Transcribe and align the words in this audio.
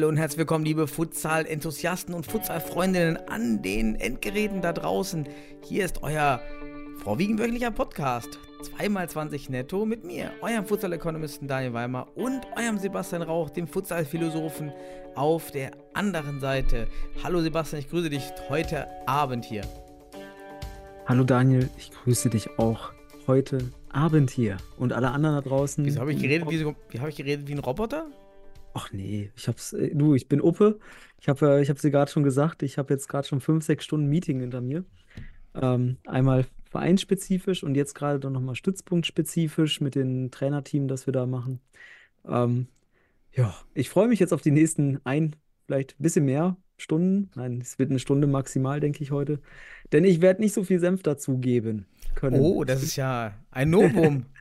Hallo 0.00 0.08
und 0.08 0.16
herzlich 0.16 0.38
willkommen, 0.38 0.64
liebe 0.64 0.86
Futsal-Enthusiasten 0.86 2.14
und 2.14 2.24
Futsal-Freundinnen 2.24 3.18
an 3.28 3.60
den 3.60 3.96
Endgeräten 3.96 4.62
da 4.62 4.72
draußen. 4.72 5.28
Hier 5.60 5.84
ist 5.84 6.02
euer 6.02 6.40
vorwiegend 7.04 7.38
wöchentlicher 7.38 7.70
Podcast. 7.70 8.38
2x20 8.78 9.50
netto 9.50 9.84
mit 9.84 10.02
mir, 10.02 10.30
eurem 10.40 10.64
Futsal-Ökonomisten 10.64 11.48
Daniel 11.48 11.74
Weimer 11.74 12.08
und 12.14 12.46
eurem 12.56 12.78
Sebastian 12.78 13.20
Rauch, 13.20 13.50
dem 13.50 13.68
Futsal-Philosophen 13.68 14.72
auf 15.16 15.50
der 15.50 15.72
anderen 15.92 16.40
Seite. 16.40 16.88
Hallo 17.22 17.42
Sebastian, 17.42 17.80
ich 17.80 17.90
grüße 17.90 18.08
dich 18.08 18.24
heute 18.48 18.86
Abend 19.06 19.44
hier. 19.44 19.64
Hallo 21.04 21.24
Daniel, 21.24 21.68
ich 21.76 21.90
grüße 21.90 22.30
dich 22.30 22.58
auch 22.58 22.92
heute 23.26 23.70
Abend 23.90 24.30
hier 24.30 24.56
und 24.78 24.94
alle 24.94 25.10
anderen 25.10 25.36
da 25.36 25.42
draußen. 25.42 25.84
Wieso 25.84 26.00
habe 26.00 26.14
ich 26.14 26.22
geredet 26.22 26.48
wie, 26.48 26.56
so, 26.56 26.74
wie, 26.88 27.00
hab 27.00 27.08
ich 27.10 27.16
geredet 27.16 27.46
wie 27.48 27.52
ein 27.52 27.58
Roboter? 27.58 28.06
Ach 28.74 28.92
nee, 28.92 29.30
ich 29.36 29.48
hab's, 29.48 29.72
äh, 29.72 29.94
du, 29.94 30.14
ich 30.14 30.28
bin 30.28 30.40
Uppe. 30.40 30.78
Ich 31.20 31.28
habe 31.28 31.58
äh, 31.58 31.62
ich 31.62 31.70
hab's 31.70 31.82
dir 31.82 31.90
gerade 31.90 32.10
schon 32.10 32.22
gesagt, 32.22 32.62
ich 32.62 32.78
habe 32.78 32.92
jetzt 32.92 33.08
gerade 33.08 33.26
schon 33.26 33.40
fünf, 33.40 33.64
sechs 33.64 33.84
Stunden 33.84 34.06
Meeting 34.06 34.40
hinter 34.40 34.60
mir. 34.60 34.84
Ähm, 35.54 35.96
einmal 36.06 36.46
vereinsspezifisch 36.70 37.64
und 37.64 37.74
jetzt 37.74 37.94
gerade 37.94 38.20
dann 38.20 38.32
nochmal 38.32 38.54
stützpunktspezifisch 38.54 39.80
mit 39.80 39.96
dem 39.96 40.30
Trainerteam, 40.30 40.86
das 40.86 41.06
wir 41.06 41.12
da 41.12 41.26
machen. 41.26 41.60
Ähm, 42.26 42.68
ja, 43.32 43.54
ich 43.74 43.90
freue 43.90 44.08
mich 44.08 44.20
jetzt 44.20 44.32
auf 44.32 44.42
die 44.42 44.52
nächsten 44.52 45.00
ein, 45.04 45.36
vielleicht 45.66 45.98
ein 45.98 46.02
bisschen 46.02 46.24
mehr 46.24 46.56
Stunden. 46.78 47.30
Nein, 47.34 47.58
es 47.60 47.78
wird 47.78 47.90
eine 47.90 47.98
Stunde 47.98 48.26
maximal, 48.26 48.80
denke 48.80 49.02
ich 49.02 49.10
heute. 49.10 49.40
Denn 49.92 50.04
ich 50.04 50.20
werde 50.20 50.40
nicht 50.40 50.54
so 50.54 50.64
viel 50.64 50.78
Senf 50.78 51.02
dazugeben 51.02 51.86
können. 52.14 52.40
Oh, 52.40 52.64
das 52.64 52.82
ist 52.82 52.96
ja 52.96 53.34
ein 53.50 53.70
Novum. 53.70 54.26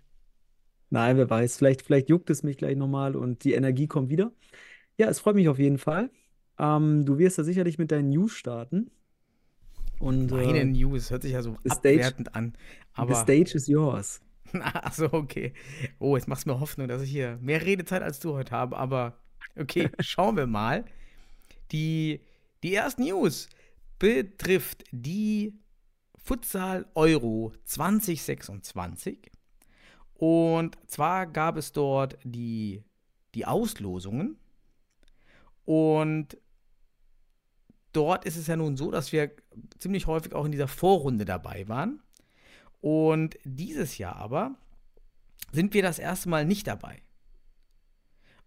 Nein, 0.89 1.17
wer 1.17 1.29
weiß. 1.29 1.57
Vielleicht, 1.57 1.83
vielleicht 1.83 2.09
juckt 2.09 2.29
es 2.29 2.43
mich 2.43 2.57
gleich 2.57 2.75
nochmal 2.75 3.15
und 3.15 3.43
die 3.43 3.53
Energie 3.53 3.87
kommt 3.87 4.09
wieder. 4.09 4.31
Ja, 4.97 5.07
es 5.07 5.19
freut 5.19 5.35
mich 5.35 5.49
auf 5.49 5.59
jeden 5.59 5.77
Fall. 5.77 6.09
Ähm, 6.57 7.05
du 7.05 7.17
wirst 7.17 7.37
ja 7.37 7.43
sicherlich 7.43 7.77
mit 7.77 7.91
deinen 7.91 8.09
News 8.09 8.33
starten. 8.33 8.91
Und 9.99 10.31
Meine 10.31 10.59
äh, 10.59 10.65
News 10.65 11.11
hört 11.11 11.23
sich 11.23 11.33
ja 11.33 11.41
so 11.41 11.57
the 11.63 11.71
abwertend 11.71 12.35
an. 12.35 12.53
the 12.95 13.01
Aber 13.01 13.15
stage 13.15 13.53
is 13.55 13.67
yours. 13.67 14.21
Ach 14.61 14.93
so, 14.93 15.11
okay. 15.11 15.53
Oh, 15.99 16.15
jetzt 16.15 16.27
machst 16.27 16.45
du 16.45 16.49
mir 16.51 16.59
Hoffnung, 16.59 16.87
dass 16.87 17.01
ich 17.01 17.11
hier 17.11 17.37
mehr 17.41 17.65
Redezeit 17.65 18.01
als 18.01 18.19
du 18.19 18.33
heute 18.33 18.51
habe, 18.51 18.77
aber 18.77 19.17
okay, 19.57 19.89
schauen 19.99 20.37
wir 20.37 20.47
mal. 20.47 20.85
Die, 21.71 22.21
die 22.63 22.71
erste 22.71 23.03
News 23.03 23.47
betrifft 23.99 24.85
die 24.91 25.53
Futsal 26.17 26.87
Euro 26.95 27.53
2026. 27.65 29.31
Und 30.19 30.77
zwar 30.85 31.27
gab 31.27 31.55
es 31.55 31.71
dort 31.71 32.17
die, 32.25 32.83
die 33.35 33.45
Auslosungen. 33.45 34.37
Und 35.63 36.37
dort 37.93 38.25
ist 38.25 38.35
es 38.35 38.47
ja 38.47 38.57
nun 38.57 38.75
so, 38.75 38.91
dass 38.91 39.13
wir 39.13 39.31
ziemlich 39.77 40.07
häufig 40.07 40.33
auch 40.33 40.43
in 40.43 40.51
dieser 40.51 40.67
Vorrunde 40.67 41.23
dabei 41.23 41.69
waren. 41.69 42.01
Und 42.81 43.37
dieses 43.45 43.97
Jahr 43.97 44.17
aber 44.17 44.55
sind 45.53 45.73
wir 45.73 45.81
das 45.83 45.99
erste 45.99 46.27
Mal 46.27 46.43
nicht 46.45 46.67
dabei. 46.67 47.01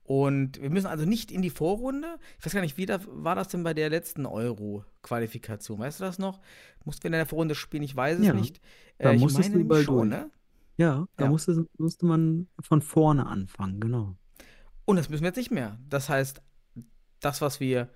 Und 0.04 0.60
wir 0.60 0.68
müssen 0.68 0.88
also 0.88 1.06
nicht 1.06 1.32
in 1.32 1.40
die 1.40 1.48
Vorrunde. 1.50 2.18
Ich 2.38 2.44
weiß 2.44 2.52
gar 2.52 2.60
nicht, 2.60 2.76
wie 2.76 2.84
da, 2.86 3.00
war 3.06 3.34
das 3.34 3.48
denn 3.48 3.62
bei 3.62 3.72
der 3.72 3.88
letzten 3.88 4.26
Euro-Qualifikation? 4.26 5.78
Weißt 5.78 6.00
du 6.00 6.04
das 6.04 6.18
noch? 6.18 6.40
Mussten 6.84 7.04
wir 7.04 7.08
in 7.08 7.12
der 7.12 7.24
Vorrunde 7.26 7.54
spielen? 7.54 7.82
Ich 7.82 7.96
weiß 7.96 8.18
es 8.18 8.26
Ja, 8.26 8.34
nicht. 8.34 8.60
da 8.98 9.12
ich 9.12 9.20
musstest 9.20 9.54
du 9.54 9.60
überall 9.60 9.84
schon, 9.84 10.10
durch. 10.10 10.22
ne? 10.22 10.30
Ja, 10.82 11.06
da 11.16 11.24
Ja. 11.24 11.30
Musste, 11.30 11.66
musste 11.78 12.06
man 12.06 12.48
von 12.58 12.82
vorne 12.82 13.26
anfangen, 13.26 13.78
genau. 13.78 14.16
Und 14.84 14.96
das 14.96 15.08
müssen 15.08 15.22
wir 15.22 15.28
jetzt 15.28 15.36
nicht 15.36 15.52
mehr. 15.52 15.78
Das 15.88 16.08
heißt, 16.08 16.42
das, 17.20 17.40
was 17.40 17.60
wir 17.60 17.88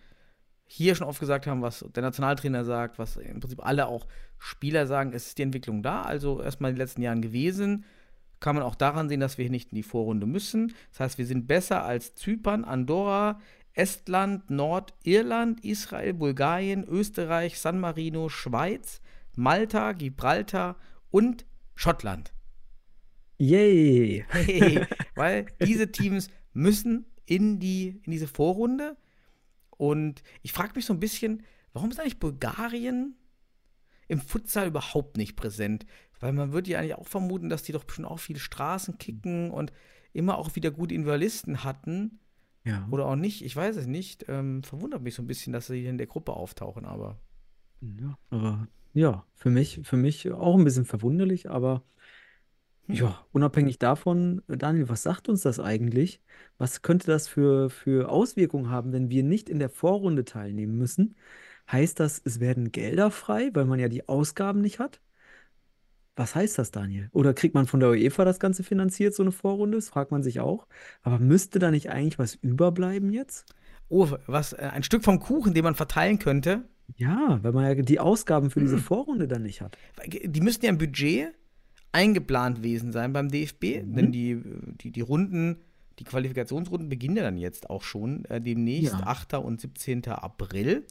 hier 0.66 0.94
schon 0.94 1.08
oft 1.08 1.18
gesagt 1.18 1.48
haben, 1.48 1.62
was 1.62 1.84
der 1.94 2.02
Nationaltrainer 2.04 2.64
sagt, 2.64 2.98
was 2.98 3.16
im 3.16 3.40
Prinzip 3.40 3.64
alle 3.64 3.86
auch 3.86 4.06
Spieler 4.38 4.86
sagen, 4.86 5.12
es 5.12 5.26
ist 5.26 5.38
die 5.38 5.42
Entwicklung 5.42 5.82
da. 5.82 6.02
Also 6.02 6.40
erstmal 6.40 6.70
in 6.70 6.76
den 6.76 6.82
letzten 6.82 7.02
Jahren 7.02 7.22
gewesen. 7.22 7.84
Kann 8.38 8.54
man 8.54 8.64
auch 8.64 8.76
daran 8.76 9.08
sehen, 9.08 9.20
dass 9.20 9.38
wir 9.38 9.50
nicht 9.50 9.72
in 9.72 9.76
die 9.76 9.82
Vorrunde 9.82 10.26
müssen. 10.26 10.72
Das 10.90 11.00
heißt, 11.00 11.18
wir 11.18 11.26
sind 11.26 11.48
besser 11.48 11.84
als 11.84 12.14
Zypern, 12.14 12.64
Andorra, 12.64 13.40
Estland, 13.72 14.48
Nordirland, 14.48 15.64
Israel, 15.64 16.14
Bulgarien, 16.14 16.84
Österreich, 16.84 17.58
San 17.58 17.80
Marino, 17.80 18.28
Schweiz, 18.28 19.00
Malta, 19.34 19.92
Gibraltar 19.92 20.76
und 21.10 21.46
Schottland. 21.74 22.32
Yay! 23.38 24.24
Hey, 24.28 24.86
weil 25.14 25.46
diese 25.60 25.90
Teams 25.92 26.28
müssen 26.52 27.06
in, 27.26 27.58
die, 27.58 28.00
in 28.04 28.12
diese 28.12 28.28
Vorrunde. 28.28 28.96
Und 29.70 30.22
ich 30.42 30.52
frage 30.52 30.72
mich 30.74 30.86
so 30.86 30.94
ein 30.94 31.00
bisschen, 31.00 31.42
warum 31.72 31.90
ist 31.90 32.00
eigentlich 32.00 32.18
Bulgarien 32.18 33.16
im 34.08 34.20
Futsal 34.20 34.68
überhaupt 34.68 35.16
nicht 35.16 35.36
präsent? 35.36 35.84
Weil 36.18 36.32
man 36.32 36.52
würde 36.52 36.70
ja 36.70 36.78
eigentlich 36.78 36.94
auch 36.94 37.08
vermuten, 37.08 37.50
dass 37.50 37.62
die 37.62 37.72
doch 37.72 37.84
bestimmt 37.84 38.08
auch 38.08 38.18
viele 38.18 38.38
Straßen 38.38 38.96
kicken 38.98 39.50
und 39.50 39.72
immer 40.12 40.38
auch 40.38 40.56
wieder 40.56 40.70
gute 40.70 40.94
Individualisten 40.94 41.62
hatten. 41.62 42.20
Ja. 42.64 42.88
Oder 42.90 43.06
auch 43.06 43.16
nicht, 43.16 43.44
ich 43.44 43.54
weiß 43.54 43.76
es 43.76 43.86
nicht. 43.86 44.24
Ähm, 44.28 44.62
verwundert 44.62 45.02
mich 45.02 45.14
so 45.14 45.22
ein 45.22 45.26
bisschen, 45.26 45.52
dass 45.52 45.66
sie 45.66 45.86
in 45.86 45.98
der 45.98 46.06
Gruppe 46.06 46.32
auftauchen, 46.32 46.86
aber. 46.86 47.20
Ja, 47.80 48.18
aber 48.30 48.66
ja, 48.94 49.26
für 49.34 49.50
mich, 49.50 49.80
für 49.84 49.98
mich 49.98 50.32
auch 50.32 50.56
ein 50.56 50.64
bisschen 50.64 50.86
verwunderlich, 50.86 51.50
aber. 51.50 51.84
Ja, 52.88 53.24
unabhängig 53.32 53.78
davon, 53.78 54.42
Daniel, 54.48 54.88
was 54.88 55.02
sagt 55.02 55.28
uns 55.28 55.42
das 55.42 55.60
eigentlich? 55.60 56.20
Was 56.58 56.82
könnte 56.82 57.06
das 57.06 57.28
für, 57.28 57.70
für 57.70 58.08
Auswirkungen 58.08 58.70
haben, 58.70 58.92
wenn 58.92 59.10
wir 59.10 59.22
nicht 59.22 59.48
in 59.48 59.58
der 59.58 59.70
Vorrunde 59.70 60.24
teilnehmen 60.24 60.76
müssen? 60.76 61.16
Heißt 61.70 61.98
das, 61.98 62.20
es 62.24 62.38
werden 62.40 62.70
Gelder 62.72 63.10
frei, 63.10 63.50
weil 63.54 63.64
man 63.64 63.80
ja 63.80 63.88
die 63.88 64.08
Ausgaben 64.08 64.60
nicht 64.60 64.78
hat? 64.78 65.00
Was 66.14 66.34
heißt 66.34 66.58
das, 66.58 66.70
Daniel? 66.70 67.10
Oder 67.12 67.34
kriegt 67.34 67.54
man 67.54 67.66
von 67.66 67.80
der 67.80 67.90
UEFA 67.90 68.24
das 68.24 68.40
Ganze 68.40 68.62
finanziert, 68.62 69.14
so 69.14 69.22
eine 69.22 69.32
Vorrunde? 69.32 69.76
Das 69.76 69.90
fragt 69.90 70.10
man 70.12 70.22
sich 70.22 70.40
auch. 70.40 70.66
Aber 71.02 71.18
müsste 71.18 71.58
da 71.58 71.70
nicht 71.70 71.90
eigentlich 71.90 72.18
was 72.18 72.36
überbleiben 72.36 73.10
jetzt? 73.12 73.44
Oh, 73.88 74.08
was, 74.26 74.52
äh, 74.54 74.70
ein 74.72 74.82
Stück 74.82 75.04
vom 75.04 75.20
Kuchen, 75.20 75.52
den 75.52 75.64
man 75.64 75.74
verteilen 75.74 76.18
könnte. 76.18 76.64
Ja, 76.96 77.38
weil 77.42 77.52
man 77.52 77.64
ja 77.64 77.74
die 77.74 78.00
Ausgaben 78.00 78.50
für 78.50 78.60
Hm. 78.60 78.66
diese 78.66 78.78
Vorrunde 78.78 79.28
dann 79.28 79.42
nicht 79.42 79.60
hat. 79.60 79.76
die 80.06 80.40
müssten 80.40 80.64
ja 80.64 80.70
im 80.70 80.78
Budget 80.78 81.34
eingeplant 81.92 82.58
gewesen 82.58 82.92
sein 82.92 83.12
beim 83.12 83.30
DFB, 83.30 83.82
Mhm. 83.84 83.94
denn 83.94 84.12
die, 84.12 84.42
die, 84.80 84.90
die 84.90 85.00
Runden, 85.00 85.58
die 85.98 86.04
Qualifikationsrunden 86.04 86.88
beginnen 86.88 87.16
ja 87.16 87.22
dann 87.22 87.38
jetzt 87.38 87.70
auch 87.70 87.82
schon 87.82 88.24
äh, 88.26 88.40
demnächst, 88.40 88.92
Ja. 88.92 89.06
8. 89.06 89.34
und 89.34 89.60
17. 89.60 90.06
April. 90.08 90.84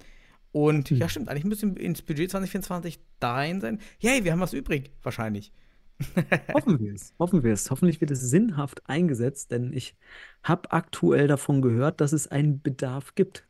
Und 0.51 0.89
ja, 0.89 1.05
Mhm. 1.05 1.09
stimmt, 1.09 1.29
eigentlich 1.29 1.43
müsste 1.43 1.67
ins 1.67 2.01
Budget 2.01 2.31
2024 2.31 2.99
da 3.19 3.33
rein 3.35 3.61
sein. 3.61 3.79
Hey, 3.99 4.23
wir 4.23 4.31
haben 4.31 4.39
was 4.39 4.53
übrig, 4.53 4.91
wahrscheinlich. 5.03 5.51
Hoffen 6.53 6.79
wir 6.79 6.93
es. 6.93 7.13
Hoffen 7.19 7.43
wir 7.43 7.53
es. 7.53 7.69
Hoffentlich 7.71 8.01
wird 8.01 8.11
es 8.11 8.21
sinnhaft 8.21 8.81
eingesetzt, 8.89 9.51
denn 9.51 9.71
ich 9.73 9.95
habe 10.43 10.71
aktuell 10.71 11.27
davon 11.27 11.61
gehört, 11.61 12.01
dass 12.01 12.11
es 12.13 12.27
einen 12.27 12.61
Bedarf 12.61 13.15
gibt 13.15 13.45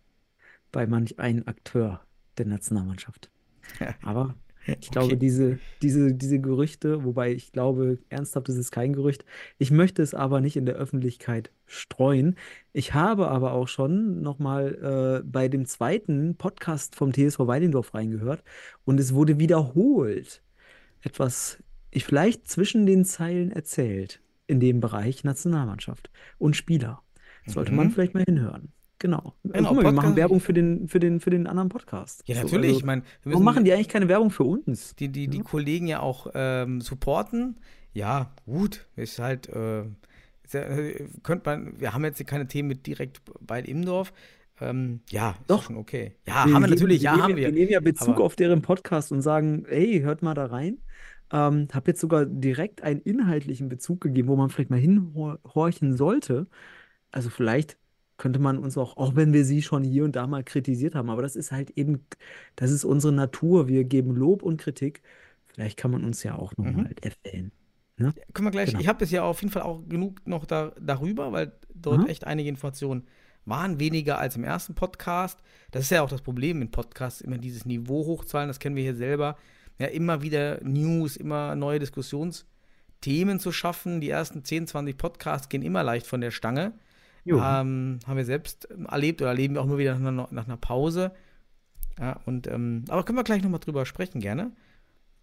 bei 0.72 0.86
manch 0.88 1.18
einem 1.20 1.44
Akteur 1.48 2.02
der 2.38 2.46
Nationalmannschaft. 2.48 3.30
Aber 4.04 4.36
ich 4.80 4.92
glaube, 4.92 5.08
Okay. 5.08 5.16
diese, 5.18 5.60
diese, 5.82 6.14
diese 6.14 6.40
Gerüchte, 6.40 7.04
wobei 7.04 7.32
ich 7.34 7.52
glaube, 7.52 8.00
ernsthaft 8.10 8.50
ist 8.50 8.58
es 8.58 8.72
kein 8.72 8.94
Gerücht, 8.94 9.26
ich 9.58 9.72
möchte 9.72 10.02
es 10.02 10.14
aber 10.14 10.42
nicht 10.42 10.56
in 10.58 10.66
der 10.66 10.76
Öffentlichkeit 10.76 11.52
streuen. 11.68 12.36
Ich 12.74 12.94
habe 12.94 13.28
aber 13.28 13.54
auch 13.54 13.68
schon 13.68 14.22
nochmal 14.22 15.22
äh, 15.24 15.28
bei 15.28 15.48
dem 15.48 15.66
zweiten 15.66 16.36
Podcast 16.36 16.96
vom 16.96 17.14
TSV 17.14 17.40
Weidendorf 17.48 17.94
reingehört 17.94 18.44
und 18.86 19.00
es 19.00 19.14
wurde 19.14 19.40
wiederholt 19.40 20.42
etwas, 21.02 21.62
ich 21.92 22.06
vielleicht 22.06 22.48
zwischen 22.48 22.86
den 22.86 23.06
Zeilen 23.06 23.52
erzählt 23.52 24.22
in 24.48 24.60
dem 24.60 24.80
Bereich 24.80 25.24
Nationalmannschaft 25.24 26.10
und 26.38 26.56
Spieler. 26.56 27.02
Sollte 27.48 27.72
man 27.72 27.88
Mhm. 27.88 27.92
vielleicht 27.92 28.14
mal 28.16 28.24
hinhören. 28.28 28.70
Genau. 29.06 29.36
Genau, 29.44 29.70
Guck 29.70 29.78
mal, 29.78 29.84
wir 29.86 29.92
machen 29.92 30.16
Werbung 30.16 30.40
für 30.40 30.52
den, 30.54 30.88
für 30.88 31.00
den, 31.00 31.20
für 31.20 31.30
den 31.30 31.46
anderen 31.46 31.70
Podcast. 31.70 32.24
Ja, 32.26 32.36
So, 32.38 32.42
natürlich. 32.42 32.70
also, 32.70 32.80
ich 32.80 32.86
meine, 32.86 33.04
warum 33.24 33.44
machen 33.44 33.64
die 33.64 33.72
eigentlich 33.72 33.88
keine 33.88 34.08
Werbung 34.08 34.32
für 34.32 34.44
uns? 34.46 34.96
die, 34.96 35.10
die, 35.10 35.28
die 35.28 35.40
Kollegen 35.42 35.86
ja 35.88 36.00
auch 36.00 36.28
ähm, 36.34 36.82
supporten. 36.82 37.58
Ja, 37.94 38.32
gut, 38.48 38.88
ist 38.96 39.20
halt, 39.20 39.48
äh, 39.50 39.82
ist 40.44 40.54
ja, 40.56 40.62
äh, 40.62 41.08
könnte 41.22 41.44
man, 41.50 41.80
wir 41.80 41.94
haben 41.94 42.04
jetzt 42.04 42.18
hier 42.18 42.26
keine 42.26 42.48
Themen 42.48 42.68
mit 42.68 42.88
direkt 42.88 43.22
bei 43.42 43.62
Imdorf, 43.62 44.12
Ähm, 44.60 45.02
ja, 45.10 45.32
ist 45.32 45.50
Doch. 45.50 45.64
schon 45.64 45.76
okay. 45.78 46.16
Ja, 46.26 46.46
Wir 46.48 46.54
haben 46.56 46.62
wir 46.64 46.70
natürlich, 46.70 47.02
ja, 47.04 47.12
haben 47.18 47.36
Wir 47.36 47.44
wir. 47.48 47.52
nehmen 47.52 47.70
ja 47.72 47.80
Bezug 47.82 48.20
auf 48.22 48.36
deren 48.36 48.62
Podcast 48.62 49.12
und 49.12 49.22
sagen, 49.22 49.66
ey, 49.68 50.00
hört 50.02 50.22
mal 50.24 50.34
da 50.34 50.46
rein. 50.46 50.78
Ähm, 51.32 51.68
hab 51.74 51.88
jetzt 51.88 52.00
sogar 52.02 52.26
direkt 52.26 52.82
einen 52.82 53.02
inhaltlichen 53.02 53.68
Bezug 53.70 54.00
gegeben, 54.02 54.30
wo 54.30 54.36
man 54.38 54.50
vielleicht 54.50 54.70
mal 54.70 54.80
hinhorchen 54.80 55.96
sollte. 55.98 56.48
Also 57.12 57.30
vielleicht 57.30 57.78
könnte 58.18 58.40
man 58.40 58.58
uns 58.58 58.78
auch, 58.78 58.96
auch 58.98 59.16
wenn 59.16 59.34
wir 59.34 59.44
sie 59.46 59.62
schon 59.62 59.84
hier 59.84 60.04
und 60.06 60.16
da 60.16 60.26
mal 60.28 60.44
kritisiert 60.44 60.96
haben, 60.96 61.10
aber 61.10 61.22
das 61.22 61.36
ist 61.36 61.52
halt 61.52 61.72
eben, 61.72 62.06
das 62.56 62.72
ist 62.72 62.86
unsere 62.86 63.12
Natur. 63.14 63.68
Wir 63.68 63.84
geben 63.84 64.16
Lob 64.16 64.42
und 64.44 64.58
Kritik. 64.58 65.02
Vielleicht 65.48 65.78
kann 65.78 65.92
man 65.92 66.04
uns 66.04 66.24
ja 66.24 66.36
auch 66.36 66.54
Mhm. 66.58 66.66
nochmal 66.66 66.96
erwähnen. 67.02 67.52
Können 67.98 68.48
wir 68.48 68.52
gleich, 68.52 68.70
Genau. 68.72 68.80
ich 68.82 68.88
habe 68.88 69.00
bisher 69.00 69.24
auf 69.24 69.42
jeden 69.42 69.52
Fall 69.54 69.62
auch 69.64 69.82
genug 69.88 70.26
noch 70.28 70.46
da, 70.46 70.74
darüber, 70.82 71.32
weil 71.32 71.54
dort 71.74 72.02
Mhm. 72.02 72.08
echt 72.08 72.26
einige 72.28 72.50
Informationen 72.50 73.04
waren, 73.46 73.80
weniger 73.80 74.18
als 74.18 74.36
im 74.36 74.44
ersten 74.44 74.76
Podcast. 74.76 75.40
Das 75.72 75.84
ist 75.84 75.92
ja 75.92 76.02
auch 76.02 76.10
das 76.10 76.22
Problem 76.22 76.62
in 76.62 76.72
Podcasts, 76.72 77.22
immer 77.22 77.38
dieses 77.38 77.66
Niveau 77.66 78.06
hochzahlen, 78.06 78.48
das 78.48 78.60
kennen 78.60 78.76
wir 78.76 78.84
hier 78.84 78.96
selber. 78.96 79.38
Ja, 79.78 79.88
immer 79.88 80.22
wieder 80.22 80.62
News, 80.64 81.16
immer 81.18 81.56
neue 81.56 81.80
Diskussionsthemen 81.80 83.40
zu 83.40 83.52
schaffen. 83.52 84.02
Die 84.02 84.10
ersten 84.10 84.44
10, 84.44 84.68
20 84.68 84.98
Podcasts 84.98 85.50
gehen 85.50 85.62
immer 85.62 85.84
leicht 85.84 86.08
von 86.08 86.22
der 86.22 86.32
Stange. 86.32 86.74
Ähm, 87.62 88.00
haben 88.06 88.18
wir 88.18 88.26
selbst 88.26 88.68
ähm, 88.72 88.86
erlebt 88.86 89.22
oder 89.22 89.32
erleben 89.32 89.56
wir 89.56 89.62
auch 89.62 89.66
nur 89.66 89.78
wieder 89.80 89.98
nach 89.98 90.08
einer, 90.08 90.28
nach 90.32 90.46
einer 90.46 90.58
Pause. 90.58 91.12
Ja, 92.00 92.20
und, 92.26 92.48
ähm, 92.48 92.86
aber 92.90 93.04
können 93.04 93.18
wir 93.18 93.24
gleich 93.24 93.42
nochmal 93.42 93.60
drüber 93.60 93.86
sprechen, 93.86 94.20
gerne. 94.22 94.52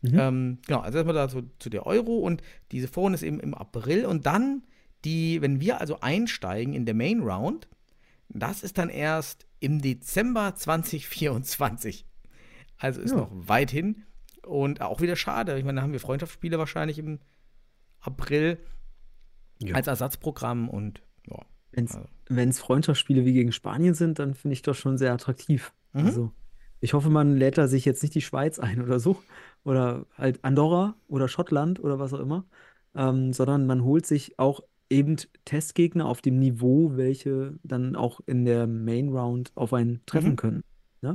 Mhm. 0.00 0.18
Ähm, 0.18 0.58
genau, 0.66 0.80
also 0.80 0.98
erstmal 0.98 1.14
dazu 1.14 1.42
zu 1.58 1.70
der 1.70 1.86
Euro 1.86 2.18
und 2.18 2.42
diese 2.72 2.88
Foren 2.88 3.14
ist 3.14 3.22
eben 3.22 3.38
im 3.40 3.54
April 3.54 4.04
und 4.06 4.26
dann 4.26 4.62
die, 5.04 5.40
wenn 5.42 5.60
wir 5.60 5.80
also 5.80 6.00
einsteigen 6.00 6.74
in 6.74 6.86
der 6.86 6.94
Main 6.94 7.20
Round, 7.20 7.68
das 8.28 8.62
ist 8.62 8.78
dann 8.78 8.88
erst 8.88 9.46
im 9.60 9.80
Dezember 9.80 10.54
2024. 10.56 12.06
Also 12.78 13.00
ist 13.00 13.10
Ja. 13.12 13.18
noch 13.18 13.30
weit 13.32 13.70
hin 13.70 14.02
und 14.44 14.80
auch 14.80 15.00
wieder 15.00 15.14
schade. 15.14 15.56
Ich 15.58 15.64
meine, 15.64 15.76
da 15.76 15.82
haben 15.82 15.92
wir 15.92 16.00
Freundschaftsspiele 16.00 16.58
wahrscheinlich 16.58 16.98
im 16.98 17.20
April 18.00 18.58
Ja. 19.58 19.76
als 19.76 19.86
Ersatzprogramm 19.86 20.68
und 20.68 21.02
ja. 21.28 21.38
Wenn 22.28 22.48
es 22.48 22.60
Freundschaftsspiele 22.60 23.24
wie 23.24 23.32
gegen 23.32 23.52
Spanien 23.52 23.94
sind, 23.94 24.18
dann 24.18 24.34
finde 24.34 24.52
ich 24.52 24.62
das 24.62 24.76
schon 24.78 24.98
sehr 24.98 25.12
attraktiv. 25.12 25.72
Mhm. 25.92 26.04
Also, 26.06 26.32
ich 26.80 26.94
hoffe, 26.94 27.10
man 27.10 27.36
lädt 27.36 27.58
da 27.58 27.68
sich 27.68 27.84
jetzt 27.84 28.02
nicht 28.02 28.14
die 28.14 28.20
Schweiz 28.20 28.58
ein 28.58 28.82
oder 28.82 28.98
so. 29.00 29.22
Oder 29.64 30.06
halt 30.18 30.42
Andorra 30.44 30.96
oder 31.06 31.28
Schottland 31.28 31.78
oder 31.78 32.00
was 32.00 32.12
auch 32.12 32.18
immer. 32.18 32.44
Ähm, 32.96 33.32
sondern 33.32 33.64
man 33.64 33.84
holt 33.84 34.06
sich 34.06 34.36
auch 34.40 34.60
eben 34.90 35.14
Testgegner 35.44 36.06
auf 36.06 36.20
dem 36.20 36.40
Niveau, 36.40 36.96
welche 36.96 37.54
dann 37.62 37.94
auch 37.94 38.20
in 38.26 38.44
der 38.44 38.66
Main 38.66 39.10
Round 39.10 39.52
auf 39.54 39.72
einen 39.72 40.04
treffen 40.04 40.30
Mhm. 40.32 40.36
können. 40.36 40.64
Ne? 41.00 41.10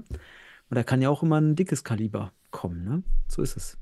Und 0.70 0.76
da 0.76 0.84
kann 0.84 1.02
ja 1.02 1.10
auch 1.10 1.24
immer 1.24 1.42
ein 1.42 1.58
dickes 1.58 1.84
Kaliber 1.84 2.32
kommen. 2.52 2.86
Ne? 2.86 3.04
So 3.28 3.42
ist 3.42 3.58
es. 3.58 3.78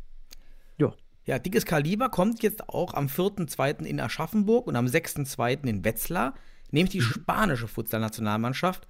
Ja, 1.28 1.40
dickes 1.40 1.66
Kaliber 1.66 2.10
kommt 2.10 2.44
jetzt 2.44 2.70
auch 2.70 2.94
am 2.94 3.08
4.2. 3.08 3.84
in 3.86 4.00
Aschaffenburg 4.00 4.68
und 4.68 4.76
am 4.76 4.86
6.2. 4.86 5.68
in 5.68 5.84
Wetzlar, 5.84 6.36
nämlich 6.72 6.92
die 6.92 7.02
spanische 7.02 7.68
Futsal-Nationalmannschaft 7.68 8.88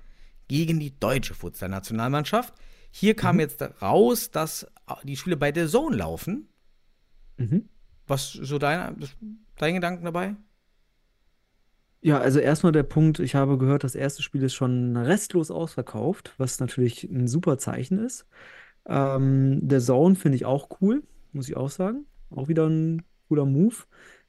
gegen 0.47 0.79
die 0.79 0.97
deutsche 0.99 1.33
Futsal-Nationalmannschaft. 1.33 2.53
Hier 2.91 3.15
kam 3.15 3.39
jetzt 3.39 3.61
raus, 3.81 4.31
dass 4.31 4.67
die 5.03 5.17
Spiele 5.17 5.37
bei 5.37 5.51
der 5.51 5.67
Zone 5.67 5.97
laufen. 5.97 6.47
Mhm. 7.37 7.67
Was 8.07 8.31
so 8.31 8.57
dein, 8.57 9.03
dein 9.57 9.73
Gedanken 9.75 10.05
dabei? 10.05 10.35
Ja, 12.01 12.19
also 12.19 12.39
erstmal 12.39 12.71
der 12.71 12.83
Punkt, 12.83 13.19
ich 13.19 13.33
habe 13.33 13.57
gehört, 13.57 13.83
das 13.83 13.95
erste 13.95 14.21
Spiel 14.21 14.43
ist 14.43 14.53
schon 14.53 14.95
restlos 14.95 15.49
ausverkauft, 15.49 16.35
was 16.37 16.59
natürlich 16.59 17.03
ein 17.05 17.27
super 17.27 17.57
Zeichen 17.57 17.97
ist. 17.97 18.27
Ähm, 18.85 19.67
der 19.67 19.81
Zone 19.81 20.15
finde 20.15 20.35
ich 20.35 20.45
auch 20.45 20.69
cool, 20.81 21.01
muss 21.31 21.49
ich 21.49 21.57
auch 21.57 21.71
sagen. 21.71 22.05
Auch 22.29 22.47
wieder 22.47 22.67
ein 22.69 23.01
cooler 23.27 23.45
Move. 23.45 23.75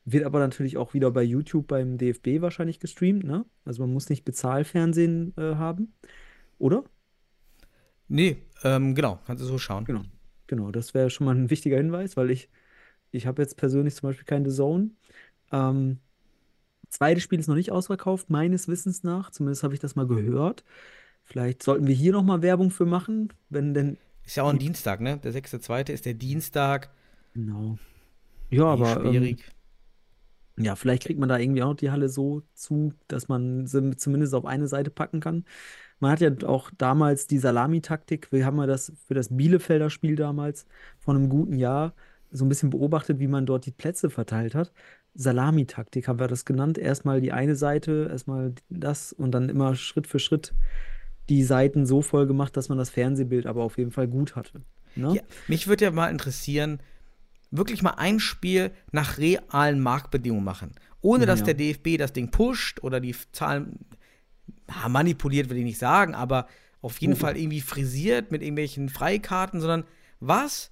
Wird 0.08 0.24
aber 0.24 0.38
natürlich 0.38 0.76
auch 0.76 0.94
wieder 0.94 1.10
bei 1.10 1.24
YouTube 1.24 1.66
beim 1.66 1.98
DFB 1.98 2.40
wahrscheinlich 2.40 2.78
gestreamt, 2.78 3.24
ne? 3.24 3.44
Also 3.64 3.82
man 3.82 3.92
muss 3.92 4.08
nicht 4.08 4.24
Bezahlfernsehen 4.24 5.34
äh, 5.36 5.56
haben, 5.56 5.94
oder? 6.58 6.84
Nee, 8.06 8.36
ähm, 8.62 8.94
genau, 8.94 9.18
kannst 9.26 9.42
du 9.42 9.46
so 9.48 9.58
schauen. 9.58 9.84
Genau. 9.84 10.02
Genau, 10.46 10.70
das 10.70 10.94
wäre 10.94 11.10
schon 11.10 11.24
mal 11.24 11.34
ein 11.34 11.50
wichtiger 11.50 11.76
Hinweis, 11.76 12.16
weil 12.16 12.30
ich, 12.30 12.48
ich 13.10 13.26
habe 13.26 13.42
jetzt 13.42 13.56
persönlich 13.56 13.96
zum 13.96 14.08
Beispiel 14.08 14.26
keine 14.26 14.48
Zone. 14.48 14.90
Ähm, 15.50 15.98
zweites 16.88 17.24
Spiel 17.24 17.40
ist 17.40 17.48
noch 17.48 17.56
nicht 17.56 17.72
ausverkauft, 17.72 18.30
meines 18.30 18.68
Wissens 18.68 19.02
nach. 19.02 19.30
Zumindest 19.30 19.64
habe 19.64 19.74
ich 19.74 19.80
das 19.80 19.96
mal 19.96 20.06
gehört. 20.06 20.62
Vielleicht 21.24 21.64
sollten 21.64 21.88
wir 21.88 21.94
hier 21.96 22.12
noch 22.12 22.22
mal 22.22 22.42
Werbung 22.42 22.70
für 22.70 22.86
machen, 22.86 23.32
wenn 23.50 23.74
denn. 23.74 23.98
Ist 24.24 24.36
ja 24.36 24.44
auch 24.44 24.50
ein 24.50 24.60
Dienstag, 24.60 25.00
ne? 25.00 25.18
Der 25.18 25.32
6.2. 25.32 25.90
ist 25.92 26.06
der 26.06 26.14
Dienstag. 26.14 26.90
Genau. 27.34 27.76
Ja, 28.50 28.66
aber 28.66 29.04
ähm, 29.04 29.10
schwierig. 29.10 29.55
Ja, 30.56 30.74
vielleicht 30.74 31.04
kriegt 31.04 31.20
man 31.20 31.28
da 31.28 31.38
irgendwie 31.38 31.62
auch 31.62 31.74
die 31.74 31.90
Halle 31.90 32.08
so 32.08 32.42
zu, 32.54 32.92
dass 33.08 33.28
man 33.28 33.66
sie 33.66 33.96
zumindest 33.96 34.34
auf 34.34 34.46
eine 34.46 34.68
Seite 34.68 34.90
packen 34.90 35.20
kann. 35.20 35.44
Man 36.00 36.10
hat 36.10 36.20
ja 36.20 36.30
auch 36.46 36.70
damals 36.76 37.26
die 37.26 37.38
Salami-Taktik, 37.38 38.32
wir 38.32 38.44
haben 38.44 38.58
ja 38.58 38.66
das 38.66 38.92
für 39.06 39.14
das 39.14 39.34
Bielefelder 39.34 39.90
Spiel 39.90 40.16
damals 40.16 40.66
vor 40.98 41.14
einem 41.14 41.28
guten 41.28 41.58
Jahr 41.58 41.94
so 42.30 42.44
ein 42.44 42.48
bisschen 42.48 42.70
beobachtet, 42.70 43.18
wie 43.18 43.28
man 43.28 43.46
dort 43.46 43.66
die 43.66 43.70
Plätze 43.70 44.10
verteilt 44.10 44.54
hat. 44.54 44.72
Salami-Taktik 45.14 46.08
haben 46.08 46.18
wir 46.18 46.28
das 46.28 46.44
genannt. 46.44 46.76
Erstmal 46.76 47.20
die 47.20 47.32
eine 47.32 47.56
Seite, 47.56 48.08
erstmal 48.10 48.54
das 48.68 49.12
und 49.12 49.32
dann 49.32 49.48
immer 49.48 49.74
Schritt 49.74 50.06
für 50.06 50.18
Schritt 50.18 50.54
die 51.28 51.42
Seiten 51.42 51.86
so 51.86 52.02
voll 52.02 52.26
gemacht, 52.26 52.56
dass 52.56 52.68
man 52.68 52.78
das 52.78 52.90
Fernsehbild 52.90 53.46
aber 53.46 53.62
auf 53.62 53.78
jeden 53.78 53.90
Fall 53.90 54.08
gut 54.08 54.36
hatte. 54.36 54.62
Ne? 54.94 55.14
Ja, 55.14 55.22
mich 55.48 55.66
würde 55.66 55.84
ja 55.86 55.90
mal 55.90 56.10
interessieren, 56.10 56.80
wirklich 57.50 57.82
mal 57.82 57.94
ein 57.96 58.20
Spiel 58.20 58.72
nach 58.92 59.18
realen 59.18 59.80
Marktbedingungen 59.80 60.44
machen. 60.44 60.72
Ohne 61.00 61.26
dass 61.26 61.40
Ja. 61.40 61.46
der 61.46 61.54
DFB 61.54 61.96
das 61.98 62.12
Ding 62.12 62.30
pusht 62.30 62.82
oder 62.82 63.00
die 63.00 63.14
Zahlen 63.32 63.78
na, 64.66 64.88
manipuliert, 64.88 65.48
will 65.48 65.58
ich 65.58 65.64
nicht 65.64 65.78
sagen, 65.78 66.14
aber 66.14 66.48
auf 66.82 66.98
jeden 67.00 67.14
Oh. 67.14 67.16
Fall 67.16 67.36
irgendwie 67.36 67.60
frisiert 67.60 68.30
mit 68.32 68.42
irgendwelchen 68.42 68.88
Freikarten, 68.88 69.60
sondern 69.60 69.84
was, 70.20 70.70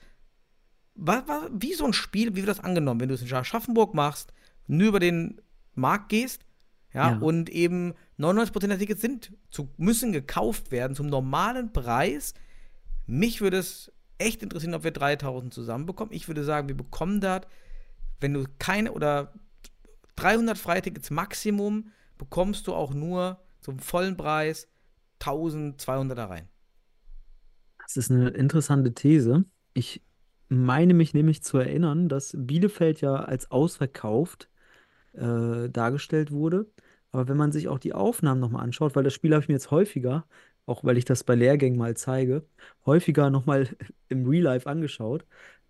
was, 0.95 1.23
was, 1.27 1.51
wie 1.53 1.75
so 1.75 1.85
ein 1.87 1.93
Spiel, 1.93 2.33
wie 2.33 2.39
wird 2.39 2.49
das 2.49 2.61
angenommen, 2.61 3.01
wenn 3.01 3.09
du 3.09 3.15
es 3.15 3.23
in 3.23 3.33
Aschaffenburg 3.33 3.95
machst, 3.95 4.33
nur 4.67 4.89
über 4.89 5.01
den 5.01 5.41
Markt 5.75 6.09
gehst, 6.09 6.45
ja, 6.93 7.11
Ja. 7.13 7.19
und 7.19 7.51
eben 7.51 7.95
99% 8.19 8.69
der 8.69 8.79
Tickets 8.79 9.01
sind, 9.01 9.33
zu, 9.51 9.69
müssen 9.77 10.13
gekauft 10.13 10.71
werden 10.71 10.95
zum 10.97 11.07
normalen 11.09 11.73
Preis. 11.73 12.35
Mich 13.07 13.41
würde 13.41 13.59
es 13.59 13.93
echt 14.19 14.43
interessieren, 14.43 14.75
ob 14.75 14.85
wir 14.85 14.91
3000 14.91 15.53
zusammenbekommen. 15.53 16.13
Ich 16.13 16.29
würde 16.29 16.45
sagen, 16.45 16.69
wir 16.69 16.77
bekommen 16.77 17.21
das, 17.21 17.43
wenn 18.21 18.35
du 18.35 18.45
keine 18.59 18.93
oder 18.93 19.33
300 20.17 20.57
Freitickets 20.57 21.11
Maximum, 21.11 21.91
bekommst 22.19 22.67
du 22.67 22.75
auch 22.75 22.95
nur 22.95 23.41
zum 23.61 23.79
vollen 23.79 24.17
Preis 24.17 24.69
1200 25.21 26.17
da 26.17 26.27
rein. 26.27 26.49
Das 27.79 27.97
ist 27.97 28.11
eine 28.11 28.29
interessante 28.31 28.95
These. 28.95 29.45
Ich 29.75 30.03
meine 30.49 30.95
mich 30.95 31.15
nämlich 31.15 31.43
zu 31.43 31.59
erinnern, 31.59 32.09
dass 32.09 32.35
Bielefeld 32.37 33.01
ja 33.01 33.17
als 33.17 33.51
ausverkauft 33.51 34.49
äh, 35.13 35.69
dargestellt 35.69 36.31
wurde. 36.31 36.71
Aber 37.11 37.29
wenn 37.29 37.37
man 37.37 37.53
sich 37.53 37.69
auch 37.69 37.79
die 37.79 37.93
Aufnahmen 37.93 38.41
nochmal 38.41 38.65
anschaut, 38.65 38.97
weil 38.97 39.05
das 39.05 39.15
Spiel 39.15 39.33
habe 39.33 39.43
ich 39.43 39.49
mir 39.49 39.55
jetzt 39.55 39.71
häufiger, 39.71 40.27
auch 40.67 40.85
weil 40.85 40.99
ich 40.99 41.05
das 41.05 41.25
bei 41.25 41.35
Lehrgängen 41.35 41.79
mal 41.79 41.97
zeige, 41.97 42.45
häufiger 42.87 43.31
nochmal 43.31 43.69
im 44.09 44.27
Real 44.27 44.45
Life 44.45 44.69
angeschaut, 44.69 45.25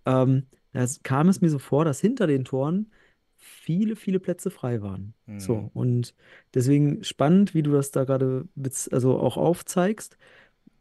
ähm, 0.06 0.46
da 0.72 0.84
kam 1.02 1.28
es 1.28 1.40
mir 1.40 1.50
so 1.50 1.58
vor, 1.58 1.84
dass 1.84 2.00
hinter 2.00 2.26
den 2.26 2.44
Toren 2.44 2.90
viele, 3.36 3.94
viele 3.96 4.20
Plätze 4.20 4.50
frei 4.50 4.82
waren. 4.82 5.14
Mhm. 5.26 5.40
So, 5.40 5.70
und 5.72 6.14
deswegen 6.52 7.04
spannend, 7.04 7.54
wie 7.54 7.62
du 7.62 7.72
das 7.72 7.90
da 7.90 8.04
gerade 8.04 8.48
also 8.90 9.18
auch 9.18 9.36
aufzeigst. 9.36 10.16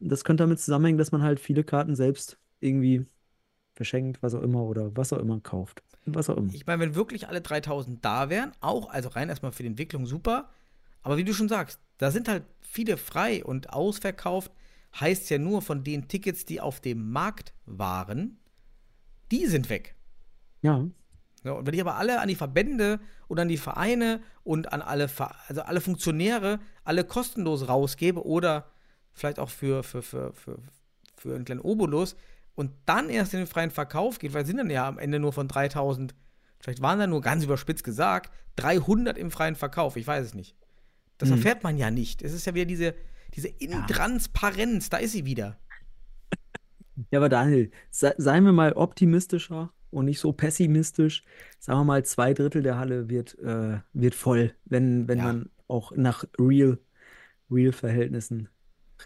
Das 0.00 0.24
könnte 0.24 0.42
damit 0.42 0.60
zusammenhängen, 0.60 0.98
dass 0.98 1.12
man 1.12 1.22
halt 1.22 1.40
viele 1.40 1.64
Karten 1.64 1.94
selbst 1.94 2.38
irgendwie 2.60 3.06
verschenkt, 3.74 4.22
was 4.22 4.34
auch 4.34 4.42
immer, 4.42 4.64
oder 4.64 4.96
was 4.96 5.12
auch 5.12 5.18
immer 5.18 5.40
kauft. 5.40 5.82
Was 6.06 6.28
auch 6.28 6.36
immer. 6.36 6.52
Ich 6.52 6.66
meine, 6.66 6.82
wenn 6.82 6.94
wirklich 6.94 7.28
alle 7.28 7.40
3000 7.40 8.04
da 8.04 8.28
wären, 8.30 8.52
auch, 8.60 8.90
also 8.90 9.08
rein 9.10 9.28
erstmal 9.28 9.52
für 9.52 9.62
die 9.62 9.68
Entwicklung 9.68 10.06
super, 10.06 10.50
aber 11.02 11.16
wie 11.16 11.24
du 11.24 11.32
schon 11.32 11.48
sagst, 11.48 11.80
da 11.98 12.10
sind 12.10 12.28
halt 12.28 12.44
viele 12.60 12.96
frei 12.96 13.44
und 13.44 13.72
ausverkauft 13.72 14.52
heißt 14.98 15.30
ja 15.30 15.38
nur 15.38 15.62
von 15.62 15.84
den 15.84 16.08
Tickets, 16.08 16.44
die 16.44 16.60
auf 16.60 16.80
dem 16.80 17.10
Markt 17.10 17.52
waren, 17.66 18.38
die 19.30 19.46
sind 19.46 19.68
weg. 19.68 19.94
Ja, 20.62 20.86
Ja, 21.44 21.52
und 21.52 21.66
wenn 21.66 21.74
ich 21.74 21.80
aber 21.80 21.96
alle 21.96 22.20
an 22.20 22.28
die 22.28 22.36
Verbände 22.36 23.00
und 23.28 23.38
an 23.38 23.48
die 23.48 23.58
Vereine 23.58 24.22
und 24.44 24.72
an 24.72 24.80
alle, 24.80 25.08
Ver 25.08 25.34
also 25.46 25.62
alle 25.62 25.80
Funktionäre 25.80 26.58
alle 26.84 27.04
kostenlos 27.04 27.68
rausgebe 27.68 28.24
oder 28.24 28.70
vielleicht 29.12 29.38
auch 29.38 29.50
für, 29.50 29.82
für, 29.82 30.02
für, 30.02 30.32
für, 30.32 30.58
für 31.16 31.34
einen 31.34 31.44
kleinen 31.44 31.60
Obolus 31.60 32.16
und 32.54 32.72
dann 32.86 33.10
erst 33.10 33.34
in 33.34 33.40
den 33.40 33.46
freien 33.46 33.70
Verkauf 33.70 34.18
geht, 34.18 34.32
weil 34.32 34.46
sind 34.46 34.56
dann 34.56 34.70
ja 34.70 34.88
am 34.88 34.98
Ende 34.98 35.18
nur 35.18 35.32
von 35.32 35.48
3000, 35.48 36.14
vielleicht 36.60 36.80
waren 36.80 36.98
da 36.98 37.06
nur 37.06 37.20
ganz 37.20 37.44
überspitzt 37.44 37.84
gesagt, 37.84 38.32
300 38.56 39.18
im 39.18 39.30
freien 39.30 39.56
Verkauf, 39.56 39.96
ich 39.96 40.06
weiß 40.06 40.24
es 40.24 40.34
nicht. 40.34 40.56
Das 41.18 41.28
Mhm. 41.30 41.36
erfährt 41.36 41.62
man 41.62 41.76
ja 41.78 41.90
nicht. 41.90 42.22
Es 42.22 42.32
ist 42.32 42.46
ja 42.46 42.54
wieder 42.54 42.64
diese, 42.64 42.94
diese 43.34 43.48
Intransparenz, 43.48 44.90
da 44.90 44.96
ist 44.98 45.12
sie 45.12 45.24
wieder. 45.24 45.58
Ja, 47.10 47.18
aber 47.18 47.28
Daniel, 47.28 47.72
sei, 47.90 48.14
seien 48.18 48.44
wir 48.44 48.52
mal 48.52 48.72
optimistischer 48.74 49.72
und 49.90 50.04
nicht 50.04 50.20
so 50.20 50.32
pessimistisch. 50.32 51.24
Sagen 51.58 51.80
wir 51.80 51.84
mal, 51.84 52.04
zwei 52.04 52.34
Drittel 52.34 52.62
der 52.62 52.78
Halle 52.78 53.08
wird, 53.08 53.36
äh, 53.40 53.80
wird 53.92 54.14
voll, 54.14 54.54
wenn, 54.64 55.08
wenn 55.08 55.18
Ja. 55.18 55.24
man 55.24 55.50
auch 55.66 55.90
nach 55.96 56.24
Real, 56.38 56.78
Real-Verhältnissen, 57.50 58.48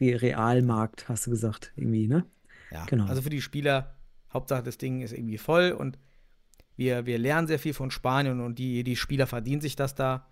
Re 0.00 0.20
Realmarkt, 0.20 1.08
hast 1.08 1.26
du 1.26 1.30
gesagt, 1.30 1.72
irgendwie, 1.76 2.08
ne? 2.08 2.26
Ja, 2.70 2.84
Genau. 2.84 3.06
also 3.06 3.22
für 3.22 3.30
die 3.30 3.40
Spieler, 3.40 3.96
Hauptsache 4.34 4.62
das 4.62 4.76
Ding 4.76 5.00
ist 5.00 5.12
irgendwie 5.12 5.38
voll 5.38 5.70
und 5.72 5.98
wir, 6.76 7.06
wir 7.06 7.18
lernen 7.18 7.46
sehr 7.48 7.58
viel 7.58 7.72
von 7.72 7.90
Spanien 7.90 8.40
und 8.40 8.58
die, 8.58 8.84
die 8.84 8.96
Spieler 8.96 9.26
verdienen 9.26 9.62
sich 9.62 9.76
das 9.76 9.94
da, 9.94 10.28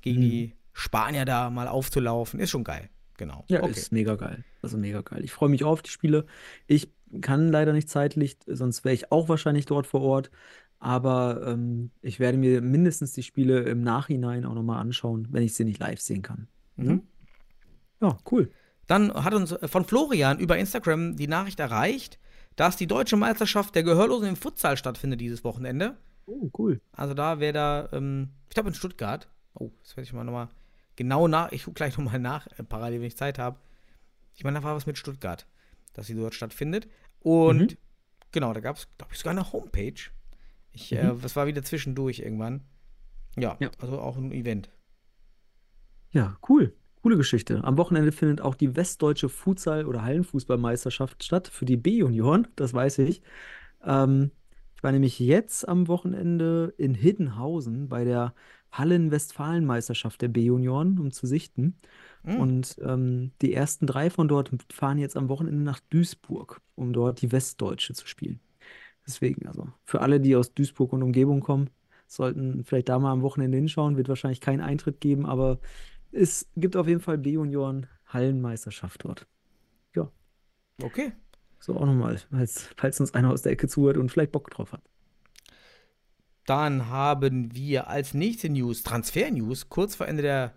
gegen 0.00 0.18
Mhm. 0.18 0.22
die 0.22 0.52
Spanier 0.78 1.24
da 1.24 1.48
mal 1.48 1.68
aufzulaufen. 1.68 2.38
Ist 2.38 2.50
schon 2.50 2.62
geil. 2.62 2.90
Genau. 3.16 3.46
Ja, 3.48 3.62
okay. 3.62 3.72
ist 3.72 3.92
mega 3.92 4.14
geil. 4.14 4.44
Also 4.60 4.76
mega 4.76 5.00
geil. 5.00 5.24
Ich 5.24 5.32
freue 5.32 5.48
mich 5.48 5.64
auch 5.64 5.70
auf 5.70 5.82
die 5.82 5.90
Spiele. 5.90 6.26
Ich 6.66 6.92
kann 7.22 7.48
leider 7.48 7.72
nicht 7.72 7.88
zeitlich, 7.88 8.36
sonst 8.46 8.84
wäre 8.84 8.94
ich 8.94 9.10
auch 9.10 9.30
wahrscheinlich 9.30 9.64
dort 9.64 9.86
vor 9.86 10.02
Ort. 10.02 10.30
Aber 10.78 11.46
ähm, 11.46 11.92
ich 12.02 12.20
werde 12.20 12.36
mir 12.36 12.60
mindestens 12.60 13.14
die 13.14 13.22
Spiele 13.22 13.60
im 13.60 13.80
Nachhinein 13.80 14.44
auch 14.44 14.52
nochmal 14.52 14.78
anschauen, 14.78 15.28
wenn 15.30 15.42
ich 15.42 15.54
sie 15.54 15.64
nicht 15.64 15.80
live 15.80 15.98
sehen 15.98 16.20
kann. 16.20 16.46
Mhm. 16.76 17.04
Ja, 18.02 18.18
cool. 18.30 18.50
Dann 18.86 19.14
hat 19.14 19.32
uns 19.32 19.52
äh, 19.52 19.68
von 19.68 19.86
Florian 19.86 20.38
über 20.38 20.58
Instagram 20.58 21.16
die 21.16 21.26
Nachricht 21.26 21.58
erreicht, 21.58 22.18
dass 22.54 22.76
die 22.76 22.86
deutsche 22.86 23.16
Meisterschaft 23.16 23.74
der 23.74 23.82
Gehörlosen 23.82 24.28
im 24.28 24.36
Futsal 24.36 24.76
stattfindet 24.76 25.22
dieses 25.22 25.42
Wochenende. 25.42 25.96
Oh, 26.26 26.50
cool. 26.58 26.82
Also 26.92 27.14
da 27.14 27.40
wäre 27.40 27.54
da, 27.54 27.88
ähm, 27.92 28.28
ich 28.50 28.54
glaube 28.54 28.68
in 28.68 28.74
Stuttgart. 28.74 29.26
Oh, 29.54 29.70
das 29.82 29.96
werde 29.96 30.06
ich 30.06 30.12
mal 30.12 30.24
nochmal 30.24 30.50
genau 30.96 31.28
nach. 31.28 31.52
Ich 31.52 31.64
gucke 31.64 31.74
gleich 31.74 31.96
nochmal 31.96 32.18
nach, 32.18 32.46
äh, 32.58 32.62
parallel, 32.62 33.00
wenn 33.00 33.06
ich 33.06 33.16
Zeit 33.16 33.38
habe. 33.38 33.58
Ich 34.34 34.44
meine, 34.44 34.58
da 34.58 34.64
war 34.64 34.74
was 34.74 34.86
mit 34.86 34.98
Stuttgart, 34.98 35.46
dass 35.94 36.06
sie 36.08 36.14
dort 36.14 36.34
stattfindet. 36.34 36.88
Und 37.20 37.72
Mhm. 37.72 37.76
genau, 38.32 38.52
da 38.52 38.60
gab 38.60 38.76
es, 38.76 38.88
glaube 38.98 39.12
ich, 39.12 39.18
sogar 39.18 39.32
eine 39.32 39.52
Homepage. 39.52 39.94
Ich, 40.72 40.90
Mhm. 40.92 40.96
äh, 40.98 41.14
das 41.22 41.36
war 41.36 41.46
wieder 41.46 41.62
zwischendurch 41.62 42.18
irgendwann. 42.18 42.62
Ja, 43.38 43.56
Ja. 43.60 43.70
also 43.78 43.98
auch 44.00 44.16
ein 44.16 44.32
Event. 44.32 44.70
Ja, 46.12 46.36
cool. 46.48 46.74
Coole 47.02 47.16
Geschichte. 47.16 47.62
Am 47.62 47.76
Wochenende 47.78 48.10
findet 48.10 48.40
auch 48.40 48.54
die 48.54 48.74
Westdeutsche 48.74 49.28
Futsal- 49.28 49.86
oder 49.86 50.02
Hallenfußballmeisterschaft 50.02 51.22
statt 51.22 51.48
für 51.48 51.64
die 51.64 51.76
B-Junioren, 51.76 52.48
das 52.56 52.74
weiß 52.74 52.98
ich. 52.98 53.22
Ähm, 53.84 54.32
ich 54.74 54.82
war 54.82 54.92
nämlich 54.92 55.18
jetzt 55.20 55.68
am 55.68 55.88
Wochenende 55.88 56.74
in 56.78 56.94
Hiddenhausen 56.94 57.88
bei 57.88 58.04
der 58.04 58.34
Hallen-Westfalen-Meisterschaft 58.78 60.22
der 60.22 60.28
B-Junioren, 60.28 60.98
um 60.98 61.10
zu 61.10 61.26
sichten. 61.26 61.76
Mhm. 62.24 62.36
Und 62.40 62.76
ähm, 62.82 63.32
die 63.42 63.54
ersten 63.54 63.86
drei 63.86 64.10
von 64.10 64.28
dort 64.28 64.50
fahren 64.72 64.98
jetzt 64.98 65.16
am 65.16 65.28
Wochenende 65.28 65.62
nach 65.62 65.80
Duisburg, 65.90 66.60
um 66.74 66.92
dort 66.92 67.22
die 67.22 67.32
Westdeutsche 67.32 67.94
zu 67.94 68.06
spielen. 68.06 68.40
Deswegen, 69.06 69.46
also 69.46 69.68
für 69.84 70.00
alle, 70.00 70.20
die 70.20 70.34
aus 70.36 70.52
Duisburg 70.52 70.92
und 70.92 71.02
Umgebung 71.02 71.40
kommen, 71.40 71.70
sollten 72.08 72.64
vielleicht 72.64 72.88
da 72.88 72.98
mal 72.98 73.12
am 73.12 73.22
Wochenende 73.22 73.56
hinschauen. 73.56 73.96
Wird 73.96 74.08
wahrscheinlich 74.08 74.40
keinen 74.40 74.60
Eintritt 74.60 75.00
geben, 75.00 75.26
aber 75.26 75.60
es 76.12 76.48
gibt 76.56 76.76
auf 76.76 76.88
jeden 76.88 77.00
Fall 77.00 77.18
B-Junioren 77.18 77.86
Hallenmeisterschaft 78.06 79.04
dort. 79.04 79.26
Ja, 79.94 80.10
Okay. 80.82 81.12
so 81.58 81.76
auch 81.76 81.86
nochmal, 81.86 82.18
falls, 82.30 82.68
falls 82.76 83.00
uns 83.00 83.14
einer 83.14 83.30
aus 83.30 83.42
der 83.42 83.52
Ecke 83.52 83.68
zuhört 83.68 83.96
und 83.96 84.10
vielleicht 84.10 84.32
Bock 84.32 84.50
drauf 84.50 84.72
hat. 84.72 84.82
Dann 86.46 86.88
haben 86.88 87.54
wir 87.54 87.88
als 87.88 88.14
nächste 88.14 88.48
News 88.48 88.82
Transfer-News 88.82 89.68
kurz 89.68 89.96
vor 89.96 90.06
Ende 90.06 90.22
der 90.22 90.54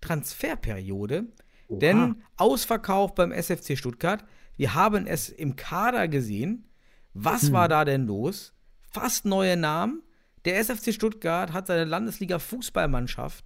Transferperiode. 0.00 1.26
Oha. 1.68 1.78
Denn 1.78 2.22
Ausverkauf 2.36 3.14
beim 3.14 3.32
SFC 3.32 3.76
Stuttgart. 3.76 4.24
Wir 4.56 4.74
haben 4.74 5.06
es 5.06 5.28
im 5.28 5.54
Kader 5.56 6.08
gesehen. 6.08 6.66
Was 7.14 7.42
Hm. 7.44 7.52
war 7.52 7.68
da 7.68 7.84
denn 7.84 8.06
los? 8.06 8.52
Fast 8.90 9.24
neue 9.24 9.56
Namen. 9.56 10.02
Der 10.44 10.58
SFC 10.58 10.92
Stuttgart 10.92 11.52
hat 11.52 11.66
seine 11.66 11.84
Landesliga-Fußballmannschaft 11.84 13.44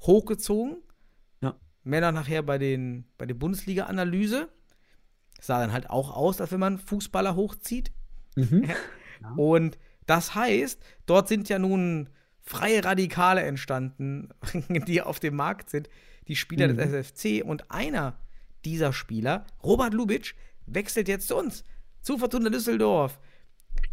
hochgezogen. 0.00 0.78
Ja. 1.40 1.56
Mehr 1.84 2.00
dann 2.00 2.14
nachher 2.14 2.42
bei, 2.42 2.58
den, 2.58 3.04
bei 3.18 3.26
der 3.26 3.34
Bundesliga-Analyse. 3.34 4.48
Sah 5.40 5.60
dann 5.60 5.72
halt 5.72 5.90
auch 5.90 6.14
aus, 6.14 6.40
als 6.40 6.52
wenn 6.52 6.60
man 6.60 6.78
Fußballer 6.78 7.34
hochzieht. 7.34 7.92
Mhm. 8.36 8.70
Und 9.36 9.78
das 10.06 10.34
heißt, 10.34 10.82
dort 11.06 11.28
sind 11.28 11.48
ja 11.48 11.58
nun 11.58 12.08
freie 12.40 12.84
Radikale 12.84 13.42
entstanden, 13.42 14.28
die 14.68 15.00
auf 15.02 15.20
dem 15.20 15.36
Markt 15.36 15.70
sind, 15.70 15.88
die 16.28 16.36
Spieler 16.36 16.68
Mhm. 16.68 16.76
des 16.76 16.92
SFC. 16.92 17.42
Und 17.44 17.70
einer 17.70 18.18
dieser 18.64 18.92
Spieler, 18.92 19.46
Robert 19.62 19.94
Lubitsch, 19.94 20.34
wechselt 20.66 21.08
jetzt 21.08 21.28
zu 21.28 21.36
uns, 21.36 21.64
zu 22.00 22.18
Fortuna 22.18 22.50
Düsseldorf. 22.50 23.18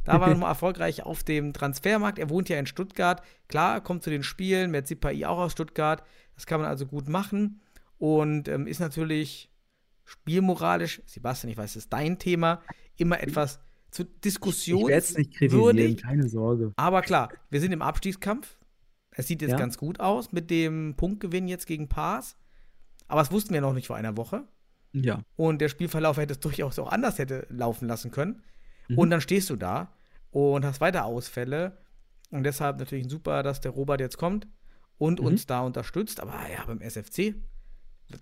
Da 0.03 0.19
war 0.19 0.27
er 0.27 0.33
nochmal 0.33 0.49
erfolgreich 0.57 1.03
auf 1.03 1.23
dem 1.23 1.53
Transfermarkt. 1.53 2.19
Er 2.19 2.29
wohnt 2.29 2.49
ja 2.49 2.57
in 2.57 2.65
Stuttgart. 2.65 3.21
Klar, 3.47 3.81
kommt 3.81 4.03
zu 4.03 4.09
den 4.09 4.23
Spielen, 4.23 4.71
mit 4.71 4.87
Zipai 4.87 5.25
auch 5.27 5.37
aus 5.39 5.51
Stuttgart. 5.51 6.03
Das 6.35 6.45
kann 6.45 6.59
man 6.61 6.69
also 6.69 6.85
gut 6.85 7.07
machen. 7.07 7.61
Und 7.97 8.47
ähm, 8.47 8.65
ist 8.67 8.79
natürlich 8.79 9.49
spielmoralisch, 10.05 11.01
Sebastian, 11.05 11.51
ich 11.51 11.57
weiß, 11.57 11.73
das 11.73 11.83
ist 11.83 11.93
dein 11.93 12.17
Thema, 12.17 12.61
immer 12.97 13.21
etwas 13.21 13.59
zu 13.91 14.03
Ich 14.03 14.07
werde 14.71 14.93
es 14.97 15.17
nicht 15.17 15.33
kritisieren, 15.35 15.75
diskussionswürdig. 15.75 16.01
keine 16.03 16.29
Sorge. 16.29 16.73
Aber 16.75 17.01
klar, 17.01 17.29
wir 17.49 17.59
sind 17.59 17.71
im 17.71 17.81
Abstiegskampf. 17.81 18.57
Es 19.11 19.27
sieht 19.27 19.41
jetzt 19.41 19.51
Ja. 19.51 19.57
ganz 19.57 19.77
gut 19.77 19.99
aus 19.99 20.31
mit 20.31 20.49
dem 20.49 20.95
Punktgewinn 20.95 21.47
jetzt 21.47 21.65
gegen 21.65 21.87
Paas. 21.89 22.37
Aber 23.07 23.21
das 23.21 23.31
wussten 23.31 23.53
wir 23.53 23.61
noch 23.61 23.73
nicht 23.73 23.87
vor 23.87 23.95
einer 23.95 24.15
Woche. 24.17 24.43
Ja. 24.93 25.21
Und 25.35 25.59
der 25.61 25.69
Spielverlauf 25.69 26.17
hätte 26.17 26.33
es 26.33 26.39
durchaus 26.39 26.77
auch 26.79 26.91
anders 26.91 27.17
hätte 27.17 27.45
laufen 27.49 27.87
lassen 27.87 28.11
können. 28.11 28.43
Mhm. 28.87 28.97
Und 28.97 29.09
dann 29.09 29.21
stehst 29.21 29.49
du 29.49 29.55
da 29.55 29.91
und 30.31 30.63
hast 30.65 30.79
weiter 30.81 31.05
Ausfälle. 31.05 31.77
Und 32.31 32.43
deshalb 32.43 32.77
natürlich 32.79 33.09
super, 33.09 33.41
dass 33.43 33.59
der 33.61 33.71
Robert 33.71 33.99
jetzt 33.99 34.17
kommt 34.17 34.47
und 34.99 35.19
Mhm. 35.19 35.25
uns 35.25 35.45
da 35.47 35.61
unterstützt. 35.61 36.19
Aber 36.21 36.33
ja, 36.53 36.63
beim 36.65 36.81
SFC, 36.81 37.33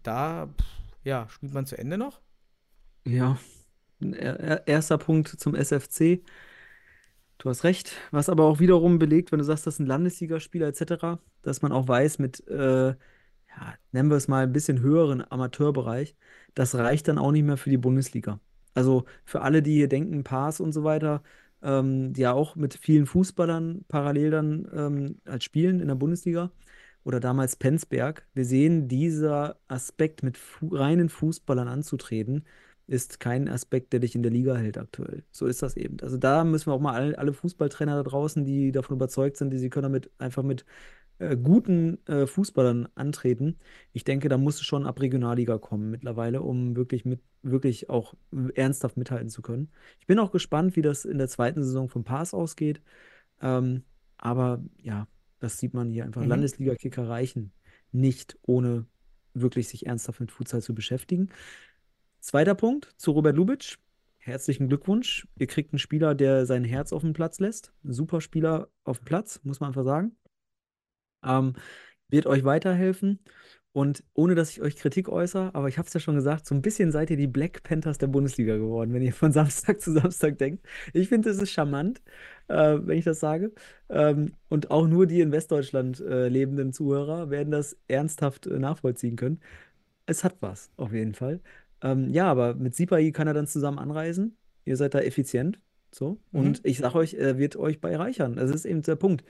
da 0.03 0.47
pff, 0.47 0.65
ja, 1.03 1.27
spielt 1.29 1.53
man 1.53 1.65
zu 1.65 1.77
Ende 1.77 1.97
noch. 1.97 2.21
Ja, 3.05 3.37
erster 3.99 4.97
Punkt 4.97 5.27
zum 5.29 5.55
SFC. 5.55 6.21
Du 7.37 7.49
hast 7.49 7.63
recht, 7.63 7.91
was 8.11 8.29
aber 8.29 8.45
auch 8.45 8.59
wiederum 8.59 8.97
belegt, 8.99 9.31
wenn 9.31 9.39
du 9.39 9.45
sagst, 9.45 9.67
das 9.67 9.75
ist 9.75 9.79
ein 9.79 9.85
Landesligaspieler 9.85 10.67
etc., 10.67 11.19
dass 11.43 11.61
man 11.61 11.71
auch 11.71 11.87
weiß, 11.87 12.19
mit, 12.19 12.47
äh, 12.47 12.89
ja, 12.89 12.95
nennen 13.91 14.09
wir 14.09 14.17
es 14.17 14.27
mal 14.27 14.43
ein 14.43 14.53
bisschen 14.53 14.79
höheren 14.81 15.23
Amateurbereich, 15.29 16.15
das 16.55 16.75
reicht 16.75 17.07
dann 17.07 17.19
auch 17.19 17.31
nicht 17.31 17.43
mehr 17.43 17.57
für 17.57 17.69
die 17.69 17.77
Bundesliga. 17.77 18.39
Also 18.73 19.05
für 19.25 19.41
alle, 19.41 19.61
die 19.61 19.73
hier 19.75 19.87
denken, 19.87 20.23
Pass 20.23 20.59
und 20.59 20.71
so 20.73 20.83
weiter, 20.83 21.23
ähm, 21.61 22.13
die 22.13 22.21
ja 22.21 22.33
auch 22.33 22.55
mit 22.55 22.75
vielen 22.75 23.05
Fußballern 23.05 23.85
parallel 23.87 24.31
dann 24.31 24.67
ähm, 24.73 25.21
als 25.25 25.43
spielen 25.43 25.79
in 25.79 25.87
der 25.87 25.95
Bundesliga 25.95 26.51
oder 27.03 27.19
damals 27.19 27.55
Penzberg, 27.55 28.27
wir 28.33 28.45
sehen, 28.45 28.87
dieser 28.87 29.59
Aspekt 29.67 30.23
mit 30.23 30.37
fu 30.37 30.67
reinen 30.75 31.09
Fußballern 31.09 31.67
anzutreten, 31.67 32.45
ist 32.87 33.19
kein 33.19 33.49
Aspekt, 33.49 33.93
der 33.93 33.99
dich 33.99 34.15
in 34.15 34.23
der 34.23 34.31
Liga 34.31 34.55
hält 34.55 34.77
aktuell. 34.77 35.23
So 35.31 35.45
ist 35.45 35.61
das 35.61 35.75
eben. 35.75 35.97
Also 36.01 36.17
da 36.17 36.43
müssen 36.43 36.67
wir 36.67 36.73
auch 36.73 36.79
mal 36.79 36.93
alle, 36.93 37.17
alle 37.17 37.33
Fußballtrainer 37.33 37.95
da 37.95 38.09
draußen, 38.09 38.45
die 38.45 38.71
davon 38.71 38.95
überzeugt 38.95 39.37
sind, 39.37 39.51
die 39.51 39.59
sie 39.59 39.69
können 39.69 39.83
damit 39.83 40.09
einfach 40.17 40.43
mit 40.43 40.65
äh, 41.19 41.35
guten 41.35 42.05
äh, 42.07 42.25
Fußballern 42.25 42.87
antreten. 42.95 43.57
Ich 43.91 44.03
denke, 44.03 44.29
da 44.29 44.37
muss 44.37 44.55
es 44.55 44.65
schon 44.65 44.85
ab 44.85 45.01
Regionalliga 45.01 45.57
kommen 45.57 45.91
mittlerweile, 45.91 46.41
um 46.41 46.75
wirklich 46.75 47.05
mit 47.05 47.19
wirklich 47.43 47.89
auch 47.89 48.13
ernsthaft 48.55 48.97
mithalten 48.97 49.29
zu 49.29 49.41
können. 49.41 49.69
Ich 49.99 50.07
bin 50.07 50.19
auch 50.19 50.31
gespannt, 50.31 50.75
wie 50.75 50.81
das 50.81 51.05
in 51.05 51.17
der 51.17 51.27
zweiten 51.27 51.63
Saison 51.63 51.89
vom 51.89 52.03
Pass 52.03 52.33
ausgeht. 52.33 52.81
Ähm, 53.41 53.83
aber 54.17 54.61
ja, 54.81 55.07
das 55.39 55.57
sieht 55.57 55.73
man 55.73 55.89
hier 55.89 56.05
einfach. 56.05 56.21
Mhm. 56.21 56.29
Landesliga-Kicker 56.29 57.07
reichen 57.07 57.51
nicht, 57.91 58.37
ohne 58.41 58.85
wirklich 59.33 59.67
sich 59.67 59.85
ernsthaft 59.85 60.19
mit 60.19 60.31
Futsal 60.31 60.61
zu 60.61 60.73
beschäftigen. 60.73 61.29
Zweiter 62.27 62.55
Punkt 62.55 62.93
zu 62.97 63.11
Robert 63.11 63.37
Lubitsch. 63.37 63.77
Herzlichen 64.17 64.67
Glückwunsch. 64.67 65.25
Ihr 65.37 65.47
kriegt 65.47 65.71
einen 65.71 65.79
Spieler, 65.79 66.13
der 66.13 66.45
sein 66.45 66.65
Herz 66.65 66.91
auf 66.91 67.01
den 67.01 67.13
Platz 67.13 67.39
lässt. 67.39 67.71
Ein 67.85 67.93
super 67.93 68.19
Spieler 68.19 68.67
auf 68.83 68.97
dem 68.99 69.05
Platz, 69.05 69.39
muss 69.45 69.61
man 69.61 69.69
einfach 69.69 69.85
sagen. 69.85 70.17
Ähm, 71.23 71.53
wird 72.09 72.25
euch 72.25 72.43
weiterhelfen. 72.43 73.19
Und 73.71 74.03
ohne 74.13 74.35
dass 74.35 74.49
ich 74.49 74.61
euch 74.61 74.75
Kritik 74.75 75.07
äußere, 75.07 75.55
aber 75.55 75.69
ich 75.69 75.77
habe 75.77 75.87
es 75.87 75.93
ja 75.93 76.01
schon 76.01 76.15
gesagt, 76.15 76.47
so 76.47 76.53
ein 76.53 76.61
bisschen 76.61 76.91
seid 76.91 77.11
ihr 77.11 77.15
die 77.15 77.27
Black 77.27 77.63
Panthers 77.63 77.97
der 77.97 78.07
Bundesliga 78.07 78.57
geworden, 78.57 78.91
wenn 78.91 79.03
ihr 79.03 79.13
von 79.13 79.31
Samstag 79.31 79.79
zu 79.79 79.93
Samstag 79.93 80.37
denkt. 80.37 80.67
Ich 80.91 81.07
finde, 81.07 81.29
es 81.29 81.41
ist 81.41 81.51
charmant, 81.51 82.01
äh, 82.49 82.77
wenn 82.81 82.97
ich 82.97 83.05
das 83.05 83.21
sage. 83.21 83.53
Ähm, 83.87 84.33
und 84.49 84.69
auch 84.69 84.85
nur 84.85 85.07
die 85.07 85.21
in 85.21 85.31
Westdeutschland 85.31 86.01
äh, 86.01 86.27
lebenden 86.27 86.73
Zuhörer 86.73 87.29
werden 87.29 87.51
das 87.51 87.77
ernsthaft 87.87 88.47
äh, 88.47 88.59
nachvollziehen 88.59 89.15
können. 89.15 89.39
Es 90.05 90.23
hat 90.25 90.37
was, 90.41 90.71
auf 90.77 90.91
jeden 90.93 91.13
Fall. 91.13 91.41
Ähm, 91.81 92.09
ja, 92.09 92.29
aber 92.29 92.55
mit 92.55 92.75
Sipai 92.75 93.11
kann 93.11 93.27
er 93.27 93.33
dann 93.33 93.47
zusammen 93.47 93.79
anreisen. 93.79 94.37
Ihr 94.65 94.77
seid 94.77 94.93
da 94.93 94.99
effizient. 94.99 95.59
So. 95.91 96.19
Und 96.31 96.61
ich 96.63 96.79
sage 96.79 96.95
euch, 96.95 97.13
er 97.13 97.37
wird 97.37 97.55
euch 97.55 97.79
bereichern. 97.79 98.35
Das 98.35 98.51
ist 98.51 98.65
eben 98.65 98.81
der 98.81 98.95
Punkt. 98.95 99.23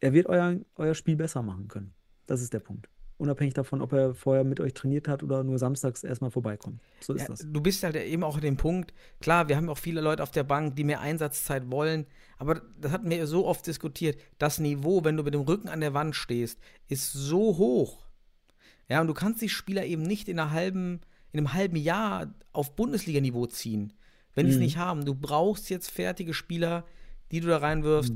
Er 0.00 0.12
wird 0.12 0.26
euer, 0.26 0.56
euer 0.76 0.94
Spiel 0.94 1.16
besser 1.16 1.42
machen 1.42 1.68
können. 1.68 1.94
Das 2.26 2.42
ist 2.42 2.52
der 2.52 2.60
Punkt. 2.60 2.88
unabhängig 3.16 3.54
davon, 3.54 3.80
ob 3.82 3.92
er 3.92 4.14
vorher 4.14 4.44
mit 4.44 4.60
euch 4.60 4.74
trainiert 4.74 5.08
hat 5.08 5.22
oder 5.24 5.42
nur 5.42 5.58
samstags 5.58 6.04
erstmal 6.04 6.30
vorbeikommt. 6.30 6.80
So 7.00 7.14
ist 7.14 7.22
Ja, 7.22 7.28
das. 7.28 7.46
du 7.50 7.60
bist 7.60 7.82
halt 7.82 7.96
eben 7.96 8.22
auch 8.22 8.36
an 8.36 8.42
dem 8.42 8.56
Punkt, 8.56 8.92
klar, 9.20 9.48
wir 9.48 9.56
haben 9.56 9.68
auch 9.68 9.78
viele 9.78 10.00
Leute 10.00 10.22
auf 10.22 10.30
der 10.30 10.44
Bank, 10.44 10.76
die 10.76 10.84
mehr 10.84 11.00
Einsatzzeit 11.00 11.68
wollen, 11.70 12.06
aber 12.38 12.62
das 12.80 12.92
hatten 12.92 13.10
wir 13.10 13.26
so 13.26 13.44
oft 13.46 13.66
diskutiert. 13.66 14.20
Das 14.38 14.60
Niveau, 14.60 15.02
wenn 15.04 15.16
du 15.16 15.24
mit 15.24 15.34
dem 15.34 15.40
Rücken 15.40 15.68
an 15.68 15.80
der 15.80 15.94
Wand 15.94 16.14
stehst, 16.14 16.60
ist 16.86 17.12
so 17.12 17.58
hoch. 17.58 18.06
Ja, 18.88 19.00
und 19.00 19.08
du 19.08 19.14
kannst 19.14 19.42
die 19.42 19.48
Spieler 19.48 19.84
eben 19.84 20.02
nicht 20.02 20.28
in, 20.28 20.38
einer 20.38 20.52
halben, 20.52 21.00
in 21.32 21.38
einem 21.38 21.52
halben 21.54 21.76
Jahr 21.76 22.32
auf 22.52 22.74
Bundesliga-Niveau 22.76 23.46
ziehen, 23.46 23.92
wenn 24.34 24.46
die 24.46 24.52
es 24.52 24.58
Mhm. 24.58 24.62
nicht 24.64 24.76
haben. 24.78 25.04
Du 25.04 25.14
brauchst 25.14 25.70
jetzt 25.70 25.90
fertige 25.90 26.34
Spieler, 26.34 26.84
die 27.30 27.40
du 27.40 27.48
da 27.48 27.58
reinwirfst. 27.58 28.12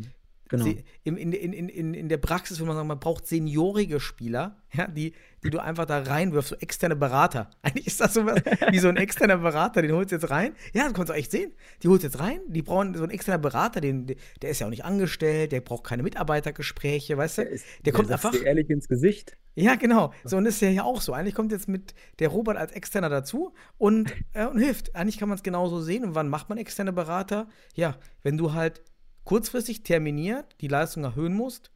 Genau. 0.52 0.66
In, 1.04 1.16
in, 1.16 1.32
in, 1.32 1.68
in, 1.71 1.94
in 1.94 2.09
der 2.11 2.18
Praxis 2.18 2.59
würde 2.59 2.68
man 2.68 2.76
sagen, 2.76 2.88
man 2.88 3.00
braucht 3.00 3.26
seniorige 3.26 4.00
Spieler, 4.00 4.59
ja, 4.71 4.87
die, 4.87 5.14
die 5.42 5.49
du 5.49 5.59
einfach 5.59 5.87
da 5.87 6.02
reinwirfst, 6.02 6.50
so 6.50 6.56
externe 6.56 6.94
Berater. 6.94 7.49
Eigentlich 7.62 7.87
ist 7.87 8.02
das 8.02 8.12
so 8.12 8.26
was 8.26 8.42
wie 8.71 8.78
so 8.78 8.88
ein 8.88 8.99
externer 8.99 9.38
Berater, 9.38 9.80
den 9.80 9.92
holst 9.92 10.12
du 10.12 10.16
jetzt 10.16 10.28
rein. 10.28 10.54
Ja, 10.75 10.85
das 10.85 10.92
kannst 10.92 11.09
du 11.09 11.14
echt 11.14 11.30
sehen. 11.30 11.52
Die 11.82 11.88
holst 11.88 12.02
du 12.02 12.09
jetzt 12.09 12.21
rein, 12.21 12.40
die 12.49 12.61
brauchen 12.61 12.94
so 12.94 13.02
einen 13.02 13.12
externen 13.12 13.40
Berater, 13.40 13.80
den, 13.80 14.14
der 14.42 14.50
ist 14.50 14.59
ja 14.59 14.66
auch 14.66 14.71
nicht 14.71 14.85
angestellt, 14.85 15.52
der 15.52 15.62
braucht 15.62 15.85
keine 15.85 16.02
Mitarbeitergespräche, 16.02 17.16
weißt 17.16 17.38
du? 17.38 17.59
Der 17.87 17.92
kommt 17.94 18.09
sagt's 18.09 18.26
einfach. 18.26 18.38
dir 18.38 18.47
ehrlich 18.47 18.68
ins 18.68 18.88
Gesicht. 18.88 19.38
Ja, 19.54 19.75
genau. 19.75 20.12
So, 20.25 20.37
und 20.37 20.44
das 20.44 20.54
ist 20.54 20.61
ja 20.61 20.68
hier 20.68 20.85
auch 20.85 21.00
so. 21.00 21.12
Eigentlich 21.12 21.35
kommt 21.35 21.52
jetzt 21.52 21.68
mit 21.68 21.94
der 22.18 22.28
Robert 22.28 22.56
als 22.56 22.73
externer 22.73 23.09
dazu 23.09 23.54
und, 23.76 24.14
äh, 24.32 24.47
und 24.47 24.59
hilft. 24.59 24.94
Eigentlich 24.94 25.18
kann 25.18 25.28
man 25.28 25.37
es 25.37 25.42
genauso 25.42 25.80
sehen. 25.80 26.04
Und 26.04 26.14
wann 26.14 26.28
macht 26.28 26.49
man 26.49 26.56
externe 26.56 26.92
Berater? 26.92 27.49
Ja, 27.75 27.97
wenn 28.23 28.38
du 28.38 28.54
halt 28.54 28.82
kurzfristig 29.24 29.82
terminiert 29.82 30.56
die 30.60 30.68
Leistung 30.68 31.04
erhöhen 31.04 31.34
musst, 31.34 31.70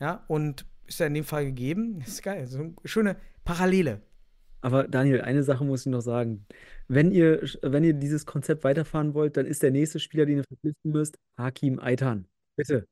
ja, 0.00 0.24
und 0.28 0.66
ist 0.86 1.00
ja 1.00 1.06
in 1.06 1.14
dem 1.14 1.24
Fall 1.24 1.44
gegeben. 1.46 2.00
Das 2.00 2.08
ist 2.14 2.22
geil. 2.22 2.46
So 2.46 2.58
eine 2.58 2.74
schöne 2.84 3.16
Parallele. 3.44 4.00
Aber 4.60 4.86
Daniel, 4.86 5.20
eine 5.22 5.42
Sache 5.42 5.64
muss 5.64 5.86
ich 5.86 5.90
noch 5.90 6.00
sagen. 6.00 6.46
Wenn 6.86 7.10
ihr, 7.10 7.42
wenn 7.62 7.82
ihr 7.82 7.94
dieses 7.94 8.26
Konzept 8.26 8.62
weiterfahren 8.62 9.14
wollt, 9.14 9.36
dann 9.36 9.46
ist 9.46 9.62
der 9.62 9.72
nächste 9.72 9.98
Spieler, 9.98 10.24
den 10.24 10.38
ihr 10.38 10.44
verpflichten 10.44 10.92
müsst, 10.92 11.18
Hakim 11.36 11.80
Aitan. 11.80 12.26
Bitte. 12.56 12.86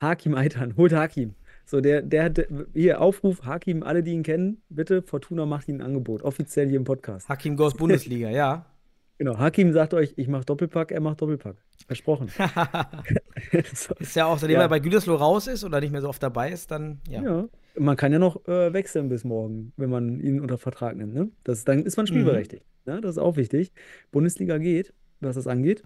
Hakim 0.00 0.34
Aitan, 0.34 0.76
holt 0.76 0.92
Hakim. 0.92 1.34
So, 1.64 1.80
der, 1.80 2.02
der 2.02 2.24
hat 2.24 2.46
hier 2.72 3.00
Aufruf, 3.00 3.44
Hakim, 3.44 3.82
alle, 3.82 4.02
die 4.02 4.12
ihn 4.12 4.22
kennen, 4.22 4.62
bitte, 4.68 5.02
Fortuna 5.02 5.44
macht 5.44 5.68
ihm 5.68 5.76
ein 5.76 5.82
Angebot, 5.82 6.22
offiziell 6.22 6.68
hier 6.68 6.78
im 6.78 6.84
Podcast. 6.84 7.28
Hakim 7.28 7.56
Goes 7.56 7.74
Bundesliga, 7.74 8.30
ja. 8.30 8.64
Genau, 9.18 9.36
Hakim 9.38 9.72
sagt 9.72 9.94
euch, 9.94 10.14
ich 10.16 10.28
mache 10.28 10.44
Doppelpack, 10.44 10.92
er 10.92 11.00
macht 11.00 11.20
Doppelpack. 11.20 11.56
Versprochen. 11.86 12.28
Ist 13.98 14.14
ja 14.16 14.26
auch, 14.26 14.38
seitdem 14.38 14.56
Ja. 14.56 14.62
er 14.62 14.68
bei 14.68 14.78
Gütersloh 14.78 15.16
raus 15.16 15.46
ist 15.48 15.64
oder 15.64 15.80
nicht 15.80 15.90
mehr 15.90 16.00
so 16.00 16.08
oft 16.08 16.22
dabei 16.22 16.50
ist, 16.50 16.70
dann, 16.70 17.00
ja. 17.08 17.22
Ja, 17.22 17.48
man 17.76 17.96
kann 17.96 18.12
ja 18.12 18.18
noch 18.18 18.46
äh, 18.46 18.72
wechseln 18.72 19.08
bis 19.08 19.24
morgen, 19.24 19.72
wenn 19.76 19.90
man 19.90 20.20
ihn 20.20 20.40
unter 20.40 20.58
Vertrag 20.58 20.96
nimmt. 20.96 21.14
Ne? 21.14 21.30
Das, 21.44 21.64
dann 21.64 21.84
ist 21.84 21.96
man 21.96 22.06
spielberechtigt. 22.06 22.64
Ne? 22.86 23.00
Das 23.00 23.12
ist 23.12 23.18
auch 23.18 23.36
wichtig. 23.36 23.72
Bundesliga 24.12 24.58
geht, 24.58 24.92
was 25.20 25.34
das 25.36 25.46
angeht. 25.46 25.82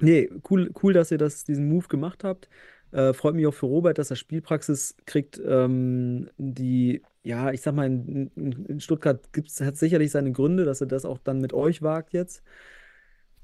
Nee, 0.00 0.28
cool, 0.50 0.70
cool, 0.82 0.92
dass 0.92 1.10
ihr 1.10 1.18
das, 1.18 1.44
diesen 1.44 1.68
Move 1.68 1.86
gemacht 1.88 2.24
habt. 2.24 2.48
Äh, 2.92 3.12
freut 3.14 3.34
mich 3.34 3.46
auch 3.46 3.54
für 3.54 3.66
Robert, 3.66 3.98
dass 3.98 4.10
er 4.10 4.16
Spielpraxis 4.16 4.94
kriegt, 5.06 5.40
ähm, 5.44 6.28
die, 6.36 7.02
ja, 7.22 7.50
ich 7.50 7.62
sag 7.62 7.74
mal, 7.74 7.86
in, 7.86 8.30
in, 8.36 8.80
Stuttgart 8.80 9.32
gibt's, 9.32 9.60
hat 9.60 9.76
sicherlich 9.76 10.10
seine 10.10 10.32
Gründe, 10.32 10.64
dass 10.64 10.80
er 10.82 10.86
das 10.86 11.04
auch 11.04 11.18
dann 11.18 11.40
mit 11.40 11.52
euch 11.54 11.82
wagt 11.82 12.12
jetzt. 12.12 12.42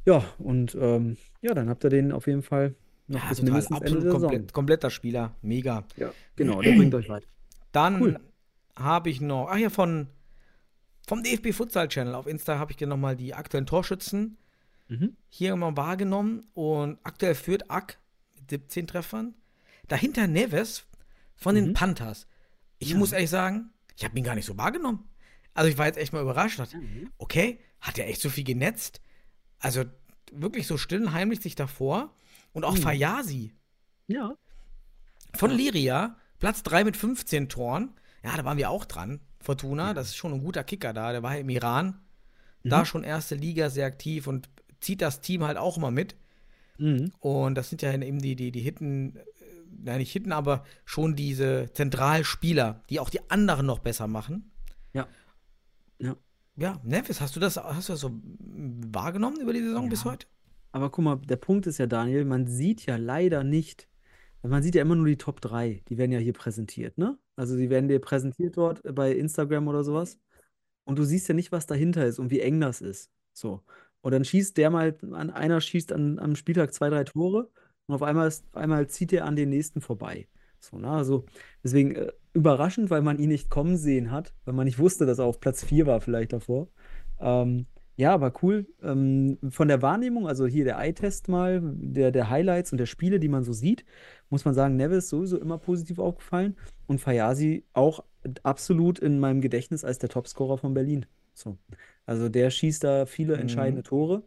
Ja, 0.05 0.23
und 0.39 0.77
ähm, 0.81 1.17
ja, 1.41 1.55
dann 1.55 1.69
habt 1.69 1.85
ihr 1.85 1.91
den 1.91 2.13
auf 2.13 2.27
jeden 2.27 2.43
Fall 2.43 2.75
noch 3.07 3.23
Ja, 3.23 3.29
bis 3.29 3.39
total. 3.39 3.53
mindestens 3.53 3.81
Ende 3.81 4.01
der 4.01 4.13
Saison. 4.13 4.21
komplett, 4.21 4.53
kompletter 4.53 4.91
Spieler. 4.91 5.35
Mega. 5.43 5.85
Ja, 5.97 6.13
genau, 6.37 6.61
der 6.63 6.73
bringt 6.73 6.95
euch 6.95 7.09
weit. 7.09 7.27
Dann 7.73 8.01
Cool. 8.03 8.21
habe 8.77 9.09
ich 9.11 9.21
noch, 9.21 9.49
ach 9.51 9.57
ja, 9.59 9.71
von, 9.71 10.09
vom 11.07 11.23
DFB 11.23 11.53
Futsal 11.53 11.89
Channel 11.89 12.15
auf 12.15 12.27
Insta 12.27 12.59
habe 12.59 12.71
ich 12.71 12.77
dir 12.77 12.87
nochmal 12.87 13.17
die 13.17 13.33
aktuellen 13.35 13.67
Torschützen 13.67 14.37
Mhm. 14.91 15.17
hier 15.29 15.55
mal 15.57 15.77
wahrgenommen 15.77 16.45
und 16.55 16.99
aktuell 17.03 17.35
führt 17.35 17.71
Ack 17.71 17.99
17 18.51 18.87
Treffern. 18.87 19.35
Dahinter 19.89 20.27
Neves 20.27 20.85
von 21.37 21.55
den 21.55 21.69
Mhm. 21.69 21.75
Panthers. 21.75 22.27
Ich 22.79 22.91
Ja. 22.91 22.97
muss 22.99 23.13
ehrlich 23.13 23.31
sagen, 23.31 23.71
ich 23.97 24.05
habe 24.05 24.17
ihn 24.19 24.25
gar 24.25 24.35
nicht 24.35 24.45
so 24.47 24.57
wahrgenommen. 24.57 25.09
Also 25.55 25.71
ich 25.71 25.79
war 25.79 25.87
jetzt 25.87 25.99
echt 25.99 26.13
mal 26.13 26.23
überrascht. 26.23 26.59
Dachte, 26.59 26.79
okay, 27.19 27.59
hat 27.81 27.99
er 27.99 28.07
echt 28.09 28.21
so 28.21 28.31
viel 28.31 28.45
genetzt? 28.45 29.01
Also 29.59 29.85
wirklich 30.33 30.67
so 30.67 30.77
still 30.79 31.03
und 31.03 31.13
heimlich 31.13 31.41
sich 31.41 31.55
davor. 31.55 32.15
Und 32.53 32.65
auch 32.65 32.75
Mhm. 32.75 32.83
Fayasi 32.83 33.55
Ja. 34.07 34.35
von 35.35 35.51
Liria, 35.51 36.17
Platz 36.39 36.63
3 36.63 36.85
mit 36.85 36.97
15 36.97 37.49
Toren. 37.49 37.95
Ja, 38.23 38.37
da 38.37 38.45
waren 38.45 38.59
wir 38.59 38.71
auch 38.71 38.85
dran. 38.85 39.21
Fortuna, 39.41 39.95
das 39.95 40.09
ist 40.09 40.17
schon 40.17 40.33
ein 40.33 40.41
guter 40.43 40.65
Kicker 40.65 40.93
da. 40.93 41.13
Der 41.13 41.23
war 41.23 41.35
ja 41.35 41.41
im 41.41 41.49
Iran. 41.49 42.01
Da 42.65 42.85
schon 42.85 43.03
erste 43.05 43.35
Liga 43.35 43.71
sehr 43.71 43.87
aktiv 43.87 44.27
und 44.27 44.51
zieht 44.81 45.01
das 45.01 45.21
Team 45.23 45.45
halt 45.45 45.57
auch 45.57 45.77
immer 45.79 45.91
mit. 45.91 46.17
Mhm. 46.79 47.13
Und 47.21 47.55
das 47.57 47.69
sind 47.69 47.83
ja 47.83 47.93
eben 47.93 48.19
die, 48.21 48.37
die, 48.37 48.51
die 48.53 48.61
Hitten, 48.61 49.17
äh, 49.17 49.25
nein, 49.83 49.99
nicht 49.99 50.13
Hitten, 50.13 50.33
aber 50.33 50.65
schon 50.85 51.15
diese 51.17 51.71
Zentralspieler, 51.73 52.83
die 52.91 53.01
auch 53.01 53.11
die 53.11 53.29
anderen 53.31 53.67
noch 53.67 53.81
besser 53.81 54.07
machen. 54.07 54.51
Ja. 54.93 55.07
Ja. 55.99 56.17
Ja, 56.57 56.81
Nevis, 56.83 57.21
hast 57.21 57.37
du 57.37 57.41
das, 57.41 57.57
hast 57.57 57.89
du 57.89 57.93
das 57.93 58.01
so 58.01 58.09
mm, 58.11 58.93
wahrgenommen 58.93 59.41
über 59.41 59.53
die 59.53 59.63
Saison 59.63 59.89
bis 59.89 60.05
Ja. 60.05 60.11
heute? 60.13 60.27
Aber 60.73 60.91
guck 60.91 61.05
mal, 61.05 61.17
der 61.17 61.37
Punkt 61.37 61.67
ist 61.67 61.79
ja, 61.79 61.87
Daniel, 61.87 62.25
man 62.25 62.47
sieht 62.47 62.85
ja 62.87 62.97
leider 62.97 63.45
nicht, 63.45 63.89
man 64.43 64.63
sieht 64.63 64.75
ja 64.75 64.83
immer 64.83 64.97
nur 64.97 65.07
die 65.07 65.17
Top 65.17 65.41
3, 65.41 65.83
die 65.89 65.99
werden 65.99 66.13
ja 66.13 66.19
hier 66.19 66.33
präsentiert, 66.33 66.99
ne? 66.99 67.19
Also 67.37 67.57
die 67.57 67.71
werden 67.71 67.89
dir 67.89 68.01
präsentiert 68.01 68.57
dort 68.57 68.83
bei 68.95 69.13
Instagram 69.13 69.69
oder 69.69 69.85
sowas. 69.85 70.19
Und 70.85 70.99
du 70.99 71.05
siehst 71.05 71.29
ja 71.29 71.35
nicht, 71.35 71.53
was 71.53 71.67
dahinter 71.67 72.05
ist 72.07 72.19
und 72.19 72.31
wie 72.31 72.41
eng 72.41 72.61
das 72.61 72.81
ist. 72.81 73.11
So. 73.33 73.63
Und 74.09 74.13
dann 74.13 74.25
schießt 74.25 74.57
der 74.57 74.71
mal, 74.71 74.97
an, 75.13 75.29
einer 75.29 75.61
schießt 75.61 75.93
an, 75.93 76.19
am 76.19 76.35
Spieltag 76.35 76.73
zwei, 76.73 76.89
drei 76.89 77.05
Tore 77.05 77.51
und 77.87 77.95
auf 77.95 78.03
einmal, 78.03 78.27
ist, 78.27 78.43
einmal 78.57 78.87
zieht 78.87 79.13
er 79.13 79.27
an 79.27 79.37
den 79.37 79.51
nächsten 79.51 79.83
vorbei. 79.83 80.29
So, 80.61 80.79
ne? 80.79 80.89
Also 80.89 81.27
deswegen 81.63 81.95
äh, 81.95 82.13
überraschend, 82.33 82.89
weil 82.89 83.03
man 83.03 83.19
ihn 83.19 83.29
nicht 83.29 83.51
kommen 83.51 83.77
sehen 83.77 84.11
hat, 84.11 84.33
weil 84.47 84.55
man 84.55 84.65
nicht 84.65 84.79
wusste, 84.79 85.05
dass 85.05 85.19
er 85.19 85.27
auf 85.27 85.41
Platz 85.41 85.63
4 85.63 85.87
war 85.87 86.01
vielleicht 86.01 86.33
davor. 86.33 86.69
Ähm, 87.21 87.67
ja, 87.97 88.15
aber 88.15 88.33
cool. 88.43 88.67
Ähm, 88.83 89.37
von 89.51 89.69
der 89.69 89.83
Wahrnehmung, 89.83 90.27
also 90.27 90.47
hier 90.47 90.65
der 90.65 90.79
Eye-Test 90.79 91.29
mal, 91.29 91.61
der, 91.63 92.11
der 92.11 92.31
Highlights 92.31 92.73
und 92.73 92.79
der 92.79 92.87
Spiele, 92.87 93.21
die 93.21 93.29
man 93.29 93.45
so 93.45 93.53
sieht, 93.53 93.85
muss 94.31 94.47
man 94.47 94.55
sagen, 94.55 94.77
Neves 94.77 95.11
sowieso 95.11 95.39
immer 95.39 95.59
positiv 95.59 95.99
aufgefallen 95.99 96.57
und 96.87 96.99
Fayasi 96.99 97.67
auch 97.75 98.03
absolut 98.43 99.01
in 99.01 99.21
meinem 99.21 99.43
Gedächtnis 99.43 99.85
als 99.85 99.99
der 99.99 100.09
Topscorer 100.09 100.57
von 100.57 100.73
Berlin. 100.73 101.05
So. 101.35 101.59
Also 102.09 102.29
der 102.31 102.51
schießt 102.51 102.83
da 102.85 103.05
viele 103.07 103.35
Mhm. 103.35 103.41
entscheidende 103.43 103.83
Tore 103.83 104.23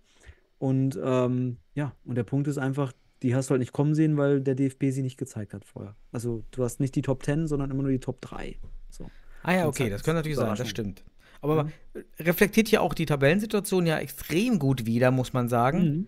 und 0.59 0.99
ähm, 1.03 1.57
ja, 1.73 1.95
und 2.05 2.15
der 2.15 2.23
Punkt 2.23 2.47
ist 2.47 2.59
einfach, 2.59 2.93
die 3.23 3.33
hast 3.35 3.49
du 3.49 3.51
halt 3.51 3.59
nicht 3.59 3.71
kommen 3.73 3.95
sehen, 3.95 4.17
weil 4.17 4.41
der 4.41 4.53
DFB 4.55 4.91
sie 4.91 5.01
nicht 5.01 5.17
gezeigt 5.17 5.53
hat 5.55 5.65
vorher. 5.65 5.95
Also 6.11 6.43
du 6.51 6.63
hast 6.63 6.79
nicht 6.79 6.93
die 6.95 7.01
Top 7.01 7.23
10, 7.23 7.47
sondern 7.47 7.71
immer 7.71 7.81
nur 7.81 7.91
die 7.91 7.99
Top 7.99 8.21
3. 8.21 8.57
So. 8.89 9.09
Ah 9.43 9.53
ja, 9.53 9.67
okay, 9.67 9.85
zack, 9.85 9.91
das 9.93 10.03
könnte 10.03 10.17
natürlich 10.17 10.37
sein, 10.37 10.55
das 10.55 10.67
stimmt. 10.69 11.03
Aber 11.41 11.71
reflektiert 12.19 12.67
hier 12.67 12.83
auch 12.83 12.93
die 12.93 13.07
Tabellensituation 13.07 13.87
ja 13.87 13.97
extrem 13.97 14.59
gut 14.59 14.85
wieder, 14.85 15.09
muss 15.09 15.33
man 15.33 15.49
sagen. 15.49 15.79
Mhm. 15.83 16.07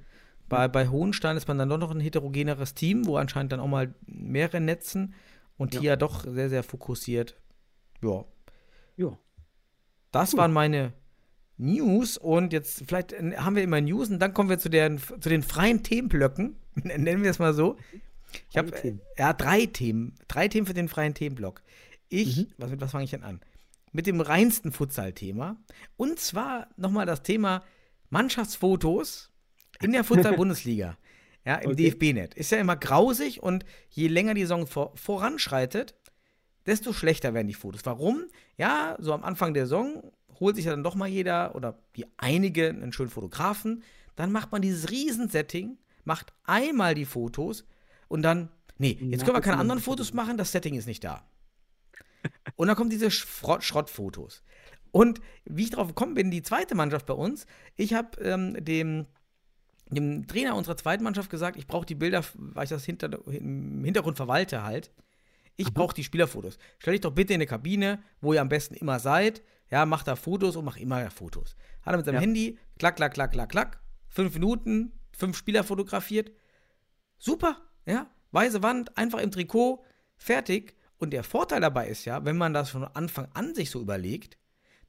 Bei, 0.49 0.67
bei 0.67 0.87
Hohenstein 0.89 1.37
ist 1.37 1.47
man 1.47 1.57
dann 1.57 1.69
doch 1.69 1.79
noch 1.79 1.89
ein 1.89 1.99
heterogeneres 1.99 2.75
Team, 2.75 3.07
wo 3.07 3.17
anscheinend 3.17 3.51
dann 3.51 3.59
auch 3.59 3.67
mal 3.67 3.95
mehrere 4.05 4.61
netzen 4.61 5.15
und 5.57 5.73
Ja. 5.73 5.81
hier 5.81 5.97
doch 5.97 6.23
sehr, 6.23 6.49
sehr 6.49 6.61
fokussiert. 6.61 7.35
Ja, 8.03 8.25
Ja. 8.95 9.17
das 10.11 10.33
Cool. 10.33 10.39
waren 10.39 10.53
meine 10.53 10.93
News 11.57 12.17
und 12.17 12.51
jetzt 12.53 12.83
vielleicht 12.87 13.13
äh, 13.13 13.35
haben 13.37 13.55
wir 13.55 13.63
immer 13.63 13.79
News 13.81 14.09
und 14.09 14.19
dann 14.19 14.33
kommen 14.33 14.49
wir 14.49 14.59
zu, 14.59 14.69
den 14.69 14.97
zu 14.99 15.29
den 15.29 15.43
freien 15.43 15.83
Themenblöcken, 15.83 16.55
nennen 16.75 17.23
wir 17.23 17.29
es 17.31 17.39
mal 17.39 17.53
so. 17.53 17.77
Ich 18.49 18.57
habe 18.57 18.71
Themen. 18.71 18.99
ja 19.17 19.33
drei 19.33 19.65
Themen, 19.67 20.15
drei 20.27 20.47
Themen 20.47 20.65
für 20.65 20.73
den 20.73 20.89
freien 20.89 21.13
Themenblock. 21.13 21.61
Ich, 22.09 22.37
Mhm. 22.37 22.47
was, 22.57 22.69
mit 22.71 22.81
was 22.81 22.91
fange 22.91 23.03
ich 23.03 23.11
denn 23.11 23.23
an? 23.23 23.39
Mit 23.91 24.07
dem 24.07 24.21
reinsten 24.21 24.71
Futsal-Thema 24.71 25.57
und 25.97 26.19
zwar 26.19 26.67
nochmal 26.77 27.05
das 27.05 27.21
Thema 27.21 27.63
Mannschaftsfotos 28.09 29.29
in 29.81 29.91
der 29.91 30.03
Futsal-Bundesliga. 30.03 30.97
Ja, 31.45 31.55
im 31.55 31.71
Okay. 31.71 31.89
DFB-Net. 31.91 32.35
Ist 32.35 32.53
ja 32.53 32.57
immer 32.57 32.77
grausig 32.77 33.43
und 33.43 33.65
je 33.89 34.07
länger 34.07 34.33
die 34.33 34.43
Saison 34.43 34.65
vor, 34.65 34.93
voranschreitet, 34.95 35.93
desto 36.65 36.93
schlechter 36.93 37.33
werden 37.33 37.49
die 37.49 37.53
Fotos. 37.53 37.81
Warum? 37.83 38.23
Ja, 38.57 38.95
so 38.99 39.11
am 39.13 39.25
Anfang 39.25 39.53
der 39.53 39.65
Saison 39.65 40.09
holt 40.39 40.55
sich 40.55 40.65
ja 40.65 40.71
dann 40.71 40.83
doch 40.83 40.95
mal 40.95 41.07
jeder 41.07 41.55
oder 41.55 41.77
die 41.95 42.05
einige 42.17 42.69
einen 42.69 42.93
schönen 42.93 43.09
Fotografen. 43.09 43.83
Dann 44.15 44.31
macht 44.31 44.51
man 44.51 44.61
dieses 44.61 44.89
Riesensetting, 44.91 45.77
macht 46.03 46.33
einmal 46.43 46.95
die 46.95 47.05
Fotos 47.05 47.65
und 48.07 48.21
dann, 48.21 48.49
nee, 48.77 48.97
jetzt 49.01 49.25
können 49.25 49.37
wir 49.37 49.41
keine 49.41 49.57
anderen. 49.57 49.81
Fotos 49.81 50.13
machen, 50.13 50.37
das 50.37 50.51
Setting 50.51 50.75
ist 50.75 50.87
nicht 50.87 51.03
da. 51.03 51.25
Und 52.55 52.67
dann 52.67 52.75
kommen 52.75 52.89
diese 52.89 53.11
Schrott 53.11 53.63
Schrottfotos. 53.63 54.43
Und 54.91 55.19
wie 55.45 55.63
ich 55.63 55.71
drauf 55.71 55.87
gekommen 55.87 56.13
bin, 56.13 56.29
die 56.29 56.43
zweite 56.43 56.75
Mannschaft 56.75 57.07
bei 57.07 57.15
uns, 57.15 57.47
ich 57.75 57.95
habe 57.95 58.21
ähm, 58.21 58.63
dem, 58.63 59.07
dem 59.89 60.27
Trainer 60.27 60.55
unserer 60.55 60.77
zweiten 60.77 61.03
Mannschaft 61.03 61.31
gesagt, 61.31 61.57
ich 61.57 61.65
brauche 61.65 61.85
die 61.85 61.95
Bilder, 61.95 62.23
weil 62.35 62.65
ich 62.65 62.69
das 62.69 62.85
hinter, 62.85 63.09
im 63.25 63.83
Hintergrund 63.83 64.17
verwalte 64.17 64.63
halt. 64.63 64.91
Ich 65.55 65.73
brauche 65.73 65.95
die 65.95 66.03
Spielerfotos. 66.03 66.57
Stell 66.77 66.93
dich 66.93 67.01
doch 67.01 67.11
bitte 67.11 67.33
in 67.33 67.37
eine 67.37 67.47
Kabine, 67.47 68.03
wo 68.21 68.33
ihr 68.33 68.41
am 68.41 68.49
besten 68.49 68.75
immer 68.75 68.99
seid. 68.99 69.41
Ja, 69.73 69.87
mach 69.87 70.03
da 70.03 70.15
Fotos 70.15 70.55
und 70.55 70.65
mach 70.65 70.77
immer 70.77 71.09
Fotos. 71.09 71.55
Hat 71.81 71.95
er 71.95 71.97
mit 71.97 72.05
seinem 72.05 72.13
Ja. 72.13 72.21
Handy, 72.21 72.59
klack, 72.77 72.95
klack, 72.95 73.15
klack, 73.15 73.31
klack, 73.31 73.49
klack, 73.49 73.79
fünf 74.07 74.35
Minuten, 74.35 74.91
fünf 75.17 75.35
Spieler 75.35 75.63
fotografiert. 75.63 76.31
Super, 77.17 77.59
ja. 77.87 78.05
Weiße 78.29 78.61
Wand, 78.61 78.95
einfach 78.95 79.17
im 79.17 79.31
Trikot, 79.31 79.83
fertig. 80.15 80.75
Und 80.99 81.09
der 81.09 81.23
Vorteil 81.23 81.59
dabei 81.59 81.87
ist 81.87 82.05
ja, 82.05 82.23
wenn 82.23 82.37
man 82.37 82.53
das 82.53 82.69
von 82.69 82.83
Anfang 82.83 83.27
an 83.33 83.55
sich 83.55 83.71
so 83.71 83.81
überlegt, 83.81 84.37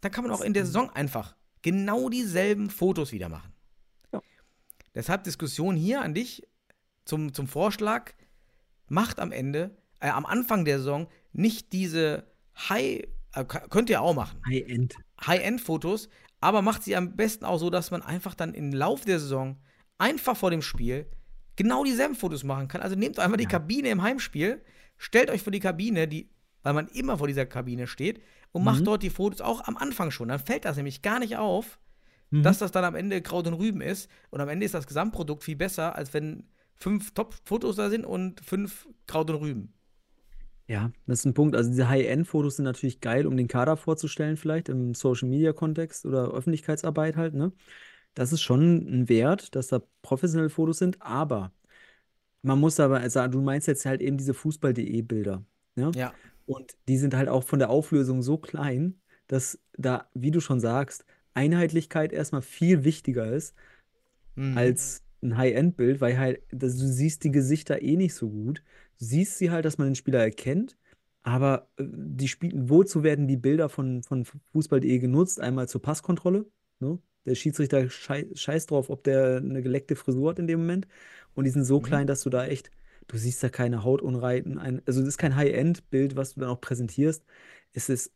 dann 0.02 0.12
kann 0.12 0.22
man 0.22 0.34
auch 0.34 0.42
in 0.42 0.52
der 0.52 0.66
Saison 0.66 0.90
einfach 0.90 1.34
genau 1.62 2.10
dieselben 2.10 2.68
Fotos 2.68 3.10
wieder 3.10 3.30
machen. 3.30 3.54
Ja. 4.12 4.20
Deshalb 4.94 5.24
Diskussion 5.24 5.76
hier 5.76 6.02
an 6.02 6.12
dich 6.12 6.46
zum, 7.06 7.32
zum 7.32 7.48
Vorschlag, 7.48 8.12
macht 8.88 9.18
am 9.18 9.32
Ende, 9.32 9.78
äh, 10.00 10.10
am 10.10 10.26
Anfang 10.26 10.66
der 10.66 10.76
Saison 10.76 11.08
nicht 11.32 11.72
diese 11.72 12.30
High, 12.68 13.08
könnt 13.42 13.90
ihr 13.90 14.00
auch 14.00 14.14
machen, 14.14 14.40
High-End. 14.46 14.94
High-End-Fotos, 15.26 16.08
aber 16.40 16.62
macht 16.62 16.82
sie 16.82 16.96
am 16.96 17.16
besten 17.16 17.44
auch 17.44 17.58
so, 17.58 17.70
dass 17.70 17.90
man 17.90 18.02
einfach 18.02 18.34
dann 18.34 18.54
im 18.54 18.72
Lauf 18.72 19.04
der 19.04 19.18
Saison 19.18 19.58
einfach 19.98 20.36
vor 20.36 20.50
dem 20.50 20.62
Spiel 20.62 21.06
genau 21.56 21.84
dieselben 21.84 22.14
Fotos 22.14 22.44
machen 22.44 22.68
kann. 22.68 22.82
Also 22.82 22.96
nehmt 22.96 23.18
einfach 23.18 23.36
die 23.36 23.46
Kabine 23.46 23.88
im 23.88 24.02
Heimspiel, 24.02 24.62
stellt 24.96 25.30
euch 25.30 25.42
vor 25.42 25.52
die 25.52 25.60
Kabine, 25.60 26.08
die, 26.08 26.30
weil 26.62 26.74
man 26.74 26.88
immer 26.88 27.18
vor 27.18 27.26
dieser 27.26 27.46
Kabine 27.46 27.86
steht, 27.86 28.22
und 28.52 28.62
macht 28.62 28.86
dort 28.86 29.02
die 29.02 29.10
Fotos 29.10 29.40
auch 29.40 29.66
am 29.66 29.76
Anfang 29.76 30.12
schon. 30.12 30.28
Dann 30.28 30.38
fällt 30.38 30.64
das 30.64 30.76
nämlich 30.76 31.02
gar 31.02 31.18
nicht 31.18 31.36
auf, 31.36 31.80
dass 32.30 32.58
das 32.58 32.72
dann 32.72 32.84
am 32.84 32.94
Ende 32.94 33.22
Kraut 33.22 33.46
und 33.46 33.54
Rüben 33.54 33.80
ist. 33.80 34.08
Und 34.30 34.40
am 34.40 34.48
Ende 34.48 34.66
ist 34.66 34.74
das 34.74 34.86
Gesamtprodukt 34.86 35.44
viel 35.44 35.56
besser, 35.56 35.96
als 35.96 36.14
wenn 36.14 36.48
fünf 36.74 37.14
Top-Fotos 37.14 37.76
da 37.76 37.90
sind 37.90 38.04
und 38.04 38.40
fünf 38.44 38.88
Kraut 39.06 39.30
und 39.30 39.36
Rüben. 39.36 39.72
Ja, 40.66 40.90
das 41.06 41.20
ist 41.20 41.24
ein 41.26 41.34
Punkt. 41.34 41.54
Also 41.54 41.70
diese 41.70 41.88
High-End-Fotos 41.88 42.56
sind 42.56 42.64
natürlich 42.64 43.00
geil, 43.00 43.26
um 43.26 43.36
den 43.36 43.48
Kader 43.48 43.76
vorzustellen, 43.76 44.36
vielleicht 44.36 44.68
im 44.68 44.94
Social-Media-Kontext 44.94 46.06
oder 46.06 46.30
Öffentlichkeitsarbeit 46.32 47.16
halt, 47.16 47.34
ne? 47.34 47.52
Das 48.14 48.32
ist 48.32 48.42
schon 48.42 48.76
ein 49.02 49.08
Wert, 49.08 49.54
dass 49.56 49.68
da 49.68 49.82
professionelle 50.02 50.50
Fotos 50.50 50.78
sind, 50.78 51.02
aber 51.02 51.52
man 52.42 52.60
muss 52.60 52.80
aber 52.80 53.08
sagen, 53.10 53.32
du 53.32 53.40
meinst 53.40 53.66
jetzt 53.66 53.86
halt 53.86 54.00
eben 54.00 54.16
diese 54.16 54.34
Fußball.de-Bilder, 54.34 55.44
ne? 55.76 55.90
Ja. 55.94 56.14
Und 56.46 56.76
die 56.88 56.98
sind 56.98 57.14
halt 57.14 57.28
auch 57.28 57.44
von 57.44 57.58
der 57.58 57.70
Auflösung 57.70 58.22
so 58.22 58.38
klein, 58.38 59.00
dass 59.26 59.58
da, 59.76 60.08
wie 60.14 60.30
du 60.30 60.40
schon 60.40 60.60
sagst, 60.60 61.04
Einheitlichkeit 61.34 62.12
erstmal 62.12 62.42
viel 62.42 62.84
wichtiger 62.84 63.26
ist 63.32 63.54
Mhm. 64.36 64.58
als 64.58 65.03
ein 65.24 65.36
High-End-Bild, 65.36 66.00
weil 66.00 66.18
halt, 66.18 66.42
das, 66.52 66.76
du 66.76 66.86
siehst 66.86 67.24
die 67.24 67.32
Gesichter 67.32 67.82
eh 67.82 67.96
nicht 67.96 68.14
so 68.14 68.28
gut. 68.30 68.62
Du 68.98 69.04
siehst 69.04 69.38
sie 69.38 69.50
halt, 69.50 69.64
dass 69.64 69.78
man 69.78 69.88
den 69.88 69.94
Spieler 69.94 70.20
erkennt, 70.20 70.76
aber 71.22 71.68
äh, 71.78 71.84
die 71.88 72.28
Spiel 72.28 72.52
wozu 72.54 73.02
werden 73.02 73.26
die 73.26 73.36
Bilder 73.36 73.68
von, 73.68 74.02
von 74.02 74.24
Fußball.de 74.52 74.98
genutzt? 74.98 75.40
Einmal 75.40 75.68
zur 75.68 75.82
Passkontrolle, 75.82 76.46
ne? 76.80 76.98
Der 77.26 77.34
Schiedsrichter 77.34 77.88
schei 77.88 78.26
scheißt 78.34 78.70
drauf, 78.70 78.90
ob 78.90 79.02
der 79.04 79.38
eine 79.38 79.62
geleckte 79.62 79.96
Frisur 79.96 80.30
hat 80.30 80.38
in 80.38 80.46
dem 80.46 80.60
Moment. 80.60 80.86
Und 81.34 81.44
die 81.44 81.50
sind 81.50 81.64
so 81.64 81.80
klein, 81.80 82.06
dass 82.06 82.22
du 82.22 82.28
da 82.28 82.44
echt, 82.46 82.70
du 83.08 83.16
siehst 83.16 83.42
da 83.42 83.48
keine 83.48 83.82
Hautunreiten. 83.82 84.58
Ein, 84.58 84.82
also 84.84 85.00
das 85.00 85.08
ist 85.08 85.18
kein 85.18 85.34
High-End-Bild, 85.34 86.16
was 86.16 86.34
du 86.34 86.40
dann 86.40 86.50
auch 86.50 86.60
präsentierst. 86.60 87.24
Es 87.72 87.88
ist, 87.88 88.12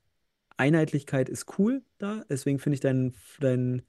Einheitlichkeit 0.59 1.29
ist 1.31 1.59
cool 1.59 1.83
da, 1.99 2.25
deswegen 2.29 2.59
finde 2.59 2.75
ich 2.75 2.81
deinen 2.81 3.15
dein, 3.41 3.83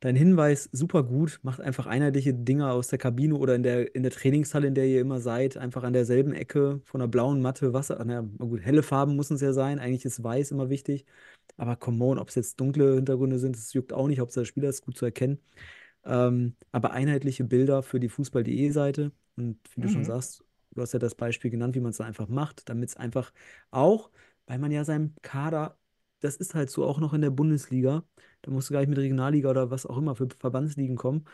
Dein 0.00 0.16
Hinweis 0.16 0.68
super 0.72 1.02
gut. 1.04 1.40
Macht 1.42 1.60
einfach 1.60 1.86
einheitliche 1.86 2.32
Dinger 2.32 2.72
aus 2.72 2.88
der 2.88 2.98
Kabine 2.98 3.34
oder 3.36 3.54
in 3.54 3.62
der, 3.62 3.94
in 3.94 4.02
der 4.02 4.12
Trainingshalle, 4.12 4.66
in 4.68 4.74
der 4.74 4.86
ihr 4.86 5.00
immer 5.00 5.20
seid. 5.20 5.56
Einfach 5.58 5.82
an 5.82 5.92
derselben 5.92 6.32
Ecke 6.32 6.80
von 6.84 7.00
der 7.00 7.08
blauen 7.08 7.42
Matte 7.42 7.72
Wasser. 7.74 8.02
Na 8.04 8.22
gut, 8.22 8.62
helle 8.62 8.82
Farben 8.82 9.16
müssen 9.16 9.34
es 9.34 9.42
ja 9.42 9.52
sein. 9.52 9.78
Eigentlich 9.78 10.04
ist 10.06 10.22
weiß 10.22 10.52
immer 10.52 10.70
wichtig. 10.70 11.04
Aber 11.58 11.76
come 11.76 12.02
on, 12.04 12.18
ob 12.18 12.28
es 12.30 12.34
jetzt 12.36 12.60
dunkle 12.60 12.94
Hintergründe 12.96 13.38
sind, 13.38 13.56
das 13.56 13.72
juckt 13.74 13.92
auch 13.92 14.08
nicht. 14.08 14.20
Hauptsache 14.20 14.42
der 14.42 14.46
Spieler 14.48 14.68
ist 14.70 14.84
gut 14.84 14.96
zu 14.96 15.04
erkennen. 15.04 15.38
Ähm, 16.04 16.56
aber 16.72 16.92
einheitliche 16.92 17.44
Bilder 17.44 17.82
für 17.82 18.00
die 18.00 18.08
Fußball.de-Seite. 18.08 19.12
Und 19.36 19.58
wie 19.74 19.80
du 19.80 19.88
schon 19.88 20.04
Mhm. 20.04 20.04
sagst, 20.04 20.44
du 20.74 20.82
hast 20.82 20.92
ja 20.92 20.98
das 20.98 21.14
Beispiel 21.14 21.50
genannt, 21.50 21.74
wie 21.74 21.80
man 21.80 21.90
es 21.90 21.98
dann 21.98 22.06
einfach 22.06 22.28
macht, 22.28 22.68
damit 22.68 22.88
es 22.90 22.96
einfach 22.96 23.32
auch, 23.70 24.10
weil 24.46 24.58
man 24.58 24.70
ja 24.72 24.84
seinem 24.84 25.14
Kader, 25.22 25.76
das 26.20 26.36
ist 26.36 26.54
halt 26.54 26.70
so 26.70 26.84
auch 26.84 26.98
noch 27.00 27.14
in 27.14 27.20
der 27.22 27.30
Bundesliga, 27.30 28.04
da 28.42 28.50
musst 28.50 28.70
du 28.70 28.74
gar 28.74 28.80
nicht 28.80 28.88
mit 28.90 28.98
Regionalliga 28.98 29.50
oder 29.50 29.70
was 29.70 29.86
auch 29.86 29.98
immer 29.98 30.14
für 30.16 30.28
Verbandsligen 30.38 30.96
kommen. 30.96 31.24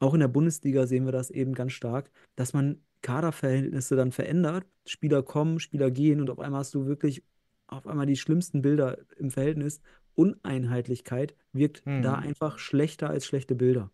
Auch 0.00 0.14
in 0.14 0.20
der 0.20 0.28
Bundesliga 0.28 0.86
sehen 0.86 1.04
wir 1.04 1.12
das 1.12 1.30
eben 1.30 1.54
ganz 1.54 1.72
stark, 1.72 2.10
dass 2.36 2.52
man 2.52 2.82
Kaderverhältnisse 3.02 3.96
dann 3.96 4.12
verändert. 4.12 4.66
Spieler 4.86 5.22
kommen, 5.22 5.60
Spieler 5.60 5.90
gehen 5.90 6.20
und 6.20 6.30
auf 6.30 6.40
einmal 6.40 6.60
hast 6.60 6.74
du 6.74 6.86
wirklich 6.86 7.22
auf 7.68 7.86
einmal 7.86 8.06
die 8.06 8.16
schlimmsten 8.16 8.62
Bilder 8.62 8.98
im 9.16 9.30
Verhältnis. 9.30 9.80
Uneinheitlichkeit 10.14 11.34
wirkt 11.52 11.86
Mhm. 11.86 12.02
da 12.02 12.14
einfach 12.16 12.58
schlechter 12.58 13.10
als 13.10 13.26
schlechte 13.26 13.54
Bilder. 13.54 13.90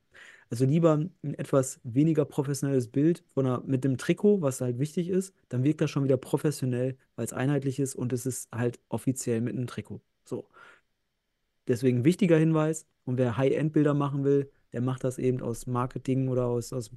Also 0.51 0.65
lieber 0.65 0.95
ein 1.23 1.35
etwas 1.35 1.81
weniger 1.85 2.25
professionelles 2.25 2.89
Bild 2.89 3.23
von 3.29 3.47
einer, 3.47 3.61
mit 3.67 3.85
dem 3.85 3.99
Trikot, 3.99 4.41
was 4.41 4.61
halt 4.61 4.79
wichtig 4.79 5.09
ist, 5.11 5.35
dann 5.49 5.63
wirkt 5.63 5.81
das 5.81 5.91
schon 5.91 6.05
wieder 6.05 6.17
professionell, 6.17 6.97
weil 7.17 7.25
es 7.27 7.33
einheitlich 7.35 7.79
ist 7.81 7.95
und 7.95 8.13
es 8.13 8.25
ist 8.27 8.49
halt 8.53 8.81
offiziell 8.89 9.41
mit 9.43 9.55
einem 9.57 9.67
Trikot. 9.67 10.01
So. 10.29 10.49
Deswegen 11.67 12.05
wichtiger 12.05 12.37
Hinweis. 12.39 12.87
Und 13.05 13.19
wer 13.19 13.37
High-End-Bilder 13.37 13.95
machen 13.95 14.25
will, 14.25 14.51
der 14.73 14.83
macht 14.83 15.03
das 15.05 15.19
eben 15.19 15.41
aus 15.41 15.67
Marketing 15.67 16.29
oder 16.29 16.47
aus, 16.47 16.73
aus, 16.73 16.91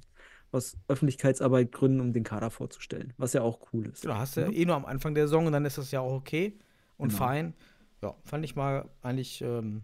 aus 0.50 0.76
Öffentlichkeitsarbeit 0.88 1.72
Gründen, 1.72 2.00
um 2.00 2.12
den 2.12 2.22
Kader 2.24 2.50
vorzustellen. 2.50 3.14
Was 3.16 3.32
ja 3.32 3.40
auch 3.42 3.72
cool 3.72 3.86
ist. 3.86 4.04
Du 4.04 4.12
hast 4.14 4.36
ja 4.36 4.48
Ja. 4.48 4.52
eh 4.52 4.64
nur 4.66 4.76
am 4.76 4.84
Anfang 4.84 5.14
der 5.14 5.26
Saison 5.26 5.46
und 5.46 5.52
dann 5.52 5.64
ist 5.64 5.78
das 5.78 5.90
ja 5.90 6.00
auch 6.00 6.12
okay 6.12 6.58
und 6.98 7.08
Genau. 7.08 7.18
fein. 7.18 7.54
Ja, 8.02 8.14
fand 8.24 8.44
ich 8.44 8.56
mal 8.56 8.90
eigentlich, 9.00 9.40
ähm, 9.40 9.82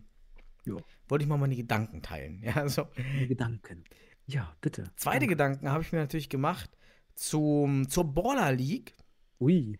wollte 1.08 1.22
ich 1.22 1.28
mal 1.28 1.38
meine 1.38 1.56
Gedanken 1.56 2.02
teilen. 2.02 2.42
Ja, 2.64 2.68
so. 2.68 2.86
Die 2.96 3.26
Gedanken. 3.28 3.84
Ja, 4.26 4.54
bitte. 4.60 4.84
Zweite 4.96 5.20
Danke. 5.20 5.28
Gedanken 5.28 5.70
habe 5.70 5.82
ich 5.82 5.92
mir 5.92 6.00
natürlich 6.00 6.28
gemacht 6.28 6.70
zum, 7.14 7.88
zur 7.88 8.04
Baller 8.12 8.52
League, 8.52 8.94
Ui. 9.40 9.78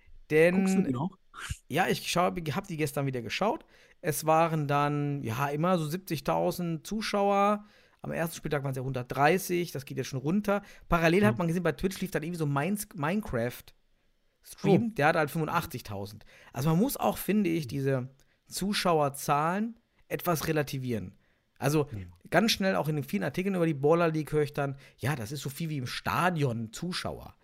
Guckst 0.50 0.76
du 0.76 0.78
die 0.78 0.84
denn 0.84 0.92
noch? 0.92 1.17
Ja, 1.68 1.86
ich 1.88 2.16
habe 2.16 2.40
die 2.40 2.76
gestern 2.76 3.06
wieder 3.06 3.22
geschaut. 3.22 3.64
Es 4.00 4.26
waren 4.26 4.68
dann 4.68 5.22
ja 5.22 5.48
immer 5.48 5.78
so 5.78 5.86
70.000 5.88 6.84
Zuschauer. 6.84 7.64
Am 8.00 8.12
ersten 8.12 8.36
Spieltag 8.36 8.62
waren 8.62 8.70
es 8.70 8.76
ja 8.76 8.82
130, 8.82 9.72
das 9.72 9.84
geht 9.84 9.96
jetzt 9.98 10.06
schon 10.06 10.20
runter. 10.20 10.62
Parallel 10.88 11.26
hat 11.26 11.34
Mhm. 11.34 11.38
man 11.38 11.46
gesehen, 11.48 11.64
bei 11.64 11.72
Twitch 11.72 12.00
lief 12.00 12.12
dann 12.12 12.22
irgendwie 12.22 12.38
so 12.38 12.46
Minds- 12.46 12.88
Minecraft 12.94 13.64
Stream, 14.44 14.90
Oh. 14.90 14.94
der 14.96 15.06
hat 15.08 15.16
halt 15.16 15.30
85.000. 15.30 16.24
Also 16.52 16.70
man 16.70 16.78
muss 16.78 16.96
auch, 16.96 17.18
finde 17.18 17.50
ich, 17.50 17.66
diese 17.66 18.08
Zuschauerzahlen 18.46 19.78
etwas 20.08 20.46
relativieren. 20.46 21.14
Also 21.58 21.88
ganz 22.30 22.52
schnell 22.52 22.76
auch 22.76 22.88
in 22.88 22.94
den 22.96 23.04
vielen 23.04 23.24
Artikeln 23.24 23.56
über 23.56 23.66
die 23.66 23.74
Baller 23.74 24.08
League 24.10 24.30
höre 24.32 24.42
ich 24.44 24.52
dann, 24.52 24.76
ja, 24.98 25.16
das 25.16 25.32
ist 25.32 25.40
so 25.42 25.50
viel 25.50 25.68
wie 25.70 25.78
im 25.78 25.86
Stadion 25.88 26.72
Zuschauer. 26.72 27.34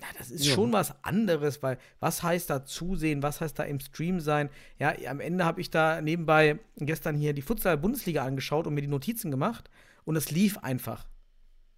Na, 0.00 0.06
das 0.18 0.30
ist 0.30 0.44
Ja. 0.46 0.54
schon 0.54 0.72
was 0.72 1.02
anderes, 1.04 1.62
weil 1.62 1.78
was 2.00 2.22
heißt 2.22 2.50
da 2.50 2.64
zusehen, 2.64 3.22
was 3.22 3.40
heißt 3.40 3.58
da 3.58 3.62
im 3.62 3.80
Stream 3.80 4.20
sein? 4.20 4.50
Ja, 4.78 4.94
am 5.08 5.20
Ende 5.20 5.44
habe 5.44 5.60
ich 5.60 5.70
da 5.70 6.00
nebenbei 6.02 6.58
gestern 6.76 7.16
hier 7.16 7.32
die 7.32 7.42
Futsal-Bundesliga 7.42 8.24
angeschaut 8.24 8.66
und 8.66 8.74
mir 8.74 8.82
die 8.82 8.88
Notizen 8.88 9.30
gemacht 9.30 9.70
und 10.04 10.16
es 10.16 10.30
lief 10.30 10.58
einfach. 10.58 11.08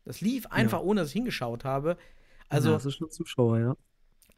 Das 0.04 0.20
lief 0.20 0.46
einfach, 0.46 0.80
ohne 0.80 1.00
dass 1.00 1.10
ich 1.10 1.14
hingeschaut 1.14 1.64
habe. 1.64 1.96
Also, 2.48 2.70
ja, 2.70 2.74
das 2.74 2.86
ist 2.86 2.96
schon 2.96 3.10
Zuschauer, 3.10 3.58
ja. 3.58 3.76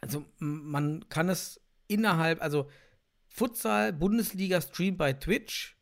also 0.00 0.24
man 0.38 1.08
kann 1.08 1.28
es 1.28 1.60
innerhalb, 1.86 2.42
also 2.42 2.68
Futsal, 3.28 3.92
Bundesliga 3.92 4.60
Stream 4.60 4.96
bei 4.96 5.12
Twitch, 5.12 5.76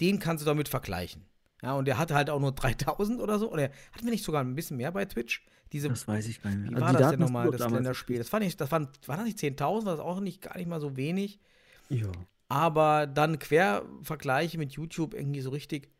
den 0.00 0.20
kannst 0.20 0.42
du 0.42 0.46
damit 0.46 0.68
vergleichen. 0.68 1.26
Ja, 1.62 1.74
und 1.74 1.86
der 1.86 1.98
hatte 1.98 2.14
halt 2.14 2.30
auch 2.30 2.40
nur 2.40 2.52
3000 2.52 3.20
oder 3.20 3.38
so. 3.38 3.50
Oder 3.52 3.70
hatten 3.92 4.04
wir 4.04 4.10
nicht 4.10 4.24
sogar 4.24 4.42
ein 4.42 4.54
bisschen 4.54 4.76
mehr 4.76 4.90
bei 4.92 5.04
Twitch? 5.04 5.44
Diese, 5.72 5.88
Das 5.88 6.06
weiß 6.06 6.26
ich 6.28 6.42
gar 6.42 6.50
nicht 6.50 6.60
mehr. 6.60 6.70
wie 6.70 6.74
Also 6.74 6.86
war 6.86 6.92
das 6.92 7.00
Daten 7.02 7.10
denn 7.12 7.20
nochmal, 7.20 7.50
das 7.50 7.58
damals 7.58 7.74
Länderspiel? 7.74 8.18
Das, 8.18 8.28
fand 8.28 8.44
ich, 8.44 8.56
das 8.56 8.70
waren, 8.70 8.88
war 9.06 9.16
das 9.16 9.24
nicht 9.26 9.38
10.000? 9.38 9.84
War 9.86 9.92
das 9.96 10.00
auch 10.00 10.20
nicht, 10.20 10.42
gar 10.42 10.56
nicht 10.56 10.68
mal 10.68 10.80
so 10.80 10.96
wenig? 10.96 11.40
Ja. 11.88 12.10
Aber 12.48 13.06
dann 13.06 13.38
Quervergleiche 13.38 14.58
mit 14.58 14.72
YouTube 14.72 15.14
irgendwie 15.14 15.40
so 15.40 15.50
richtig, 15.50 15.90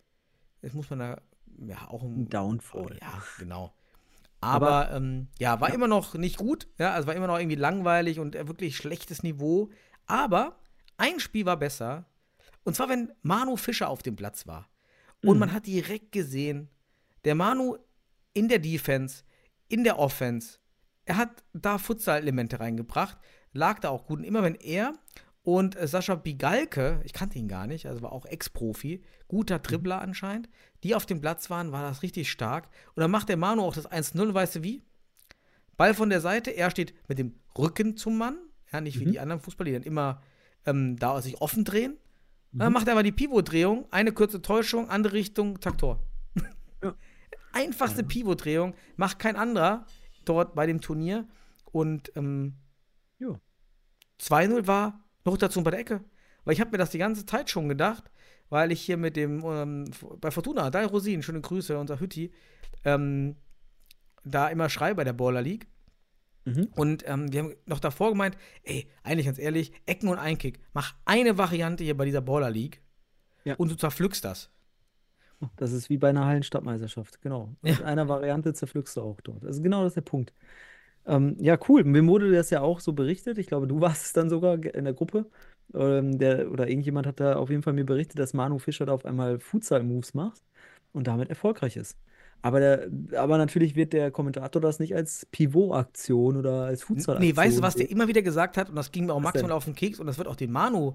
jetzt 0.60 0.74
muss 0.74 0.90
man 0.90 0.98
da 0.98 1.20
ja 1.66 1.88
auch 1.88 2.02
Ein 2.02 2.28
Downfall. 2.28 2.98
ja, 3.00 3.22
genau. 3.38 3.72
Aber, 4.40 4.90
ähm, 4.92 5.28
ja, 5.38 5.60
war 5.60 5.72
immer 5.72 5.86
noch 5.86 6.14
nicht 6.14 6.36
gut. 6.36 6.66
Ja, 6.78 6.92
also 6.94 7.06
war 7.06 7.14
immer 7.14 7.28
noch 7.28 7.38
irgendwie 7.38 7.56
langweilig 7.56 8.18
und 8.18 8.34
äh, 8.34 8.48
wirklich 8.48 8.76
schlechtes 8.76 9.22
Niveau. 9.22 9.70
Aber 10.06 10.56
ein 10.96 11.20
Spiel 11.20 11.46
war 11.46 11.56
besser. 11.56 12.06
Und 12.64 12.74
zwar, 12.74 12.88
wenn 12.88 13.12
Manu 13.22 13.56
Fischer 13.56 13.88
auf 13.88 14.02
dem 14.02 14.16
Platz 14.16 14.46
war. 14.46 14.68
Und 15.24 15.34
Mhm. 15.34 15.38
man 15.40 15.52
hat 15.52 15.66
direkt 15.66 16.10
gesehen, 16.12 16.68
der 17.24 17.36
Manu 17.36 17.76
in 18.34 18.48
der 18.48 18.58
Defense, 18.58 19.22
in 19.72 19.84
der 19.84 19.98
Offense, 19.98 20.58
er 21.04 21.16
hat 21.16 21.42
da 21.52 21.78
Futsal-Elemente 21.78 22.60
reingebracht, 22.60 23.18
lag 23.52 23.78
da 23.80 23.88
auch 23.88 24.06
gut. 24.06 24.18
Und 24.18 24.24
immer 24.24 24.42
wenn 24.42 24.54
er 24.54 24.92
und 25.42 25.74
äh, 25.76 25.88
Sascha 25.88 26.14
Bigalke, 26.14 27.00
ich 27.04 27.12
kannte 27.12 27.38
ihn 27.38 27.48
gar 27.48 27.66
nicht, 27.66 27.86
also 27.86 28.02
war 28.02 28.12
auch 28.12 28.26
Ex-Profi, 28.26 29.02
guter 29.28 29.58
Dribbler 29.58 30.00
anscheinend, 30.00 30.48
die 30.84 30.94
auf 30.94 31.06
dem 31.06 31.20
Platz 31.20 31.50
waren, 31.50 31.72
war 31.72 31.82
das 31.82 32.02
richtig 32.02 32.30
stark. 32.30 32.68
Und 32.94 33.00
dann 33.00 33.10
macht 33.10 33.28
der 33.28 33.36
Manu 33.36 33.62
auch 33.62 33.74
das 33.74 33.90
1-0, 33.90 34.32
weißt 34.34 34.56
du 34.56 34.62
wie? 34.62 34.82
Ball 35.76 35.94
von 35.94 36.10
der 36.10 36.20
Seite, 36.20 36.50
er 36.50 36.70
steht 36.70 36.94
mit 37.08 37.18
dem 37.18 37.34
Rücken 37.58 37.96
zum 37.96 38.18
Mann, 38.18 38.36
ja, 38.72 38.80
nicht 38.80 39.00
wie 39.00 39.06
Mhm. 39.06 39.12
die 39.12 39.20
anderen 39.20 39.40
Fußballer, 39.40 39.70
die 39.70 39.74
dann 39.74 39.82
immer 39.82 40.22
ähm, 40.66 40.96
da 40.96 41.20
sich 41.20 41.40
offen 41.40 41.64
drehen. 41.64 41.96
Dann 42.52 42.68
Mhm. 42.68 42.74
macht 42.74 42.86
er 42.86 42.92
aber 42.92 43.02
die 43.02 43.10
Pivot-Drehung, 43.12 43.86
eine 43.90 44.12
kurze 44.12 44.42
Täuschung, 44.42 44.88
andere 44.90 45.14
Richtung, 45.14 45.58
Taktor. 45.60 45.98
Einfachste 47.52 48.02
Pivot-Drehung, 48.04 48.74
macht 48.96 49.18
kein 49.18 49.36
anderer 49.36 49.86
dort 50.24 50.54
bei 50.54 50.66
dem 50.66 50.80
Turnier. 50.80 51.26
Und 51.72 52.12
ähm, 52.16 52.54
Ja. 53.18 53.38
2-0 54.20 54.66
war 54.66 55.00
noch 55.24 55.36
dazu 55.36 55.62
bei 55.62 55.70
der 55.70 55.80
Ecke. 55.80 56.04
Weil 56.44 56.54
ich 56.54 56.60
habe 56.60 56.70
mir 56.72 56.78
das 56.78 56.90
die 56.90 56.98
ganze 56.98 57.24
Zeit 57.24 57.50
schon 57.50 57.68
gedacht, 57.68 58.10
weil 58.48 58.72
ich 58.72 58.80
hier 58.82 58.96
mit 58.96 59.16
dem, 59.16 59.42
ähm, 59.44 59.90
bei 60.20 60.30
Fortuna, 60.30 60.70
Daniel 60.70 60.90
Rosin, 60.90 61.22
schöne 61.22 61.40
Grüße, 61.40 61.78
unser 61.78 62.00
Hütti, 62.00 62.32
ähm, 62.84 63.36
da 64.24 64.48
immer 64.48 64.68
schreibe 64.68 64.96
bei 64.96 65.04
der 65.04 65.12
Baller 65.12 65.42
League. 65.42 65.66
Mhm. 66.44 66.68
Und 66.74 67.04
ähm, 67.08 67.32
wir 67.32 67.40
haben 67.44 67.54
noch 67.66 67.78
davor 67.78 68.10
gemeint, 68.10 68.36
ey, 68.64 68.88
eigentlich 69.04 69.26
ganz 69.26 69.38
ehrlich, 69.38 69.72
Ecken 69.86 70.08
und 70.08 70.18
Einkick, 70.18 70.58
mach 70.72 70.94
eine 71.04 71.38
Variante 71.38 71.84
hier 71.84 71.96
bei 71.96 72.04
dieser 72.04 72.20
Baller 72.20 72.50
League 72.50 72.82
Ja. 73.44 73.54
und 73.54 73.70
du 73.70 73.76
zerpflückst 73.76 74.24
das. 74.24 74.50
Das 75.56 75.72
ist 75.72 75.90
wie 75.90 75.98
bei 75.98 76.10
einer 76.10 76.26
Hallenstadtmeisterschaft, 76.26 77.20
genau. 77.22 77.54
Ja. 77.62 77.72
Mit 77.72 77.82
einer 77.82 78.08
Variante 78.08 78.52
zerpflückst 78.54 78.96
du 78.96 79.02
auch 79.02 79.20
dort. 79.22 79.44
Also 79.44 79.62
genau 79.62 79.82
das 79.82 79.92
ist 79.92 79.96
der 79.96 80.02
Punkt. 80.02 80.32
Ähm, 81.06 81.36
ja, 81.40 81.58
cool. 81.68 81.84
Mir 81.84 82.06
wurde 82.06 82.32
das 82.32 82.50
ja 82.50 82.60
auch 82.60 82.80
so 82.80 82.92
berichtet. 82.92 83.38
Ich 83.38 83.46
glaube, 83.46 83.66
du 83.66 83.80
warst 83.80 84.06
es 84.06 84.12
dann 84.12 84.30
sogar 84.30 84.54
in 84.64 84.84
der 84.84 84.94
Gruppe. 84.94 85.26
Ähm, 85.74 86.18
der, 86.18 86.50
oder 86.50 86.68
irgendjemand 86.68 87.06
hat 87.06 87.20
da 87.20 87.36
auf 87.36 87.50
jeden 87.50 87.62
Fall 87.62 87.72
mir 87.72 87.84
berichtet, 87.86 88.18
dass 88.18 88.34
Manu 88.34 88.58
Fischer 88.58 88.86
da 88.86 88.92
auf 88.92 89.04
einmal 89.04 89.38
Futsal-Moves 89.40 90.14
macht 90.14 90.42
und 90.92 91.06
damit 91.06 91.30
erfolgreich 91.30 91.76
ist. 91.76 91.96
Aber, 92.42 92.58
der, 92.60 92.90
aber 93.16 93.38
natürlich 93.38 93.76
wird 93.76 93.92
der 93.92 94.10
Kommentator 94.10 94.60
das 94.60 94.80
nicht 94.80 94.94
als 94.94 95.26
Pivot-Aktion 95.26 96.36
oder 96.36 96.64
als 96.64 96.82
Futsal-Aktion 96.82 97.28
Nee, 97.28 97.36
weißt 97.36 97.58
du, 97.58 97.62
was 97.62 97.76
der 97.76 97.88
immer 97.90 98.08
wieder 98.08 98.22
gesagt 98.22 98.56
hat? 98.56 98.68
Und 98.68 98.76
das 98.76 98.90
ging 98.92 99.06
mir 99.06 99.14
auch 99.14 99.22
Was 99.22 99.34
maximal 99.34 99.50
denn? 99.50 99.56
auf 99.56 99.64
den 99.64 99.74
Keks 99.74 100.00
und 100.00 100.06
das 100.06 100.18
wird 100.18 100.28
auch 100.28 100.36
den 100.36 100.50
Manu 100.50 100.94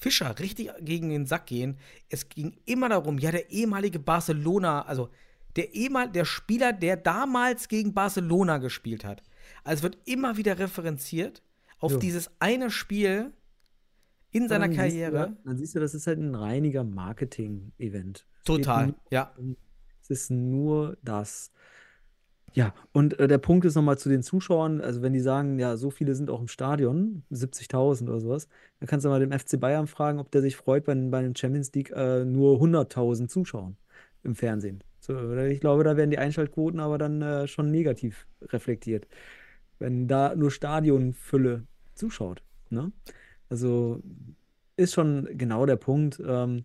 Fischer 0.00 0.38
richtig 0.38 0.70
gegen 0.80 1.08
den 1.08 1.26
Sack 1.26 1.46
gehen. 1.46 1.76
Es 2.08 2.28
ging 2.28 2.56
immer 2.64 2.88
darum, 2.88 3.18
ja, 3.18 3.30
der 3.30 3.50
ehemalige 3.50 3.98
Barcelona, 3.98 4.82
also 4.82 5.08
der 5.56 5.74
ehemal, 5.74 6.08
der 6.10 6.24
Spieler, 6.24 6.72
der 6.72 6.96
damals 6.96 7.68
gegen 7.68 7.94
Barcelona 7.94 8.58
gespielt 8.58 9.04
hat. 9.04 9.22
Also 9.64 9.78
es 9.78 9.82
wird 9.82 9.98
immer 10.08 10.36
wieder 10.36 10.58
referenziert 10.58 11.42
auf 11.80 11.92
Ja. 11.92 11.98
dieses 11.98 12.30
eine 12.38 12.70
Spiel 12.70 13.32
in 14.30 14.48
seiner 14.48 14.68
Dann 14.68 14.72
siehst 14.72 14.96
du, 14.96 15.00
Karriere. 15.00 15.36
dann 15.44 15.56
siehst 15.56 15.74
du, 15.74 15.80
das 15.80 15.94
ist 15.94 16.06
halt 16.06 16.18
ein 16.18 16.34
reiniger 16.34 16.84
Marketing-Event. 16.84 18.26
Total, 18.44 18.86
nur 18.88 18.96
ja. 19.10 19.34
Es 20.02 20.10
ist 20.10 20.30
nur 20.30 20.96
das. 21.02 21.50
Ja, 22.54 22.74
und 22.92 23.18
äh, 23.18 23.28
der 23.28 23.38
Punkt 23.38 23.64
ist 23.66 23.74
nochmal 23.74 23.98
zu 23.98 24.08
den 24.08 24.22
Zuschauern, 24.22 24.80
also 24.80 25.02
wenn 25.02 25.12
die 25.12 25.20
sagen, 25.20 25.58
ja, 25.58 25.76
so 25.76 25.90
viele 25.90 26.14
sind 26.14 26.30
auch 26.30 26.40
im 26.40 26.48
Stadion, 26.48 27.22
70.000 27.30 28.08
oder 28.08 28.20
sowas, 28.20 28.48
dann 28.80 28.88
kannst 28.88 29.04
du 29.04 29.10
mal 29.10 29.20
dem 29.20 29.32
FC 29.32 29.60
Bayern 29.60 29.86
fragen, 29.86 30.18
ob 30.18 30.30
der 30.30 30.42
sich 30.42 30.56
freut, 30.56 30.86
wenn 30.86 31.10
bei 31.10 31.22
den 31.22 31.36
Champions 31.36 31.72
League 31.72 31.90
äh, 31.94 32.24
nur 32.24 32.60
100.000 32.60 33.28
zuschauen 33.28 33.76
im 34.22 34.34
Fernsehen. 34.34 34.82
So, 35.00 35.36
ich 35.36 35.60
glaube, 35.60 35.84
da 35.84 35.96
werden 35.96 36.10
die 36.10 36.18
Einschaltquoten 36.18 36.80
aber 36.80 36.98
dann 36.98 37.22
äh, 37.22 37.46
schon 37.46 37.70
negativ 37.70 38.26
reflektiert, 38.42 39.06
wenn 39.78 40.08
da 40.08 40.34
nur 40.34 40.50
Stadionfülle 40.50 41.64
zuschaut. 41.94 42.42
Ne? 42.70 42.92
Also 43.48 44.02
ist 44.76 44.94
schon 44.94 45.28
genau 45.32 45.66
der 45.66 45.76
Punkt. 45.76 46.20
Ähm, 46.24 46.64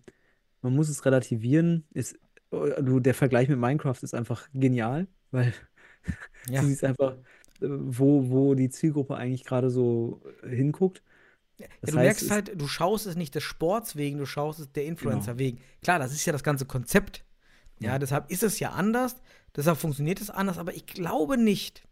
man 0.62 0.74
muss 0.74 0.88
es 0.88 1.04
relativieren. 1.04 1.84
Ist, 1.92 2.18
äh, 2.50 3.00
der 3.00 3.14
Vergleich 3.14 3.48
mit 3.48 3.58
Minecraft 3.58 4.02
ist 4.02 4.14
einfach 4.14 4.48
genial, 4.52 5.06
weil 5.30 5.52
Ja. 6.48 6.60
du 6.60 6.66
siehst 6.68 6.84
einfach, 6.84 7.12
äh, 7.12 7.66
wo, 7.68 8.30
wo 8.30 8.54
die 8.54 8.70
Zielgruppe 8.70 9.16
eigentlich 9.16 9.44
gerade 9.44 9.70
so 9.70 10.20
äh, 10.42 10.54
hinguckt. 10.54 11.02
Ja, 11.58 11.66
du 11.82 11.86
heißt, 11.88 11.94
merkst 11.94 12.30
halt, 12.30 12.60
du 12.60 12.66
schaust 12.66 13.06
es 13.06 13.14
nicht 13.16 13.34
des 13.34 13.44
Sports 13.44 13.94
wegen, 13.96 14.18
du 14.18 14.26
schaust 14.26 14.58
es 14.58 14.72
der 14.72 14.84
Influencer 14.86 15.32
Genau. 15.34 15.38
wegen. 15.38 15.60
Klar, 15.82 15.98
das 16.00 16.12
ist 16.12 16.24
ja 16.26 16.32
das 16.32 16.42
ganze 16.42 16.66
Konzept. 16.66 17.24
Ja, 17.80 17.92
Ja. 17.92 17.98
deshalb 17.98 18.30
ist 18.30 18.42
es 18.42 18.58
ja 18.58 18.70
anders, 18.70 19.16
deshalb 19.54 19.78
funktioniert 19.78 20.20
es 20.20 20.30
anders, 20.30 20.58
aber 20.58 20.74
ich 20.74 20.86
glaube 20.86 21.36
nicht. 21.38 21.82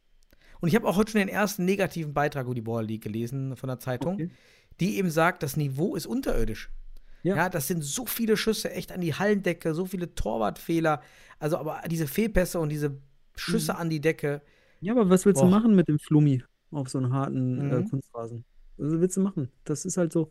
Und 0.60 0.68
ich 0.68 0.74
habe 0.74 0.86
auch 0.88 0.96
heute 0.96 1.12
schon 1.12 1.20
den 1.20 1.28
ersten 1.28 1.64
negativen 1.64 2.12
Beitrag 2.12 2.46
über 2.46 2.54
die 2.54 2.60
Ball 2.60 2.84
League 2.84 3.02
gelesen 3.02 3.56
von 3.56 3.68
der 3.68 3.78
Zeitung, 3.78 4.14
Okay. 4.14 4.30
die 4.80 4.96
eben 4.96 5.10
sagt, 5.10 5.42
das 5.42 5.56
Niveau 5.56 5.94
ist 5.96 6.06
unterirdisch. 6.06 6.70
Ja. 7.24 7.36
Ja. 7.36 7.48
das 7.48 7.68
sind 7.68 7.82
so 7.84 8.04
viele 8.04 8.36
Schüsse 8.36 8.70
echt 8.72 8.90
an 8.90 9.00
die 9.00 9.14
Hallendecke, 9.14 9.74
so 9.74 9.86
viele 9.86 10.12
Torwartfehler, 10.16 11.00
also 11.38 11.56
aber 11.56 11.82
diese 11.88 12.08
Fehlpässe 12.08 12.58
und 12.58 12.68
diese 12.68 12.96
Schüsse 13.36 13.76
an 13.76 13.90
die 13.90 14.00
Decke. 14.00 14.42
Ja, 14.80 14.92
aber 14.92 15.08
was 15.10 15.24
willst 15.26 15.40
du 15.40 15.44
Boah. 15.46 15.50
machen 15.50 15.74
mit 15.74 15.88
dem 15.88 15.98
Flummi 15.98 16.42
auf 16.70 16.88
so 16.88 16.98
einem 16.98 17.12
harten 17.12 17.60
äh, 17.70 17.78
Mhm. 17.80 17.88
Kunstrasen? 17.90 18.44
Was 18.78 18.92
willst 18.92 19.16
du 19.16 19.20
machen? 19.20 19.50
Das 19.64 19.84
ist 19.84 19.96
halt 19.96 20.12
so, 20.12 20.28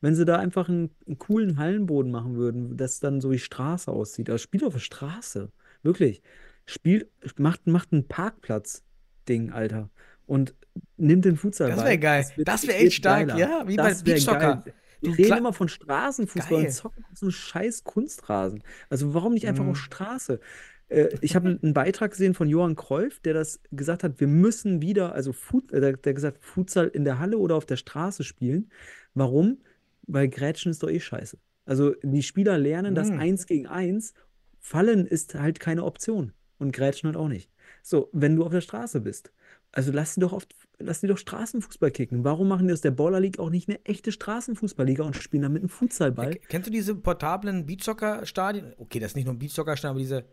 wenn 0.00 0.14
sie 0.14 0.24
da 0.24 0.36
einfach 0.38 0.68
einen, 0.68 0.90
einen 1.06 1.18
coolen 1.18 1.58
Hallenboden 1.58 2.12
machen 2.12 2.36
würden, 2.36 2.76
das 2.76 3.00
dann 3.00 3.20
so 3.20 3.30
wie 3.32 3.38
Straße 3.38 3.90
aussieht. 3.90 4.30
Also 4.30 4.40
spielt 4.42 4.62
auf 4.64 4.74
der 4.74 4.80
Straße. 4.80 5.50
Wirklich. 5.82 6.22
Spielt, 6.66 7.08
macht, 7.38 7.66
macht 7.66 7.92
ein 7.92 8.06
Parkplatz-Ding, 8.06 9.50
Alter. 9.52 9.90
Und 10.26 10.54
nimmt 10.96 11.24
den 11.24 11.36
Futsal 11.36 11.70
Das 11.70 11.78
bei. 11.80 11.86
wär 11.88 11.98
geil. 11.98 12.26
Das 12.44 12.66
wär 12.66 12.74
wird 12.74 12.82
echt 12.84 12.96
stark, 12.96 13.28
geiler. 13.28 13.38
ja, 13.38 13.62
wie 13.66 13.76
bei 13.76 13.88
Das 13.88 14.04
wär 14.04 14.14
Beachsoccer. 14.14 14.64
Du 15.00 15.16
Wir 15.16 15.18
reden 15.26 15.38
immer 15.38 15.52
von 15.52 15.68
Straßenfußball 15.68 16.56
Geil. 16.58 16.66
und 16.66 16.72
zocken 16.72 17.04
auf 17.04 17.16
so 17.18 17.26
einem 17.26 17.30
scheiß 17.32 17.84
Kunstrasen. 17.84 18.62
Also 18.90 19.14
warum 19.14 19.32
nicht 19.34 19.46
einfach 19.46 19.64
Mhm. 19.64 19.70
auf 19.70 19.76
Straße? 19.78 20.40
Äh, 20.88 21.08
ich 21.20 21.34
habe 21.36 21.58
einen 21.62 21.74
Beitrag 21.74 22.12
gesehen 22.12 22.34
von 22.34 22.48
Johann 22.48 22.76
Cruyff, 22.76 23.20
der 23.20 23.34
das 23.34 23.60
gesagt 23.70 24.04
hat, 24.04 24.20
wir 24.20 24.26
müssen 24.26 24.82
wieder, 24.82 25.12
also 25.14 25.32
Fut, 25.32 25.72
äh, 25.72 25.80
der, 25.80 25.92
der 25.94 26.14
gesagt, 26.14 26.44
Futsal 26.44 26.88
in 26.88 27.04
der 27.04 27.18
Halle 27.18 27.38
oder 27.38 27.56
auf 27.56 27.66
der 27.66 27.76
Straße 27.76 28.24
spielen. 28.24 28.70
Warum? 29.14 29.58
Weil 30.06 30.28
Grätschen 30.28 30.70
ist 30.70 30.82
doch 30.82 30.90
eh 30.90 31.00
scheiße. 31.00 31.38
Also 31.64 31.94
die 32.02 32.22
Spieler 32.22 32.58
lernen, 32.58 32.94
dass 32.94 33.10
Mhm. 33.10 33.18
eins 33.18 33.46
gegen 33.46 33.66
eins 33.66 34.14
Fallen 34.60 35.06
ist 35.06 35.34
halt 35.34 35.60
keine 35.60 35.84
Option 35.84 36.32
und 36.58 36.72
Grätschen 36.72 37.08
halt 37.08 37.16
auch 37.16 37.28
nicht. 37.28 37.50
So, 37.82 38.08
wenn 38.12 38.36
du 38.36 38.44
auf 38.44 38.52
der 38.52 38.60
Straße 38.60 39.00
bist, 39.00 39.32
also 39.72 39.92
lass 39.92 40.14
die 40.14 40.20
doch 40.20 40.32
oft, 40.32 40.54
lass 40.78 41.00
die 41.00 41.06
doch 41.06 41.18
Straßenfußball 41.18 41.90
kicken. 41.90 42.24
Warum 42.24 42.48
machen 42.48 42.66
die 42.68 42.72
aus 42.72 42.80
der 42.80 42.90
Baller 42.92 43.20
League 43.20 43.38
auch 43.38 43.50
nicht 43.50 43.68
eine 43.68 43.84
echte 43.84 44.12
Straßenfußballliga 44.12 45.04
und 45.04 45.16
spielen 45.16 45.42
damit 45.42 45.62
einen 45.62 45.68
Futsalball? 45.68 46.30
K- 46.34 46.40
Kennst 46.48 46.68
du 46.68 46.70
diese 46.72 46.94
portablen 46.94 47.66
Beachsoccer-Stadien? 47.66 48.74
Okay, 48.78 48.98
das 49.00 49.12
ist 49.12 49.16
nicht 49.16 49.24
nur 49.24 49.34
ein 49.34 49.38
Beachsoccer-Stadion, 49.38 49.90
aber 49.90 50.00
diese, 50.00 50.24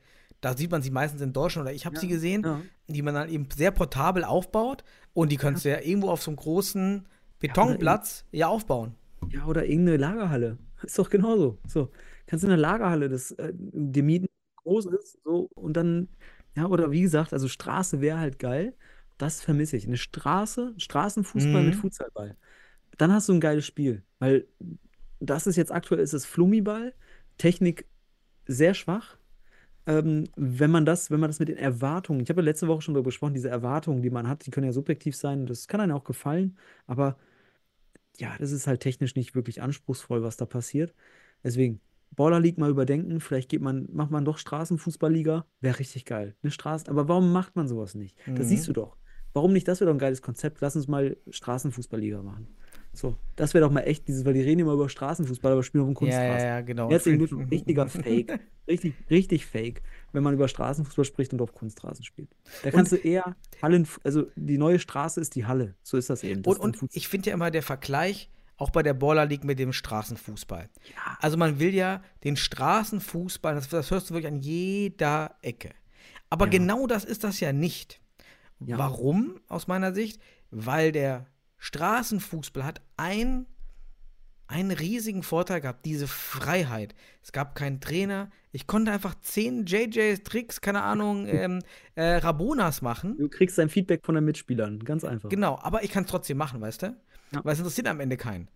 da 0.42 0.56
sieht 0.56 0.72
man 0.72 0.82
sie 0.82 0.92
meistens 0.92 1.22
in 1.22 1.34
Deutschland 1.34 1.66
oder 1.68 1.76
ich 1.76 1.86
habe 1.86 1.96
Ja, 1.96 2.02
sie 2.02 2.08
gesehen, 2.08 2.44
ja. 2.44 2.62
die 2.88 3.02
man 3.02 3.14
dann 3.16 3.30
eben 3.30 3.48
sehr 3.56 3.72
portabel 3.72 4.24
aufbaut 4.24 4.84
und 5.14 5.32
die 5.32 5.38
kannst 5.38 5.66
du 5.66 5.70
ja 5.70 5.80
irgendwo 5.82 6.10
auf 6.10 6.22
so 6.22 6.32
einem 6.32 6.38
großen 6.38 7.08
Betonplatz 7.40 8.26
ja, 8.32 8.48
aufbauen. 8.48 8.96
Ja, 9.30 9.46
oder 9.46 9.66
irgendeine 9.66 9.98
Lagerhalle. 9.98 10.58
Ist 10.84 11.00
doch 11.00 11.10
genauso. 11.10 11.58
So, 11.68 11.90
kannst 12.28 12.44
du 12.44 12.48
in 12.48 12.52
der 12.52 12.58
Lagerhalle 12.60 13.10
das 13.10 13.32
äh, 13.32 13.52
dir 13.56 14.04
mieten, 14.04 14.28
groß 14.58 14.88
ist, 14.88 15.20
so 15.24 15.48
und 15.56 15.74
dann, 15.78 16.10
ja, 16.56 16.66
oder 16.68 16.92
wie 16.92 17.02
gesagt, 17.02 17.34
also 17.34 17.48
Straße 17.48 18.02
wäre 18.02 18.20
halt 18.20 18.40
geil. 18.40 18.74
Das 19.18 19.42
vermisse 19.42 19.78
ich. 19.78 19.88
Eine 19.88 19.98
Straße, 19.98 20.74
Straßenfußball 20.78 21.62
Mhm. 21.62 21.66
mit 21.68 21.76
Futsalball. 21.76 22.36
Dann 22.98 23.12
hast 23.14 23.30
du 23.30 23.34
ein 23.34 23.40
geiles 23.40 23.66
Spiel. 23.66 24.04
Weil 24.20 24.48
das 25.20 25.48
ist 25.48 25.56
jetzt 25.56 25.72
aktuell 25.72 26.02
ist 26.02 26.14
es 26.14 26.26
Flummiball, 26.26 26.94
Technik 27.38 27.86
sehr 28.48 28.74
schwach. 28.74 29.18
Ähm, 29.88 30.26
wenn 30.36 30.72
man 30.72 30.86
das, 30.86 31.12
wenn 31.12 31.20
man 31.20 31.30
das 31.30 31.40
mit 31.40 31.50
den 31.50 31.58
Erwartungen, 31.58 32.20
ich 32.22 32.30
habe 32.30 32.42
ja 32.42 32.46
letzte 32.46 32.68
Woche 32.68 32.82
schon 32.82 32.94
darüber 32.96 33.10
gesprochen, 33.10 33.34
diese 33.36 33.50
Erwartungen, 33.50 34.02
die 34.02 34.10
man 34.10 34.28
hat, 34.28 34.46
die 34.46 34.52
können 34.52 34.66
ja 34.66 34.72
subjektiv 34.74 35.16
sein, 35.16 35.46
das 35.46 35.68
kann 35.68 35.80
einem 35.80 35.96
auch 35.96 36.04
gefallen, 36.04 36.58
aber 36.88 37.18
ja, 38.18 38.36
das 38.40 38.52
ist 38.52 38.68
halt 38.68 38.82
technisch 38.82 39.16
nicht 39.16 39.36
wirklich 39.36 39.62
anspruchsvoll, 39.62 40.24
was 40.24 40.38
da 40.38 40.46
passiert. 40.46 40.94
Deswegen, 41.44 41.82
Baller 42.16 42.40
League 42.40 42.58
mal 42.58 42.70
überdenken, 42.70 43.20
vielleicht 43.20 43.50
geht 43.50 43.62
man, 43.62 43.88
macht 43.92 44.10
man 44.12 44.26
doch 44.26 44.38
Straßenfußballliga, 44.38 45.46
wäre 45.60 45.80
richtig 45.80 46.06
geil. 46.06 46.36
Eine 46.42 46.52
Straße, 46.52 46.90
aber 46.90 47.08
warum 47.08 47.32
macht 47.32 47.56
man 47.56 47.68
sowas 47.68 47.94
nicht? 47.94 48.18
Das 48.36 48.48
Mhm. 48.48 48.50
siehst 48.50 48.68
du 48.68 48.74
doch. 48.74 48.98
Warum 49.36 49.52
nicht? 49.54 49.68
Das 49.68 49.82
wäre 49.82 49.90
doch 49.90 49.96
ein 49.96 50.00
geiles 50.00 50.22
Konzept. 50.22 50.62
Lass 50.62 50.76
uns 50.78 50.88
mal 50.88 51.18
Straßenfußballliga 51.30 52.22
machen. 52.24 52.48
So, 52.94 53.18
das 53.36 53.54
wäre 53.54 53.66
doch 53.66 53.72
mal 53.72 53.82
echt 53.82 54.08
dieses, 54.08 54.24
weil 54.24 54.34
die 54.34 54.42
reden 54.42 54.62
immer 54.62 54.72
über 54.72 54.88
Straßenfußball, 54.88 55.52
aber 55.52 55.64
spielen 55.64 55.84
auf 55.84 55.90
dem 55.94 56.08
Ja, 56.08 56.14
ja, 56.14 56.20
Kunstrasen. 56.22 56.48
ja, 56.48 56.62
genau. 56.62 56.90
Herzlichen 56.90 57.18
Glückwunsch, 57.20 57.52
richtiger 57.52 57.88
Fake. 57.90 58.40
Richtig, 58.70 58.94
richtig 59.10 59.46
fake, 59.46 59.82
wenn 60.14 60.24
man 60.24 60.34
über 60.34 60.48
Straßenfußball 60.48 61.04
spricht 61.04 61.34
und 61.34 61.42
auf 61.42 61.54
Kunstrasen 61.54 62.06
spielt. 62.06 62.30
Da 62.64 62.72
kannst 62.72 62.94
du 62.94 62.96
eher 62.96 63.36
Hallen, 63.62 63.86
also 64.06 64.28
die 64.38 64.58
neue 64.58 64.80
Straße 64.80 65.20
ist 65.20 65.36
die 65.36 65.46
Halle. 65.46 65.76
So 65.84 65.98
ist 65.98 66.10
das 66.10 66.24
eben. 66.24 66.42
Das 66.42 66.58
Und, 66.58 66.82
und 66.82 66.90
ich 66.96 67.10
finde 67.10 67.30
ja 67.30 67.34
immer 67.36 67.52
der 67.52 67.64
Vergleich, 67.64 68.32
auch 68.56 68.70
bei 68.70 68.82
der 68.84 68.94
Baller 68.94 69.26
League 69.26 69.44
mit 69.44 69.60
dem 69.60 69.74
Straßenfußball. 69.74 70.70
Also 71.20 71.36
man 71.36 71.60
will 71.60 71.74
ja 71.74 72.02
den 72.24 72.38
Straßenfußball, 72.38 73.56
das, 73.56 73.68
das 73.68 73.92
hörst 73.92 74.10
du 74.10 74.14
wirklich 74.14 74.32
an 74.32 74.40
jeder 74.40 75.36
Ecke. 75.42 75.72
Aber 76.30 76.46
Ja. 76.46 76.52
genau 76.52 76.88
das 76.88 77.04
ist 77.04 77.26
das 77.26 77.42
ja 77.42 77.52
nicht. 77.52 78.00
Ja. 78.60 78.78
Warum, 78.78 79.40
aus 79.48 79.68
meiner 79.68 79.94
Sicht? 79.94 80.22
Weil 80.52 80.92
der 80.92 81.28
Straßenfußball 81.58 82.64
hat 82.64 82.82
ein 82.98 83.48
einen 84.48 84.72
riesigen 84.72 85.24
Vorteil 85.24 85.62
gehabt, 85.62 85.86
diese 85.86 86.08
Freiheit. 86.08 86.94
Es 87.24 87.32
gab 87.32 87.56
keinen 87.56 87.82
Trainer. 87.82 88.30
Ich 88.52 88.68
konnte 88.68 88.92
einfach 88.92 89.16
10 89.20 89.66
JJ-Tricks, 89.66 90.62
keine 90.62 90.84
Ahnung, 90.84 91.26
ähm, 91.28 91.62
äh, 91.96 92.18
Rabonas 92.18 92.82
machen. 92.82 93.18
Du 93.18 93.28
kriegst 93.28 93.58
dein 93.58 93.70
Feedback 93.70 94.06
von 94.06 94.16
den 94.16 94.26
Mitspielern, 94.26 94.80
ganz 94.80 95.04
einfach. 95.04 95.30
Genau, 95.30 95.58
aber 95.62 95.84
ich 95.84 95.92
kann 95.92 96.04
es 96.04 96.12
trotzdem 96.12 96.38
machen, 96.38 96.62
weißt 96.62 96.84
du? 96.84 96.96
Ja. 97.32 97.44
Weil 97.44 97.54
es 97.54 97.60
interessiert 97.60 97.88
am 97.88 98.00
Ende 98.00 98.18
keinen. 98.18 98.48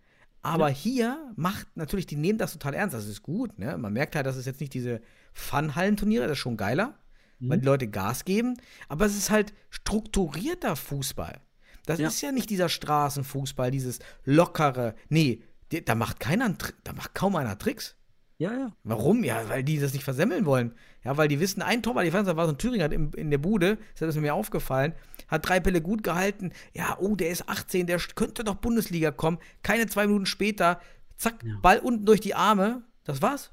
Aber 0.42 0.68
hier 0.70 1.32
macht 1.36 1.66
natürlich, 1.76 2.06
die 2.06 2.16
nehmen 2.16 2.38
das 2.38 2.54
total 2.54 2.72
ernst. 2.74 2.94
Das 2.94 3.06
ist 3.06 3.22
gut, 3.22 3.58
ne? 3.58 3.76
Man 3.76 3.92
merkt 3.92 4.16
halt, 4.16 4.24
das 4.24 4.36
ist 4.36 4.46
jetzt 4.46 4.60
nicht 4.60 4.72
diese 4.72 5.02
Fun-Hallenturniere, 5.34 6.22
das 6.22 6.32
ist 6.32 6.38
schon 6.38 6.56
geiler, 6.56 6.94
weil 7.40 7.56
Mhm. 7.58 7.60
die 7.62 7.66
Leute 7.66 7.88
Gas 7.88 8.24
geben. 8.24 8.54
Aber 8.88 9.06
es 9.06 9.16
ist 9.16 9.30
halt 9.30 9.52
strukturierter 9.70 10.76
Fußball. 10.76 11.40
Das 11.86 11.98
Ja. 11.98 12.08
ist 12.08 12.20
ja 12.20 12.30
nicht 12.32 12.50
dieser 12.50 12.68
Straßenfußball, 12.68 13.70
dieses 13.70 13.98
lockere. 14.24 14.94
Nee, 15.08 15.42
da 15.84 15.94
macht 15.94 16.20
keiner, 16.20 16.54
da 16.84 16.92
macht 16.92 17.14
kaum 17.14 17.36
einer 17.36 17.58
Tricks. 17.58 17.96
Ja, 18.38 18.52
ja. 18.52 18.72
Warum? 18.84 19.22
Ja, 19.22 19.48
weil 19.48 19.62
die 19.62 19.78
das 19.78 19.92
nicht 19.92 20.04
versemmeln 20.04 20.46
wollen. 20.46 20.72
Ja, 21.04 21.16
weil 21.18 21.28
die 21.28 21.40
wissen, 21.40 21.60
ein 21.60 21.82
Torwart, 21.82 22.06
ich 22.06 22.12
weiß 22.12 22.24
nicht, 22.26 22.36
war 22.36 22.46
so 22.46 22.52
ein 22.52 22.58
Thüringer 22.58 22.90
in, 22.90 23.12
in 23.12 23.30
der 23.30 23.36
Bude, 23.38 23.76
das 23.98 24.14
ist 24.16 24.20
mir 24.20 24.34
aufgefallen, 24.34 24.94
hat 25.28 25.46
drei 25.46 25.60
Bälle 25.60 25.82
gut 25.82 26.02
gehalten. 26.02 26.52
Ja, 26.72 26.96
oh, 27.00 27.16
der 27.16 27.28
ist 27.30 27.48
18, 27.50 27.86
der 27.86 27.98
könnte 28.14 28.42
doch 28.44 28.54
Bundesliga 28.56 29.10
kommen. 29.10 29.38
Keine 29.62 29.86
zwei 29.88 30.06
Minuten 30.06 30.24
später, 30.26 30.80
zack, 31.18 31.42
Ja. 31.44 31.58
Ball 31.60 31.78
unten 31.80 32.06
durch 32.06 32.20
die 32.20 32.34
Arme. 32.34 32.82
Das 33.04 33.20
war's. 33.20 33.50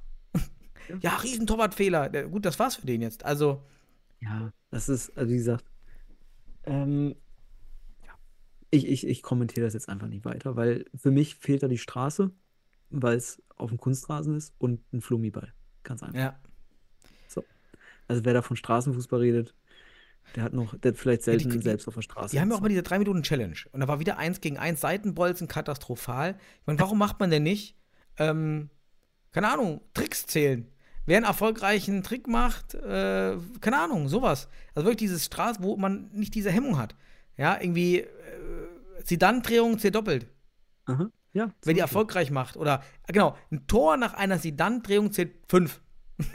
Ja, 1.02 1.15
riesen 1.23 1.47
Torwartfehler. 1.47 2.08
Der- 2.10 2.28
Gut, 2.30 2.45
das 2.45 2.58
war's 2.60 2.76
für 2.78 2.86
den 2.88 3.02
jetzt. 3.02 3.26
Also, 3.26 3.65
Ja, 4.21 4.51
das 4.71 4.89
ist, 4.89 5.15
also 5.17 5.32
wie 5.32 5.38
gesagt, 5.38 5.65
ähm, 6.65 7.15
ja. 8.06 8.13
Ich, 8.71 8.88
ich, 8.88 9.08
ich 9.08 9.21
kommentiere 9.21 9.65
das 9.65 9.73
jetzt 9.73 9.89
einfach 9.89 10.08
nicht 10.08 10.25
weiter, 10.25 10.56
weil 10.56 10.86
für 10.95 11.12
mich 11.12 11.36
fehlt 11.36 11.63
da 11.63 11.67
die 11.67 11.77
Straße, 11.77 12.32
weil 12.89 13.15
es 13.17 13.41
auf 13.56 13.69
dem 13.69 13.77
Kunstrasen 13.77 14.36
ist 14.36 14.53
und 14.58 14.82
ein 14.93 15.01
Flummiball. 15.01 15.53
Ganz 15.84 16.03
einfach. 16.03 16.19
ja. 16.19 16.39
Also 18.10 18.23
wer 18.23 18.34
da 18.34 18.41
von 18.41 18.56
Straßenfußball 18.56 19.19
redet, 19.19 19.53
der 20.38 20.43
hat 20.43 20.53
noch, 20.53 20.77
der 20.77 20.91
hat 20.93 20.97
vielleicht 20.97 21.27
Ja, 21.27 21.34
die- 21.36 21.43
selten 21.43 21.62
selbst 21.62 21.89
auf 21.89 21.95
der 21.95 22.01
Straße. 22.03 22.32
Die 22.34 22.39
haben 22.39 22.49
ja 22.49 22.56
auch 22.56 22.62
mal 22.62 22.69
diese 22.69 22.82
3-Minuten-Challenge. 22.82 23.58
Und 23.73 23.82
da 23.82 23.88
war 23.89 23.99
wieder 23.99 24.17
eins 24.17 24.39
gegen 24.39 24.58
eins 24.58 24.80
Seitenbolzen, 24.80 25.49
katastrophal. 25.49 26.38
Ich 26.62 26.67
meine, 26.67 26.80
warum 26.80 26.97
macht 26.97 27.19
man 27.19 27.30
denn 27.32 27.43
nicht, 27.43 27.75
ähm, 28.17 28.69
keine 29.34 29.51
Ahnung, 29.51 29.82
Tricks 29.93 30.25
zählen? 30.25 30.67
Wer 31.07 31.17
einen 31.17 31.25
erfolgreichen 31.25 32.03
Trick 32.03 32.27
macht, 32.27 32.75
äh, 32.75 33.37
keine 33.61 33.79
Ahnung, 33.79 34.09
sowas. 34.09 34.49
Also 34.75 34.85
wirklich 34.85 35.09
dieses 35.09 35.25
Straß, 35.25 35.61
wo 35.61 35.77
man 35.77 36.09
nicht 36.11 36.35
diese 36.35 36.51
Hemmung 36.51 36.77
hat. 36.77 36.95
Ja, 37.37 37.57
irgendwie, 37.59 38.01
äh, 38.01 38.07
Sidan-Drehung 39.05 39.79
zählt 39.79 39.95
doppelt. 39.95 40.27
Aha. 40.85 41.09
Ja, 41.31 41.51
Wer 41.63 41.73
die 41.73 41.79
erfolgreich 41.79 42.29
macht. 42.29 42.57
Oder, 42.57 42.83
äh, 43.07 43.13
genau, 43.13 43.37
ein 43.51 43.65
Tor 43.67 43.95
nach 43.95 44.15
einer 44.15 44.37
Sidan-Drehung 44.37 45.11
zählt 45.11 45.33
fünf. 45.47 45.81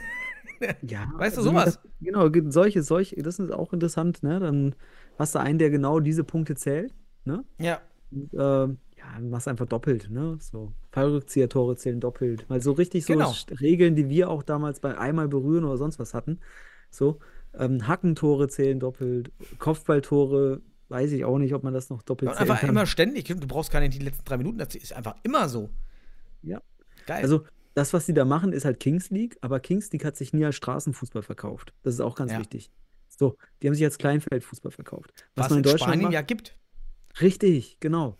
Ja, 0.82 1.11
Weißt 1.16 1.37
du, 1.37 1.40
also 1.40 1.50
sowas. 1.50 1.80
Genau, 2.00 2.30
solche, 2.50 2.85
solche, 2.85 3.20
das 3.20 3.40
ist 3.40 3.50
auch 3.50 3.72
interessant, 3.72 4.22
ne? 4.22 4.38
Dann 4.38 4.76
hast 5.18 5.35
du 5.35 5.40
einen, 5.40 5.58
der 5.58 5.70
genau 5.70 5.98
diese 5.98 6.22
Punkte 6.22 6.54
zählt, 6.54 6.94
ne? 7.24 7.44
Ja. 7.58 7.80
Und, 8.12 8.30
ähm, 8.38 8.78
ja, 9.03 9.19
du 9.21 9.27
machst 9.27 9.49
einfach 9.49 9.67
doppelt, 9.67 10.11
ne? 10.11 10.38
So. 10.41 10.73
Fallrückzieher-Tore 10.93 11.77
zählen 11.77 11.99
doppelt. 12.01 12.45
Weil 12.49 12.61
so 12.62 12.73
richtig 12.73 13.05
so 13.05 13.12
Genau. 13.15 13.35
Regeln, 13.61 13.97
die 13.97 14.09
wir 14.09 14.31
auch 14.31 14.43
damals 14.43 14.79
bei 14.81 14.97
einmal 14.97 15.29
berühren 15.29 15.65
oder 15.65 15.77
sonst 15.77 15.99
was 15.99 16.15
hatten. 16.15 16.38
So. 16.91 17.19
Ähm, 17.55 17.87
Hackentore 17.88 18.49
zählen 18.49 18.79
doppelt. 18.81 19.31
Kopfballtore, 19.59 20.61
weiß 20.88 21.12
ich 21.12 21.25
auch 21.25 21.38
nicht, 21.38 21.53
ob 21.55 21.65
man 21.65 21.75
das 21.75 21.91
noch 21.91 22.03
doppelt 22.03 22.31
Und 22.31 22.37
zählen 22.37 22.51
einfach 22.51 22.61
kann. 22.61 22.71
immer 22.71 22.87
ständig. 22.87 23.25
Du 23.25 23.47
brauchst 23.47 23.71
gar 23.73 23.81
nicht 23.81 23.95
die 23.95 23.99
letzten 23.99 24.25
drei 24.25 24.37
Minuten. 24.37 24.59
Das 24.59 24.75
ist 24.75 24.93
einfach 24.93 25.17
immer 25.23 25.49
so. 25.49 25.69
Ja. 26.43 26.62
Geil. 27.07 27.23
Also, 27.23 27.45
das, 27.75 27.93
was 27.93 28.07
die 28.07 28.15
da 28.15 28.25
machen, 28.25 28.53
ist 28.53 28.65
halt 28.67 28.79
Kings 28.81 29.11
League, 29.11 29.37
aber 29.41 29.59
Kings 29.59 29.91
League 29.93 30.05
hat 30.05 30.17
sich 30.17 30.33
nie 30.33 30.45
als 30.45 30.55
Straßenfußball 30.57 31.23
verkauft. 31.23 31.73
Das 31.83 31.95
ist 31.95 32.01
auch 32.01 32.15
ganz 32.15 32.31
Ja. 32.33 32.38
wichtig. 32.38 32.71
So, 33.09 33.37
die 33.62 33.67
haben 33.67 33.75
sich 33.75 33.85
als 33.85 33.99
Kleinfeldfußball 33.99 34.73
verkauft. 34.73 35.12
Was, 35.35 35.45
was 35.45 35.51
man 35.51 35.59
in 35.59 35.65
in 35.65 35.71
Deutschland 35.71 35.81
Spanien 35.91 36.03
macht, 36.05 36.12
ja 36.15 36.23
gibt. 36.23 36.57
Richtig, 37.21 37.79
genau. 37.81 38.17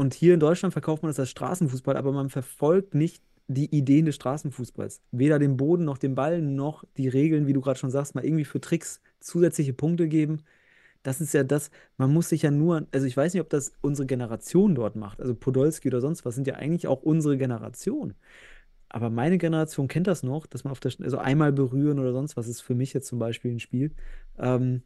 Und 0.00 0.14
hier 0.14 0.32
in 0.32 0.40
Deutschland 0.40 0.72
verkauft 0.72 1.02
man 1.02 1.10
das 1.10 1.20
als 1.20 1.28
Straßenfußball, 1.28 1.94
aber 1.94 2.10
man 2.10 2.30
verfolgt 2.30 2.94
nicht 2.94 3.22
die 3.48 3.66
Ideen 3.66 4.06
des 4.06 4.14
Straßenfußballs. 4.14 5.02
Weder 5.10 5.38
den 5.38 5.58
Boden 5.58 5.84
noch 5.84 5.98
den 5.98 6.14
Ball 6.14 6.40
noch 6.40 6.84
die 6.96 7.06
Regeln, 7.06 7.46
wie 7.46 7.52
du 7.52 7.60
gerade 7.60 7.78
schon 7.78 7.90
sagst, 7.90 8.14
mal 8.14 8.24
irgendwie 8.24 8.46
für 8.46 8.62
Tricks 8.62 9.02
zusätzliche 9.20 9.74
Punkte 9.74 10.08
geben. 10.08 10.38
Das 11.02 11.20
ist 11.20 11.34
ja 11.34 11.44
das, 11.44 11.70
man 11.98 12.14
muss 12.14 12.30
sich 12.30 12.40
ja 12.40 12.50
nur, 12.50 12.86
also 12.92 13.06
ich 13.06 13.14
weiß 13.14 13.34
nicht, 13.34 13.42
ob 13.42 13.50
das 13.50 13.74
unsere 13.82 14.06
Generation 14.06 14.74
dort 14.74 14.96
macht, 14.96 15.20
also 15.20 15.34
Podolski 15.34 15.88
oder 15.88 16.00
sonst 16.00 16.24
was, 16.24 16.34
sind 16.34 16.46
ja 16.46 16.54
eigentlich 16.54 16.86
auch 16.86 17.02
unsere 17.02 17.36
Generation. 17.36 18.14
Aber 18.88 19.10
meine 19.10 19.36
Generation 19.36 19.86
kennt 19.86 20.06
das 20.06 20.22
noch, 20.22 20.46
dass 20.46 20.64
man 20.64 20.70
auf 20.70 20.80
der, 20.80 20.92
also 21.02 21.18
einmal 21.18 21.52
berühren 21.52 21.98
oder 21.98 22.14
sonst 22.14 22.38
was 22.38 22.48
ist 22.48 22.62
für 22.62 22.74
mich 22.74 22.94
jetzt 22.94 23.06
zum 23.06 23.18
Beispiel 23.18 23.50
ein 23.50 23.60
Spiel, 23.60 23.92
ähm, 24.38 24.82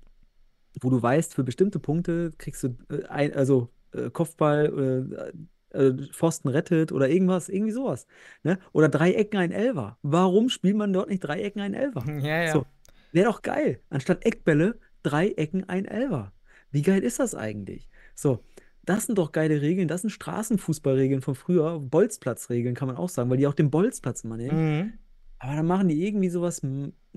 wo 0.81 0.91
du 0.91 1.01
weißt, 1.01 1.35
für 1.35 1.45
bestimmte 1.45 1.79
Punkte 1.79 2.33
kriegst 2.37 2.65
du 2.65 2.77
äh, 2.91 3.05
ein, 3.05 3.33
also 3.33 3.69
äh, 3.95 4.11
Kopfball, 4.11 5.33
äh, 5.73 5.79
äh, 5.79 5.93
Pfosten 6.13 6.49
rettet 6.49 6.93
oder 6.93 7.09
irgendwas, 7.09 7.49
irgendwie 7.49 7.73
sowas. 7.73 8.07
Ne? 8.43 8.59
Oder 8.73 8.89
drei 8.89 9.13
Ecken 9.13 9.39
ein 9.39 9.53
Elfer. 9.53 9.99
Warum 10.03 10.49
spielt 10.49 10.77
man 10.77 10.93
dort 10.93 11.09
nicht 11.09 11.21
drei 11.21 11.43
Ecken 11.43 11.61
ein 11.61 11.75
Elfer? 11.75 12.05
Ja, 12.23 12.43
ja. 12.45 12.53
So, 12.53 12.67
wäre 13.13 13.27
doch 13.27 13.43
geil. 13.43 13.81
Anstatt 13.91 14.25
Eckbälle, 14.25 14.79
drei 15.03 15.29
Ecken 15.29 15.69
ein 15.69 15.85
Elfer. 15.85 16.33
Wie 16.71 16.83
geil 16.83 17.03
ist 17.03 17.21
das 17.21 17.35
eigentlich? 17.35 17.89
So, 18.15 18.45
das 18.85 19.07
sind 19.07 19.19
doch 19.19 19.33
geile 19.33 19.63
Regeln. 19.63 19.89
Das 19.89 20.03
sind 20.03 20.11
Straßenfußballregeln 20.11 21.23
von 21.23 21.35
früher. 21.35 21.81
Bolzplatzregeln 21.81 22.75
kann 22.75 22.89
man 22.89 22.97
auch 22.97 23.09
sagen, 23.09 23.31
weil 23.31 23.39
die 23.39 23.47
auch 23.47 23.55
den 23.55 23.71
Bolzplatz 23.71 24.25
immer 24.25 24.37
nehmen. 24.37 24.79
Mhm. 24.79 24.93
Aber 25.39 25.57
dann 25.57 25.67
machen 25.67 25.89
die 25.89 26.07
irgendwie 26.07 26.31
sowas 26.31 26.63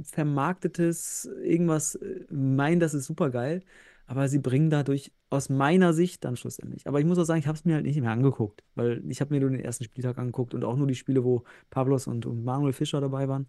Vermarktetes, 0.02 1.30
irgendwas, 1.44 1.96
äh, 1.96 2.26
meinen, 2.30 2.80
das 2.80 2.94
ist 2.94 3.06
super 3.06 3.30
geil. 3.30 3.64
Aber 4.08 4.30
sie 4.30 4.40
bringen 4.40 4.70
dadurch 4.70 5.12
aus 5.30 5.50
meiner 5.50 5.94
Sicht 5.94 6.24
dann 6.24 6.38
schlussendlich. 6.38 6.88
Aber 6.88 7.00
ich 7.00 7.06
muss 7.06 7.18
auch 7.20 7.26
sagen, 7.26 7.40
ich 7.40 7.48
habe 7.48 7.58
es 7.58 7.66
mir 7.66 7.76
halt 7.76 7.86
nicht 7.86 8.00
mehr 8.00 8.12
angeguckt, 8.12 8.64
weil 8.76 9.04
ich 9.10 9.20
habe 9.22 9.34
mir 9.34 9.42
nur 9.42 9.50
den 9.50 9.60
ersten 9.60 9.84
Spieltag 9.84 10.18
angeguckt 10.18 10.54
und 10.54 10.64
auch 10.64 10.78
nur 10.78 10.88
die 10.88 10.96
Spiele, 10.96 11.24
wo 11.26 11.44
Pavlos 11.70 12.08
und, 12.08 12.26
und 12.26 12.44
Manuel 12.46 12.74
Fischer 12.74 13.02
dabei 13.02 13.28
waren. 13.28 13.48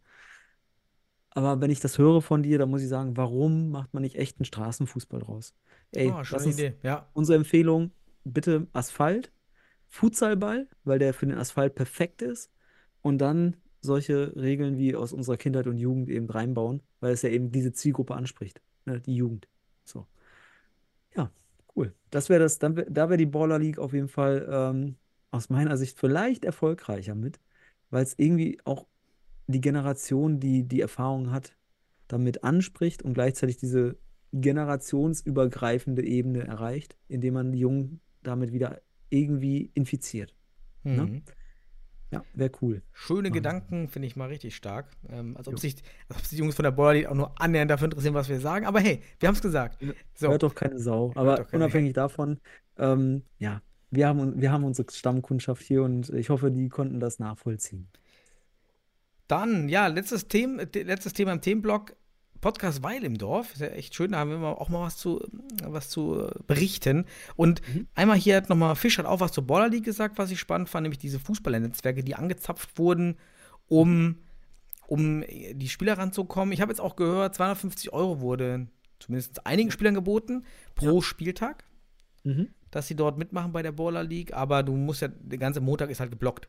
Aber 1.31 1.61
wenn 1.61 1.71
ich 1.71 1.81
das 1.81 1.99
höre 1.99 2.21
von 2.23 2.43
dir, 2.43 2.59
dann 2.59 2.71
muss 2.71 2.83
ich 2.83 2.89
sagen, 2.89 3.17
warum 3.17 3.71
macht 3.71 3.95
man 3.95 4.03
nicht 4.03 4.17
echt 4.17 4.39
einen 4.41 4.47
Straßenfußball 4.47 5.21
draus? 5.21 5.55
Ey, 5.93 6.11
Oh, 6.11 6.25
schöne 6.25 6.47
Idee. 6.47 6.75
Ja. 6.83 7.09
unsere 7.13 7.37
Empfehlung, 7.39 7.93
bitte 8.25 8.67
Asphalt, 8.73 9.31
Futsalball, 9.89 10.69
weil 10.85 10.99
der 10.99 11.15
für 11.15 11.27
den 11.27 11.39
Asphalt 11.39 11.75
perfekt 11.75 12.23
ist. 12.23 12.51
Und 13.03 13.19
dann 13.19 13.57
solche 13.81 14.35
Regeln 14.35 14.77
wie 14.77 14.97
aus 14.97 15.13
unserer 15.13 15.37
Kindheit 15.37 15.69
und 15.69 15.79
Jugend 15.79 16.09
eben 16.09 16.29
reinbauen, 16.29 16.83
weil 17.01 17.13
es 17.13 17.23
ja 17.23 17.29
eben 17.31 17.53
diese 17.53 17.73
Zielgruppe 17.73 18.15
anspricht, 18.17 18.61
ne, 18.87 19.01
die 19.01 19.15
Jugend. 19.15 19.47
So. 19.85 20.07
Ja, 21.17 21.31
cool. 21.77 21.95
Das 22.11 22.29
wäre 22.29 22.41
das, 22.41 22.59
dann 22.59 22.77
wär, 22.77 22.87
da 22.89 23.09
wäre 23.09 23.19
die 23.19 23.27
Baller 23.27 23.59
League 23.59 23.79
auf 23.79 23.93
jeden 23.93 24.09
Fall 24.09 24.49
ähm, 24.51 24.97
aus 25.31 25.51
meiner 25.51 25.77
Sicht 25.77 25.99
vielleicht 25.99 26.45
erfolgreicher 26.45 27.15
mit, 27.15 27.41
weil 27.91 28.03
es 28.03 28.15
irgendwie 28.19 28.59
auch 28.65 28.87
die 29.47 29.61
Generation, 29.61 30.41
die 30.41 30.65
die 30.67 30.81
Erfahrung 30.81 31.31
hat, 31.31 31.57
damit 32.07 32.45
anspricht 32.45 33.03
und 33.03 33.15
gleichzeitig 33.15 33.57
diese 33.57 33.97
generationsübergreifende 34.33 36.05
Ebene 36.05 36.47
erreicht, 36.47 36.97
indem 37.09 37.35
man 37.35 37.53
die 37.53 37.61
Jungen 37.61 38.01
damit 38.23 38.53
wieder 38.53 38.81
irgendwie 39.11 39.71
infiziert. 39.75 40.35
Ne? 40.97 41.23
Ja, 42.11 42.25
wäre 42.33 42.51
cool. 42.63 42.83
Schöne 42.93 43.23
Machen. 43.29 43.33
Gedanken 43.35 43.89
finde 43.89 44.07
ich 44.09 44.17
mal 44.17 44.29
richtig 44.29 44.57
stark. 44.57 44.87
Ähm, 45.11 45.37
als, 45.37 45.47
ob 45.47 45.59
sich, 45.59 45.77
als 46.09 46.19
ob 46.19 46.25
sich 46.25 46.37
die 46.39 46.43
Jungs 46.43 46.55
von 46.55 46.63
der 46.63 46.73
League 46.93 47.07
auch 47.07 47.15
nur 47.15 47.39
annähernd 47.41 47.71
dafür 47.71 47.85
interessieren, 47.87 48.15
was 48.15 48.29
wir 48.31 48.41
sagen. 48.41 48.65
Aber 48.65 48.81
hey, 48.81 49.03
wir 49.21 49.27
haben 49.29 49.35
es 49.35 49.43
gesagt. 49.43 49.79
So. 50.15 50.29
Hört 50.29 50.43
doch 50.43 50.55
keine 50.55 50.79
Sau. 50.79 51.13
Aber 51.15 51.37
keine- 51.45 51.65
unabhängig 51.65 51.93
davon, 51.93 52.41
ähm, 52.79 53.23
ja, 53.39 53.61
wir 53.91 54.07
haben, 54.09 54.41
wir 54.41 54.53
haben 54.53 54.65
unsere 54.65 54.91
Stammkundschaft 54.91 55.63
hier 55.63 55.83
und 55.83 56.09
ich 56.11 56.31
hoffe, 56.31 56.51
die 56.51 56.69
konnten 56.69 56.99
das 57.01 57.19
nachvollziehen. 57.19 57.89
Dann, 59.27 59.69
ja, 59.69 59.87
letztes, 59.89 60.29
Thema, 60.29 60.63
letztes 60.75 61.13
Thema 61.13 61.33
im 61.33 61.41
Themenblock. 61.43 61.95
Podcast 62.41 62.83
Weil 62.83 63.05
im 63.05 63.19
Dorf. 63.19 63.53
Ist 63.53 63.61
ja 63.61 63.69
echt 63.69 63.95
schön, 63.95 64.13
da 64.13 64.19
haben 64.19 64.31
wir 64.41 64.61
auch 64.61 64.69
mal 64.69 64.83
was 64.83 64.97
zu, 64.97 65.21
was 65.65 65.89
zu 65.91 66.29
berichten. 66.47 67.05
Und 67.37 67.61
Mhm. 67.75 67.87
einmal 67.95 68.17
hier 68.17 68.37
hat 68.37 68.49
nochmal 68.49 68.77
Fisch 68.77 68.99
hat 68.99 69.07
auch 69.07 69.21
was 69.21 69.33
zur 69.33 69.47
Baller 69.47 69.69
League 69.69 69.85
gesagt, 69.85 70.19
was 70.19 70.31
ich 70.31 70.39
spannend 70.41 70.69
fand, 70.69 70.83
nämlich 70.85 70.99
diese 70.99 71.19
Fußballernetzwerke, 71.21 72.03
die 72.05 72.15
angezapft 72.15 72.79
wurden, 72.79 73.17
um, 73.69 74.17
um 74.87 75.23
die 75.53 75.69
Spieler 75.69 75.99
ranzukommen. 75.99 76.53
Ich 76.53 76.61
habe 76.61 76.73
jetzt 76.73 76.81
auch 76.81 76.97
gehört, 76.97 77.35
250 77.35 77.93
Euro 77.93 78.21
wurde 78.21 78.69
zumindest 79.01 79.47
einigen 79.47 79.71
Spielern 79.71 79.95
geboten 79.95 80.45
pro 80.75 81.01
Spieltag, 81.03 81.65
Mhm. 82.25 82.49
dass 82.71 82.89
sie 82.89 82.97
dort 82.97 83.17
mitmachen 83.19 83.53
bei 83.53 83.63
der 83.63 83.73
Baller 83.73 84.03
League. 84.05 84.33
Aber 84.35 84.63
du 84.63 84.73
musst 84.75 85.03
ja, 85.03 85.09
der 85.09 85.39
ganze 85.39 85.61
Montag 85.61 85.91
ist 85.91 86.01
halt 86.01 86.11
geblockt. 86.11 86.49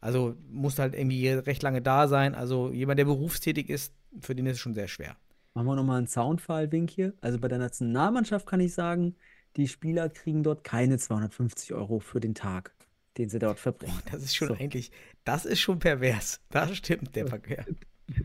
Also 0.00 0.36
musst 0.50 0.78
halt 0.78 0.94
irgendwie 0.94 1.28
recht 1.28 1.62
lange 1.62 1.80
da 1.80 2.06
sein. 2.06 2.34
Also 2.34 2.70
jemand, 2.70 2.98
der 2.98 3.06
berufstätig 3.06 3.70
ist, 3.70 3.94
für 4.20 4.34
den 4.34 4.46
ist 4.46 4.54
es 4.56 4.60
schon 4.60 4.74
sehr 4.74 4.88
schwer. 4.88 5.16
Machen 5.56 5.68
wir 5.68 5.76
nochmal 5.76 5.96
einen 5.96 6.06
Soundfile-Wink 6.06 6.90
hier. 6.90 7.14
Also 7.22 7.38
bei 7.38 7.48
der 7.48 7.56
Nationalmannschaft 7.56 8.44
kann 8.46 8.60
ich 8.60 8.74
sagen, 8.74 9.14
die 9.56 9.68
Spieler 9.68 10.10
kriegen 10.10 10.42
dort 10.42 10.64
keine 10.64 10.98
250 10.98 11.72
Euro 11.72 11.98
für 11.98 12.20
den 12.20 12.34
Tag. 12.34 12.74
den 13.16 13.30
sie 13.30 13.38
dort 13.38 13.58
verbringen. 13.58 13.98
Das 14.12 14.22
ist 14.22 14.36
schon 14.36 14.48
So. 14.48 14.54
eigentlich, 14.54 14.90
das 15.24 15.46
ist 15.46 15.60
schon 15.60 15.78
pervers. 15.78 16.42
Das 16.50 16.76
stimmt, 16.76 17.16
der 17.16 17.26
Verkehr. 17.26 17.64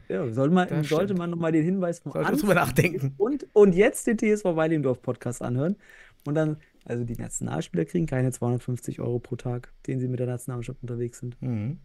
Ja, 0.10 0.30
soll 0.30 0.50
man, 0.50 0.84
sollte 0.84 1.14
man 1.14 1.30
nochmal 1.30 1.54
den 1.54 1.64
Hinweis 1.64 2.00
vom 2.00 2.12
Sollte 2.12 2.46
man 2.46 2.56
nachdenken. 2.58 3.14
Und, 3.18 3.48
und 3.54 3.76
jetzt 3.76 4.06
den 4.08 4.18
TSV 4.18 4.44
Weilendorf 4.44 5.02
Podcast 5.02 5.42
anhören. 5.42 5.78
Und 6.26 6.36
dann, 6.36 6.58
also 6.84 7.06
die 7.06 7.16
Nationalspieler 7.16 7.86
kriegen 7.86 8.08
keine 8.08 8.34
250 8.34 9.00
Euro 9.00 9.20
pro 9.20 9.38
Tag, 9.38 9.72
den 9.88 10.02
sie 10.02 10.10
mit 10.10 10.20
der 10.20 10.28
Nationalmannschaft 10.28 10.82
unterwegs 10.82 11.20
sind. 11.20 11.42
Mhm. 11.42 11.80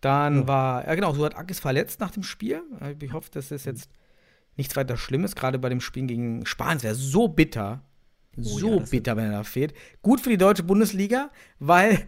Dann 0.00 0.48
war, 0.48 0.84
ja 0.84 0.96
genau, 0.96 1.14
Suat 1.14 1.36
Ak 1.36 1.48
ist 1.48 1.60
verletzt 1.60 2.00
nach 2.00 2.10
dem 2.10 2.24
Spiel. 2.24 2.60
Ich 2.98 3.12
hoffe, 3.12 3.30
das 3.32 3.52
ist 3.52 3.66
jetzt 3.66 3.88
nichts 4.56 4.76
weiter 4.76 4.96
Schlimmes, 4.96 5.34
gerade 5.34 5.58
bei 5.58 5.68
dem 5.68 5.80
Spiel 5.80 6.06
gegen 6.06 6.46
Spanien. 6.46 6.78
Es 6.78 6.84
wäre 6.84 6.94
so 6.94 7.28
bitter, 7.28 7.82
so 8.36 8.78
ja, 8.78 8.84
bitter, 8.84 9.16
wenn 9.16 9.26
er 9.26 9.38
da 9.38 9.44
fehlt. 9.44 9.74
Gut 10.02 10.20
für 10.20 10.30
die 10.30 10.38
deutsche 10.38 10.62
Bundesliga, 10.62 11.30
weil 11.58 12.06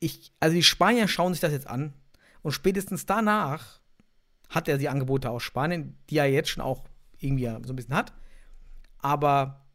ich, 0.00 0.32
also 0.40 0.54
die 0.54 0.62
Spanier 0.62 1.08
schauen 1.08 1.32
sich 1.32 1.40
das 1.40 1.52
jetzt 1.52 1.66
an 1.66 1.94
und 2.42 2.52
spätestens 2.52 3.06
danach 3.06 3.80
hat 4.48 4.68
er 4.68 4.78
die 4.78 4.88
Angebote 4.88 5.30
aus 5.30 5.42
Spanien, 5.42 5.96
die 6.10 6.18
er 6.18 6.26
jetzt 6.26 6.50
schon 6.50 6.62
auch 6.62 6.84
irgendwie 7.18 7.46
so 7.46 7.72
ein 7.72 7.76
bisschen 7.76 7.94
hat. 7.94 8.12
Aber 8.98 9.66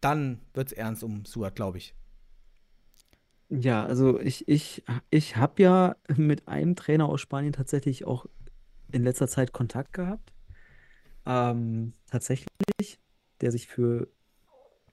dann 0.00 0.40
wird 0.54 0.68
es 0.68 0.72
ernst 0.72 1.02
um 1.02 1.24
Suat, 1.24 1.56
glaube 1.56 1.78
ich. 1.78 1.94
Ja, 3.48 3.84
also 3.84 4.20
ich, 4.20 4.46
ich, 4.48 4.84
ich 5.10 5.36
habe 5.36 5.62
ja 5.62 5.96
mit 6.16 6.46
einem 6.46 6.76
Trainer 6.76 7.08
aus 7.08 7.20
Spanien 7.20 7.52
tatsächlich 7.52 8.04
auch 8.04 8.26
in 8.92 9.02
letzter 9.02 9.26
Zeit 9.26 9.52
Kontakt 9.52 9.92
gehabt. 9.92 10.32
Ähm, 11.26 11.92
tatsächlich, 12.10 12.98
der 13.40 13.52
sich 13.52 13.66
für 13.66 14.08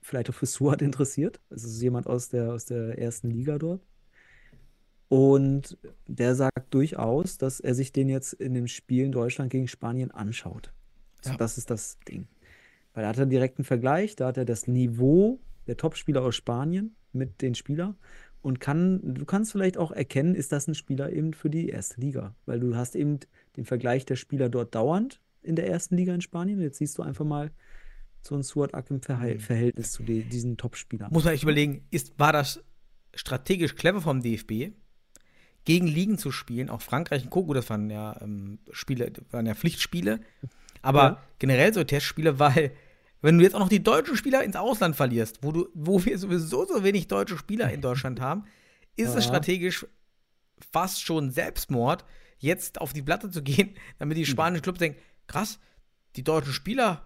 vielleicht 0.02 0.30
auch 0.30 0.34
für 0.34 0.46
Suat 0.46 0.82
interessiert. 0.82 1.40
Es 1.50 1.64
ist 1.64 1.82
jemand 1.82 2.08
aus 2.08 2.30
der, 2.30 2.54
aus 2.54 2.66
der 2.66 2.98
ersten 2.98 3.30
Liga 3.30 3.58
dort. 3.58 3.86
Und 5.10 5.78
der 6.06 6.36
sagt 6.36 6.74
durchaus, 6.74 7.38
dass 7.38 7.60
er 7.60 7.74
sich 7.74 7.94
den 7.94 8.10
jetzt 8.10 8.34
in 8.34 8.54
dem 8.54 8.68
Spiel 8.68 9.06
in 9.06 9.12
Deutschland 9.12 9.52
gegen 9.52 9.68
Spanien 9.68 10.12
anschaut. 10.12 10.74
Ja. 11.26 11.36
das 11.36 11.58
ist 11.58 11.70
das 11.70 11.98
Ding. 12.08 12.28
Weil 12.94 13.04
da 13.04 13.10
hat 13.10 13.18
er 13.18 13.26
direkt 13.26 13.58
einen 13.58 13.66
Vergleich, 13.66 14.16
da 14.16 14.28
hat 14.28 14.38
er 14.38 14.46
das 14.46 14.68
Niveau 14.68 15.40
der 15.68 15.78
Topspieler 15.78 16.22
aus 16.22 16.36
Spanien 16.36 16.96
mit 17.12 17.42
den 17.42 17.56
Spielern 17.56 17.96
und 18.42 18.60
kann, 18.60 19.14
du 19.14 19.26
kannst 19.26 19.52
vielleicht 19.52 19.78
auch 19.78 19.92
erkennen, 19.92 20.36
ist 20.36 20.52
das 20.52 20.68
ein 20.68 20.76
Spieler 20.76 21.12
eben 21.12 21.34
für 21.34 21.50
die 21.50 21.70
erste 21.70 22.00
Liga? 22.00 22.36
Weil 22.46 22.60
du 22.60 22.76
hast 22.76 22.96
eben 22.96 23.20
den 23.56 23.66
Vergleich 23.66 24.06
der 24.06 24.16
Spieler 24.16 24.50
dort 24.50 24.76
dauernd 24.76 25.22
in 25.48 25.56
der 25.56 25.68
ersten 25.68 25.96
Liga 25.98 26.14
in 26.14 26.22
Spanien. 26.22 26.62
Jetzt 26.62 26.78
siehst 26.78 26.98
du 26.98 27.02
einfach 27.04 27.26
mal 27.26 27.52
so 28.22 28.36
ein 28.36 28.44
Suat 28.44 28.74
Ak 28.74 28.90
im 28.92 29.02
Verhal- 29.02 29.40
Verhältnis 29.40 29.92
zu 29.94 30.04
de- 30.04 30.24
diesen 30.24 30.58
Topspielern. 30.58 31.12
Muss 31.12 31.24
man 31.24 31.34
echt 31.34 31.44
überlegen, 31.44 31.86
ist, 31.92 32.18
war 32.20 32.34
das 32.34 32.64
strategisch 33.14 33.76
clever 33.76 34.02
vom 34.02 34.22
DFB, 34.22 34.72
gegen 35.66 35.88
Ligen 35.88 36.18
zu 36.18 36.32
spielen, 36.32 36.70
auch 36.70 36.82
Frankreich 36.82 37.24
und. 37.24 37.30
Gut, 37.30 37.56
das 37.58 37.70
waren 37.70 37.90
ja 37.90 38.20
ähm, 38.22 38.60
Spiele, 38.72 39.12
waren 39.32 39.46
ja 39.46 39.54
Pflichtspiele, 39.56 40.20
aber 40.82 41.02
Ja. 41.04 41.24
generell 41.40 41.74
so 41.74 41.84
Testspiele, 41.84 42.40
weil 42.40 42.72
wenn 43.22 43.38
du 43.38 43.44
jetzt 43.44 43.56
auch 43.56 43.60
noch 43.60 43.70
die 43.70 43.82
deutschen 43.84 44.16
Spieler 44.16 44.44
ins 44.44 44.56
Ausland 44.56 44.96
verlierst, 44.96 45.40
wo 45.42 45.52
du, 45.52 45.68
wo 45.74 46.04
wir 46.06 46.18
sowieso 46.20 46.66
so 46.66 46.84
wenig 46.84 47.08
deutsche 47.08 47.38
Spieler 47.38 47.72
in 47.74 47.82
Deutschland 47.82 48.22
haben, 48.22 48.46
ist 48.96 49.10
es 49.10 49.16
Ja. 49.16 49.22
strategisch 49.24 49.86
fast 50.72 51.02
schon 51.04 51.32
Selbstmord, 51.32 52.06
jetzt 52.40 52.80
auf 52.80 52.94
die 52.94 53.02
Platte 53.02 53.30
zu 53.32 53.42
gehen, 53.42 53.72
damit 54.00 54.18
die 54.18 54.26
spanischen 54.26 54.62
Clubs 54.62 54.80
denken, 54.80 55.00
krass, 55.28 55.60
die 56.16 56.24
deutschen 56.24 56.54
Spieler, 56.54 57.04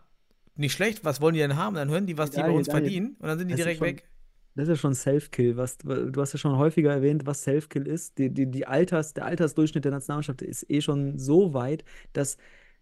nicht 0.56 0.74
schlecht, 0.74 1.04
was 1.06 1.22
wollen 1.22 1.34
die 1.34 1.40
denn 1.40 1.56
haben? 1.56 1.76
Dann 1.76 1.90
hören 1.90 2.06
die, 2.08 2.18
was 2.18 2.32
die 2.32 2.42
bei 2.42 2.50
uns 2.52 2.68
Daniel, 2.68 2.84
verdienen 2.84 3.16
und 3.20 3.28
dann 3.28 3.40
sind 3.40 3.48
die 3.50 3.56
direkt 3.56 3.80
schon- 3.80 3.88
weg. 3.88 4.08
Das 4.54 4.64
ist 4.64 4.70
ja 4.70 4.76
schon 4.76 4.94
Self-Kill. 4.96 5.56
Was, 5.56 5.78
du 5.78 6.14
hast 6.18 6.34
ja 6.34 6.38
schon 6.40 6.58
häufiger 6.58 6.92
erwähnt, 6.92 7.26
was 7.26 7.44
Self-Kill 7.44 7.88
ist. 7.88 8.18
Die, 8.18 8.30
die, 8.30 8.52
die 8.52 8.68
Alters, 8.68 9.14
der 9.14 9.26
Altersdurchschnitt 9.26 9.86
der 9.86 9.94
Nationalmannschaft 9.94 10.42
ist 10.42 10.70
eh 10.70 10.82
schon 10.82 11.18
so 11.18 11.54
weit, 11.54 11.86
dass 12.12 12.36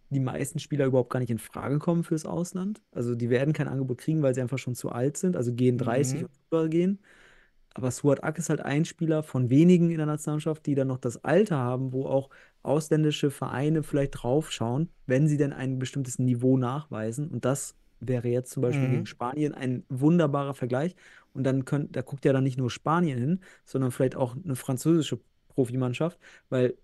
die 0.08 0.18
meisten 0.18 0.58
Spieler 0.58 0.86
überhaupt 0.86 1.10
gar 1.10 1.20
nicht 1.20 1.30
in 1.30 1.38
Frage 1.38 1.78
kommen 1.78 2.02
fürs 2.02 2.26
Ausland. 2.26 2.82
Also 2.90 3.14
die 3.14 3.30
werden 3.30 3.52
kein 3.52 3.68
Angebot 3.68 3.98
kriegen, 3.98 4.20
weil 4.20 4.34
sie 4.34 4.40
einfach 4.40 4.58
schon 4.58 4.74
zu 4.74 4.90
alt 4.90 5.16
sind, 5.16 5.36
also 5.36 5.52
gehen 5.54 5.78
30 5.78 6.22
Mhm. 6.22 6.24
und 6.24 6.30
übergehen. 6.50 6.98
Aber 7.74 7.90
Suat 7.90 8.24
Ak 8.24 8.38
ist 8.38 8.50
halt 8.50 8.60
ein 8.60 8.84
Spieler 8.84 9.22
von 9.22 9.48
wenigen 9.50 9.90
in 9.90 9.98
der 9.98 10.06
Nationalmannschaft, 10.06 10.66
die 10.66 10.74
dann 10.74 10.88
noch 10.88 10.98
das 10.98 11.22
Alter 11.24 11.56
haben, 11.56 11.92
wo 11.92 12.06
auch 12.06 12.30
ausländische 12.62 13.30
Vereine 13.30 13.82
vielleicht 13.82 14.22
draufschauen, 14.22 14.90
wenn 15.06 15.28
sie 15.28 15.36
denn 15.36 15.52
ein 15.52 15.78
bestimmtes 15.78 16.18
Niveau 16.18 16.56
nachweisen. 16.56 17.28
Und 17.30 17.44
das 17.44 17.76
wäre 18.00 18.28
jetzt 18.28 18.50
zum 18.52 18.62
Beispiel 18.62 18.88
Mhm. 18.88 18.92
gegen 18.94 19.06
Spanien 19.06 19.54
ein 19.54 19.84
wunderbarer 19.88 20.54
Vergleich. 20.54 20.96
Und 21.32 21.44
dann 21.44 21.64
könnt, 21.64 21.94
da 21.94 22.02
guckt 22.02 22.24
ja 22.24 22.32
dann 22.32 22.44
nicht 22.44 22.58
nur 22.58 22.70
Spanien 22.70 23.18
hin, 23.18 23.40
sondern 23.64 23.92
vielleicht 23.92 24.16
auch 24.16 24.36
eine 24.36 24.56
französische 24.56 25.20
Profimannschaft, 25.48 26.18
weil 26.48 26.76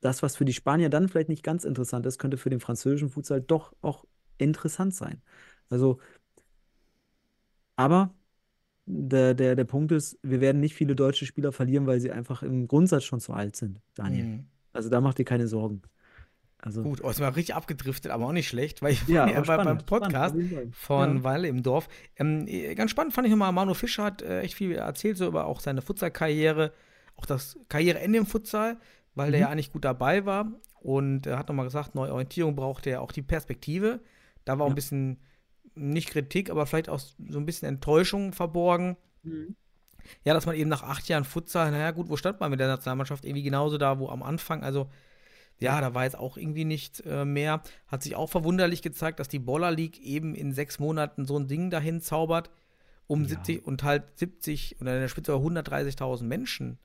das, 0.00 0.22
was 0.22 0.36
für 0.36 0.44
die 0.44 0.52
Spanier 0.52 0.90
dann 0.90 1.08
vielleicht 1.08 1.28
nicht 1.30 1.42
ganz 1.44 1.64
interessant 1.64 2.06
ist, 2.06 2.18
könnte 2.18 2.36
für 2.38 2.50
den 2.50 2.60
französischen 2.60 3.10
Futsal 3.10 3.40
doch 3.40 3.74
auch 3.82 4.04
interessant 4.38 4.94
sein. 4.94 5.22
Also, 5.70 5.98
aber 7.76 8.14
der, 8.86 9.34
der, 9.34 9.54
der 9.56 9.64
Punkt 9.64 9.92
ist, 9.92 10.18
wir 10.22 10.40
werden 10.40 10.60
nicht 10.60 10.74
viele 10.74 10.94
deutsche 10.96 11.26
Spieler 11.26 11.52
verlieren, 11.52 11.86
weil 11.86 12.00
sie 12.00 12.10
einfach 12.10 12.42
im 12.42 12.66
Grundsatz 12.68 13.04
schon 13.04 13.20
zu 13.20 13.32
alt 13.32 13.56
sind, 13.56 13.80
Daniel. 13.94 14.24
Mhm. 14.26 14.46
Also 14.72 14.88
da 14.88 15.00
macht 15.00 15.18
dir 15.18 15.24
keine 15.24 15.46
Sorgen. 15.46 15.82
Also, 16.58 16.82
Gut, 16.84 17.02
oh, 17.02 17.10
ist 17.10 17.18
mal 17.18 17.28
richtig 17.30 17.56
abgedriftet, 17.56 18.12
aber 18.12 18.26
auch 18.26 18.32
nicht 18.32 18.46
schlecht, 18.46 18.82
weil 18.82 18.92
ich 18.92 19.06
Ja, 19.08 19.22
war 19.26 19.32
ja 19.32 19.40
bei, 19.40 19.56
beim 19.56 19.80
spannend, 19.80 19.82
spannend, 19.82 19.86
Podcast 19.86 20.36
Fall. 20.36 20.68
von 20.70 21.16
Ja. 21.16 21.24
Weile 21.24 21.48
im 21.48 21.62
Dorf. 21.64 21.88
Ähm, 22.16 22.44
eh, 22.46 22.74
ganz 22.76 22.92
spannend 22.92 23.12
fand 23.14 23.26
ich 23.26 23.32
nochmal, 23.32 23.50
Manu 23.52 23.74
Fischer 23.74 24.04
hat 24.04 24.22
äh, 24.22 24.40
echt 24.42 24.54
viel 24.54 24.72
erzählt, 24.72 25.16
so 25.16 25.26
über 25.26 25.46
auch 25.46 25.58
seine 25.58 25.82
Futsal-Karriere, 25.82 26.72
auch 27.16 27.26
das 27.26 27.58
Karriereende 27.68 28.18
im 28.20 28.26
Futsal, 28.26 28.78
weil 29.16 29.32
der 29.32 29.40
Mhm. 29.40 29.42
ja 29.42 29.48
eigentlich 29.50 29.72
gut 29.72 29.84
dabei 29.84 30.24
war 30.24 30.52
und 30.80 31.26
er 31.26 31.36
hat 31.38 31.48
nochmal 31.48 31.66
gesagt, 31.66 31.96
neue 31.96 32.12
Orientierung 32.12 32.54
braucht 32.54 32.86
er 32.86 33.02
auch 33.02 33.10
die 33.12 33.22
Perspektive. 33.22 34.00
Da 34.44 34.58
war 34.58 34.64
auch 34.66 34.70
ein 34.70 34.72
Ja. 34.72 34.74
bisschen, 34.76 35.18
nicht 35.74 36.10
Kritik, 36.10 36.50
aber 36.50 36.66
vielleicht 36.66 36.88
auch 36.88 37.00
so 37.00 37.38
ein 37.38 37.46
bisschen 37.46 37.68
Enttäuschung 37.68 38.32
verborgen. 38.32 38.96
Mhm. 39.22 39.56
Ja, 40.24 40.34
dass 40.34 40.46
man 40.46 40.56
eben 40.56 40.68
nach 40.68 40.82
acht 40.82 41.08
Jahren 41.08 41.24
Futsal, 41.24 41.70
naja, 41.70 41.92
gut, 41.92 42.08
wo 42.08 42.16
stand 42.16 42.40
man 42.40 42.50
mit 42.50 42.60
der 42.60 42.68
Nationalmannschaft? 42.68 43.24
Irgendwie 43.24 43.44
genauso 43.44 43.78
da, 43.78 43.98
wo 43.98 44.08
am 44.08 44.22
Anfang, 44.22 44.62
also 44.64 44.90
ja, 45.60 45.80
da 45.80 45.94
war 45.94 46.04
jetzt 46.04 46.18
auch 46.18 46.36
irgendwie 46.36 46.64
nicht 46.64 47.04
äh, 47.06 47.24
mehr. 47.24 47.62
Hat 47.86 48.02
sich 48.02 48.16
auch 48.16 48.28
verwunderlich 48.28 48.82
gezeigt, 48.82 49.20
dass 49.20 49.28
die 49.28 49.38
Boller 49.38 49.70
League 49.70 50.00
eben 50.00 50.34
in 50.34 50.52
sechs 50.52 50.80
Monaten 50.80 51.24
so 51.24 51.38
ein 51.38 51.46
Ding 51.46 51.70
dahin 51.70 52.00
zaubert, 52.00 52.50
um 53.06 53.22
Ja. 53.22 53.28
70 53.28 53.64
und 53.64 53.84
halt 53.84 54.18
70 54.18 54.80
oder 54.80 54.94
in 54.94 55.00
der 55.02 55.08
Spitze 55.08 55.32
130.000 55.32 56.24
Menschen 56.24 56.78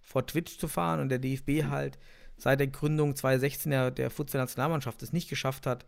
vor 0.00 0.26
Twitch 0.26 0.58
zu 0.58 0.68
fahren 0.68 1.00
und 1.00 1.08
der 1.08 1.18
DFB 1.18 1.64
halt 1.68 1.98
seit 2.36 2.60
der 2.60 2.68
Gründung 2.68 3.16
2016 3.16 3.70
der, 3.70 3.90
der 3.90 4.10
Futsal-Nationalmannschaft 4.10 5.02
es 5.02 5.12
nicht 5.12 5.28
geschafft 5.28 5.66
hat, 5.66 5.86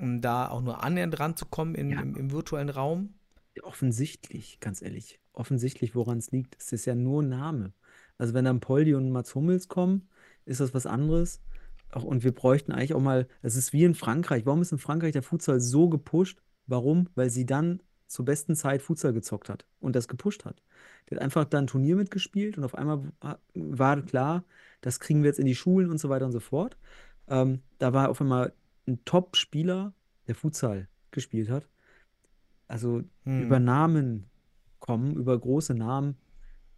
um 0.00 0.20
da 0.20 0.48
auch 0.48 0.62
nur 0.62 0.82
annähernd 0.82 1.18
ranzukommen 1.20 1.74
in, 1.74 1.90
Ja. 1.90 2.00
im, 2.00 2.16
im 2.16 2.32
virtuellen 2.32 2.70
Raum. 2.70 3.14
Offensichtlich, 3.62 4.58
ganz 4.60 4.80
ehrlich, 4.80 5.20
offensichtlich, 5.32 5.94
woran 5.94 6.18
es 6.18 6.30
liegt. 6.30 6.56
Es 6.58 6.72
ist 6.72 6.86
ja 6.86 6.94
nur 6.94 7.22
Name. 7.22 7.72
Also 8.16 8.34
wenn 8.34 8.44
dann 8.44 8.60
Poldi 8.60 8.94
und 8.94 9.10
Mats 9.10 9.34
Hummels 9.34 9.68
kommen, 9.68 10.08
ist 10.44 10.60
das 10.60 10.74
was 10.74 10.86
anderes. 10.86 11.40
Auch, 11.92 12.04
und 12.04 12.22
wir 12.22 12.32
bräuchten 12.32 12.72
eigentlich 12.72 12.94
auch 12.94 13.00
mal, 13.00 13.26
es 13.42 13.56
ist 13.56 13.72
wie 13.72 13.84
in 13.84 13.94
Frankreich. 13.94 14.46
Warum 14.46 14.62
ist 14.62 14.72
in 14.72 14.78
Frankreich 14.78 15.12
der 15.12 15.22
Futsal 15.22 15.60
so 15.60 15.88
gepusht? 15.88 16.40
Warum? 16.66 17.08
Weil 17.14 17.30
sie 17.30 17.46
dann 17.46 17.82
zur 18.06 18.24
besten 18.24 18.56
Zeit 18.56 18.82
Futsal 18.82 19.12
gezockt 19.12 19.48
hat 19.48 19.66
und 19.80 19.94
das 19.96 20.08
gepusht 20.08 20.44
hat. 20.44 20.62
Der 21.08 21.16
hat 21.16 21.24
einfach 21.24 21.44
dann 21.44 21.64
ein 21.64 21.66
Turnier 21.66 21.96
mitgespielt 21.96 22.58
und 22.58 22.64
auf 22.64 22.74
einmal 22.74 23.04
wa- 23.20 23.38
war 23.54 24.02
klar, 24.02 24.44
das 24.80 25.00
kriegen 25.00 25.22
wir 25.22 25.28
jetzt 25.28 25.38
in 25.40 25.46
die 25.46 25.54
Schulen 25.54 25.90
und 25.90 25.98
so 25.98 26.08
weiter 26.08 26.26
und 26.26 26.32
so 26.32 26.40
fort. 26.40 26.76
Ähm, 27.28 27.60
da 27.78 27.92
war 27.92 28.08
auf 28.08 28.20
einmal 28.20 28.52
ein 28.86 29.04
Top-Spieler, 29.04 29.94
der 30.26 30.34
Futsal 30.34 30.88
gespielt 31.10 31.50
hat. 31.50 31.68
Also 32.68 33.02
Hm. 33.24 33.42
über 33.42 33.58
Namen 33.58 34.30
kommen, 34.78 35.16
über 35.16 35.38
große 35.38 35.74
Namen. 35.74 36.16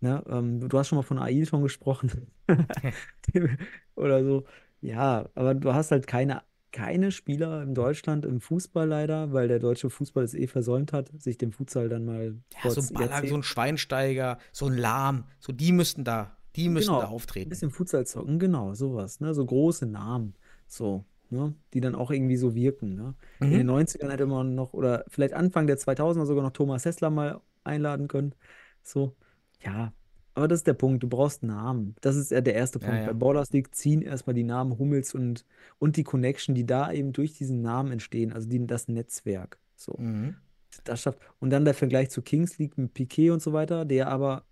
Ne? 0.00 0.22
Ähm, 0.28 0.68
du 0.68 0.78
hast 0.78 0.88
schon 0.88 0.96
mal 0.96 1.03
von 1.03 1.18
Ailton 1.18 1.62
gesprochen. 1.62 2.26
Oder 3.94 4.24
so. 4.24 4.44
Ja, 4.80 5.28
aber 5.34 5.55
du 5.55 5.72
hast 5.74 5.90
halt 5.92 6.07
keine, 6.07 6.42
keine 6.72 7.12
Spieler 7.12 7.62
in 7.62 7.74
Deutschland 7.74 8.24
im 8.24 8.40
Fußball 8.40 8.88
leider, 8.88 9.32
weil 9.32 9.46
der 9.48 9.61
deutsche 9.61 9.90
Fußball 9.90 10.24
es 10.24 10.34
eh 10.34 10.46
versäumt 10.48 10.92
hat, 10.92 11.11
sich 11.22 11.38
dem 11.38 11.53
Futsal 11.53 11.88
dann 11.88 12.05
mal 12.05 12.34
Ja, 12.64 12.70
so 12.70 12.80
ein 12.80 12.88
Ballack, 12.92 13.28
so 13.28 13.36
ein 13.36 13.42
Schweinsteiger, 13.42 14.38
so 14.53 14.66
ein 14.66 14.76
Lahm, 14.76 15.24
so 15.38 15.53
die 15.53 15.70
müssten 15.72 16.03
da, 16.05 16.36
die 16.57 16.68
müssten 16.68 16.90
Genau, 16.90 17.00
da 17.00 17.07
ein 17.07 17.12
auftreten. 17.12 17.50
bisschen 17.50 17.70
Futsal 17.70 18.07
zocken, 18.07 18.38
genau, 18.38 18.74
sowas, 18.74 19.20
ne? 19.20 19.34
So 19.34 19.44
große 19.46 19.86
Namen, 19.86 20.34
so, 20.66 21.05
ne? 21.33 21.55
Die 21.74 21.80
dann 21.80 21.95
auch 21.97 22.11
irgendwie 22.11 22.37
so 22.37 22.55
wirken, 22.55 22.95
ne? 22.95 23.14
In 23.49 23.59
Mhm. 23.59 23.61
den 23.61 23.66
90ern 23.66 24.11
hätte 24.11 24.26
man 24.26 24.55
noch, 24.55 24.72
oder 24.74 25.05
vielleicht 25.09 25.35
Anfang 25.35 25.66
der 25.66 25.78
2000er 25.78 26.26
sogar 26.26 26.45
noch 26.45 26.53
Thomas 26.53 26.85
Hessler 26.85 27.11
mal 27.11 27.41
einladen 27.64 28.09
können. 28.09 28.35
So, 28.83 29.16
ja, 29.61 29.93
aber 30.35 30.49
das 30.49 30.61
ist 30.61 30.66
der 30.66 30.74
Punkt, 30.74 31.03
du 31.03 31.09
brauchst 31.09 31.43
Namen. 31.43 31.95
Das 32.01 32.16
ist 32.16 32.30
ja 32.30 32.41
der 32.41 32.55
erste 32.55 32.78
Ja, 32.80 32.89
Punkt. 32.89 33.05
ja. 33.05 33.12
Bei 33.12 33.12
Ballers 33.12 33.51
League 33.53 33.74
ziehen 33.74 34.03
erstmal 34.03 34.35
die 34.35 34.45
Namen 34.45 34.78
Hummels 34.78 35.14
und, 35.14 35.45
und 35.78 35.97
die 35.97 36.05
Connection, 36.05 36.55
die 36.55 36.64
da 36.66 36.91
eben 36.93 37.12
durch 37.12 37.35
diesen 37.35 37.61
Namen 37.62 37.93
entstehen, 37.93 38.33
also 38.33 38.49
die, 38.49 38.66
das 38.66 38.89
Netzwerk. 38.89 39.59
So. 39.76 39.99
Mhm. 39.99 40.43
Das 40.85 41.03
schafft. 41.03 41.20
Und 41.41 41.51
dann 41.51 41.64
der 41.64 41.74
Vergleich 41.74 42.11
zu 42.11 42.22
Kings 42.22 42.59
League 42.59 42.78
mit 42.78 42.95
Piquet 42.95 43.30
und 43.30 43.43
so 43.43 43.53
weiter, 43.53 43.85
der 43.85 44.09
aber 44.09 44.45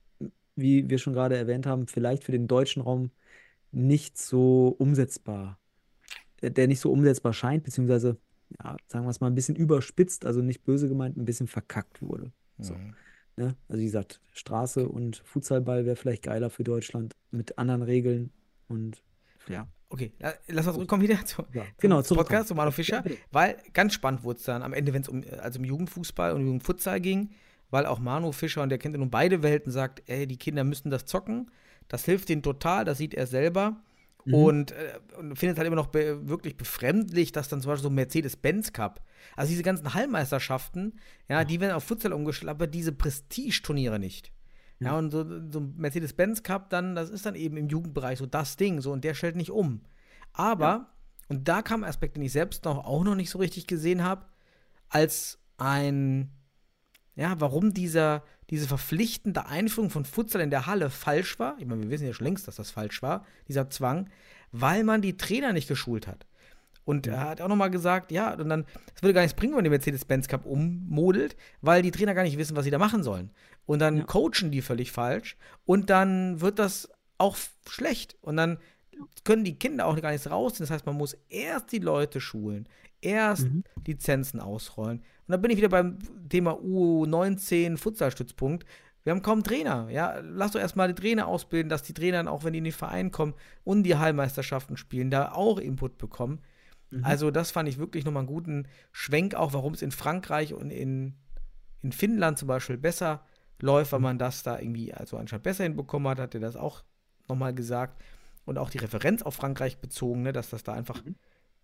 wie 0.57 0.89
wir 0.91 0.99
schon 0.99 1.15
gerade 1.15 1.37
erwähnt 1.37 1.67
haben, 1.67 1.87
vielleicht 1.89 2.25
für 2.25 2.33
den 2.33 2.49
deutschen 2.49 2.83
Raum 2.83 3.11
nicht 3.73 4.19
so 4.19 4.69
umsetzbar, 4.79 5.59
der 6.43 6.67
nicht 6.69 6.81
so 6.81 6.91
umsetzbar 6.93 7.33
scheint, 7.33 7.65
beziehungsweise, 7.65 8.17
ja, 8.63 8.77
sagen 8.89 9.05
wir 9.05 9.11
es 9.11 9.21
mal, 9.21 9.27
ein 9.29 9.35
bisschen 9.35 9.57
überspitzt, 9.57 10.25
also 10.27 10.41
nicht 10.41 10.65
böse 10.65 10.89
gemeint, 10.89 11.17
ein 11.17 11.25
bisschen 11.25 11.47
verkackt 11.47 12.01
wurde. 12.03 12.33
So. 12.59 12.75
Mhm. 12.75 12.95
Ne? 13.37 13.57
Also 13.69 13.81
wie 13.81 13.87
gesagt, 13.87 14.21
Straße 14.33 14.89
und 14.89 15.23
Futsalball 15.25 15.87
wäre 15.87 15.97
vielleicht 15.97 16.23
geiler 16.25 16.51
für 16.51 16.65
Deutschland 16.65 17.15
mit 17.31 17.59
anderen 17.59 17.83
Regeln 17.83 18.31
und 18.69 19.03
ja. 19.49 19.67
Okay, 19.93 20.13
la- 20.21 20.35
lass 20.47 20.67
uns 20.69 20.75
zurückkommen 20.77 21.03
wieder 21.03 21.25
zu, 21.25 21.43
Ja, 21.53 21.65
zum 21.65 21.73
genau, 21.81 22.03
zurückkommen. 22.03 22.27
Podcast, 22.29 22.49
zu 22.49 22.55
Manu 22.55 22.69
Ja, 22.69 22.73
Fischer, 22.73 23.05
weil 23.33 23.57
ganz 23.73 23.93
spannend 23.95 24.23
wurde 24.23 24.39
es 24.39 24.45
dann 24.45 24.63
am 24.63 24.73
Ende, 24.73 24.93
wenn 24.95 25.03
es 25.03 25.09
um, 25.09 25.25
also 25.41 25.59
um 25.59 25.65
Jugendfußball 25.65 26.33
und 26.33 26.43
Jugendfutsal 26.45 27.01
ging, 27.01 27.31
weil 27.71 27.87
auch 27.87 27.99
Manu 27.99 28.31
Fischer 28.31 28.63
und 28.63 28.69
der 28.69 28.79
kennt 28.79 28.95
ja 28.95 29.01
nun 29.01 29.11
beide 29.11 29.43
Welten, 29.43 29.73
sagt, 29.73 30.03
ey, 30.09 30.27
die 30.29 30.37
Kinder 30.37 30.63
müssen 30.63 30.91
das 30.91 31.07
zocken, 31.07 31.51
das 31.89 32.05
hilft 32.05 32.29
denen 32.29 32.43
total, 32.43 32.85
das 32.85 32.99
sieht 32.99 33.15
er 33.15 33.27
selber 33.27 33.83
Mhm. 34.25 34.35
und, 34.35 34.73
äh, 34.73 34.99
und 35.19 35.37
findet 35.37 35.59
halt 35.59 35.67
immer 35.67 35.77
noch 35.77 35.89
be 35.89 36.29
wirklich 36.29 36.57
befremdlich, 36.57 37.33
dass 37.33 37.49
dann 37.49 37.61
zum 37.61 37.71
Beispiel 37.71 37.85
so 37.85 37.89
ein 37.89 37.95
Mercedes-Benz 37.95 38.73
Cup, 38.73 39.03
also 39.37 39.51
diese 39.51 39.63
ganzen 39.63 39.95
Hallmeisterschaften, 39.95 40.99
ja, 41.29 41.45
die 41.45 41.61
werden 41.61 41.73
auf 41.73 41.85
Futsal 41.85 42.13
umgestellt, 42.13 42.51
aber 42.51 42.67
diese 42.67 42.93
Prestige-Turniere 42.93 43.99
nicht. 43.99 44.33
Ja, 44.83 44.97
und 44.97 45.11
so, 45.11 45.25
so 45.51 45.61
Mercedes-Benz 45.61 46.43
Cup 46.43 46.71
dann, 46.71 46.95
das 46.95 47.11
ist 47.11 47.27
dann 47.27 47.35
eben 47.35 47.59
im 47.59 47.69
Jugendbereich 47.69 48.19
so 48.19 48.25
das 48.27 48.57
Ding, 48.57 48.81
so 48.81 48.93
und 48.93 49.05
der 49.05 49.13
stellt 49.15 49.37
nicht 49.37 49.51
um. 49.51 49.83
Aber, 50.33 50.87
und 51.29 51.49
da 51.49 51.61
kam 51.61 51.85
ein 51.85 51.91
Aspekt, 51.91 52.17
den 52.17 52.23
ich 52.23 52.33
selbst 52.33 52.65
noch 52.65 52.87
auch 52.87 53.05
noch 53.05 53.15
nicht 53.15 53.29
so 53.31 53.39
richtig 53.39 53.67
gesehen 53.67 54.03
habe, 54.03 54.25
als 54.89 55.39
ein, 55.59 56.33
ja, 57.15 57.39
warum 57.41 57.75
dieser, 57.75 58.23
diese 58.51 58.67
verpflichtende 58.67 59.47
Einführung 59.47 59.91
von 59.91 60.05
Futsal 60.05 60.43
in 60.43 60.51
der 60.51 60.67
Halle 60.67 60.91
falsch 60.91 61.39
war. 61.39 61.57
Ich 61.59 61.67
meine, 61.67 61.83
wir 61.83 61.91
wissen 61.91 62.07
ja 62.07 62.13
schon 62.13 62.27
längst, 62.27 62.49
dass 62.49 62.57
das 62.57 62.71
falsch 62.71 63.01
war, 63.03 63.25
dieser 63.49 63.71
Zwang, 63.71 64.09
weil 64.53 64.83
man 64.85 65.03
die 65.03 65.17
Trainer 65.17 65.53
nicht 65.53 65.69
geschult 65.69 66.07
hat. 66.07 66.27
Und 66.85 67.07
er 67.07 67.21
hat 67.21 67.41
auch 67.41 67.47
nochmal 67.49 67.71
gesagt, 67.71 68.11
ja, 68.11 68.35
und 68.35 68.49
dann, 68.49 68.65
es 68.97 69.03
würde 69.03 69.15
gar 69.15 69.21
nichts 69.23 69.37
bringen, 69.37 69.53
wenn 69.53 69.59
man 69.59 69.65
den 69.65 69.71
Mercedes-Benz 69.73 70.27
Cup 70.27 70.45
ummodelt, 70.47 71.37
weil 71.61 71.83
die 71.83 71.93
Trainer 71.93 72.15
gar 72.15 72.25
nicht 72.25 72.39
wissen, 72.39 72.57
was 72.57 72.65
sie 72.65 72.71
da 72.73 72.79
machen 72.79 73.05
sollen. 73.05 73.31
Und 73.67 73.79
dann 73.79 73.99
Ja. 73.99 74.05
coachen 74.05 74.51
die 74.51 74.63
völlig 74.63 74.91
falsch 74.91 75.37
und 75.65 75.91
dann 75.91 76.41
wird 76.41 76.59
das 76.59 76.89
auch 77.19 77.37
schlecht. 77.69 78.17
Und 78.23 78.37
dann 78.37 78.59
können 79.25 79.45
die 79.45 79.57
Kinder 79.59 79.87
auch 79.87 80.01
gar 80.01 80.11
nichts 80.11 80.29
rausziehen. 80.31 80.65
Das 80.65 80.71
heißt, 80.73 80.87
man 80.87 80.97
muss 80.97 81.17
erst 81.29 81.71
die 81.71 81.79
Leute 81.79 82.21
schulen, 82.21 82.67
erst 83.01 83.45
Mhm. 83.45 83.63
Lizenzen 83.87 84.41
ausrollen. 84.41 85.05
Und 85.31 85.35
dann 85.35 85.43
bin 85.43 85.53
ich 85.53 85.59
wieder 85.59 85.69
beim 85.69 85.97
Thema 86.29 86.55
U19 86.55 87.77
Futsalstützpunkt. 87.77 88.67
Wir 89.05 89.13
haben 89.13 89.23
kaum 89.23 89.45
Trainer, 89.45 89.89
ja. 89.89 90.19
Lass 90.25 90.51
doch 90.51 90.59
erstmal 90.59 90.93
die 90.93 91.01
Trainer 91.01 91.29
ausbilden, 91.29 91.69
dass 91.69 91.85
die 91.85 91.95
Trainer 91.95 92.17
dann 92.17 92.27
auch, 92.27 92.43
wenn 92.43 92.53
die 92.53 92.59
in 92.59 92.65
den 92.65 92.73
Verein 92.73 93.13
kommen 93.13 93.35
und 93.63 93.85
die 93.85 93.95
Heilmeisterschaften 93.95 94.77
spielen, 94.77 95.09
da 95.09 95.31
auch 95.31 95.59
Input 95.59 95.99
bekommen. 95.99 96.41
Mhm. 96.91 97.05
Also, 97.05 97.31
das 97.31 97.53
fand 97.53 97.69
ich 97.69 97.79
wirklich 97.79 98.05
nochmal 98.05 98.23
einen 98.23 98.27
guten 98.27 98.67
Schwenk, 98.91 99.37
auch 99.37 99.53
warum 99.53 99.73
es 99.73 99.83
in 99.83 99.93
Frankreich 99.93 100.53
und 100.53 100.73
in, 100.73 101.15
in 101.81 101.93
Finnland 101.93 102.37
zum 102.37 102.49
Beispiel 102.49 102.77
besser 102.77 103.25
läuft, 103.61 103.93
weil 103.93 104.01
man 104.01 104.19
das 104.19 104.43
da 104.43 104.59
irgendwie 104.59 104.93
also 104.93 105.17
anscheinend 105.17 105.45
besser 105.45 105.63
hinbekommen 105.63 106.11
hat, 106.11 106.19
hat 106.19 106.35
er 106.35 106.41
das 106.41 106.57
auch 106.57 106.83
nochmal 107.29 107.55
gesagt. 107.55 108.03
Und 108.47 108.59
auch 108.59 108.71
die 108.71 108.79
Referenz 108.79 109.23
auf 109.23 109.37
Frankreich 109.37 109.79
bezogen, 109.79 110.23
ne, 110.23 110.33
dass 110.33 110.51
das 110.51 110.65
da 110.65 110.73
einfach 110.73 111.05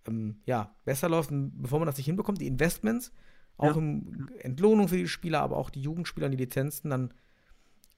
ähm, 0.07 0.37
ja, 0.45 0.73
besser 0.85 1.09
läuft, 1.09 1.33
und 1.33 1.61
bevor 1.61 1.81
man 1.81 1.87
das 1.87 1.97
nicht 1.97 2.07
hinbekommt, 2.07 2.41
die 2.41 2.47
Investments, 2.47 3.11
auch 3.59 3.75
Ja. 3.75 3.79
im 3.79 4.29
Entlohnung 4.39 4.89
für 4.89 4.97
die 4.97 5.09
Spieler, 5.09 5.41
aber 5.41 5.57
auch 5.57 5.71
die 5.71 5.81
Jugendspieler 5.83 6.27
und 6.27 6.33
die 6.33 6.39
Lizenzen, 6.39 6.91
dann, 6.91 7.15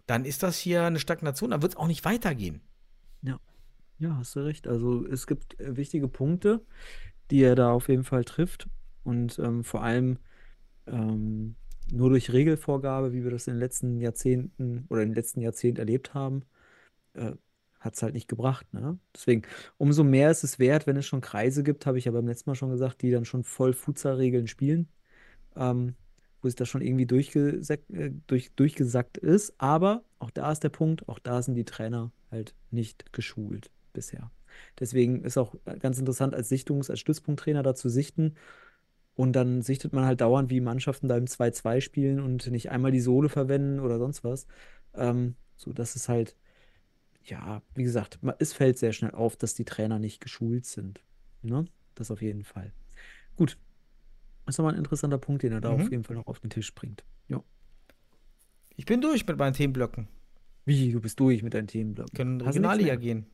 dann 0.07 0.25
ist 0.25 0.43
das 0.43 0.59
hier 0.59 0.85
eine 0.85 0.99
Stagnation, 1.01 1.51
dann 1.51 1.63
wird 1.63 1.73
es 1.73 1.79
auch 1.79 1.87
nicht 1.89 2.05
weitergehen. 2.05 2.61
Ja, 4.01 4.17
hast 4.17 4.37
du 4.37 4.41
recht. 4.41 4.69
Also 4.69 5.05
es 5.07 5.27
gibt 5.27 5.59
äh, 5.61 5.77
wichtige 5.77 6.09
Punkte, 6.09 6.65
die 7.31 7.43
er 7.43 7.57
da 7.57 7.73
auf 7.73 7.89
jeden 7.89 8.05
Fall 8.05 8.25
trifft. 8.25 8.69
Und 9.03 9.39
ähm, 9.41 9.65
vor 9.65 9.83
allem 9.83 10.19
ähm, 10.87 11.57
nur 11.91 12.11
durch 12.11 12.33
Regelvorgabe, 12.33 13.13
wie 13.13 13.25
wir 13.25 13.31
das 13.31 13.47
in 13.49 13.55
den 13.55 13.61
letzten 13.61 14.01
Jahrzehnten 14.01 14.85
oder 14.89 15.03
im 15.03 15.15
letzten 15.15 15.41
Jahrzehnt 15.41 15.79
erlebt 15.79 16.15
haben, 16.15 16.45
äh, 17.15 17.33
hat 17.81 17.95
es 17.95 18.03
halt 18.03 18.15
nicht 18.15 18.29
gebracht. 18.29 18.73
Ne? 18.75 18.99
Deswegen, 19.15 19.43
umso 19.79 20.05
mehr 20.05 20.31
ist 20.31 20.45
es 20.45 20.59
wert, 20.59 20.87
wenn 20.87 20.97
es 20.97 21.07
schon 21.07 21.21
Kreise 21.21 21.63
gibt, 21.63 21.87
habe 21.87 21.99
ich 21.99 22.07
ja 22.07 22.13
beim 22.13 22.27
letzten 22.29 22.51
Mal 22.51 22.55
schon 22.57 22.71
gesagt, 22.71 23.03
die 23.03 23.11
dann 23.11 23.25
schon 23.25 23.45
voll 23.45 23.73
Futsal-Regeln 23.73 24.47
spielen, 24.49 24.89
ähm, 25.57 25.95
wo 26.41 26.49
sich 26.49 26.57
das 26.57 26.69
schon 26.69 26.83
irgendwie 26.83 27.07
durchgesackt, 27.07 27.91
äh, 27.91 28.13
durch, 28.27 28.53
durchgesackt 28.55 29.19
ist. 29.19 29.55
Aber 29.59 30.03
auch 30.19 30.31
da 30.31 30.51
ist 30.53 30.63
der 30.63 30.69
Punkt, 30.69 31.09
auch 31.09 31.19
da 31.19 31.43
sind 31.43 31.55
die 31.55 31.65
Trainer 31.65 32.13
halt 32.31 32.55
nicht 32.71 33.13
geschult 33.13 33.71
bisher. 33.93 34.31
Deswegen 34.79 35.23
ist 35.23 35.39
auch 35.39 35.55
ganz 35.81 35.99
interessant, 35.99 36.35
als 36.35 36.51
Sichtungs-, 36.51 36.91
als 36.91 37.01
Stützpunkttrainer 37.01 37.63
da 37.63 37.75
zu 37.75 37.89
sichten. 37.89 38.35
Und 39.15 39.33
dann 39.33 39.63
sichtet 39.63 39.93
man 39.93 40.05
halt 40.05 40.21
dauernd, 40.21 40.51
wie 40.51 40.61
Mannschaften 40.61 41.09
da 41.09 41.17
im 41.17 41.27
2-2 41.27 41.81
spielen 41.81 42.21
und 42.21 42.51
nicht 42.51 42.71
einmal 42.71 42.93
die 42.93 43.01
Sohle 43.01 43.29
verwenden 43.29 43.81
oder 43.81 43.99
sonst 43.99 44.23
was. 44.23 44.47
Ähm, 44.95 45.35
so, 45.57 45.73
dass 45.73 45.97
es 45.97 46.09
halt, 46.09 46.37
ja, 47.25 47.63
wie 47.75 47.83
gesagt, 47.83 48.21
es 48.39 48.53
fällt 48.53 48.79
sehr 48.79 48.93
schnell 48.93 49.11
auf, 49.11 49.37
dass 49.37 49.55
die 49.55 49.65
Trainer 49.65 49.99
nicht 49.99 50.21
geschult 50.21 50.67
sind. 50.67 51.01
Ne? 51.43 51.65
Das 51.97 52.13
auf 52.13 52.23
jeden 52.23 52.45
Fall. 52.45 52.73
Gut. 53.37 53.59
Das 54.49 54.55
ist 54.55 54.59
nochmal 54.61 54.73
ein 54.73 54.79
interessanter 54.79 55.19
Punkt, 55.19 55.43
den 55.43 55.53
er 55.53 55.61
da 55.61 55.75
Mhm. 55.75 55.83
auf 55.83 55.91
jeden 55.91 56.05
Fall 56.05 56.17
noch 56.17 56.27
auf 56.27 56.41
den 56.41 56.49
Tisch 56.49 56.75
bringt. 56.75 57.05
Ja. 57.29 57.43
Ich 58.77 58.87
bin 58.87 59.03
durch 59.03 59.27
mit 59.27 59.37
meinen 59.39 59.53
Themenblöcken. 59.53 60.09
Wie, 60.65 60.91
du 60.91 61.01
bist 61.03 61.21
durch 61.21 61.43
mit 61.43 61.53
deinen 61.53 61.67
Themenblöcken. 61.67 62.15
Können 62.17 62.33
in 62.33 62.39
die 62.39 62.45
Regionalliga 62.47 62.95
gehen. 62.97 63.27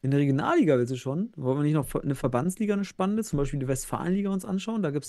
In 0.00 0.12
der 0.12 0.20
Regionalliga 0.20 0.78
willst 0.78 0.92
du 0.92 0.96
schon? 0.96 1.32
Wollen 1.34 1.58
wir 1.58 1.64
nicht 1.64 1.74
noch 1.74 1.92
eine 2.00 2.14
Verbandsliga, 2.14 2.74
eine 2.74 2.84
spannende, 2.84 3.24
zum 3.24 3.36
Beispiel 3.36 3.58
die 3.58 3.66
Westfalenliga 3.66 4.30
uns 4.30 4.44
anschauen? 4.44 4.80
Da 4.82 4.92
gab 4.92 5.02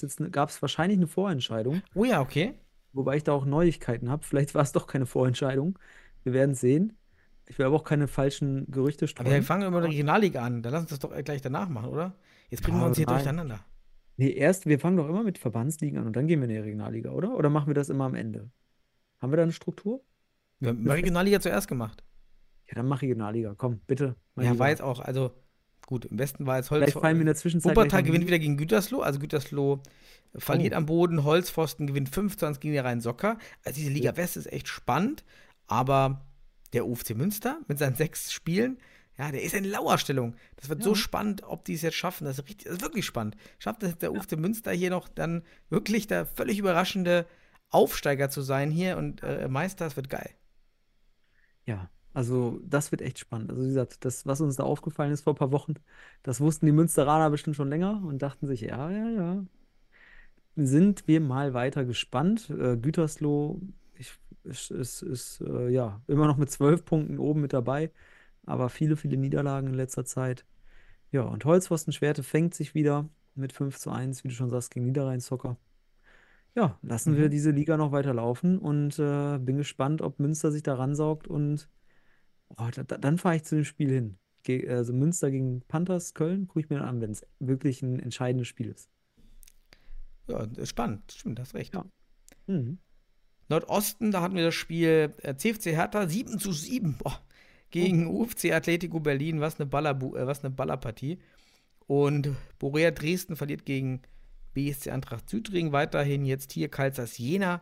es 0.50 0.62
wahrscheinlich 0.64 0.98
eine 0.98 1.06
Vorentscheidung, 1.06 1.84
Oh 1.94 2.06
ja, 2.06 2.22
okay. 2.22 2.56
wobei 2.94 3.18
ich 3.18 3.24
da 3.24 3.34
auch 3.34 3.46
Neuigkeiten 3.46 4.10
habe. 4.10 4.26
Vielleicht 4.26 4.56
war 4.56 4.64
es 4.64 4.72
doch 4.72 4.88
keine 4.88 5.06
Vorentscheidung. 5.06 5.78
Wir 6.24 6.34
werden 6.34 6.56
sehen. 6.56 6.94
Ich 7.48 7.60
will 7.60 7.68
aber 7.68 7.76
auch 7.76 7.84
keine 7.84 8.08
falschen 8.08 8.66
Gerüchte 8.72 9.06
Aber 9.06 9.26
wir 9.26 9.30
streuen. 9.30 9.44
fangen 9.44 9.62
immer 9.68 9.78
mit 9.78 9.84
der 9.84 9.92
Regionalliga 9.92 10.42
an. 10.44 10.64
Dann 10.64 10.72
lass 10.72 10.82
uns 10.82 10.90
das 10.90 11.00
doch 11.00 11.14
gleich 11.24 11.42
danach 11.44 11.70
machen, 11.70 11.90
oder? 11.90 12.16
Jetzt 12.50 12.64
bringen 12.64 12.78
Ja, 12.78 12.84
wir 12.86 12.88
uns 12.88 12.98
hier 12.98 13.06
nein. 13.06 13.16
durcheinander. 13.18 13.60
Nee, 14.20 14.32
erst, 14.32 14.66
wir 14.66 14.80
fangen 14.80 14.98
doch 14.98 15.08
immer 15.08 15.24
mit 15.24 15.38
Verbandsligen 15.38 15.98
an 15.98 16.06
und 16.08 16.14
dann 16.18 16.28
gehen 16.28 16.42
wir 16.42 16.44
in 16.44 16.50
die 16.54 16.58
Regionalliga, 16.58 17.12
oder? 17.12 17.38
Oder 17.38 17.50
machen 17.50 17.68
wir 17.68 17.74
das 17.74 17.88
immer 17.88 18.04
am 18.04 18.16
Ende? 18.16 18.50
Haben 19.22 19.32
wir 19.32 19.38
da 19.38 19.44
eine 19.44 19.54
Struktur? 19.54 20.04
Wir 20.60 20.72
haben 20.72 20.86
Regionalliga 20.90 21.40
zuerst 21.40 21.70
gemacht. 21.70 22.04
Ja, 22.68 22.76
dann 22.76 22.88
mach 22.90 23.02
Regionalliga. 23.02 23.56
Komm, 23.58 23.80
bitte. 23.88 24.18
Ja, 24.36 24.44
Lieber. 24.52 24.60
war 24.60 24.70
jetzt 24.70 24.82
auch, 24.82 25.00
also 25.00 25.32
gut, 25.86 26.04
im 26.04 26.20
Westen 26.20 26.46
war 26.46 26.58
jetzt 26.58 26.70
Holz. 26.70 26.84
Vielleicht 26.84 27.00
fallen 27.00 27.16
mir 27.16 27.22
in 27.22 27.28
der 27.28 27.36
Zwischenzeit 27.36 27.72
Wuppertal 27.74 28.04
gewinnt 28.04 28.28
wieder 28.28 28.40
gegen 28.40 28.58
Gütersloh. 28.58 29.00
Also 29.00 29.20
Gütersloh 29.20 29.80
verliert 30.36 30.74
Oh. 30.74 30.78
am 30.78 30.86
Boden, 30.86 31.24
Holzpfosten 31.24 31.88
gewinnt 31.88 32.10
5 32.10 32.36
zu 32.36 32.46
1 32.46 32.60
gegen 32.60 32.74
den 32.74 32.86
Rhein-Socker. 32.86 33.38
Also 33.64 33.80
diese 33.80 33.90
Liga 33.92 34.18
West 34.18 34.36
ist 34.36 34.52
echt 34.52 34.68
spannend, 34.68 35.24
aber 35.68 36.26
der 36.74 36.86
UFC 36.86 37.16
Münster 37.16 37.62
mit 37.70 37.80
seinen 37.80 37.96
sechs 37.96 38.34
Spielen, 38.34 38.80
ja, 39.20 39.32
der 39.32 39.44
ist 39.44 39.54
in 39.54 39.66
Lauerstellung. 39.66 40.36
Das 40.56 40.70
wird 40.70 40.82
so 40.84 40.94
Ja. 40.94 40.96
spannend, 40.96 41.44
ob 41.44 41.66
die 41.66 41.74
es 41.76 41.82
jetzt 41.84 41.98
schaffen. 41.98 42.26
Das 42.26 42.40
ist, 42.40 42.46
richtig, 42.48 42.66
das 42.68 42.76
ist 42.78 42.82
wirklich 42.82 43.06
spannend. 43.06 43.36
Schafft 43.60 43.84
es 43.84 43.98
der 44.00 44.14
UFC 44.14 44.38
Münster 44.38 44.72
hier 44.72 44.90
noch 44.92 45.10
dann 45.10 45.44
wirklich 45.70 46.08
der 46.08 46.26
völlig 46.26 46.58
überraschende 46.60 47.28
Aufsteiger 47.70 48.30
zu 48.30 48.42
sein 48.42 48.72
hier 48.72 48.98
und 48.98 49.22
äh, 49.24 49.48
Meister, 49.50 49.86
das 49.86 49.98
wird 49.98 50.10
geil. 50.10 50.32
Ja, 51.66 51.90
also 52.14 52.60
das 52.66 52.92
wird 52.92 53.02
echt 53.02 53.20
spannend. 53.20 53.52
Also 53.52 53.64
wie 53.64 53.68
gesagt, 53.68 54.04
das, 54.06 54.26
was 54.26 54.42
uns 54.42 54.56
da 54.56 54.64
aufgefallen 54.64 55.12
ist 55.12 55.22
vor 55.22 55.34
ein 55.34 55.38
paar 55.38 55.52
Wochen, 55.52 55.76
das 56.24 56.42
wussten 56.42 56.66
die 56.66 56.72
Münsteraner 56.72 57.30
bestimmt 57.30 57.56
schon 57.56 57.70
länger 57.70 58.02
und 58.06 58.22
dachten 58.22 58.48
sich, 58.48 58.62
ja, 58.62 58.90
ja, 58.92 59.10
ja. 59.10 59.46
Sind 60.56 61.08
wir 61.08 61.22
mal 61.22 61.54
weiter 61.54 61.86
gespannt. 61.86 62.50
Äh, 62.50 62.78
Gütersloh 62.78 63.62
ich, 63.96 64.12
ist, 64.44 64.72
ist, 64.72 65.02
ist 65.04 65.42
äh, 65.42 65.70
ja 65.70 66.02
immer 66.08 66.28
noch 66.28 66.38
mit 66.38 66.52
zwölf 66.52 66.84
Punkten 66.86 67.18
oben 67.20 67.42
mit 67.42 67.54
dabei, 67.54 67.92
aber 68.46 68.70
viele, 68.70 68.96
viele 68.98 69.18
Niederlagen 69.18 69.68
in 69.68 69.74
letzter 69.76 70.06
Zeit. 70.06 70.46
Ja, 71.12 71.22
und 71.24 71.46
Holzpfosten 71.46 71.94
Schwerte 71.94 72.24
fängt 72.24 72.54
sich 72.54 72.76
wieder 72.76 73.10
mit 73.36 73.54
5 73.54 73.78
zu 73.78 73.90
1, 73.92 74.24
wie 74.24 74.30
du 74.30 74.34
schon 74.36 74.50
sagst, 74.50 74.72
gegen 74.72 74.86
Niederrhein-Zocker. 74.86 75.58
Ja, 76.56 76.78
lassen 76.82 77.16
wir 77.16 77.28
Mhm. 77.28 77.32
diese 77.32 77.52
Liga 77.52 77.78
noch 77.78 77.92
weiter 77.92 78.14
laufen 78.14 78.58
und 78.58 78.98
äh, 79.00 79.38
bin 79.40 79.58
gespannt, 79.58 80.02
ob 80.02 80.20
Münster 80.20 80.52
sich 80.52 80.64
da 80.64 80.76
ransaugt 80.76 81.28
und 81.28 81.70
oh, 82.50 82.68
da, 82.74 82.84
da, 82.84 82.98
dann 82.98 83.18
fahre 83.18 83.36
ich 83.38 83.44
zu 83.44 83.56
dem 83.56 83.66
Spiel 83.66 83.90
hin. 83.92 84.18
Ge 84.44 84.68
also 84.70 84.94
Münster 84.94 85.32
gegen 85.32 85.62
Panthers 85.68 86.14
Köln 86.14 86.48
gucke 86.48 86.62
ich 86.62 86.70
mir 86.70 86.82
an, 86.84 87.02
wenn 87.02 87.12
es 87.12 87.26
wirklich 87.40 87.82
ein 87.82 88.00
entscheidendes 88.00 88.48
Spiel 88.48 88.70
ist. 88.70 88.90
Ja, 90.28 90.48
spannend. 90.66 91.12
Stimmt, 91.12 91.40
hast 91.40 91.54
recht. 91.56 91.74
Ja. 91.74 91.86
Mhm. 92.48 92.80
Nordosten, 93.50 94.12
da 94.12 94.22
hatten 94.22 94.36
wir 94.36 94.46
das 94.46 94.56
Spiel 94.56 95.14
äh, 95.24 95.36
CFC 95.36 95.68
Hertha 95.76 96.08
7 96.08 96.40
zu 96.40 96.52
7 96.52 96.98
boah, 96.98 97.20
gegen 97.72 98.08
UFC 98.08 98.52
Atletico 98.52 99.00
Berlin. 99.00 99.42
Was 99.42 99.60
eine, 99.60 99.66
Ballerbu 99.68 100.16
äh, 100.16 100.26
was 100.28 100.44
eine 100.44 100.54
Ballerpartie. 100.54 101.20
Und 101.88 102.36
Borea 102.60 102.92
Dresden 102.92 103.36
verliert 103.36 103.66
gegen 103.66 104.02
BSC 104.54 104.92
Eintracht 104.92 105.30
Südring. 105.30 105.72
Weiterhin 105.72 106.26
jetzt 106.26 106.52
hier 106.52 106.70
Kalsas 106.70 107.18
Jena 107.18 107.62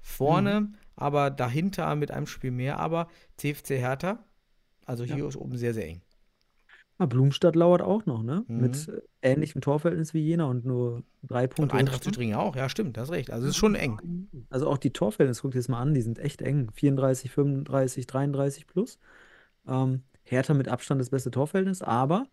vorne, 0.00 0.60
Mhm. 0.62 0.74
aber 0.96 1.30
dahinter 1.30 1.94
mit 1.96 2.10
einem 2.10 2.26
Spiel 2.26 2.50
mehr, 2.50 2.78
aber 2.78 3.08
CFC 3.36 3.78
Hertha. 3.78 4.24
Also 4.86 5.04
Ja. 5.04 5.14
hier 5.14 5.26
ist 5.28 5.36
oben 5.36 5.56
sehr, 5.56 5.74
sehr 5.74 5.86
eng. 5.86 6.00
Ah, 6.98 7.06
Blumstadt 7.06 7.56
lauert 7.56 7.80
auch 7.80 8.04
noch, 8.06 8.22
ne? 8.22 8.44
Mhm. 8.48 8.60
Mit 8.60 8.88
äh, 8.88 9.00
ähnlichem 9.22 9.60
Torverhältnis 9.62 10.12
wie 10.14 10.20
Jena 10.20 10.44
und 10.44 10.64
nur 10.66 11.02
drei 11.22 11.44
Und 11.44 11.54
Punkte 11.54 11.76
Eintracht 11.76 11.96
Rückstand. 11.96 12.16
Thüringen 12.16 12.34
auch, 12.36 12.56
ja, 12.56 12.68
stimmt, 12.68 12.96
das 12.96 13.04
ist 13.08 13.14
recht. 13.14 13.30
Also 13.30 13.46
es 13.46 13.50
ist 13.52 13.56
schon 13.56 13.74
eng. 13.74 14.28
Also 14.50 14.68
auch 14.68 14.76
die 14.78 14.90
Torverhältnisse, 14.92 15.40
guck 15.42 15.52
dir 15.52 15.58
das 15.58 15.68
mal 15.68 15.80
an, 15.80 15.94
die 15.94 16.02
sind 16.02 16.18
echt 16.18 16.42
eng. 16.42 16.70
34, 16.74 17.30
35, 17.30 18.06
33 18.06 18.66
plus. 18.66 18.98
Ähm, 19.66 20.02
Hertha 20.24 20.54
mit 20.54 20.68
Abstand 20.68 21.00
das 21.00 21.10
beste 21.10 21.30
Torverhältnis, 21.30 21.82
aber 21.82 22.26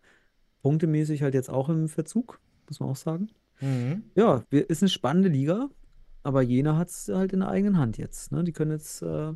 punktemäßig 0.62 1.22
halt 1.22 1.34
jetzt 1.34 1.50
auch 1.50 1.68
im 1.68 1.88
Verzug, 1.88 2.40
muss 2.68 2.80
man 2.80 2.90
auch 2.90 2.96
sagen. 2.96 3.30
Mhm. 3.60 4.04
Ja, 4.14 4.44
wir, 4.50 4.68
ist 4.70 4.82
eine 4.82 4.88
spannende 4.90 5.28
Liga, 5.28 5.68
aber 6.22 6.42
Jena 6.42 6.76
hat 6.76 6.88
es 6.90 7.08
halt 7.08 7.32
in 7.32 7.40
der 7.40 7.48
eigenen 7.50 7.78
Hand 7.78 7.98
jetzt. 7.98 8.32
Ne? 8.32 8.44
Die 8.44 8.52
können 8.52 8.72
jetzt 8.72 9.02
äh, 9.02 9.32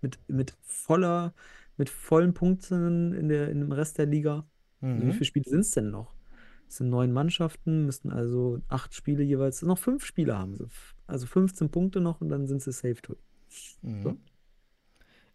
mit, 0.00 0.18
mit 0.28 0.56
voller, 0.62 1.34
mit 1.76 1.90
vollen 1.90 2.34
Punkten 2.34 3.12
in 3.14 3.28
der, 3.28 3.50
in 3.50 3.60
dem 3.60 3.72
Rest 3.72 3.98
der 3.98 4.06
Liga. 4.06 4.46
Also 4.94 5.06
wie 5.06 5.06
Mhm. 5.06 5.12
viele 5.12 5.24
Spiele 5.26 5.48
sind 5.48 5.60
es 5.60 5.70
denn 5.72 5.90
noch? 5.90 6.14
Es 6.68 6.76
sind 6.76 6.88
neun 6.90 7.12
Mannschaften, 7.12 7.86
müssten 7.86 8.10
also 8.12 8.60
acht 8.68 8.94
Spiele 8.94 9.22
jeweils, 9.24 9.62
noch 9.62 9.78
fünf 9.78 10.04
Spiele 10.04 10.38
haben 10.38 10.54
sie. 10.56 10.68
Also 11.06 11.26
15 11.26 11.70
Punkte 11.70 12.00
noch 12.00 12.20
und 12.20 12.28
dann 12.28 12.46
sind 12.46 12.62
sie 12.62 12.72
safe 12.72 13.00
durch. 13.02 13.18
Mhm. 13.82 14.02
So. 14.02 14.16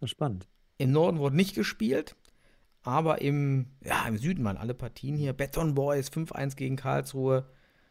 Ja, 0.01 0.07
spannend. 0.07 0.47
Im 0.78 0.91
Norden 0.91 1.19
wurde 1.19 1.36
nicht 1.36 1.55
gespielt, 1.55 2.15
aber 2.84 3.21
im, 3.21 3.67
ja, 3.84 4.05
im 4.07 4.17
Süden 4.17 4.43
waren 4.43 4.57
alle 4.57 4.73
Partien 4.73 5.15
hier. 5.15 5.34
Beton 5.34 5.73
Boys 5.73 6.09
5-1 6.09 6.55
gegen 6.55 6.76
Karlsruhe, 6.76 7.49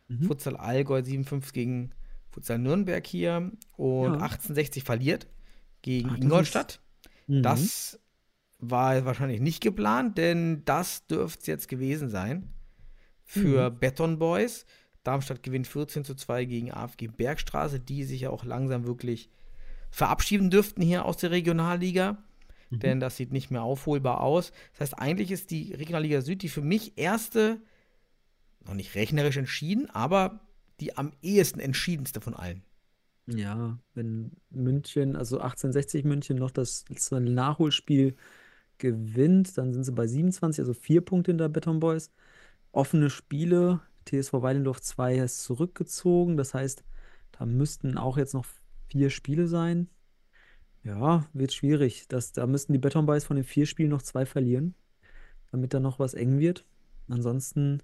Mhm. 0.09 0.25
Futsal 0.25 0.57
Allgäu 0.59 1.01
7-5 1.03 1.53
gegen 1.55 1.91
Futsal 2.31 2.59
Nürnberg 2.59 3.07
hier 3.07 3.51
und 3.77 4.15
Ja. 4.15 4.21
1860 4.21 4.85
verliert 4.85 5.27
gegen 5.81 6.11
Ach, 6.11 6.15
das 6.17 6.23
Ingolstadt. 6.25 6.81
Mhm. 7.27 7.43
Das 7.43 7.99
war 8.59 9.05
wahrscheinlich 9.07 9.41
nicht 9.41 9.63
geplant, 9.63 10.19
denn 10.19 10.63
das 10.67 11.07
dürfte 11.07 11.41
es 11.41 11.47
jetzt 11.47 11.69
gewesen 11.69 12.11
sein 12.11 12.51
für 13.25 13.71
Mhm. 13.71 13.79
Beton 13.79 14.19
Boys. 14.19 14.67
Darmstadt 15.05 15.43
gewinnt 15.43 15.67
14 15.67 16.05
zu 16.05 16.15
2 16.15 16.45
gegen 16.45 16.73
AFG 16.73 17.09
Bergstraße, 17.09 17.81
die 17.81 18.05
sich 18.05 18.23
ja 18.23 18.31
auch 18.31 18.45
langsam 18.45 18.87
wirklich 18.87 19.31
verabschieden 19.91 20.51
dürften 20.51 20.83
hier 20.83 21.05
aus 21.05 21.17
der 21.19 21.31
Regionalliga. 21.31 22.19
Mhm. 22.75 22.81
Denn 22.81 23.01
das 23.01 23.17
sieht 23.17 23.33
nicht 23.33 23.51
mehr 23.51 23.63
aufholbar 23.63 24.21
aus. 24.21 24.53
Das 24.73 24.81
heißt, 24.81 24.99
eigentlich 24.99 25.31
ist 25.31 25.51
die 25.51 25.73
Regionalliga 25.75 26.21
Süd 26.21 26.43
die 26.43 26.49
für 26.49 26.63
mich 26.63 26.97
erste, 26.97 27.61
noch 28.65 28.75
nicht 28.75 28.95
rechnerisch 28.95 29.37
entschieden, 29.37 29.91
aber 29.91 30.41
die 30.81 30.97
am 30.97 31.13
ehesten 31.23 31.61
entschiedenste 31.61 32.21
von 32.21 32.35
allen. 32.35 32.63
Ja, 33.27 33.79
wenn 33.95 34.33
München, 34.51 35.17
also 35.17 35.37
1860 35.37 36.05
München 36.05 36.37
noch 36.37 36.51
das, 36.51 36.85
das 36.89 37.11
Nachholspiel 37.11 38.17
gewinnt, 38.79 39.57
dann 39.57 39.73
sind 39.73 39.85
sie 39.85 39.93
bei 39.93 40.07
27, 40.07 40.61
also 40.61 40.75
vier 40.75 41.01
Punkte 41.01 41.31
hinter 41.31 41.49
Beton 41.49 41.81
Boys. 41.81 42.11
Offene 42.73 43.09
Spiele, 43.09 43.81
TSV 44.05 44.35
Weilendorf 44.35 44.81
2 44.81 45.19
ist 45.19 45.43
zurückgezogen, 45.43 46.37
das 46.37 46.53
heißt, 46.53 46.85
da 47.33 47.47
müssten 47.47 47.97
auch 47.97 48.19
jetzt 48.19 48.35
noch 48.35 48.45
vier 48.89 49.11
Spiele 49.11 49.49
sein. 49.49 49.89
Ja, 50.85 51.27
wird 51.33 51.53
schwierig. 51.53 52.07
Das, 52.09 52.33
da 52.33 52.47
müssten 52.47 52.73
die 52.73 52.79
Boys 52.79 53.25
von 53.25 53.37
den 53.37 53.45
vier 53.45 53.67
Spielen 53.67 53.91
noch 53.91 54.03
zwei 54.03 54.27
verlieren, 54.27 54.75
damit 55.51 55.75
da 55.75 55.81
noch 55.81 55.99
was 55.99 56.15
eng 56.15 56.39
wird. 56.39 56.65
Ansonsten 57.09 57.83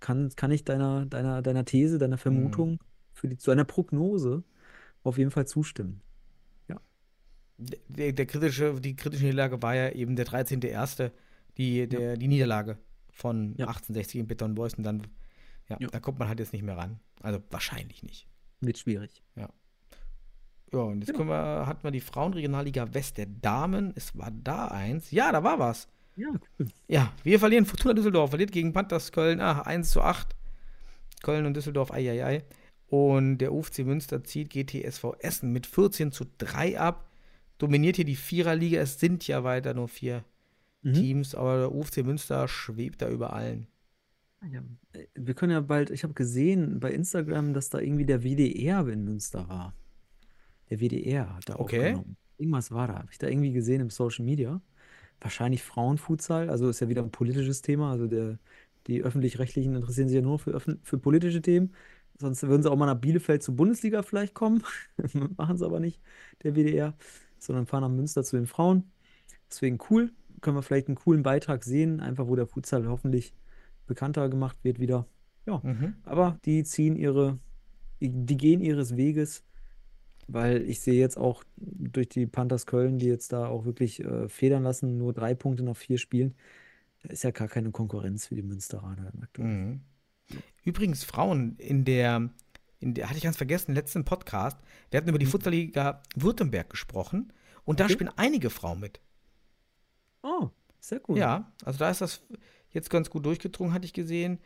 kann, 0.00 0.30
kann 0.36 0.50
ich 0.50 0.64
deiner, 0.64 1.06
deiner, 1.06 1.42
deiner 1.42 1.64
These, 1.64 1.98
deiner 1.98 2.18
Vermutung 2.18 2.82
für 3.12 3.28
die, 3.28 3.36
zu 3.36 3.50
einer 3.50 3.64
Prognose 3.64 4.42
auf 5.02 5.18
jeden 5.18 5.30
Fall 5.30 5.46
zustimmen. 5.46 6.02
Der, 7.88 8.12
der 8.12 8.26
kritische, 8.26 8.80
die 8.80 8.94
kritische 8.94 9.24
Niederlage 9.24 9.60
war 9.62 9.74
ja 9.74 9.90
eben 9.90 10.14
der 10.14 10.26
13.01., 10.26 11.10
die, 11.56 11.88
der, 11.88 12.16
die 12.16 12.28
Niederlage 12.28 12.78
von 13.10 13.56
Ja. 13.56 13.66
1860 13.66 14.20
in 14.20 14.26
Beton 14.28 14.54
Boys 14.54 14.74
und 14.74 14.84
dann, 14.84 15.02
ja, 15.68 15.76
Ja. 15.80 15.88
da 15.88 15.98
kommt 15.98 16.20
man 16.20 16.28
halt 16.28 16.38
jetzt 16.38 16.52
nicht 16.52 16.62
mehr 16.62 16.76
ran. 16.76 17.00
Also 17.20 17.40
wahrscheinlich 17.50 18.04
nicht. 18.04 18.28
Wird 18.60 18.78
schwierig. 18.78 19.24
Ja, 19.34 19.48
und 20.72 21.00
jetzt 21.00 21.16
können 21.16 21.28
wir, 21.28 21.66
hatten 21.66 21.82
wir 21.84 21.90
die 21.90 22.00
Frauenregionalliga 22.00 22.92
West 22.94 23.18
der 23.18 23.26
Damen. 23.26 23.92
Es 23.96 24.16
war 24.16 24.30
da 24.30 24.68
eins. 24.68 25.10
Ja, 25.10 25.32
da 25.32 25.42
war 25.42 25.58
was. 25.58 25.88
Ja, 26.16 26.28
cool. 26.58 26.66
Ja, 26.88 27.12
wir 27.22 27.38
verlieren. 27.38 27.64
Fortuna 27.64 27.94
Düsseldorf 27.94 28.30
verliert 28.30 28.52
gegen 28.52 28.72
Panthers 28.72 29.12
Köln. 29.12 29.40
Ah, 29.40 29.62
1 29.62 29.90
zu 29.90 30.02
8. 30.02 30.34
Köln 31.22 31.46
und 31.46 31.54
Düsseldorf, 31.54 31.92
ei, 31.92 32.10
ei, 32.10 32.24
ei. 32.24 32.44
Und 32.88 33.38
der 33.38 33.52
UFC 33.52 33.80
Münster 33.80 34.24
zieht 34.24 34.50
GTSV 34.50 35.14
Essen 35.20 35.52
mit 35.52 35.66
14 35.66 36.12
zu 36.12 36.24
3 36.38 36.78
ab. 36.78 37.08
Dominiert 37.58 37.96
hier 37.96 38.04
die 38.04 38.16
Viererliga. 38.16 38.80
Es 38.80 38.98
sind 39.00 39.26
ja 39.26 39.44
weiter 39.44 39.74
nur 39.74 39.88
vier 39.88 40.24
Mhm. 40.82 40.94
Teams, 40.94 41.34
aber 41.34 41.58
der 41.58 41.74
UFC 41.74 41.98
Münster 41.98 42.46
schwebt 42.48 43.02
da 43.02 43.08
über 43.08 43.32
allen. 43.32 43.66
Ja, 44.48 44.62
äh, 44.92 45.06
wir 45.14 45.34
können 45.34 45.52
ja 45.52 45.60
bald, 45.60 45.90
ich 45.90 46.04
habe 46.04 46.14
gesehen 46.14 46.78
bei 46.78 46.92
Instagram, 46.92 47.54
dass 47.54 47.70
da 47.70 47.80
irgendwie 47.80 48.06
der 48.06 48.22
WDR 48.22 48.86
in 48.86 49.04
Münster 49.04 49.48
war. 49.48 49.74
Der 50.70 50.80
WDR 50.80 51.34
hat 51.34 51.48
da 51.48 51.56
Okay. 51.56 51.78
aufgenommen. 51.92 52.16
Irgendwas 52.38 52.70
war 52.70 52.86
da, 52.86 52.94
habe 52.98 53.08
ich 53.10 53.18
da 53.18 53.26
irgendwie 53.26 53.52
gesehen 53.52 53.80
im 53.80 53.90
Social 53.90 54.24
Media. 54.24 54.60
Wahrscheinlich 55.20 55.62
Frauenfutsal, 55.64 56.48
also 56.50 56.68
ist 56.68 56.80
ja 56.80 56.88
wieder 56.88 57.02
ein 57.02 57.10
politisches 57.10 57.62
Thema. 57.62 57.90
Also 57.90 58.06
der, 58.06 58.38
die 58.86 59.02
Öffentlich-Rechtlichen 59.02 59.74
interessieren 59.74 60.08
sich 60.08 60.16
ja 60.16 60.22
nur 60.22 60.38
für, 60.38 60.60
für 60.82 60.98
politische 60.98 61.42
Themen. 61.42 61.74
Sonst 62.20 62.42
würden 62.44 62.62
sie 62.62 62.70
auch 62.70 62.76
mal 62.76 62.86
nach 62.86 63.00
Bielefeld 63.00 63.42
zur 63.42 63.56
Bundesliga 63.56 64.02
vielleicht 64.02 64.34
kommen. 64.34 64.62
Machen 65.36 65.56
sie 65.56 65.64
aber 65.64 65.80
nicht, 65.80 66.00
der 66.42 66.54
WDR, 66.54 66.94
sondern 67.38 67.66
fahren 67.66 67.82
nach 67.82 67.90
Münster 67.90 68.22
zu 68.24 68.36
den 68.36 68.46
Frauen. 68.46 68.90
Deswegen 69.50 69.78
cool. 69.90 70.12
Können 70.40 70.56
wir 70.56 70.62
vielleicht 70.62 70.86
einen 70.88 70.96
coolen 70.96 71.22
Beitrag 71.24 71.64
sehen, 71.64 72.00
einfach 72.00 72.28
wo 72.28 72.36
der 72.36 72.46
Futsal 72.46 72.86
hoffentlich 72.86 73.34
bekannter 73.86 74.28
gemacht 74.28 74.56
wird 74.62 74.78
wieder. 74.78 75.06
Ja, 75.46 75.58
Mhm. 75.64 75.94
aber 76.04 76.38
die 76.44 76.62
ziehen 76.62 76.94
ihre, 76.96 77.38
die 78.00 78.36
gehen 78.36 78.60
ihres 78.60 78.96
Weges, 78.96 79.44
weil 80.28 80.62
ich 80.62 80.80
sehe 80.80 81.00
jetzt 81.00 81.16
auch 81.16 81.42
durch 81.56 82.08
die 82.08 82.26
Panthers 82.26 82.66
Köln, 82.66 82.98
die 82.98 83.06
jetzt 83.06 83.32
da 83.32 83.46
auch 83.46 83.64
wirklich 83.64 84.04
äh, 84.04 84.28
federn 84.28 84.62
lassen, 84.62 84.98
nur 84.98 85.12
drei 85.12 85.34
Punkte 85.34 85.64
nach 85.64 85.76
vier 85.76 85.98
Spielen. 85.98 86.34
Da 87.02 87.10
ist 87.10 87.24
ja 87.24 87.30
gar 87.30 87.48
keine 87.48 87.70
Konkurrenz 87.70 88.26
für 88.26 88.34
die 88.34 88.42
Münsteraner 88.42 89.12
aktuell. 89.22 89.48
Mhm. 89.48 89.80
Übrigens, 90.62 91.04
Frauen 91.04 91.56
in 91.56 91.84
der, 91.84 92.28
in 92.80 92.94
der, 92.94 93.08
hatte 93.08 93.16
ich 93.16 93.24
ganz 93.24 93.36
vergessen, 93.38 93.74
letzten 93.74 94.04
Podcast, 94.04 94.58
wir 94.90 94.98
hatten 94.98 95.08
über 95.08 95.18
die 95.18 95.26
Futsalliga 95.26 96.02
Württemberg 96.14 96.68
gesprochen 96.70 97.32
und 97.64 97.80
da 97.80 97.84
Okay. 97.84 97.94
spielen 97.94 98.10
einige 98.16 98.50
Frauen 98.50 98.80
mit. 98.80 99.00
Oh, 100.22 100.50
sehr 100.80 101.00
gut. 101.00 101.16
Ja, 101.16 101.50
also 101.64 101.78
da 101.78 101.90
ist 101.90 102.00
das 102.00 102.22
jetzt 102.70 102.90
ganz 102.90 103.08
gut 103.08 103.24
durchgedrungen, 103.24 103.72
hatte 103.72 103.86
ich 103.86 103.94
gesehen. 103.94 104.38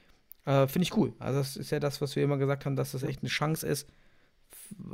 Äh, 0.45 0.67
Finde 0.69 0.85
ich 0.85 0.97
cool. 0.97 1.13
Also 1.19 1.39
das 1.41 1.57
ist 1.57 1.71
ja 1.71 1.81
das, 1.81 2.01
was 2.01 2.15
wir 2.15 2.23
immer 2.23 2.37
gesagt 2.37 2.67
haben, 2.67 2.77
dass 2.77 2.93
das 2.93 3.03
echt 3.03 3.21
eine 3.21 3.29
Chance 3.29 3.67
ist, 3.67 3.89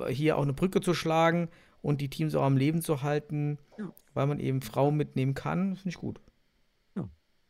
hier 0.08 0.36
auch 0.38 0.42
eine 0.42 0.52
Brücke 0.52 0.80
zu 0.80 0.94
schlagen 0.94 1.48
und 1.82 2.00
die 2.00 2.08
Teams 2.10 2.34
auch 2.34 2.42
am 2.44 2.56
Leben 2.56 2.82
zu 2.82 3.02
halten, 3.02 3.58
Ja. 3.78 3.92
weil 4.14 4.26
man 4.26 4.40
eben 4.40 4.60
Frauen 4.62 4.96
mitnehmen 4.96 5.34
kann. 5.34 5.76
Finde 5.76 5.88
ich 5.90 5.96
gut. 5.98 6.20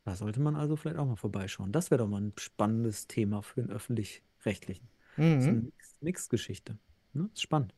Da 0.05 0.15
sollte 0.17 0.41
man 0.41 0.57
also 0.57 0.75
vielleicht 0.77 0.97
auch 0.97 1.05
mal 1.05 1.17
vorbeischauen. 1.17 1.71
Das 1.71 1.91
wäre 1.91 1.99
doch 1.99 2.09
mal 2.09 2.23
ein 2.23 2.33
spannendes 2.39 3.09
Thema 3.09 3.43
für 3.43 3.61
den 3.61 3.71
Öffentlich-Rechtlichen. 3.71 4.89
So 5.19 5.23
eine 5.23 5.37
Mhm. 5.37 5.65
Mix- 5.77 5.99
Mix-Geschichte. 6.01 6.79
Ne? 7.13 7.29
Ist 7.35 7.43
spannend. 7.43 7.75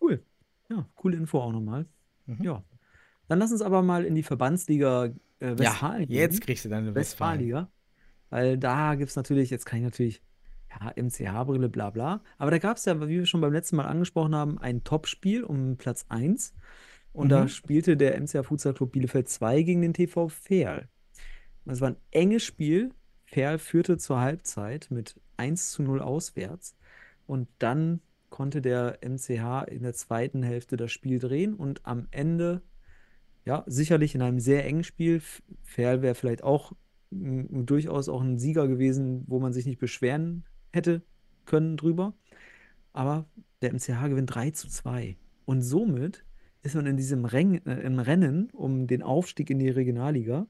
Cool. 0.00 0.22
Ja, 0.70 0.88
coole 0.94 1.16
Info 1.16 1.40
auch 1.40 1.50
nochmal. 1.50 1.86
Mhm. 2.26 2.40
Ja. 2.44 2.62
Dann 3.26 3.40
lass 3.40 3.50
uns 3.50 3.62
aber 3.62 3.82
mal 3.82 4.04
in 4.04 4.14
die 4.14 4.22
Verbandsliga 4.22 5.06
äh, 5.40 5.48
Ja, 5.48 5.58
Westfalen 5.58 6.06
gehen. 6.06 6.16
jetzt 6.16 6.40
kriegst 6.40 6.64
du 6.64 6.68
deine 6.68 6.94
Westfalen. 6.94 7.40
Westfalenliga. 7.40 7.68
Weil 8.30 8.58
da 8.58 8.94
gibt 8.94 9.10
es 9.10 9.16
natürlich, 9.16 9.50
jetzt 9.50 9.66
kann 9.66 9.80
ich 9.80 9.84
natürlich, 9.84 10.22
ja, 10.70 10.92
MCH-Brille, 10.94 11.68
bla 11.68 11.90
bla. 11.90 12.22
Aber 12.38 12.50
da 12.50 12.58
gab 12.58 12.76
es 12.76 12.84
ja, 12.84 13.00
wie 13.00 13.18
wir 13.18 13.26
schon 13.26 13.40
beim 13.40 13.52
letzten 13.52 13.76
Mal 13.76 13.86
angesprochen 13.86 14.34
haben, 14.34 14.58
ein 14.58 14.84
Topspiel 14.84 15.44
um 15.44 15.76
Platz 15.76 16.06
1. 16.08 16.54
Und 17.12 17.30
da 17.30 17.44
Mhm. 17.44 17.48
spielte 17.48 17.96
der 17.96 18.14
MCH 18.20 18.42
Futsal 18.44 18.74
Club 18.74 18.92
Bielefeld 18.92 19.28
2 19.28 19.62
gegen 19.62 19.80
den 19.82 19.94
TV 19.94 20.28
Verl. 20.28 20.88
Es 21.64 21.80
war 21.80 21.90
ein 21.90 21.96
enges 22.10 22.44
Spiel. 22.44 22.90
Verl 23.24 23.58
führte 23.58 23.96
zur 23.98 24.20
Halbzeit 24.20 24.88
mit 24.90 25.20
1 25.36 25.72
zu 25.72 25.82
0 25.82 26.00
auswärts. 26.02 26.76
Und 27.26 27.48
dann 27.58 28.00
konnte 28.28 28.60
der 28.60 28.98
MCH 29.02 29.64
in 29.68 29.82
der 29.82 29.94
zweiten 29.94 30.42
Hälfte 30.42 30.76
das 30.76 30.92
Spiel 30.92 31.18
drehen 31.18 31.54
und 31.54 31.86
am 31.86 32.06
Ende, 32.10 32.62
ja, 33.44 33.64
sicherlich 33.66 34.14
in 34.14 34.22
einem 34.22 34.40
sehr 34.40 34.64
engen 34.64 34.84
Spiel. 34.84 35.16
F- 35.16 35.42
Verl 35.62 36.02
wäre 36.02 36.14
vielleicht 36.14 36.42
auch 36.44 36.72
durchaus 37.10 38.08
auch 38.08 38.20
ein 38.20 38.38
Sieger 38.38 38.68
gewesen, 38.68 39.24
wo 39.26 39.38
man 39.40 39.52
sich 39.52 39.64
nicht 39.64 39.78
beschweren 39.78 40.44
hätte 40.76 41.02
können 41.44 41.76
drüber. 41.76 42.14
Aber 42.92 43.26
der 43.62 43.72
MCH 43.72 44.08
gewinnt 44.08 44.34
3 44.34 44.50
zu 44.50 44.68
2. 44.68 45.16
Und 45.44 45.62
somit 45.62 46.24
ist 46.62 46.74
man 46.74 46.86
in 46.86 46.96
diesem 46.96 47.24
Ren 47.24 47.64
äh, 47.66 47.80
im 47.80 47.98
Rennen 47.98 48.50
um 48.50 48.86
den 48.86 49.02
Aufstieg 49.02 49.50
in 49.50 49.58
die 49.58 49.68
Regionalliga. 49.68 50.46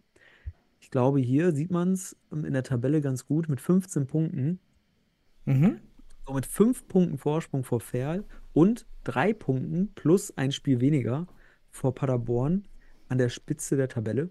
Ich 0.81 0.91
glaube, 0.91 1.21
hier 1.21 1.53
sieht 1.53 1.71
man 1.71 1.93
es 1.93 2.17
in 2.31 2.53
der 2.53 2.63
Tabelle 2.63 3.01
ganz 3.01 3.27
gut 3.27 3.49
mit 3.49 3.61
15 3.61 4.07
Punkten. 4.07 4.61
Mhm. 5.45 5.81
So 6.27 6.33
mit 6.33 6.47
5 6.47 6.89
Punkten 6.89 7.19
Vorsprung 7.19 7.65
vor 7.65 7.81
Ferl 7.81 8.25
und 8.53 8.87
drei 9.05 9.33
Punkten 9.33 9.93
plus 9.95 10.37
ein 10.37 10.53
Spiel 10.53 10.81
weniger 10.81 11.27
vor 11.71 11.95
Paderborn 11.95 12.67
an 13.09 13.19
der 13.19 13.29
Spitze 13.29 13.77
der 13.77 13.89
Tabelle. 13.89 14.31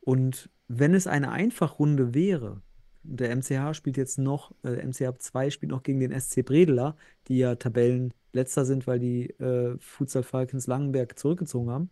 Und 0.00 0.50
wenn 0.68 0.94
es 0.94 1.06
eine 1.06 1.30
Einfachrunde 1.30 2.14
wäre, 2.14 2.62
der 3.04 3.30
MCH 3.36 3.74
spielt 3.74 3.96
jetzt 3.96 4.18
noch, 4.18 4.52
äh, 4.64 4.84
MCH 4.86 5.18
2 5.18 5.50
spielt 5.50 5.70
noch 5.70 5.82
gegen 5.82 6.00
den 6.00 6.12
SC 6.12 6.42
Bredela, 6.42 6.96
die 7.28 7.38
ja 7.38 7.54
Tabellenletzter 7.56 8.64
sind, 8.64 8.86
weil 8.86 8.98
die 8.98 9.30
äh, 9.40 9.76
Futsal 9.78 10.22
Falcons 10.22 10.66
Langenberg 10.66 11.18
zurückgezogen 11.18 11.70
haben. 11.70 11.90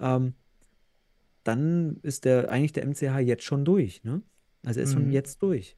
Ähm, 0.00 0.34
dann 1.44 1.98
ist 2.02 2.24
der 2.24 2.50
eigentlich 2.50 2.72
der 2.72 2.86
MCH 2.86 3.18
jetzt 3.20 3.44
schon 3.44 3.64
durch, 3.64 4.02
ne? 4.04 4.22
Also 4.64 4.80
er 4.80 4.84
ist 4.84 4.94
schon 4.94 5.06
Mhm. 5.06 5.12
jetzt 5.12 5.42
durch. 5.42 5.76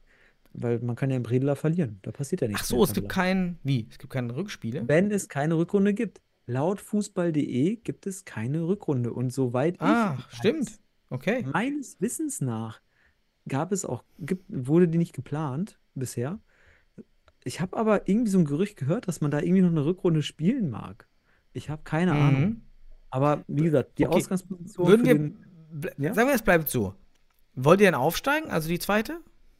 Weil 0.53 0.79
man 0.79 0.95
kann 0.95 1.09
ja 1.09 1.17
in 1.17 1.23
Bredela 1.23 1.55
verlieren. 1.55 1.99
Da 2.03 2.11
passiert 2.11 2.41
ja 2.41 2.47
nichts 2.47 2.63
Ach 2.63 2.67
so, 2.67 2.83
es 2.83 2.93
gibt 2.93 3.09
Tabelle. 3.11 3.29
kein, 3.35 3.59
wie? 3.63 3.87
Es 3.91 3.97
gibt 3.97 4.13
keine 4.13 4.35
Rückspiele? 4.35 4.87
Wenn 4.87 5.11
es 5.11 5.27
keine 5.27 5.57
Rückrunde 5.57 5.93
gibt. 5.93 6.21
Laut 6.45 6.79
fußball.de 6.79 7.75
gibt 7.75 8.07
es 8.07 8.23
keine 8.23 8.65
Rückrunde. 8.65 9.11
Und 9.11 9.33
soweit 9.33 9.75
ich 9.75 9.81
Ah, 9.81 10.17
stimmt. 10.29 10.79
Okay. 11.09 11.45
meines 11.51 11.99
Wissens 11.99 12.39
nach 12.39 12.79
gab 13.47 13.71
es 13.71 13.85
auch, 13.85 14.03
gibt, 14.19 14.45
wurde 14.49 14.87
die 14.87 14.97
nicht 14.97 15.13
geplant 15.13 15.79
bisher. 15.95 16.39
Ich 17.43 17.61
habe 17.61 17.77
aber 17.77 18.07
irgendwie 18.09 18.31
so 18.31 18.39
ein 18.39 18.45
Gerücht 18.45 18.77
gehört, 18.77 19.07
dass 19.07 19.21
man 19.21 19.31
da 19.31 19.39
irgendwie 19.39 19.61
noch 19.61 19.69
eine 19.69 19.85
Rückrunde 19.85 20.21
spielen 20.21 20.69
mag. 20.69 21.07
Ich 21.53 21.69
habe 21.69 21.81
keine 21.83 22.11
Ahnung. 22.13 22.41
Mhm. 22.41 22.61
Aber 23.09 23.43
wie 23.47 23.63
gesagt, 23.63 23.97
die 23.99 24.05
Okay. 24.05 24.15
Ausgangsposition 24.17 24.87
Würden 24.87 25.05
für 25.05 25.07
wir, 25.81 25.91
den, 25.91 26.03
Ja? 26.03 26.13
sagen 26.13 26.27
wir, 26.27 26.35
es 26.35 26.41
bleibt 26.41 26.67
so. 26.69 26.93
Wollt 27.55 27.79
ihr 27.81 27.87
denn 27.87 27.95
aufsteigen, 27.95 28.49
also 28.49 28.67
die 28.69 28.79
zweite? 28.79 29.19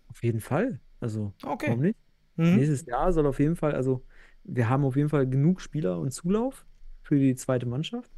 auf 0.10 0.24
jeden 0.24 0.40
Fall. 0.42 0.80
Also, 1.00 1.34
Okay. 1.44 1.68
warum 1.68 1.82
nicht? 1.82 1.98
Mhm. 2.38 2.56
Nächstes 2.56 2.86
Jahr 2.86 3.12
soll 3.14 3.26
auf 3.28 3.40
jeden 3.40 3.56
Fall, 3.56 3.74
also 3.76 4.04
wir 4.44 4.68
haben 4.70 4.84
auf 4.86 4.96
jeden 4.96 5.10
Fall 5.10 5.28
genug 5.28 5.62
Spieler 5.62 6.00
und 6.00 6.12
Zulauf 6.12 6.66
für 7.04 7.18
die 7.20 7.36
zweite 7.36 7.66
Mannschaft. 7.66 8.12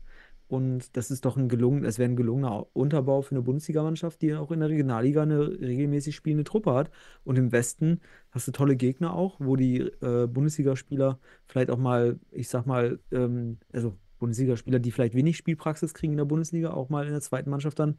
Und 0.50 0.98
das 0.98 1.12
ist 1.12 1.26
doch 1.26 1.38
ein 1.38 1.48
gelungen, 1.48 1.86
es 1.86 2.00
wäre 2.00 2.10
ein 2.10 2.16
gelungener 2.16 2.52
Au- 2.52 2.70
Unterbau 2.74 3.22
für 3.22 3.36
eine 3.36 3.44
Bundesligamannschaft, 3.44 4.22
die 4.22 4.34
auch 4.34 4.52
in 4.52 4.60
der 4.60 4.70
Regionalliga 4.70 5.22
eine 5.22 5.48
regelmäßig 5.48 6.16
spielende 6.16 6.44
Truppe 6.44 6.74
hat. 6.74 6.90
Und 7.24 7.38
im 7.38 7.52
Westen 7.52 8.02
hast 8.32 8.48
du 8.48 8.52
tolle 8.52 8.76
Gegner 8.76 9.14
auch, 9.14 9.40
wo 9.40 9.56
die 9.56 9.82
äh, 10.02 10.28
Bundesligaspieler 10.28 11.20
vielleicht 11.46 11.70
auch 11.70 11.78
mal, 11.78 12.20
ich 12.32 12.50
sag 12.50 12.66
mal, 12.66 13.00
ähm, 13.12 13.60
also 13.72 13.96
Bundesligaspieler, 14.18 14.80
die 14.80 14.92
vielleicht 14.92 15.14
wenig 15.14 15.38
Spielpraxis 15.38 15.94
kriegen 15.94 16.14
in 16.14 16.18
der 16.18 16.26
Bundesliga, 16.26 16.72
auch 16.72 16.90
mal 16.90 17.06
in 17.06 17.12
der 17.12 17.22
zweiten 17.22 17.52
Mannschaft 17.52 17.78
dann 17.78 17.98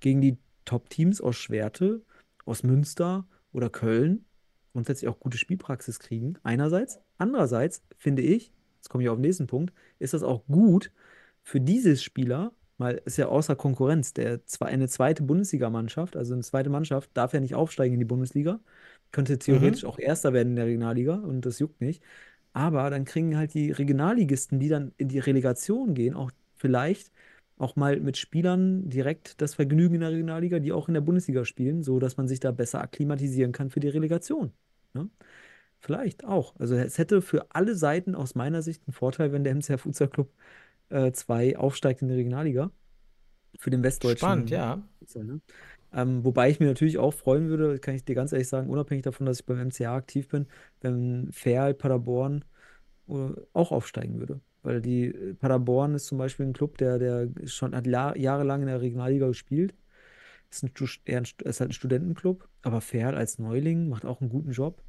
gegen 0.00 0.20
die 0.20 0.36
Top-Teams 0.66 1.22
aus 1.22 1.36
Schwerte, 1.36 2.02
aus 2.44 2.62
Münster 2.62 3.26
oder 3.52 3.70
Köln 3.70 4.26
grundsätzlich 4.72 5.08
auch 5.08 5.18
gute 5.18 5.38
Spielpraxis 5.38 5.98
kriegen. 5.98 6.34
Einerseits. 6.42 7.00
Andererseits 7.16 7.82
finde 7.96 8.20
ich, 8.20 8.52
jetzt 8.76 8.90
komme 8.90 9.02
ich 9.02 9.08
auf 9.08 9.16
den 9.16 9.22
nächsten 9.22 9.46
Punkt, 9.46 9.72
ist 9.98 10.12
das 10.12 10.22
auch 10.22 10.44
gut 10.44 10.92
für 11.46 11.60
diese 11.60 11.96
Spieler, 11.96 12.52
weil 12.76 13.00
es 13.06 13.16
ja 13.16 13.28
außer 13.28 13.56
Konkurrenz, 13.56 14.12
der 14.12 14.40
eine 14.60 14.88
zweite 14.88 15.22
Bundesligamannschaft, 15.22 16.16
also 16.16 16.34
eine 16.34 16.42
zweite 16.42 16.70
Mannschaft, 16.70 17.10
darf 17.14 17.32
ja 17.32 17.40
nicht 17.40 17.54
aufsteigen 17.54 17.94
in 17.94 18.00
die 18.00 18.04
Bundesliga, 18.04 18.60
könnte 19.12 19.38
theoretisch 19.38 19.84
auch 19.84 19.98
Erster 19.98 20.32
werden 20.32 20.50
in 20.50 20.56
der 20.56 20.66
Regionalliga 20.66 21.14
und 21.14 21.46
das 21.46 21.60
juckt 21.60 21.80
nicht. 21.80 22.02
Aber 22.52 22.90
dann 22.90 23.04
kriegen 23.04 23.36
halt 23.36 23.54
die 23.54 23.70
Regionalligisten, 23.70 24.58
die 24.58 24.68
dann 24.68 24.92
in 24.98 25.08
die 25.08 25.20
Relegation 25.20 25.94
gehen, 25.94 26.14
auch 26.14 26.32
vielleicht 26.56 27.12
auch 27.58 27.76
mal 27.76 28.00
mit 28.00 28.16
Spielern 28.16 28.90
direkt 28.90 29.40
das 29.40 29.54
Vergnügen 29.54 29.94
in 29.94 30.00
der 30.00 30.10
Regionalliga, 30.10 30.58
die 30.58 30.72
auch 30.72 30.88
in 30.88 30.94
der 30.94 31.00
Bundesliga 31.00 31.44
spielen, 31.44 31.82
so 31.82 32.00
dass 32.00 32.16
man 32.16 32.28
sich 32.28 32.40
da 32.40 32.50
besser 32.50 32.80
akklimatisieren 32.80 33.52
kann 33.52 33.70
für 33.70 33.80
die 33.80 33.88
Relegation. 33.88 34.52
Ne? 34.94 35.08
Vielleicht 35.78 36.24
auch. 36.24 36.56
Also 36.58 36.74
es 36.74 36.98
hätte 36.98 37.22
für 37.22 37.46
alle 37.50 37.76
Seiten 37.76 38.14
aus 38.16 38.34
meiner 38.34 38.62
Sicht 38.62 38.82
einen 38.86 38.94
Vorteil, 38.94 39.32
wenn 39.32 39.44
der 39.44 39.54
MCR 39.54 39.78
Futsal 39.78 40.08
Club 40.08 40.32
2 41.12 41.56
aufsteigt 41.56 42.02
in 42.02 42.08
die 42.08 42.14
Regionalliga. 42.14 42.70
Für 43.58 43.70
den 43.70 43.82
westdeutschen 43.82 44.18
Spannend, 44.18 44.50
ja. 44.50 44.82
Ne? 45.14 45.40
Ähm, 45.92 46.24
wobei 46.24 46.50
ich 46.50 46.60
mir 46.60 46.66
natürlich 46.66 46.98
auch 46.98 47.14
freuen 47.14 47.48
würde, 47.48 47.78
kann 47.78 47.94
ich 47.94 48.04
dir 48.04 48.14
ganz 48.14 48.32
ehrlich 48.32 48.48
sagen, 48.48 48.68
unabhängig 48.68 49.04
davon, 49.04 49.26
dass 49.26 49.40
ich 49.40 49.46
beim 49.46 49.58
MCA 49.58 49.96
aktiv 49.96 50.28
bin, 50.28 50.46
wenn 50.80 51.30
Ferl 51.32 51.74
Paderborn 51.74 52.44
äh, 53.08 53.30
auch 53.52 53.72
aufsteigen 53.72 54.18
würde. 54.18 54.40
Weil 54.62 54.82
die 54.82 55.06
äh, 55.06 55.34
Paderborn 55.34 55.94
ist 55.94 56.06
zum 56.06 56.18
Beispiel 56.18 56.46
ein 56.46 56.52
Club, 56.52 56.76
der, 56.78 56.98
der 56.98 57.28
schon 57.46 57.74
hat 57.74 57.86
la- 57.86 58.16
jahrelang 58.16 58.62
in 58.62 58.66
der 58.66 58.80
Regionalliga 58.80 59.28
gespielt. 59.28 59.74
Ist, 60.50 60.64
ein, 60.64 60.72
eher 61.04 61.22
ist 61.22 61.60
halt 61.60 61.70
ein 61.70 61.72
Studentenclub, 61.72 62.48
aber 62.62 62.80
Ferl 62.80 63.14
als 63.14 63.38
Neuling 63.38 63.88
macht 63.88 64.04
auch 64.04 64.20
einen 64.20 64.30
guten 64.30 64.52
Job. 64.52 64.82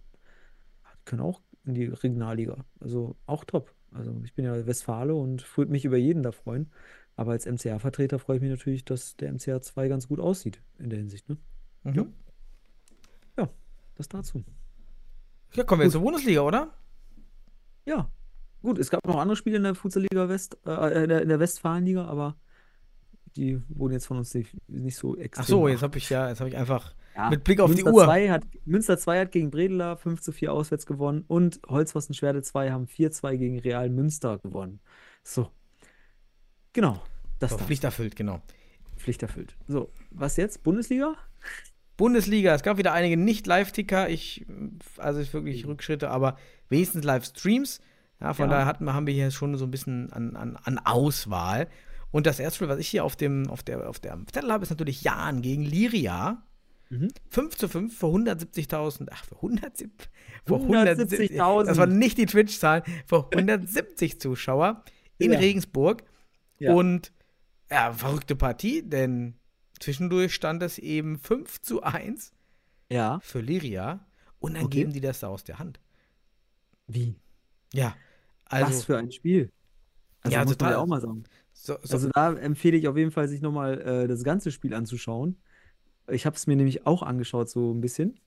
Können 1.05 1.21
auch 1.21 1.41
in 1.65 1.73
die 1.73 1.85
Regionalliga. 1.85 2.65
Also 2.79 3.15
auch 3.25 3.45
top. 3.45 3.73
Also 3.97 4.15
ich 4.23 4.33
bin 4.33 4.45
ja 4.45 4.65
Westfale 4.65 5.15
und 5.15 5.57
würde 5.57 5.71
mich 5.71 5.85
über 5.85 5.97
jeden 5.97 6.23
da 6.23 6.31
freuen. 6.31 6.71
Aber 7.15 7.31
als 7.31 7.45
MCR-Vertreter 7.45 8.19
freue 8.19 8.37
ich 8.37 8.41
mich 8.41 8.51
natürlich, 8.51 8.85
dass 8.85 9.17
der 9.17 9.33
MCR 9.33 9.61
2 9.61 9.87
ganz 9.87 10.07
gut 10.07 10.19
aussieht 10.19 10.61
in 10.77 10.89
der 10.89 10.99
Hinsicht. 10.99 11.27
Ne? 11.27 11.37
Mhm. 11.83 12.13
Ja, 13.37 13.49
das 13.95 14.07
dazu. 14.07 14.43
Ja, 15.53 15.63
kommen 15.63 15.81
wir 15.81 15.85
Gut. 15.85 15.93
zur 15.93 16.01
Bundesliga, 16.01 16.41
oder? 16.41 16.73
Ja, 17.85 18.11
gut, 18.61 18.77
es 18.77 18.89
gab 18.89 19.05
noch 19.07 19.17
andere 19.17 19.35
Spiele 19.35 19.57
in 19.57 19.63
der 19.63 19.73
Futsal-Liga 19.73 20.29
West, 20.29 20.57
äh, 20.65 21.03
in 21.03 21.09
der, 21.09 21.21
in 21.21 21.29
der 21.29 21.39
Westfalenliga, 21.39 22.05
aber 22.05 22.35
die 23.35 23.61
wurden 23.69 23.93
jetzt 23.93 24.05
von 24.07 24.17
uns 24.17 24.33
nicht, 24.33 24.55
nicht 24.69 24.95
so 24.95 25.17
extrem. 25.17 25.43
Ach 25.43 25.47
so, 25.47 25.67
jetzt 25.67 25.83
habe 25.83 25.97
ich 25.97 26.09
ja, 26.09 26.29
jetzt 26.29 26.39
habe 26.39 26.49
ich 26.49 26.57
einfach 26.57 26.93
Ja, 27.15 27.29
mit 27.29 27.43
Blick 27.43 27.59
auf 27.59 27.69
die 27.69 27.83
Münster 27.83 27.93
Uhr. 27.93 28.05
2 28.05 28.29
hat, 28.29 28.43
Münster 28.65 28.97
2 28.97 29.19
hat 29.21 29.31
gegen 29.31 29.51
Bredela 29.51 29.95
5 29.95 30.21
zu 30.21 30.31
4 30.31 30.53
auswärts 30.53 30.85
gewonnen 30.85 31.23
und 31.27 31.59
Holzpfosten 31.67 32.13
Schwerte 32.15 32.41
2 32.41 32.71
haben 32.71 32.85
4-2 32.85 33.37
gegen 33.37 33.59
Real 33.59 33.89
Münster 33.89 34.37
gewonnen. 34.39 34.79
So. 35.23 35.49
Genau, 36.73 37.01
das 37.39 37.51
So. 37.51 37.57
Pflicht 37.57 37.83
erfüllt, 37.83 38.15
genau. 38.15 38.41
Pflicht 38.97 39.21
erfüllt. 39.23 39.55
So, 39.67 39.91
was 40.11 40.37
jetzt? 40.37 40.63
Bundesliga? 40.63 41.15
Bundesliga, 41.97 42.53
es 42.53 42.61
gab 42.61 42.77
wieder 42.77 42.93
einige 42.93 43.17
Nicht-Live-Ticker, 43.17 44.09
ich, 44.09 44.45
also 44.97 45.19
ist 45.19 45.33
wirklich 45.33 45.65
Rückschritte, 45.65 46.09
aber 46.11 46.37
wenigstens 46.69 47.03
Livestreams. 47.03 47.81
Ja, 48.19 48.33
von 48.33 48.45
Ja. 48.45 48.51
daher 48.51 48.65
hatten, 48.67 48.85
wir- 48.85 48.93
haben 48.93 49.07
wir 49.07 49.13
hier 49.13 49.31
schon 49.31 49.55
so 49.57 49.65
ein 49.65 49.71
bisschen 49.71 50.11
an, 50.13 50.35
an, 50.35 50.57
an 50.63 50.79
Auswahl. 50.79 51.67
Und 52.11 52.25
das 52.25 52.39
erste 52.39 52.57
Spiel, 52.57 52.69
was 52.69 52.79
ich 52.79 52.87
hier 52.87 53.03
auf 53.03 53.15
dem, 53.15 53.47
auf 53.49 53.63
der, 53.63 53.89
auf 53.89 53.99
der 53.99 54.17
Zettel 54.31 54.51
habe, 54.51 54.63
ist 54.63 54.69
natürlich 54.69 55.01
Jan 55.03 55.41
gegen 55.41 55.63
Liria. 55.63 56.43
Mhm. 56.89 57.09
5 57.29 57.57
zu 57.57 57.67
5 57.67 57.97
für 57.97 58.05
170.000, 58.07 59.07
ach, 59.11 59.25
für 59.25 59.35
170, 59.35 60.09
für 60.45 60.55
170.000. 60.55 61.65
Das 61.65 61.77
waren 61.77 61.99
nicht 61.99 62.17
die 62.17 62.25
Twitch-Zahlen, 62.25 62.83
für 63.05 63.25
170 63.29 64.21
Zuschauer 64.21 64.83
in 65.17 65.33
Ja. 65.33 65.39
Regensburg. 65.39 66.03
Ja. 66.59 66.73
Und 66.73 67.11
ja, 67.69 67.91
verrückte 67.91 68.35
Partie, 68.37 68.83
denn 68.87 69.35
zwischendurch 69.79 70.33
stand 70.33 70.63
es 70.63 70.77
eben 70.77 71.19
5 71.19 71.61
zu 71.61 71.83
1 71.83 72.31
Ja. 72.89 73.19
für 73.21 73.41
Liria 73.41 74.07
und 74.39 74.53
dann 74.53 74.63
Okay. 74.65 74.77
geben 74.79 74.93
die 74.93 75.01
das 75.01 75.19
da 75.19 75.27
aus 75.27 75.43
der 75.43 75.59
Hand. 75.59 75.81
Wie? 76.87 77.15
Ja, 77.73 77.95
Was 78.49 78.63
also, 78.63 78.81
für 78.83 78.97
ein 78.97 79.11
Spiel. 79.11 79.51
Also 80.21 80.33
Ja, 80.33 80.39
muss 80.43 80.51
man 80.51 80.57
total. 80.57 80.71
ja 80.71 80.77
auch 80.77 80.87
mal 80.87 81.01
sagen. 81.01 81.23
So, 81.65 81.77
so, 81.81 81.93
Also 81.95 82.09
da 82.13 82.33
empfehle 82.33 82.77
ich 82.77 82.87
auf 82.87 82.97
jeden 82.97 83.11
Fall, 83.11 83.27
sich 83.27 83.41
nochmal 83.41 83.81
äh, 83.81 84.07
das 84.07 84.23
ganze 84.23 84.51
Spiel 84.51 84.73
anzuschauen. 84.73 85.37
Ich 86.09 86.25
habe 86.25 86.35
es 86.35 86.47
mir 86.47 86.55
nämlich 86.55 86.85
auch 86.85 87.03
angeschaut, 87.03 87.49
so 87.49 87.73
ein 87.73 87.81
bisschen, 87.81 88.19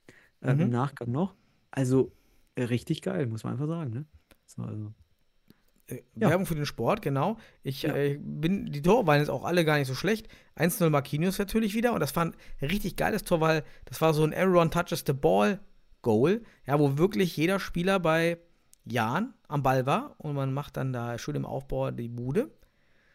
äh, 0.43 0.53
Mhm. 0.55 0.61
im 0.61 0.70
Nachgang 0.70 1.11
noch. 1.11 1.35
Also 1.70 2.12
äh, 2.57 2.64
richtig 2.64 3.03
geil, 3.03 3.26
muss 3.26 3.45
man 3.45 3.55
einfach 3.55 3.68
sagen. 3.68 3.91
Ne? 3.93 4.05
So, 4.47 4.62
also. 4.62 4.93
äh, 5.87 6.03
ja. 6.16 6.28
Werbung 6.31 6.45
für 6.47 6.55
den 6.57 6.66
Sport, 6.66 7.01
genau. 7.03 7.39
Ich 7.62 7.83
Ja. 7.83 7.95
äh, 7.95 8.18
bin, 8.20 8.66
die 8.72 8.83
Tore 8.83 9.07
waren 9.07 9.20
jetzt 9.20 9.31
auch 9.31 9.45
alle 9.45 9.64
gar 9.64 9.78
nicht 9.78 9.89
so 9.89 9.95
schlecht. 9.95 10.28
1-0 10.57 10.91
Marquinhos 10.91 11.39
natürlich 11.39 11.74
wieder 11.74 11.93
und 11.95 12.01
das 12.01 12.14
war 12.16 12.24
ein 12.26 12.35
richtig 12.61 12.97
geiles 12.97 13.24
Tor, 13.24 13.41
weil 13.41 13.64
das 13.87 14.01
war 14.01 14.12
so 14.12 14.24
ein 14.24 14.33
Everyone 14.33 14.70
touches 14.70 15.05
the 15.07 15.12
ball 15.12 15.61
Goal, 16.03 16.43
ja, 16.66 16.78
wo 16.78 16.97
wirklich 16.99 17.37
jeder 17.37 17.61
Spieler 17.61 18.01
bei 18.01 18.39
Jan 18.87 19.35
am 19.49 19.62
Ball 19.62 19.85
war 19.87 20.14
und 20.18 20.35
man 20.35 20.53
macht 20.53 20.76
dann 20.76 20.93
da 20.93 21.18
schön 21.18 21.37
im 21.37 21.45
Aufbau 21.45 21.91
die 21.91 22.09
Bude. 22.09 22.51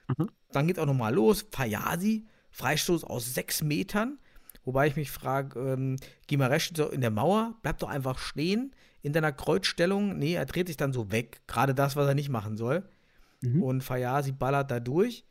Mhm. 0.08 0.30
Dann 0.52 0.68
geht 0.68 0.80
auch 0.80 0.86
nochmal 0.86 1.14
los. 1.14 1.46
Fayasi, 1.52 2.26
Freistoß 2.52 3.04
aus 3.04 3.34
sechs 3.34 3.64
Metern. 3.64 4.20
Wobei 4.64 4.88
ich 4.88 4.96
mich 4.96 5.12
frage, 5.12 5.60
ähm, 5.60 5.98
Gimaresch 6.28 6.72
so 6.76 6.90
in 6.90 7.02
der 7.02 7.12
Mauer, 7.12 7.56
bleib 7.62 7.78
doch 7.80 7.90
einfach 7.90 8.18
stehen 8.18 8.76
in 9.02 9.14
deiner 9.14 9.32
Kreuzstellung. 9.32 10.18
Nee, 10.18 10.34
er 10.34 10.46
dreht 10.46 10.68
sich 10.68 10.78
dann 10.78 10.94
so 10.94 11.12
weg. 11.12 11.42
Gerade 11.48 11.76
das, 11.76 11.96
was 11.96 12.08
er 12.08 12.16
nicht 12.16 12.30
machen 12.30 12.58
soll. 12.58 12.84
Mhm. 13.42 13.62
Und 13.62 13.82
Fayasi 13.82 14.32
ballert 14.32 14.72
da 14.72 14.80
durch. 14.80 15.26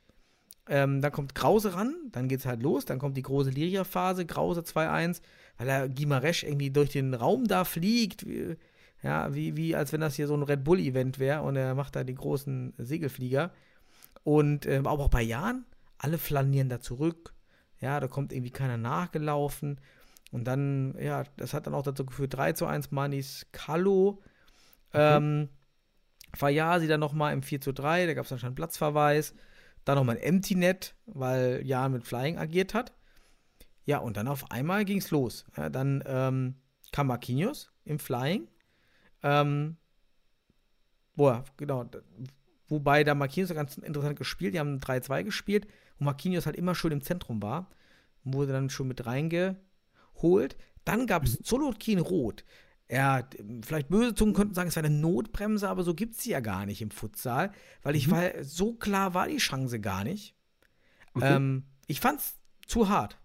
Ähm, 0.69 1.03
dann 1.03 1.13
kommt 1.13 1.35
Krause 1.35 1.75
ran, 1.75 1.95
dann 2.11 2.27
geht's 2.27 2.47
halt 2.47 2.63
los, 2.63 2.87
dann 2.87 2.99
kommt 2.99 3.19
die 3.19 3.23
große 3.23 3.51
Liria-Phase, 3.51 4.25
Krause 4.25 4.63
2-1, 4.63 5.21
weil 5.59 5.69
er 5.69 5.89
Gimaresch 5.91 6.43
irgendwie 6.43 6.71
durch 6.71 6.89
den 6.89 7.13
Raum 7.13 7.47
da 7.47 7.65
fliegt. 7.65 8.27
Wie, 8.27 8.57
ja, 9.03 9.35
wie, 9.35 9.57
wie 9.57 9.77
als 9.77 9.93
wenn 9.93 10.01
das 10.01 10.15
hier 10.15 10.27
so 10.27 10.35
ein 10.35 10.43
Red 10.43 10.65
Bull-Event 10.65 11.19
wäre 11.19 11.43
und 11.43 11.57
er 11.57 11.75
macht 11.75 11.97
da 11.97 12.05
die 12.05 12.15
großen 12.15 12.73
Segelflieger. 12.79 13.53
Und 14.25 14.67
ähm, 14.67 14.87
auch 14.87 15.09
bei 15.09 15.23
Jan, 15.23 15.65
alle 15.99 16.19
flanieren 16.19 16.69
da 16.69 16.81
zurück. 16.81 17.35
Ja, 17.81 18.01
da 18.01 18.09
kommt 18.09 18.33
irgendwie 18.33 18.51
keiner 18.51 18.77
nachgelaufen. 18.77 19.81
Und 20.33 20.45
dann, 20.45 20.97
ja, 20.99 21.25
das 21.37 21.55
hat 21.55 21.67
dann 21.67 21.75
auch 21.75 21.83
dazu 21.83 22.05
geführt, 22.05 22.35
3 22.35 22.55
zu 22.55 22.67
1 22.67 22.91
Manis 22.91 23.47
Kallo. 23.53 24.23
Ähm, 24.93 25.49
Fayasi 26.35 26.89
dann 26.89 27.01
nochmal 27.01 27.33
im 27.33 27.43
4 27.43 27.61
zu 27.61 27.73
3, 27.73 28.07
da 28.07 28.15
gab 28.15 28.25
es 28.25 28.33
anscheinend 28.33 28.57
Platzverweis. 28.57 29.35
Dann 29.85 29.97
nochmal 29.97 30.17
ein 30.17 30.23
Empty 30.23 30.55
Net, 30.55 30.95
weil 31.07 31.61
Jan 31.65 31.93
mit 31.93 32.07
Flying 32.07 32.39
agiert 32.39 32.75
hat. 32.75 32.95
Ja, 33.85 33.99
und 33.99 34.17
dann 34.17 34.29
auf 34.29 34.51
einmal 34.51 34.85
ging 34.85 34.99
es 34.99 35.11
los. 35.11 35.45
Ja, 35.57 35.69
dann 35.69 36.03
ähm, 36.07 36.55
kam 36.91 37.09
Marquinhos 37.09 37.71
im 37.85 37.99
Flying. 37.99 38.49
Ähm, 39.23 39.77
boah, 41.17 41.45
genau. 41.57 41.85
Wobei 42.69 43.05
da 43.05 43.15
Marquinhos 43.15 43.53
ganz 43.55 43.77
interessant 43.77 44.17
gespielt. 44.19 44.55
Die 44.55 44.59
haben 44.59 44.79
3-2 44.79 45.23
gespielt. 45.25 45.67
Und 45.99 46.07
Marquinhos 46.07 46.47
halt 46.47 46.57
immer 46.57 46.75
schön 46.75 46.93
im 46.93 47.03
Zentrum 47.03 47.43
war. 47.43 47.71
Wurde 48.25 48.53
dann 48.53 48.71
schon 48.71 48.89
mit 48.89 49.05
reingeholt. 49.07 50.57
Dann 50.85 51.07
gab 51.07 51.25
es 51.25 51.39
Zolotkin 51.43 51.99
Rot. 51.99 52.45
Ja, 52.91 53.27
vielleicht 53.63 53.89
böse 53.89 54.15
Zungen 54.15 54.35
könnten 54.35 54.55
sagen, 54.55 54.69
es 54.69 54.77
war 54.77 54.85
eine 54.85 54.95
Notbremse, 54.95 55.69
aber 55.69 55.83
so 55.85 55.95
gibt 55.95 56.17
es 56.17 56.23
sie 56.23 56.31
ja 56.31 56.41
gar 56.41 56.67
nicht 56.67 56.83
im 56.83 56.91
Futsal. 56.91 57.53
Weil 57.83 57.97
ich 57.97 58.11
war, 58.11 58.45
so 58.45 58.75
klar 58.75 59.15
war 59.15 59.27
die 59.29 59.39
Chance 59.39 59.81
gar 59.81 60.05
nicht. 60.05 60.35
Okay. 61.15 61.37
Ähm, 61.37 61.65
ich 61.87 62.01
fand's 62.01 62.35
zu 62.67 62.89
hart. 62.89 63.19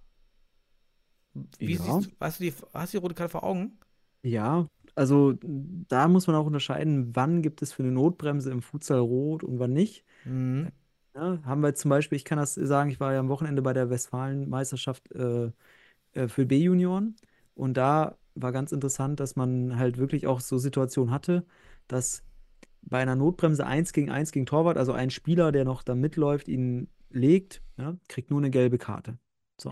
Wie 1.58 1.74
Ja. 1.76 1.82
siehst 1.84 2.12
du, 2.12 2.16
hast 2.20 2.40
du 2.40 2.44
die, 2.44 2.54
hast 2.74 2.94
du 2.94 2.98
die 2.98 3.02
rote 3.02 3.16
Karte 3.16 3.32
vor 3.32 3.44
Augen? 3.44 3.78
Ja, 4.22 4.68
also 5.00 5.34
da 5.42 6.10
muss 6.10 6.28
man 6.28 6.36
auch 6.36 6.46
unterscheiden, 6.46 7.16
wann 7.16 7.42
gibt 7.42 7.62
es 7.62 7.72
für 7.72 7.84
eine 7.84 7.92
Notbremse 7.94 8.52
im 8.52 8.62
Futsal 8.62 9.00
rot 9.00 9.46
und 9.46 9.58
wann 9.58 9.72
nicht. 9.72 10.04
Mhm. 10.26 10.68
Ja, 11.16 11.40
haben 11.46 11.62
wir 11.62 11.74
zum 11.74 11.88
Beispiel, 11.88 12.18
ich 12.18 12.26
kann 12.26 12.38
das 12.38 12.56
sagen, 12.56 12.90
ich 12.90 13.00
war 13.00 13.14
ja 13.14 13.22
am 13.22 13.30
Wochenende 13.30 13.62
bei 13.62 13.72
der 13.72 13.90
Westfalenmeisterschaft 13.90 15.10
äh, 15.14 15.52
äh, 16.12 16.28
für 16.28 16.46
B-Junioren 16.46 17.16
und 17.56 17.78
da 17.78 18.18
war 18.36 18.52
ganz 18.52 18.74
interessant, 18.74 19.22
dass 19.22 19.38
man 19.38 19.80
halt 19.80 19.98
wirklich 19.98 20.28
auch 20.28 20.42
so 20.42 20.58
Situationen 20.58 21.14
hatte, 21.14 21.46
dass 21.88 22.24
bei 22.82 23.00
einer 23.00 23.16
Notbremse 23.16 23.66
1 23.66 23.94
gegen 23.94 24.12
1 24.12 24.34
gegen 24.34 24.46
Torwart, 24.46 24.78
also 24.78 24.92
ein 24.92 25.12
Spieler, 25.12 25.54
der 25.54 25.64
noch 25.64 25.82
da 25.82 25.96
mitläuft, 25.96 26.50
ihn 26.50 26.90
legt, 27.10 27.62
ja, 27.78 27.96
kriegt 28.10 28.32
nur 28.32 28.40
eine 28.40 28.50
gelbe 28.50 28.78
Karte. 28.78 29.18
So. 29.58 29.72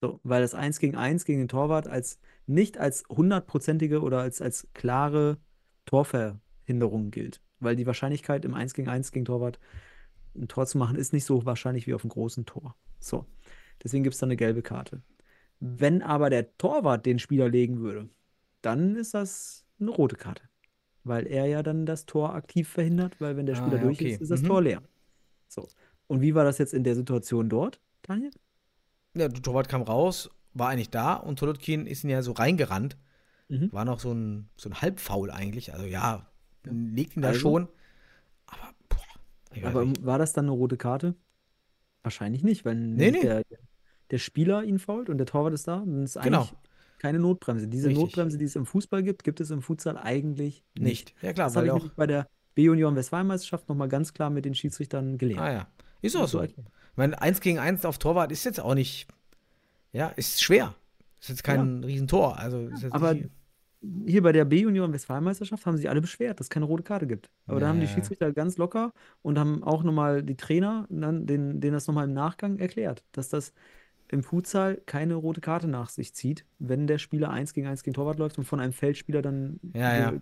So, 0.00 0.20
weil 0.22 0.42
das 0.42 0.54
1 0.54 0.78
gegen 0.78 0.96
1 0.96 1.24
gegen 1.24 1.40
den 1.40 1.48
Torwart 1.48 1.88
als 1.88 2.18
nicht 2.46 2.78
als 2.78 3.04
hundertprozentige 3.08 4.00
oder 4.00 4.20
als, 4.20 4.40
als 4.40 4.68
klare 4.74 5.38
Torverhinderung 5.86 7.10
gilt. 7.10 7.40
Weil 7.60 7.74
die 7.76 7.86
Wahrscheinlichkeit 7.86 8.44
im 8.44 8.54
1 8.54 8.74
gegen 8.74 8.88
1 8.88 9.10
gegen 9.12 9.24
Torwart 9.24 9.58
ein 10.36 10.46
Tor 10.48 10.66
zu 10.66 10.78
machen, 10.78 10.96
ist 10.96 11.12
nicht 11.12 11.24
so 11.24 11.44
wahrscheinlich 11.44 11.86
wie 11.86 11.94
auf 11.94 12.04
einem 12.04 12.10
großen 12.10 12.46
Tor. 12.46 12.76
So. 13.00 13.26
Deswegen 13.82 14.04
gibt 14.04 14.14
es 14.14 14.20
dann 14.20 14.28
eine 14.28 14.36
gelbe 14.36 14.62
Karte. 14.62 15.02
Wenn 15.60 16.02
aber 16.02 16.30
der 16.30 16.56
Torwart 16.58 17.04
den 17.04 17.18
Spieler 17.18 17.48
legen 17.48 17.80
würde, 17.80 18.08
dann 18.62 18.94
ist 18.94 19.14
das 19.14 19.64
eine 19.80 19.90
rote 19.90 20.14
Karte. 20.16 20.44
Weil 21.02 21.26
er 21.26 21.46
ja 21.46 21.62
dann 21.64 21.86
das 21.86 22.06
Tor 22.06 22.34
aktiv 22.34 22.68
verhindert, 22.68 23.20
weil 23.20 23.36
wenn 23.36 23.46
der 23.46 23.56
Ah, 23.56 23.58
Spieler 23.58 23.76
ja, 23.78 23.82
durch 23.82 23.98
okay. 24.00 24.12
ist, 24.12 24.20
ist 24.22 24.30
das 24.30 24.42
Mhm. 24.42 24.46
Tor 24.46 24.62
leer. 24.62 24.82
So. 25.48 25.66
Und 26.06 26.20
wie 26.20 26.34
war 26.34 26.44
das 26.44 26.58
jetzt 26.58 26.74
in 26.74 26.84
der 26.84 26.94
Situation 26.94 27.48
dort, 27.48 27.80
Daniel? 28.02 28.30
Ja, 29.18 29.28
der 29.28 29.42
Torwart 29.42 29.68
kam 29.68 29.82
raus, 29.82 30.30
war 30.54 30.68
eigentlich 30.68 30.90
da 30.90 31.14
und 31.14 31.38
Tolotkin 31.38 31.86
ist 31.86 32.04
ihn 32.04 32.10
ja 32.10 32.22
so 32.22 32.32
reingerannt. 32.32 32.96
Mhm. 33.48 33.72
War 33.72 33.84
noch 33.84 34.00
so 34.00 34.12
ein, 34.12 34.48
so 34.56 34.68
ein 34.68 34.80
Halbfoul 34.80 35.30
eigentlich. 35.30 35.72
Also 35.72 35.86
ja, 35.86 36.26
legt 36.64 37.16
ihn 37.16 37.22
da 37.22 37.28
Also? 37.28 37.40
schon. 37.40 37.68
Aber, 38.46 38.72
boah, 38.88 39.66
Aber 39.68 39.84
nicht. 39.84 40.04
war 40.04 40.18
das 40.18 40.32
dann 40.32 40.44
eine 40.46 40.52
rote 40.52 40.76
Karte? 40.76 41.14
Wahrscheinlich 42.02 42.42
nicht, 42.42 42.64
wenn 42.64 42.94
Nee, 42.94 43.10
nee. 43.10 43.20
Der, 43.20 43.42
der 44.10 44.18
Spieler 44.18 44.64
ihn 44.64 44.78
fault 44.78 45.08
und 45.10 45.18
der 45.18 45.26
Torwart 45.26 45.52
ist 45.54 45.66
da, 45.68 45.78
dann 45.78 46.02
ist 46.04 46.20
Genau. 46.20 46.40
eigentlich 46.42 46.54
keine 46.98 47.18
Notbremse. 47.18 47.68
Diese 47.68 47.88
Richtig. 47.88 48.02
Notbremse, 48.04 48.38
die 48.38 48.44
es 48.44 48.56
im 48.56 48.66
Fußball 48.66 49.02
gibt, 49.02 49.24
gibt 49.24 49.40
es 49.40 49.50
im 49.50 49.62
Futsal 49.62 49.96
eigentlich 49.98 50.64
nicht. 50.74 50.82
Nicht. 50.84 51.14
Ja 51.22 51.32
klar, 51.32 51.46
Das 51.48 51.56
habe 51.56 51.66
ich 51.66 51.72
auch. 51.72 51.88
bei 51.90 52.06
der 52.06 52.28
B-Union 52.54 52.96
Westfalenmeisterschaft 52.96 53.68
nochmal 53.68 53.88
ganz 53.88 54.12
klar 54.12 54.30
mit 54.30 54.44
den 54.44 54.54
Schiedsrichtern 54.54 55.16
gelernt. 55.18 55.40
Ah 55.40 55.52
ja. 55.52 55.68
Ist 56.02 56.16
auch 56.16 56.26
so. 56.28 56.40
Erklärt. 56.40 56.66
Meine, 56.98 57.20
1 57.20 57.40
gegen 57.40 57.58
1 57.58 57.84
auf 57.84 57.98
Torwart 57.98 58.30
ist 58.32 58.44
jetzt 58.44 58.60
auch 58.60 58.74
nicht. 58.74 59.08
Ja, 59.92 60.08
ist 60.08 60.42
schwer. 60.42 60.74
Ist 61.20 61.30
jetzt 61.30 61.44
kein 61.44 61.82
Riesentor. 61.82 62.38
Also 62.38 62.68
Aber 62.90 63.16
hier 64.06 64.22
bei 64.22 64.32
der 64.32 64.44
B-Union 64.44 64.92
Westfalenmeisterschaft 64.92 65.64
haben 65.64 65.76
sich 65.76 65.88
alle 65.88 66.00
beschwert, 66.00 66.40
dass 66.40 66.46
es 66.46 66.50
keine 66.50 66.66
rote 66.66 66.82
Karte 66.82 67.06
gibt. 67.06 67.30
Aber 67.46 67.60
da 67.60 67.68
haben 67.68 67.80
die 67.80 67.86
Ja. 67.86 67.92
Schiedsrichter 67.92 68.32
ganz 68.32 68.56
locker 68.56 68.92
und 69.22 69.38
haben 69.38 69.62
auch 69.62 69.82
nochmal 69.82 70.22
die 70.22 70.36
Trainer, 70.36 70.86
dann, 70.90 71.26
denen, 71.26 71.60
denen 71.60 71.74
das 71.74 71.86
nochmal 71.86 72.04
im 72.04 72.12
Nachgang 72.12 72.58
erklärt, 72.58 73.04
dass 73.12 73.28
das 73.28 73.52
im 74.08 74.22
Futsal 74.22 74.80
keine 74.86 75.14
rote 75.14 75.40
Karte 75.40 75.68
nach 75.68 75.90
sich 75.90 76.14
zieht, 76.14 76.44
wenn 76.58 76.86
der 76.86 76.98
Spieler 76.98 77.30
1 77.30 77.52
gegen 77.52 77.66
1 77.66 77.82
gegen 77.82 77.94
Torwart 77.94 78.18
läuft 78.18 78.38
und 78.38 78.44
von 78.44 78.58
einem 78.58 78.72
Feldspieler 78.72 79.22
dann. 79.22 79.60
Ja, 79.74 79.96
ja. 79.96 80.12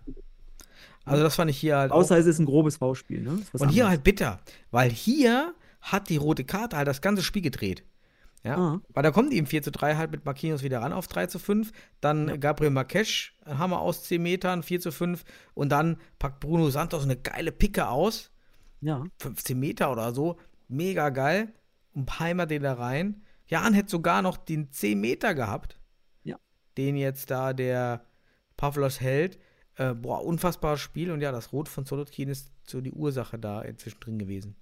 also 1.05 1.23
das 1.23 1.35
fand 1.35 1.49
ich 1.49 1.57
hier 1.57 1.77
halt. 1.77 1.91
Außer 1.91 2.17
es 2.17 2.25
ist 2.25 2.39
ein 2.39 2.45
grobes 2.45 2.77
Foulspiel, 2.77 3.21
ne? 3.21 3.39
Und 3.53 3.69
hier 3.69 3.87
halt 3.87 4.03
bitter, 4.03 4.39
weil 4.71 4.91
hier 4.91 5.53
hat 5.81 6.09
die 6.09 6.17
rote 6.17 6.43
Karte 6.43 6.77
halt 6.77 6.87
das 6.87 7.01
ganze 7.01 7.23
Spiel 7.23 7.41
gedreht. 7.41 7.83
Ja, 8.43 8.55
Ah. 8.57 8.81
weil 8.93 9.03
da 9.03 9.11
kommen 9.11 9.29
die 9.31 9.37
im 9.39 9.47
4 9.47 9.63
zu 9.63 9.71
3 9.71 9.95
halt 9.95 10.11
mit 10.11 10.23
Marquinhos 10.25 10.61
wieder 10.63 10.81
ran 10.81 10.93
auf 10.93 11.07
3 11.07 11.25
zu 11.27 11.39
5. 11.39 11.71
Dann 12.01 12.39
Gabriel 12.39 12.69
Marques, 12.71 13.31
ein 13.45 13.57
Hammer 13.57 13.79
aus 13.81 14.03
10 14.03 14.21
Metern, 14.21 14.63
4 14.63 14.79
zu 14.79 14.91
5. 14.91 15.23
Und 15.53 15.69
dann 15.69 15.97
packt 16.19 16.39
Bruno 16.39 16.69
Santos 16.69 17.03
eine 17.03 17.17
geile 17.17 17.51
Picke 17.51 17.89
aus, 17.89 18.31
Ja. 18.79 19.03
15 19.19 19.59
Meter 19.59 19.91
oder 19.91 20.13
so. 20.13 20.37
Mega 20.67 21.09
geil. 21.09 21.51
Und 21.93 22.19
heimert 22.19 22.51
den 22.51 22.61
da 22.63 22.73
rein. 22.73 23.23
Jan 23.47 23.73
hätte 23.73 23.89
sogar 23.89 24.21
noch 24.21 24.37
den 24.37 24.71
10 24.71 25.01
Meter 25.01 25.33
gehabt. 25.33 25.79
Ja. 26.23 26.37
Den 26.77 26.95
jetzt 26.95 27.31
da 27.31 27.53
der 27.53 28.05
Pavlos 28.55 29.01
hält. 29.01 29.39
Äh, 29.75 29.93
boah, 29.95 30.23
unfassbares 30.23 30.79
Spiel. 30.79 31.11
Und 31.11 31.21
ja, 31.21 31.31
das 31.31 31.51
Rot 31.53 31.67
von 31.69 31.85
Solotkin 31.85 32.29
ist 32.29 32.51
so 32.65 32.81
die 32.81 32.91
Ursache 32.91 33.39
da 33.39 33.61
inzwischen 33.63 33.99
drin 33.99 34.19
gewesen. 34.19 34.55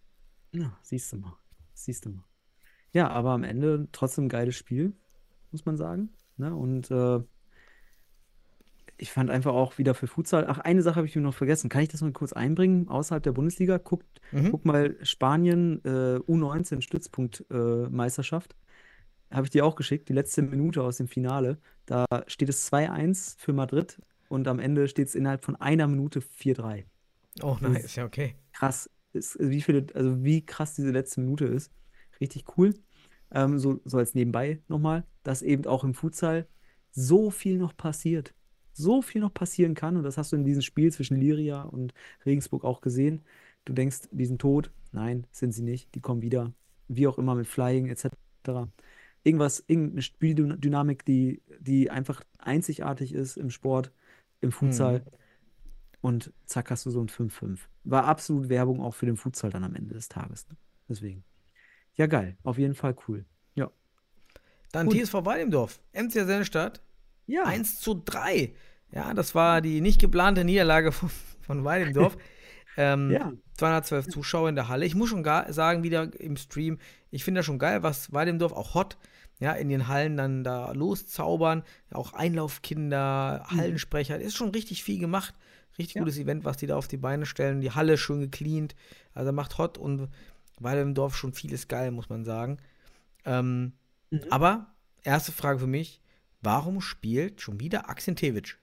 Ja, 0.56 0.78
siehst 0.82 1.12
du 1.14 1.18
mal. 1.18 1.34
Siehst 1.74 2.06
du 2.06 2.10
mal. 2.10 2.24
Ja, 2.93 3.10
aber 3.10 3.32
am 3.32 3.43
Ende 3.43 3.88
trotzdem 3.91 4.26
ein 4.26 4.30
geiles 4.30 4.56
Spiel, 4.56 4.93
muss 5.51 5.66
man 5.66 5.76
sagen. 5.78 6.10
Ne? 6.38 6.56
Und 6.56 6.89
äh, 6.91 7.20
ich 8.97 9.12
fand 9.12 9.30
einfach 9.30 9.53
auch 9.53 9.78
wieder 9.78 9.93
für 9.93 10.08
Futsal. 10.08 10.45
Ach, 10.47 10.60
eine 10.60 10.82
Sache 10.82 10.95
habe 10.97 11.08
ich 11.08 11.16
mir 11.16 11.22
noch 11.22 11.34
vergessen. 11.34 11.70
Kann 11.70 11.82
ich 11.82 11.89
das 11.89 12.01
mal 12.01 12.14
kurz 12.14 12.32
einbringen? 12.32 12.88
Außerhalb 12.88 13.22
der 13.24 13.34
Bundesliga. 13.34 13.78
Guckt, 13.78 14.22
Mhm. 14.32 14.51
guck 14.51 14.66
mal, 14.66 14.95
Spanien 15.03 15.84
äh, 15.84 16.20
U19 16.20 16.82
Stützpunkt-Meisterschaft. 16.82 17.91
Äh, 17.91 17.95
Meisterschaft. 17.95 18.56
habe 19.32 19.45
ich 19.45 19.51
dir 19.51 19.66
auch 19.66 19.76
geschickt, 19.76 20.08
die 20.08 20.14
letzte 20.14 20.41
Minute 20.43 20.82
aus 20.82 20.97
dem 20.97 21.08
Finale. 21.10 21.58
Da 21.86 22.06
steht 22.28 22.47
es 22.49 22.72
2-1 22.72 23.36
für 23.38 23.51
Madrid 23.51 24.01
und 24.30 24.47
am 24.47 24.60
Ende 24.60 24.88
steht 24.88 25.10
es 25.10 25.16
innerhalb 25.16 25.43
von 25.43 25.56
einer 25.58 25.88
Minute 25.88 26.22
4-3 26.22 26.86
Oh, 27.43 27.58
nice, 27.60 27.95
ja, 27.97 28.06
okay. 28.06 28.36
krass 28.53 28.89
ist, 29.16 29.38
wie 29.39 29.61
viele, 29.61 29.88
also 29.93 30.24
wie 30.24 30.45
krass 30.45 30.76
diese 30.76 30.91
letzte 30.91 31.22
Minute 31.22 31.45
ist. 31.45 31.72
Richtig 32.20 32.45
cool. 32.57 32.74
Ähm, 33.32 33.59
so, 33.59 33.82
so 33.86 33.97
als 33.97 34.13
nebenbei 34.13 34.61
nochmal, 34.68 35.03
dass 35.24 35.41
eben 35.41 35.66
auch 35.66 35.84
im 35.84 35.93
Futsal 35.93 36.47
so 36.91 37.30
viel 37.32 37.57
noch 37.57 37.76
passiert. 37.76 38.34
So 38.74 39.01
viel 39.01 39.22
noch 39.22 39.34
passieren 39.34 39.74
kann. 39.74 39.97
Und 39.97 40.03
das 40.03 40.18
hast 40.18 40.32
du 40.32 40.36
in 40.36 40.43
diesem 40.43 40.61
Spiel 40.61 40.91
zwischen 40.91 41.18
Liria 41.18 41.63
und 41.63 41.93
Regensburg 42.26 42.63
auch 42.63 42.82
gesehen. 42.82 43.22
Du 43.66 43.74
denkst, 43.74 44.09
die 44.11 44.26
sind 44.26 44.39
tot. 44.39 44.72
Nein, 44.91 45.28
sind 45.32 45.53
sie 45.53 45.63
nicht. 45.63 45.93
Die 45.95 46.01
kommen 46.01 46.22
wieder. 46.22 46.53
Wie 46.88 47.07
auch 47.07 47.18
immer 47.18 47.36
mit 47.36 47.47
Flying 47.47 47.88
etc. 47.88 48.09
Irgendwas, 49.24 49.63
irgendeine 49.68 50.03
Spieldynamik, 50.03 51.03
die, 51.03 51.41
die 51.59 51.89
einfach 51.89 52.22
einzigartig 52.38 53.13
ist 53.13 53.38
im 53.38 53.49
Sport, 53.49 53.91
im 54.41 54.51
Futsal. 54.51 55.01
Und 56.06 56.32
zack, 56.45 56.70
hast 56.70 56.86
du 56.86 56.91
so 56.91 57.01
ein 57.01 57.08
5-5. 57.08 57.58
War 57.84 58.06
absolut 58.06 58.47
Werbung 58.47 58.80
auch 58.80 58.93
für 58.93 59.08
den 59.08 59.18
Futsal 59.18 59.49
dann 59.49 59.64
am 59.64 59.74
Ende 59.74 59.95
des 59.95 60.08
Tages. 60.08 60.47
Ne? 60.47 60.56
Deswegen. 60.88 61.24
Ja, 61.95 62.06
geil. 62.06 62.38
Auf 62.43 62.60
jeden 62.60 62.76
Fall 62.76 62.95
cool. 63.08 63.26
Ja. 63.56 63.72
Dann 64.72 64.86
Gut. 64.86 65.01
TSV 65.01 65.14
Weidendorf, 65.26 65.80
MCR 65.93 66.28
Sennestadt, 66.28 66.84
Ja. 67.26 67.45
1 67.45 67.80
zu 67.80 67.95
3. 68.06 68.53
Ja, 68.91 69.16
das 69.16 69.34
war 69.34 69.62
die 69.62 69.82
nicht 69.82 69.99
geplante 69.99 70.43
Niederlage 70.43 70.91
von, 70.91 71.10
von 71.41 71.66
Weidendorf. 71.66 72.16
ähm, 72.78 73.10
Ja. 73.10 73.34
212 73.58 74.10
Zuschauer 74.10 74.49
in 74.49 74.56
der 74.56 74.68
Halle. 74.68 74.86
Ich 74.86 74.93
muss 74.93 75.10
schon 75.10 75.24
gar 75.24 75.51
sagen, 75.53 75.82
wieder 75.82 76.14
im 76.20 76.38
Stream, 76.38 76.78
ich 77.10 77.24
finde 77.24 77.39
das 77.39 77.47
schon 77.47 77.58
geil, 77.58 77.82
was 77.82 78.14
Weidendorf 78.14 78.53
auch 78.53 78.76
hot, 78.76 78.99
ja, 79.39 79.53
in 79.53 79.70
den 79.70 79.88
Hallen 79.88 80.18
dann 80.18 80.43
da 80.43 80.72
loszaubern. 80.74 81.64
Auch 81.91 82.14
Einlaufkinder, 82.14 83.47
Hallensprecher, 83.47 84.20
ist 84.20 84.36
schon 84.36 84.49
richtig 84.49 84.84
viel 84.84 84.99
gemacht. 84.99 85.34
Richtig. 85.78 85.96
Ja. 85.96 86.02
gutes 86.02 86.18
Event, 86.18 86.46
was 86.46 86.58
die 86.58 86.68
da 86.68 86.76
auf 86.78 86.88
die 86.88 86.98
Beine 86.98 87.26
stellen. 87.26 87.62
Die 87.62 87.72
Halle 87.72 87.98
schön 87.98 88.20
gecleant. 88.22 88.76
Also 89.14 89.32
macht 89.32 89.58
hot 89.58 89.78
und 89.78 90.10
Weidendorf 90.60 91.16
schon 91.16 91.34
vieles 91.34 91.68
geil, 91.68 91.92
muss 91.92 92.10
man 92.10 92.24
sagen. 92.26 92.58
Ähm, 93.26 93.74
Mhm. 94.12 94.22
aber, 94.30 94.74
erste 95.04 95.32
Frage 95.32 95.60
für 95.60 95.68
mich, 95.68 96.02
warum 96.42 96.80
spielt 96.82 97.42
schon 97.42 97.60
wieder 97.60 97.90
Akzentewitsch? 97.90 98.58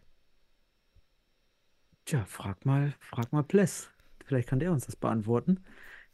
Tja, 2.05 2.25
frag 2.27 2.65
mal, 2.65 2.95
frag 3.01 3.33
mal 3.33 3.43
Pless. 3.45 3.91
Vielleicht 4.25 4.49
kann 4.49 4.59
der 4.61 4.73
uns 4.73 4.87
das 4.87 4.97
beantworten. 4.97 5.61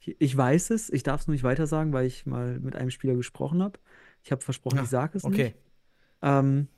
Ich, 0.01 0.17
ich 0.21 0.37
weiß 0.37 0.71
es, 0.71 0.91
ich 0.91 1.03
darf 1.03 1.23
es 1.23 1.27
nur 1.27 1.33
nicht 1.33 1.45
weiter 1.45 1.67
sagen, 1.67 1.93
weil 1.93 2.07
ich 2.07 2.27
mal 2.27 2.59
mit 2.61 2.77
einem 2.77 2.91
Spieler 2.91 3.15
gesprochen 3.15 3.63
habe. 3.63 3.79
Ich 4.23 4.33
habe 4.33 4.43
versprochen, 4.43 4.77
Ja, 4.77 4.83
ich 4.85 4.89
sage 4.91 5.17
es 5.17 5.25
Okay. 5.25 5.45
nicht. 5.45 5.57
Ähm, 6.23 6.69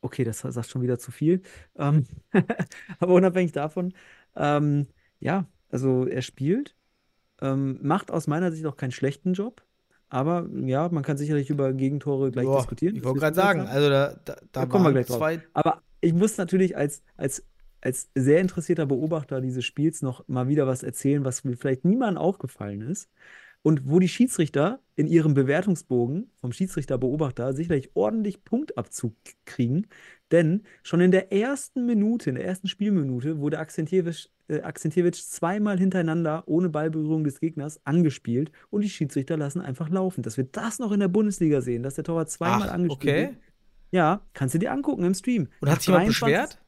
okay, 0.00 0.24
das 0.24 0.40
sagt 0.40 0.68
schon 0.68 0.82
wieder 0.82 0.98
zu 0.98 1.12
viel. 1.12 1.42
Ähm, 1.76 2.06
aber 2.98 3.14
unabhängig 3.14 3.52
davon, 3.52 3.92
ähm, 4.36 4.86
ja, 5.18 5.46
also 5.70 6.06
er 6.06 6.22
spielt, 6.22 6.76
ähm, 7.40 7.78
macht 7.82 8.10
aus 8.10 8.26
meiner 8.26 8.52
Sicht 8.52 8.66
auch 8.66 8.76
keinen 8.76 8.92
schlechten 8.92 9.32
Job. 9.34 9.62
Aber 10.08 10.48
ja, 10.52 10.88
man 10.88 11.04
kann 11.04 11.16
sicherlich 11.16 11.50
über 11.50 11.72
Gegentore 11.72 12.32
gleich 12.32 12.46
Boah, 12.46 12.56
diskutieren. 12.56 12.96
ich 12.96 13.04
wollte 13.04 13.20
gerade 13.20 13.36
sagen, 13.36 13.66
also 13.66 13.88
da, 13.88 14.14
da, 14.24 14.36
da, 14.52 14.66
Da 14.66 14.66
kommen 14.66 14.84
wir 14.84 14.92
gleich 14.92 15.06
drauf. 15.06 15.18
zwei. 15.18 15.42
Aber 15.52 15.82
ich 16.00 16.12
muss 16.12 16.36
natürlich 16.36 16.76
als, 16.76 17.02
als, 17.16 17.46
als 17.80 18.10
sehr 18.14 18.40
interessierter 18.40 18.86
Beobachter 18.86 19.40
dieses 19.40 19.64
Spiels 19.64 20.02
noch 20.02 20.26
mal 20.28 20.48
wieder 20.48 20.66
was 20.66 20.82
erzählen, 20.82 21.24
was 21.24 21.44
mir 21.44 21.56
vielleicht 21.56 21.84
niemandem 21.84 22.18
aufgefallen 22.20 22.80
ist. 22.82 23.08
Und 23.62 23.82
wo 23.88 23.98
die 23.98 24.08
Schiedsrichter 24.08 24.80
in 24.96 25.06
ihrem 25.06 25.34
Bewertungsbogen 25.34 26.30
vom 26.40 26.52
Schiedsrichterbeobachter 26.52 27.52
sicherlich 27.52 27.90
ordentlich 27.94 28.44
Punktabzug 28.44 29.14
kriegen. 29.44 29.86
Denn 30.30 30.62
schon 30.82 31.00
in 31.00 31.10
der 31.10 31.32
ersten 31.32 31.86
Minute, 31.86 32.30
in 32.30 32.36
der 32.36 32.44
ersten 32.44 32.68
Spielminute, 32.68 33.38
wurde 33.38 33.58
Akzentjewitsch, 33.58 34.28
äh, 34.48 34.60
Akzentjewitsch 34.60 35.22
zweimal 35.22 35.78
hintereinander 35.78 36.44
ohne 36.46 36.68
Ballberührung 36.68 37.24
des 37.24 37.40
Gegners 37.40 37.80
angespielt 37.84 38.52
und 38.70 38.82
die 38.82 38.90
Schiedsrichter 38.90 39.36
lassen 39.36 39.60
einfach 39.60 39.88
laufen. 39.88 40.22
Dass 40.22 40.36
wir 40.36 40.44
das 40.44 40.78
noch 40.78 40.92
in 40.92 41.00
der 41.00 41.08
Bundesliga 41.08 41.60
sehen, 41.60 41.82
dass 41.82 41.94
der 41.94 42.04
Torwart 42.04 42.30
zweimal 42.30 42.68
Ach, 42.68 42.74
angespielt 42.74 43.14
okay. 43.14 43.28
wird. 43.28 43.36
Ja, 43.92 44.20
kannst 44.34 44.54
du 44.54 44.58
dir 44.58 44.72
angucken 44.72 45.04
im 45.04 45.14
Stream. 45.14 45.48
Und 45.60 45.70
hat 45.70 45.78
sich 45.78 45.88
jemand 45.88 46.06
23 46.06 46.20
beschwert? 46.20 46.58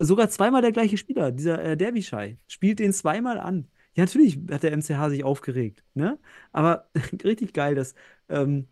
Sogar 0.00 0.28
zweimal 0.30 0.62
der 0.62 0.72
gleiche 0.72 0.96
Spieler, 0.96 1.32
dieser 1.32 1.62
äh, 1.62 1.76
Derbyshire, 1.76 2.36
spielt 2.46 2.78
den 2.78 2.92
zweimal 2.92 3.38
an. 3.38 3.66
Ja, 3.98 4.04
natürlich 4.04 4.38
hat 4.50 4.62
der 4.62 4.72
MCH 4.76 5.10
sich 5.10 5.24
aufgeregt, 5.24 5.84
ne? 5.94 6.18
Aber 6.52 6.88
richtig 7.24 7.52
geil, 7.52 7.74
dass 7.74 7.94
ähm, 8.28 8.68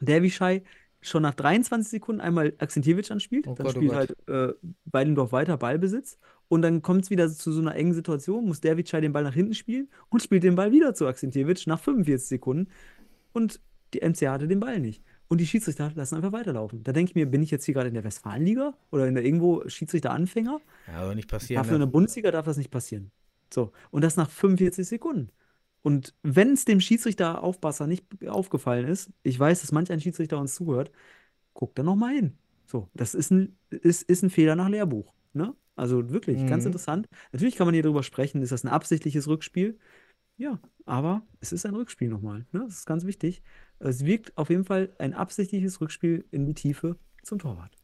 Derbyshire 0.00 0.62
schon 1.02 1.22
nach 1.22 1.34
23 1.34 1.90
Sekunden 1.90 2.20
einmal 2.22 2.54
Akzentjewitsch 2.58 3.10
anspielt. 3.10 3.46
Oh 3.48 3.54
dann 3.54 3.66
Gott, 3.66 3.76
oh 3.76 3.80
spielt 3.80 3.92
Gott. 3.92 4.08
halt 4.28 4.28
äh, 4.28 4.54
Weidendorf 4.86 5.32
weiter 5.32 5.58
Ballbesitz. 5.58 6.18
Und 6.48 6.62
dann 6.62 6.82
kommt 6.82 7.04
es 7.04 7.10
wieder 7.10 7.28
zu 7.30 7.52
so 7.52 7.60
einer 7.60 7.74
engen 7.76 7.94
Situation, 7.94 8.46
muss 8.46 8.60
Derbyshire 8.62 9.02
den 9.02 9.12
Ball 9.12 9.24
nach 9.24 9.34
hinten 9.34 9.54
spielen 9.54 9.88
und 10.10 10.22
spielt 10.22 10.44
den 10.44 10.56
Ball 10.56 10.72
wieder 10.72 10.94
zu 10.94 11.06
Akzentjewitsch 11.06 11.66
nach 11.66 11.80
45 11.80 12.28
Sekunden. 12.28 12.70
Und 13.32 13.60
die 13.94 14.00
MCH 14.02 14.28
hatte 14.28 14.48
den 14.48 14.60
Ball 14.60 14.80
nicht. 14.80 15.02
Und 15.28 15.40
die 15.40 15.46
Schiedsrichter 15.46 15.92
lassen 15.94 16.16
einfach 16.16 16.32
weiterlaufen. 16.32 16.82
Da 16.84 16.92
denke 16.92 17.10
ich 17.10 17.14
mir, 17.16 17.26
bin 17.26 17.42
ich 17.42 17.50
jetzt 17.52 17.64
hier 17.64 17.74
gerade 17.74 17.88
in 17.88 17.94
der 17.94 18.04
Westfalenliga 18.04 18.74
oder 18.92 19.06
in 19.08 19.14
der 19.14 19.24
irgendwo 19.24 19.68
Schiedsrichter-Anfänger? 19.68 20.62
Ja, 20.86 20.94
aber 21.02 21.14
nicht 21.14 21.28
passieren. 21.30 21.60
Dafür 21.60 21.76
in 21.76 21.80
Ne? 21.80 21.86
der 21.86 21.92
Bundesliga 21.92 22.30
darf 22.30 22.46
das 22.46 22.56
nicht 22.58 22.70
passieren. 22.70 23.10
So, 23.54 23.72
und 23.92 24.02
das 24.02 24.16
nach 24.16 24.28
45 24.30 24.86
Sekunden. 24.86 25.30
Und 25.82 26.14
wenn 26.22 26.52
es 26.54 26.64
dem 26.64 26.80
Schiedsrichter 26.80 27.42
Aufpasser 27.42 27.86
nicht 27.86 28.04
aufgefallen 28.26 28.86
ist, 28.88 29.10
ich 29.22 29.38
weiß, 29.38 29.60
dass 29.60 29.70
manch 29.70 29.92
ein 29.92 30.00
Schiedsrichter 30.00 30.38
uns 30.38 30.54
zuhört, 30.54 30.90
guckt 31.52 31.78
da 31.78 31.82
nochmal 31.82 32.14
hin. 32.14 32.38
So, 32.66 32.88
das 32.94 33.14
ist 33.14 33.30
ein, 33.30 33.56
ist, 33.70 34.02
ist 34.02 34.22
ein 34.22 34.30
Fehler 34.30 34.56
nach 34.56 34.68
Lehrbuch. 34.68 35.12
Ne? 35.34 35.54
Also 35.76 36.10
wirklich, 36.10 36.46
ganz 36.46 36.64
Mhm. 36.64 36.68
interessant. 36.68 37.08
Natürlich 37.32 37.56
kann 37.56 37.66
man 37.66 37.74
hier 37.74 37.82
drüber 37.82 38.02
sprechen, 38.02 38.42
ist 38.42 38.50
das 38.50 38.64
ein 38.64 38.68
absichtliches 38.68 39.28
Rückspiel? 39.28 39.78
Ja, 40.36 40.58
aber 40.84 41.22
es 41.40 41.52
ist 41.52 41.64
ein 41.64 41.74
Rückspiel 41.76 42.08
nochmal. 42.08 42.46
Ne? 42.50 42.64
Das 42.66 42.78
ist 42.78 42.86
ganz 42.86 43.04
wichtig. 43.04 43.42
Es 43.78 44.04
wirkt 44.04 44.36
auf 44.36 44.50
jeden 44.50 44.64
Fall 44.64 44.92
ein 44.98 45.14
absichtliches 45.14 45.80
Rückspiel 45.80 46.24
in 46.32 46.44
die 46.46 46.54
Tiefe 46.54 46.96
zum 47.22 47.38
Torwart. 47.38 47.76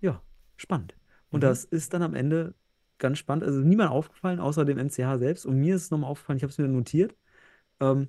Ja, 0.00 0.22
spannend. 0.56 0.96
Und 1.30 1.40
Mhm. 1.40 1.42
das 1.42 1.64
ist 1.64 1.94
dann 1.94 2.02
am 2.02 2.14
Ende 2.14 2.54
ganz 2.98 3.18
spannend. 3.18 3.44
Also 3.44 3.60
niemand 3.60 3.90
aufgefallen, 3.90 4.40
außer 4.40 4.64
dem 4.64 4.78
MCH 4.78 5.18
selbst. 5.18 5.46
Und 5.46 5.58
mir 5.58 5.76
ist 5.76 5.82
es 5.82 5.90
nochmal 5.90 6.10
aufgefallen, 6.10 6.36
ich 6.36 6.42
habe 6.42 6.50
es 6.50 6.58
mir 6.58 6.68
notiert, 6.68 7.14
ähm, 7.80 8.08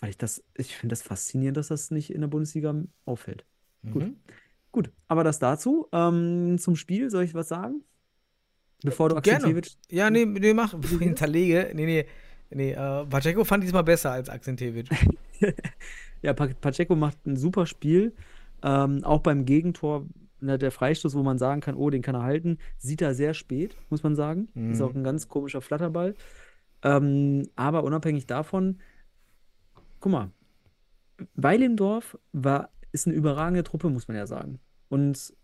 weil 0.00 0.10
ich 0.10 0.18
das, 0.18 0.42
ich 0.56 0.76
finde 0.76 0.92
das 0.92 1.02
faszinierend, 1.02 1.56
dass 1.56 1.68
das 1.68 1.90
nicht 1.90 2.12
in 2.12 2.20
der 2.20 2.28
Bundesliga 2.28 2.74
auffällt. 3.04 3.44
Gut. 3.92 4.04
Mhm. 4.04 4.16
Gut, 4.72 4.90
aber 5.08 5.24
das 5.24 5.38
dazu. 5.38 5.88
Ähm, 5.92 6.58
zum 6.58 6.76
Spiel, 6.76 7.08
soll 7.10 7.24
ich 7.24 7.34
was 7.34 7.48
sagen? 7.48 7.82
Bevor 8.82 9.08
du 9.08 9.14
Gerne. 9.20 9.38
Akzentjewitsch. 9.38 9.76
Ja, 9.90 10.10
nee, 10.10 10.26
nee, 10.26 10.52
mach. 10.52 10.74
Hinterlege. 10.98 11.70
Nee, 11.74 11.86
nee. 11.86 12.06
Nee, 12.50 12.72
äh, 12.72 13.06
Pacheco 13.06 13.42
fand 13.44 13.64
diesmal 13.64 13.84
besser 13.84 14.12
als 14.12 14.28
Akzentewitsch. 14.28 14.90
Ja, 16.22 16.32
Pa- 16.32 16.48
Pacheco 16.48 16.96
macht 16.96 17.26
ein 17.26 17.36
super 17.36 17.66
Spiel. 17.66 18.14
Ähm, 18.62 19.04
auch 19.04 19.20
beim 19.20 19.44
Gegentor, 19.44 20.06
ne, 20.46 20.58
der 20.58 20.70
Freistoß, 20.70 21.14
wo 21.14 21.22
man 21.22 21.38
sagen 21.38 21.60
kann, 21.60 21.74
oh, 21.74 21.90
den 21.90 22.02
kann 22.02 22.14
er 22.14 22.22
halten, 22.22 22.58
sieht 22.78 23.02
er 23.02 23.14
sehr 23.14 23.34
spät, 23.34 23.76
muss 23.90 24.02
man 24.02 24.14
sagen. 24.16 24.48
Ist 24.54 24.80
Mhm. 24.80 24.84
auch 24.86 24.94
ein 24.94 25.04
ganz 25.04 25.28
komischer 25.28 25.60
Flatterball. 25.60 26.14
Ähm, 26.82 27.48
aber 27.56 27.84
unabhängig 27.84 28.26
davon, 28.26 28.78
guck 30.00 30.12
mal, 30.12 30.30
Weilendorf 31.34 32.18
war, 32.32 32.70
ist 32.92 33.06
eine 33.06 33.16
überragende 33.16 33.64
Truppe, 33.64 33.88
muss 33.90 34.08
man 34.08 34.16
ja 34.16 34.26
sagen. 34.26 34.60
Und 34.88 35.34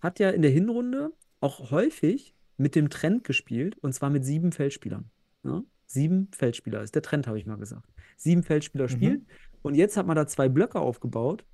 hat 0.00 0.18
ja 0.18 0.30
in 0.30 0.42
der 0.42 0.50
Hinrunde 0.50 1.12
auch 1.40 1.70
häufig 1.70 2.34
mit 2.56 2.74
dem 2.74 2.90
Trend 2.90 3.24
gespielt, 3.24 3.76
und 3.82 3.92
zwar 3.92 4.10
mit 4.10 4.24
sieben 4.24 4.52
Feldspielern. 4.52 5.10
Ne? 5.42 5.64
Sieben 5.86 6.28
Feldspieler 6.32 6.82
ist 6.82 6.94
der 6.94 7.02
Trend, 7.02 7.26
habe 7.26 7.38
ich 7.38 7.46
mal 7.46 7.56
gesagt. 7.58 7.88
Sieben 8.16 8.42
Feldspieler 8.42 8.88
spielen. 8.88 9.26
Und 9.62 9.74
jetzt 9.74 9.96
hat 9.96 10.06
man 10.06 10.16
da 10.16 10.26
zwei 10.26 10.48
Blöcke 10.48 10.80
aufgebaut. 10.80 11.44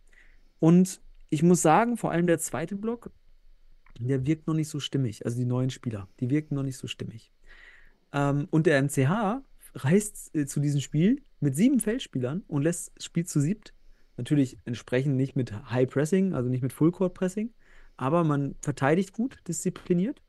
Und 0.61 1.01
ich 1.33 1.43
muss 1.43 1.63
sagen, 1.63 1.97
vor 1.97 2.11
allem 2.11 2.27
der 2.27 2.39
zweite 2.39 2.77
Block, 2.77 3.11
der 3.99 4.27
wirkt 4.27 4.47
noch 4.47 4.55
nicht 4.55 4.69
so 4.69 4.81
stimmig. 4.81 5.25
Also 5.25 5.39
die 5.39 5.47
neuen 5.47 5.71
Spieler, 5.71 6.07
die 6.21 6.29
wirken 6.29 6.55
noch 6.57 6.63
nicht 6.63 6.77
so 6.77 6.87
stimmig. 6.87 7.33
Ähm, 8.13 8.49
und 8.51 8.67
der 8.67 8.83
MCH 8.83 9.41
reist 9.75 10.35
äh, 10.37 10.45
zu 10.45 10.61
diesem 10.61 10.83
Spiel 10.83 11.23
mit 11.41 11.57
sieben 11.57 11.81
Feldspielern 11.81 12.43
und 12.49 12.63
lässt 12.63 12.93
das 12.97 13.07
Spiel 13.07 13.25
zu 13.25 13.41
siebt. 13.41 13.73
Natürlich 14.19 14.59
entsprechend 14.67 15.17
nicht 15.17 15.35
mit 15.35 15.55
High 15.71 15.89
Pressing, 15.89 16.35
also 16.35 16.51
nicht 16.51 16.61
mit 16.61 16.75
Full 16.75 16.93
Court 16.93 17.15
Pressing, 17.15 17.55
aber 17.97 18.25
man 18.25 18.55
verteidigt 18.61 19.15
gut, 19.15 19.39
diszipliniert. 19.49 20.21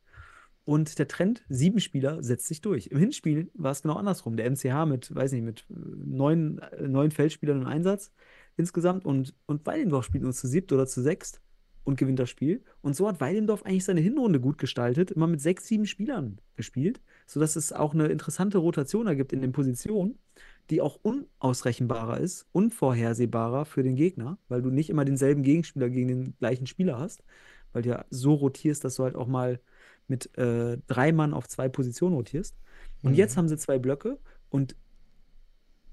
Und 0.63 0.97
der 0.99 1.09
Trend, 1.09 1.43
sieben 1.49 1.81
Spieler, 1.81 2.23
setzt 2.23 2.47
sich 2.47 2.61
durch. 2.61 2.87
Im 2.87 2.97
Hinspiel 2.97 3.51
war 3.55 3.73
es 3.73 3.81
genau 3.81 3.95
andersrum. 3.95 4.37
Der 4.37 4.49
MCH 4.49 4.85
mit, 4.87 5.13
weiß 5.13 5.33
nicht, 5.33 5.43
mit 5.43 5.65
äh, 5.69 5.73
neun, 6.05 6.59
äh, 6.59 6.87
neun 6.87 7.11
Feldspielern 7.11 7.63
im 7.63 7.67
Einsatz 7.67 8.13
insgesamt 8.57 9.05
und, 9.05 9.33
und 9.45 9.65
Weidendorf 9.65 10.05
spielt 10.05 10.23
nur 10.23 10.33
zu 10.33 10.47
siebt 10.47 10.71
oder 10.71 10.87
zu 10.87 11.01
sechst 11.01 11.41
und 11.83 11.97
gewinnt 11.97 12.19
das 12.19 12.29
Spiel. 12.29 12.63
Und 12.81 12.95
so 12.95 13.07
hat 13.07 13.19
Weidendorf 13.19 13.63
eigentlich 13.63 13.83
seine 13.85 14.01
Hinrunde 14.01 14.39
gut 14.39 14.57
gestaltet, 14.57 15.11
immer 15.11 15.27
mit 15.27 15.41
sechs, 15.41 15.67
sieben 15.67 15.85
Spielern 15.85 16.39
gespielt, 16.55 17.01
sodass 17.27 17.55
es 17.55 17.73
auch 17.73 17.93
eine 17.93 18.07
interessante 18.07 18.57
Rotation 18.57 19.07
ergibt 19.07 19.33
in 19.33 19.41
den 19.41 19.51
Positionen, 19.51 20.17
die 20.69 20.81
auch 20.81 20.97
unausrechenbarer 21.01 22.19
ist, 22.19 22.45
unvorhersehbarer 22.53 23.65
für 23.65 23.83
den 23.83 23.95
Gegner, 23.95 24.37
weil 24.47 24.61
du 24.61 24.69
nicht 24.69 24.89
immer 24.89 25.05
denselben 25.05 25.43
Gegenspieler 25.43 25.89
gegen 25.89 26.07
den 26.07 26.37
gleichen 26.39 26.67
Spieler 26.67 26.99
hast, 26.99 27.23
weil 27.73 27.81
du 27.81 27.89
ja 27.89 28.05
so 28.09 28.33
rotierst, 28.33 28.83
dass 28.83 28.95
du 28.95 29.03
halt 29.03 29.15
auch 29.15 29.27
mal 29.27 29.59
mit 30.07 30.37
äh, 30.37 30.77
drei 30.87 31.11
Mann 31.11 31.33
auf 31.33 31.47
zwei 31.47 31.69
Positionen 31.69 32.15
rotierst. 32.15 32.55
Und 33.03 33.11
Mhm. 33.11 33.17
jetzt 33.17 33.35
haben 33.37 33.49
sie 33.49 33.57
zwei 33.57 33.79
Blöcke 33.79 34.19
und 34.49 34.75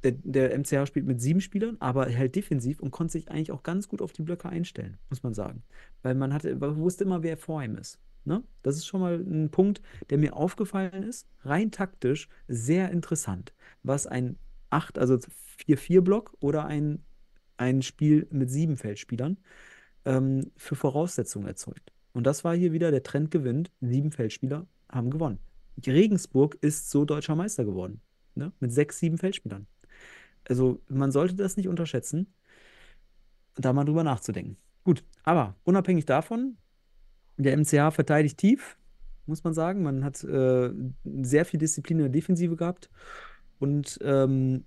der, 0.02 0.12
der 0.12 0.58
MCH 0.58 0.86
spielt 0.86 1.06
mit 1.06 1.20
sieben 1.20 1.40
Spielern, 1.40 1.76
aber 1.80 2.06
halt 2.06 2.34
defensiv 2.34 2.80
und 2.80 2.90
konnte 2.90 3.12
sich 3.12 3.30
eigentlich 3.30 3.52
auch 3.52 3.62
ganz 3.62 3.88
gut 3.88 4.00
auf 4.02 4.12
die 4.12 4.22
Blöcke 4.22 4.48
einstellen, 4.48 4.98
muss 5.08 5.22
man 5.22 5.34
sagen. 5.34 5.62
Weil 6.02 6.14
man 6.14 6.32
hatte, 6.32 6.54
man 6.56 6.76
wusste 6.78 7.04
immer, 7.04 7.22
wer 7.22 7.36
vor 7.36 7.62
ihm 7.62 7.76
ist. 7.76 7.98
Ne? 8.24 8.42
Das 8.62 8.76
ist 8.76 8.86
schon 8.86 9.00
mal 9.00 9.14
ein 9.14 9.50
Punkt, 9.50 9.80
der 10.10 10.18
mir 10.18 10.36
aufgefallen 10.36 11.02
ist. 11.02 11.26
Rein 11.42 11.70
taktisch 11.70 12.28
sehr 12.48 12.90
interessant, 12.90 13.54
was 13.82 14.06
ein 14.06 14.36
8, 14.70 14.98
also 14.98 15.18
4-4-Block 15.66 16.36
oder 16.40 16.66
ein, 16.66 17.02
ein 17.56 17.82
Spiel 17.82 18.26
mit 18.30 18.50
sieben 18.50 18.76
Feldspielern 18.76 19.38
ähm, 20.04 20.50
für 20.56 20.76
Voraussetzungen 20.76 21.46
erzeugt. 21.46 21.92
Und 22.12 22.26
das 22.26 22.44
war 22.44 22.54
hier 22.54 22.72
wieder 22.72 22.90
der 22.90 23.02
Trend 23.02 23.30
gewinnt. 23.30 23.70
Sieben 23.80 24.12
Feldspieler 24.12 24.66
haben 24.88 25.10
gewonnen. 25.10 25.38
Regensburg 25.86 26.58
ist 26.60 26.90
so 26.90 27.04
deutscher 27.04 27.36
Meister 27.36 27.64
geworden. 27.64 28.00
Ne? 28.34 28.52
Mit 28.60 28.72
sechs, 28.72 28.98
sieben 28.98 29.18
Feldspielern. 29.18 29.66
Also 30.50 30.82
man 30.88 31.12
sollte 31.12 31.36
das 31.36 31.56
nicht 31.56 31.68
unterschätzen, 31.68 32.26
da 33.54 33.72
mal 33.72 33.84
drüber 33.84 34.02
nachzudenken. 34.02 34.56
Gut, 34.84 35.04
aber 35.22 35.54
unabhängig 35.64 36.06
davon, 36.06 36.56
der 37.36 37.56
MCH 37.56 37.94
verteidigt 37.94 38.36
tief, 38.36 38.76
muss 39.26 39.44
man 39.44 39.54
sagen. 39.54 39.82
Man 39.82 40.04
hat 40.04 40.22
äh, 40.24 40.72
sehr 41.22 41.44
viel 41.44 41.60
Disziplin 41.60 41.98
in 41.98 42.04
der 42.04 42.12
Defensive 42.12 42.56
gehabt. 42.56 42.90
Und 43.60 43.98
ähm, 44.02 44.64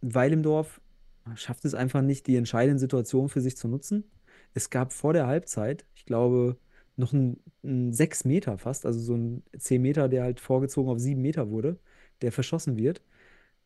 Weilendorf 0.00 0.80
schafft 1.34 1.64
es 1.64 1.74
einfach 1.74 2.02
nicht, 2.02 2.26
die 2.26 2.36
entscheidenden 2.36 2.78
Situationen 2.78 3.28
für 3.28 3.40
sich 3.40 3.56
zu 3.56 3.66
nutzen. 3.66 4.04
Es 4.52 4.70
gab 4.70 4.92
vor 4.92 5.12
der 5.12 5.26
Halbzeit, 5.26 5.84
ich 5.94 6.06
glaube, 6.06 6.56
noch 6.96 7.12
ein, 7.12 7.40
ein 7.64 7.92
6 7.92 8.24
Meter 8.24 8.56
fast, 8.56 8.86
also 8.86 9.00
so 9.00 9.16
ein 9.16 9.42
10 9.58 9.82
Meter, 9.82 10.08
der 10.08 10.22
halt 10.22 10.38
vorgezogen 10.38 10.90
auf 10.90 11.00
7 11.00 11.20
Meter 11.20 11.50
wurde, 11.50 11.78
der 12.22 12.30
verschossen 12.30 12.76
wird. 12.76 13.02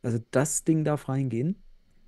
Also 0.03 0.18
das 0.30 0.64
Ding 0.64 0.84
darf 0.84 1.09
reingehen. 1.09 1.57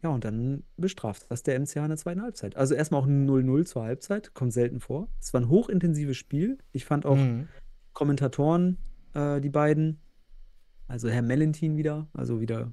Ja, 0.02 0.08
und 0.10 0.24
dann 0.24 0.62
bestraft 0.78 1.26
das 1.30 1.42
der 1.42 1.60
MCH 1.60 1.76
in 1.76 1.88
der 1.88 1.96
zweiten 1.98 2.22
Halbzeit. 2.22 2.56
Also 2.56 2.74
erstmal 2.74 3.02
auch 3.02 3.06
ein 3.06 3.28
0-0 3.28 3.64
zur 3.66 3.82
Halbzeit, 3.82 4.32
kommt 4.32 4.52
selten 4.52 4.80
vor. 4.80 5.08
Es 5.20 5.34
war 5.34 5.42
ein 5.42 5.50
hochintensives 5.50 6.16
Spiel. 6.16 6.56
Ich 6.72 6.86
fand 6.86 7.04
auch 7.04 7.16
Mhm. 7.16 7.48
Kommentatoren, 7.92 8.78
äh, 9.14 9.40
die 9.40 9.50
beiden, 9.50 9.98
also 10.88 11.08
Herr 11.08 11.22
Mellentin 11.22 11.76
wieder, 11.76 12.08
also 12.14 12.40
wieder 12.40 12.72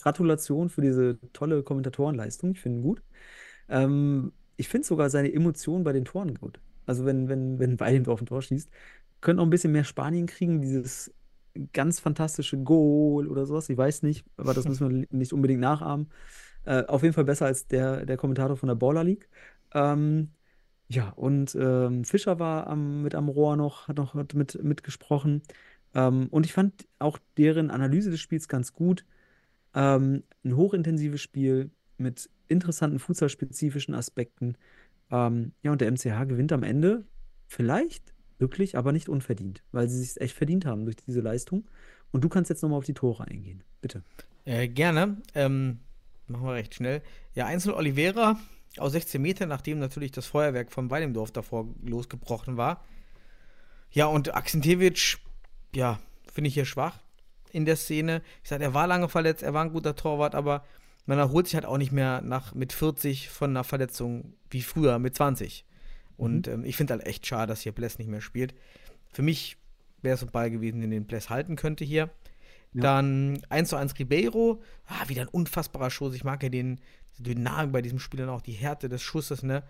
Gratulation 0.00 0.68
für 0.68 0.82
diese 0.82 1.18
tolle 1.32 1.62
Kommentatorenleistung. 1.64 2.52
Ich 2.52 2.60
finde 2.60 2.78
ihn 2.78 2.82
gut. 2.82 3.02
Ähm, 3.68 4.32
ich 4.56 4.68
finde 4.68 4.86
sogar 4.86 5.10
seine 5.10 5.32
Emotionen 5.32 5.84
bei 5.84 5.92
den 5.92 6.04
Toren 6.04 6.34
gut. 6.34 6.60
Also 6.86 7.04
wenn, 7.04 7.28
wenn, 7.28 7.58
wenn 7.58 7.78
Weidendorf 7.80 8.20
ein 8.22 8.26
Tor 8.26 8.42
schießt, 8.42 8.70
könnte 9.20 9.42
auch 9.42 9.46
ein 9.46 9.50
bisschen 9.50 9.72
mehr 9.72 9.84
Spanien 9.84 10.26
kriegen, 10.26 10.60
dieses 10.60 11.12
ganz 11.72 12.00
fantastische 12.00 12.58
Goal 12.58 13.26
oder 13.28 13.46
sowas. 13.46 13.68
Ich 13.68 13.76
weiß 13.76 14.02
nicht, 14.02 14.24
aber 14.36 14.54
das 14.54 14.66
müssen 14.66 14.88
wir 14.88 15.06
nicht 15.10 15.32
unbedingt 15.32 15.60
nachahmen. 15.60 16.08
Äh, 16.64 16.84
auf 16.86 17.02
jeden 17.02 17.14
Fall 17.14 17.24
besser 17.24 17.46
als 17.46 17.66
der, 17.66 18.06
der 18.06 18.16
Kommentator 18.16 18.56
von 18.56 18.68
der 18.68 18.76
Baller 18.76 19.04
League. 19.04 19.28
Ähm, 19.72 20.30
ja, 20.88 21.10
und 21.10 21.54
ähm, 21.58 22.04
Fischer 22.04 22.38
war 22.38 22.66
am, 22.66 23.02
mit 23.02 23.14
am 23.14 23.28
Rohr 23.28 23.56
noch, 23.56 23.88
hat 23.88 23.96
noch 23.96 24.14
mit, 24.14 24.62
mitgesprochen. 24.62 25.42
Ähm, 25.94 26.28
und 26.30 26.46
ich 26.46 26.52
fand 26.52 26.88
auch 26.98 27.18
deren 27.36 27.70
Analyse 27.70 28.10
des 28.10 28.20
Spiels 28.20 28.48
ganz 28.48 28.72
gut. 28.72 29.04
Ähm, 29.74 30.24
ein 30.44 30.56
hochintensives 30.56 31.20
Spiel 31.20 31.70
mit 31.98 32.30
interessanten 32.48 32.98
fußballspezifischen 32.98 33.94
Aspekten. 33.94 34.56
Ähm, 35.10 35.52
ja, 35.62 35.72
und 35.72 35.80
der 35.80 35.90
MCH 35.90 36.26
gewinnt 36.28 36.52
am 36.52 36.62
Ende 36.62 37.04
vielleicht 37.46 38.14
wirklich, 38.38 38.76
aber 38.76 38.92
nicht 38.92 39.08
unverdient, 39.08 39.62
weil 39.72 39.88
sie 39.88 40.02
sich 40.02 40.20
echt 40.20 40.36
verdient 40.36 40.64
haben 40.64 40.84
durch 40.84 40.96
diese 40.96 41.20
Leistung. 41.20 41.64
Und 42.10 42.22
du 42.24 42.28
kannst 42.28 42.48
jetzt 42.48 42.62
nochmal 42.62 42.78
auf 42.78 42.84
die 42.84 42.94
Tore 42.94 43.24
eingehen. 43.24 43.62
Bitte. 43.80 44.02
Äh, 44.44 44.68
gerne. 44.68 45.18
Ähm, 45.34 45.80
machen 46.26 46.46
wir 46.46 46.54
recht 46.54 46.74
schnell. 46.74 47.02
Ja, 47.34 47.46
Einzel 47.46 47.74
Oliveira 47.74 48.38
aus 48.78 48.92
16 48.92 49.20
Metern, 49.20 49.48
nachdem 49.48 49.78
natürlich 49.78 50.12
das 50.12 50.26
Feuerwerk 50.26 50.72
von 50.72 50.90
Weidemdorf 50.90 51.32
davor 51.32 51.68
losgebrochen 51.84 52.56
war. 52.56 52.84
Ja, 53.90 54.06
und 54.06 54.34
Aksintevic, 54.34 55.18
ja, 55.74 55.98
finde 56.32 56.48
ich 56.48 56.54
hier 56.54 56.66
schwach 56.66 57.00
in 57.52 57.64
der 57.64 57.76
Szene. 57.76 58.22
Ich 58.42 58.50
sage, 58.50 58.64
er 58.64 58.74
war 58.74 58.86
lange 58.86 59.08
verletzt, 59.08 59.42
er 59.42 59.54
war 59.54 59.64
ein 59.64 59.72
guter 59.72 59.96
Torwart, 59.96 60.34
aber 60.34 60.64
man 61.06 61.18
erholt 61.18 61.46
sich 61.46 61.54
halt 61.54 61.64
auch 61.64 61.78
nicht 61.78 61.92
mehr 61.92 62.20
nach 62.20 62.54
mit 62.54 62.72
40 62.72 63.30
von 63.30 63.50
einer 63.50 63.64
Verletzung 63.64 64.34
wie 64.50 64.62
früher 64.62 64.98
mit 64.98 65.16
20. 65.16 65.64
Und 66.18 66.48
mhm. 66.48 66.52
ähm, 66.52 66.64
ich 66.64 66.76
finde 66.76 66.94
halt 66.94 67.06
echt 67.06 67.26
schade, 67.26 67.46
dass 67.46 67.62
hier 67.62 67.72
Bless 67.72 67.98
nicht 67.98 68.08
mehr 68.08 68.20
spielt. 68.20 68.54
Für 69.10 69.22
mich 69.22 69.56
wäre 70.02 70.14
es 70.14 70.22
ein 70.22 70.30
Ball 70.30 70.50
gewesen, 70.50 70.82
den 70.82 70.90
den 70.90 71.06
Bless 71.06 71.30
halten 71.30 71.56
könnte 71.56 71.84
hier. 71.84 72.10
Ja. 72.74 72.82
Dann 72.82 73.40
1 73.48 73.70
zu 73.70 73.76
1 73.76 73.98
Ribeiro. 73.98 74.60
Ah, 74.86 75.08
wieder 75.08 75.22
ein 75.22 75.28
unfassbarer 75.28 75.90
Schuss. 75.90 76.14
Ich 76.14 76.24
mag 76.24 76.42
ja 76.42 76.50
den 76.50 76.80
Dynamik 77.18 77.72
bei 77.72 77.82
diesem 77.82 77.98
Spiel 77.98 78.22
und 78.22 78.28
auch 78.28 78.42
die 78.42 78.52
Härte 78.52 78.88
des 78.88 79.00
Schusses, 79.00 79.42
ne? 79.42 79.62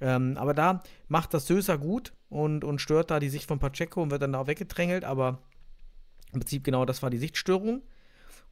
Ähm, 0.00 0.36
aber 0.36 0.52
da 0.52 0.82
macht 1.06 1.32
das 1.32 1.46
Söser 1.46 1.78
gut 1.78 2.12
und, 2.28 2.64
und 2.64 2.80
stört 2.80 3.12
da 3.12 3.20
die 3.20 3.28
Sicht 3.28 3.46
von 3.46 3.60
Pacheco 3.60 4.02
und 4.02 4.10
wird 4.10 4.20
dann 4.20 4.32
da 4.32 4.40
auch 4.40 4.48
weggedrängelt, 4.48 5.04
aber 5.04 5.38
im 6.32 6.40
Prinzip 6.40 6.64
genau 6.64 6.84
das 6.84 7.02
war 7.02 7.10
die 7.10 7.18
Sichtstörung. 7.18 7.82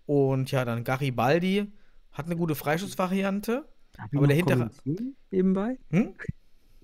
Und 0.06 0.50
ja, 0.52 0.64
dann 0.64 0.84
Garibaldi 0.84 1.72
hat 2.12 2.26
eine 2.26 2.36
gute 2.36 2.54
Freischussvariante. 2.54 3.64
Aber 4.14 4.26
der 4.26 4.36
hintere. 4.36 4.70
Nebenbei? 5.30 5.78
Hm? 5.90 6.14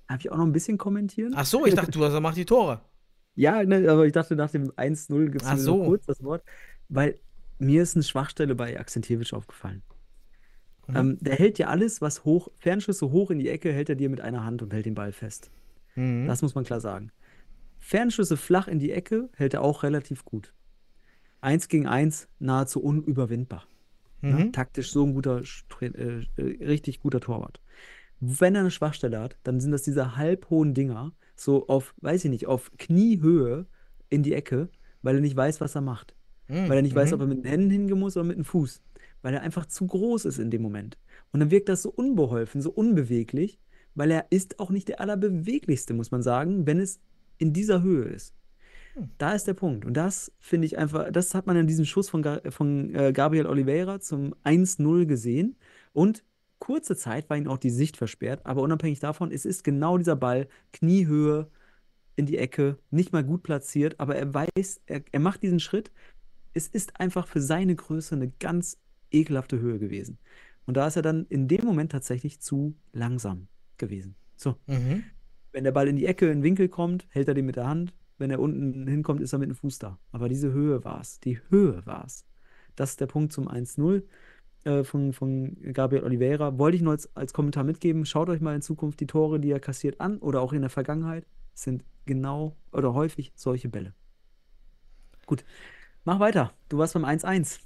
Darf 0.07 0.19
ich 0.21 0.31
auch 0.31 0.37
noch 0.37 0.45
ein 0.45 0.53
bisschen 0.53 0.77
kommentieren? 0.77 1.33
Ach 1.35 1.45
so, 1.45 1.65
ich 1.65 1.73
dachte, 1.73 1.91
du 1.91 2.03
hast, 2.03 2.19
machst 2.19 2.37
die 2.37 2.45
Tore. 2.45 2.81
Ja, 3.39 3.63
ne, 3.63 3.87
aber 3.87 4.07
ich 4.07 4.13
dachte, 4.13 4.35
nach 4.35 4.49
dem 4.49 4.71
1-0 4.71 5.29
gibt 5.29 5.43
es 5.45 5.61
so. 5.61 5.83
kurz 5.85 6.07
das 6.07 6.23
Wort. 6.23 6.43
Weil 6.89 7.19
mir 7.59 7.83
ist 7.83 7.95
eine 7.95 8.01
Schwachstelle 8.01 8.55
bei 8.55 8.79
Akzentierwitsch 8.79 9.31
aufgefallen. 9.31 9.83
Mhm. 10.87 10.95
Ähm, 10.95 11.17
der 11.21 11.35
hält 11.35 11.59
ja 11.59 11.67
alles, 11.67 12.01
was 12.01 12.25
hoch, 12.25 12.49
Fernschüsse 12.57 13.11
hoch 13.11 13.29
in 13.29 13.37
die 13.37 13.49
Ecke, 13.49 13.71
hält 13.71 13.89
er 13.89 13.95
dir 13.95 14.09
mit 14.09 14.21
einer 14.21 14.43
Hand 14.43 14.63
und 14.63 14.73
hält 14.73 14.87
den 14.87 14.95
Ball 14.95 15.11
fest. 15.11 15.51
Mhm. 15.93 16.25
Das 16.25 16.41
muss 16.41 16.55
man 16.55 16.63
klar 16.63 16.79
sagen. 16.79 17.11
Fernschüsse 17.77 18.37
flach 18.37 18.67
in 18.67 18.79
die 18.79 18.91
Ecke 18.91 19.29
hält 19.35 19.53
er 19.53 19.61
auch 19.61 19.83
relativ 19.83 20.25
gut. 20.25 20.53
Eins 21.39 21.67
gegen 21.67 21.85
eins 21.87 22.27
nahezu 22.39 22.81
unüberwindbar. 22.81 23.67
Mhm. 24.21 24.37
Ja, 24.37 24.45
taktisch 24.45 24.91
so 24.91 25.05
ein 25.05 25.13
guter, 25.13 25.43
äh, 25.81 25.85
äh, 25.85 26.65
richtig 26.65 27.01
guter 27.01 27.19
Torwart. 27.19 27.61
Wenn 28.19 28.55
er 28.55 28.61
eine 28.61 28.71
Schwachstelle 28.71 29.19
hat, 29.19 29.37
dann 29.43 29.59
sind 29.59 29.71
das 29.71 29.83
diese 29.83 30.15
halbhohen 30.15 30.73
Dinger, 30.73 31.13
so 31.35 31.67
auf, 31.67 31.93
weiß 32.01 32.25
ich 32.25 32.31
nicht, 32.31 32.47
auf 32.47 32.71
Kniehöhe 32.77 33.67
in 34.09 34.23
die 34.23 34.33
Ecke, 34.33 34.69
weil 35.01 35.15
er 35.15 35.21
nicht 35.21 35.35
weiß, 35.35 35.61
was 35.61 35.75
er 35.75 35.81
macht. 35.81 36.15
Mhm. 36.47 36.69
Weil 36.69 36.77
er 36.77 36.81
nicht 36.81 36.95
weiß, 36.95 37.09
mhm. 37.09 37.15
ob 37.15 37.21
er 37.21 37.27
mit 37.27 37.37
den 37.39 37.49
Händen 37.49 37.69
hingehen 37.69 37.99
muss 37.99 38.17
oder 38.17 38.25
mit 38.25 38.37
dem 38.37 38.45
Fuß. 38.45 38.81
Weil 39.21 39.33
er 39.33 39.41
einfach 39.41 39.65
zu 39.65 39.85
groß 39.85 40.25
ist 40.25 40.39
in 40.39 40.49
dem 40.49 40.61
Moment. 40.61 40.97
Und 41.31 41.39
dann 41.39 41.51
wirkt 41.51 41.69
das 41.69 41.83
so 41.83 41.89
unbeholfen, 41.91 42.61
so 42.61 42.71
unbeweglich, 42.71 43.59
weil 43.95 44.11
er 44.11 44.27
ist 44.29 44.59
auch 44.59 44.69
nicht 44.69 44.87
der 44.87 45.01
allerbeweglichste, 45.01 45.93
muss 45.93 46.11
man 46.11 46.21
sagen, 46.21 46.65
wenn 46.65 46.79
es 46.79 46.99
in 47.37 47.53
dieser 47.53 47.81
Höhe 47.81 48.05
ist. 48.05 48.33
Hm. 48.93 49.09
Da 49.17 49.33
ist 49.33 49.47
der 49.47 49.53
Punkt. 49.53 49.85
Und 49.85 49.95
das 49.95 50.31
finde 50.39 50.65
ich 50.65 50.77
einfach, 50.77 51.11
das 51.11 51.35
hat 51.35 51.45
man 51.45 51.57
in 51.57 51.67
diesem 51.67 51.85
Schuss 51.85 52.09
von, 52.09 52.23
von 52.49 52.95
äh, 52.95 53.11
Gabriel 53.13 53.45
Oliveira 53.45 53.99
zum 53.99 54.33
1-0 54.43 55.05
gesehen. 55.05 55.55
Und 55.93 56.23
kurze 56.59 56.95
Zeit 56.95 57.29
war 57.29 57.37
ihm 57.37 57.47
auch 57.47 57.57
die 57.57 57.69
Sicht 57.69 57.97
versperrt, 57.97 58.45
aber 58.45 58.61
unabhängig 58.61 58.99
davon, 58.99 59.31
es 59.31 59.45
ist 59.45 59.63
genau 59.63 59.97
dieser 59.97 60.15
Ball, 60.15 60.47
Kniehöhe 60.73 61.49
in 62.15 62.25
die 62.25 62.37
Ecke, 62.37 62.77
nicht 62.89 63.13
mal 63.13 63.23
gut 63.23 63.43
platziert, 63.43 63.99
aber 63.99 64.15
er 64.15 64.33
weiß, 64.33 64.81
er, 64.87 65.03
er 65.11 65.19
macht 65.19 65.43
diesen 65.43 65.59
Schritt. 65.59 65.91
Es 66.53 66.67
ist 66.67 66.99
einfach 66.99 67.27
für 67.27 67.41
seine 67.41 67.75
Größe 67.75 68.15
eine 68.15 68.31
ganz 68.39 68.79
ekelhafte 69.11 69.59
Höhe 69.59 69.77
gewesen. 69.77 70.17
Und 70.65 70.75
da 70.75 70.87
ist 70.87 70.95
er 70.95 71.03
dann 71.03 71.25
in 71.29 71.47
dem 71.47 71.63
Moment 71.63 71.91
tatsächlich 71.91 72.41
zu 72.41 72.75
langsam 72.91 73.47
gewesen. 73.77 74.15
So. 74.35 74.55
Mhm. 74.65 75.03
Wenn 75.51 75.63
der 75.63 75.71
Ball 75.71 75.87
in 75.87 75.95
die 75.95 76.05
Ecke, 76.05 76.25
in 76.25 76.39
den 76.39 76.43
Winkel 76.43 76.67
kommt, 76.69 77.07
hält 77.09 77.27
er 77.27 77.33
den 77.33 77.45
mit 77.45 77.55
der 77.55 77.67
Hand. 77.67 77.93
Wenn 78.17 78.31
er 78.31 78.39
unten 78.39 78.87
hinkommt, 78.87 79.21
ist 79.21 79.33
er 79.33 79.39
mit 79.39 79.49
dem 79.49 79.55
Fuß 79.55 79.79
da. 79.79 79.99
Aber 80.11 80.27
diese 80.27 80.51
Höhe 80.51 80.83
war 80.83 80.99
es. 80.99 81.19
Die 81.19 81.39
Höhe 81.49 81.85
war 81.85 82.05
es. 82.05 82.25
Das 82.75 82.91
ist 82.91 83.01
der 83.01 83.07
Punkt 83.07 83.31
zum 83.31 83.47
1-0 83.47 84.03
äh, 84.67 84.83
von, 84.83 85.13
von 85.13 85.55
Gabriel 85.71 86.03
Oliveira. 86.03 86.57
Wollte 86.57 86.75
ich 86.75 86.83
nur 86.83 86.91
als, 86.91 87.15
als 87.15 87.33
Kommentar 87.33 87.63
mitgeben. 87.63 88.05
Schaut 88.05 88.29
euch 88.29 88.41
mal 88.41 88.53
in 88.53 88.61
Zukunft 88.61 88.99
die 88.99 89.07
Tore, 89.07 89.39
die 89.39 89.49
er 89.49 89.61
kassiert, 89.61 90.01
an 90.01 90.17
oder 90.17 90.41
auch 90.41 90.51
in 90.51 90.61
der 90.61 90.69
Vergangenheit. 90.69 91.25
sind 91.53 91.85
genau 92.05 92.55
oder 92.73 92.93
häufig 92.93 93.31
solche 93.35 93.69
Bälle. 93.69 93.93
Gut, 95.25 95.45
mach 96.03 96.19
weiter. 96.19 96.51
Du 96.67 96.77
warst 96.77 96.93
beim 96.95 97.05
1-1. 97.05 97.59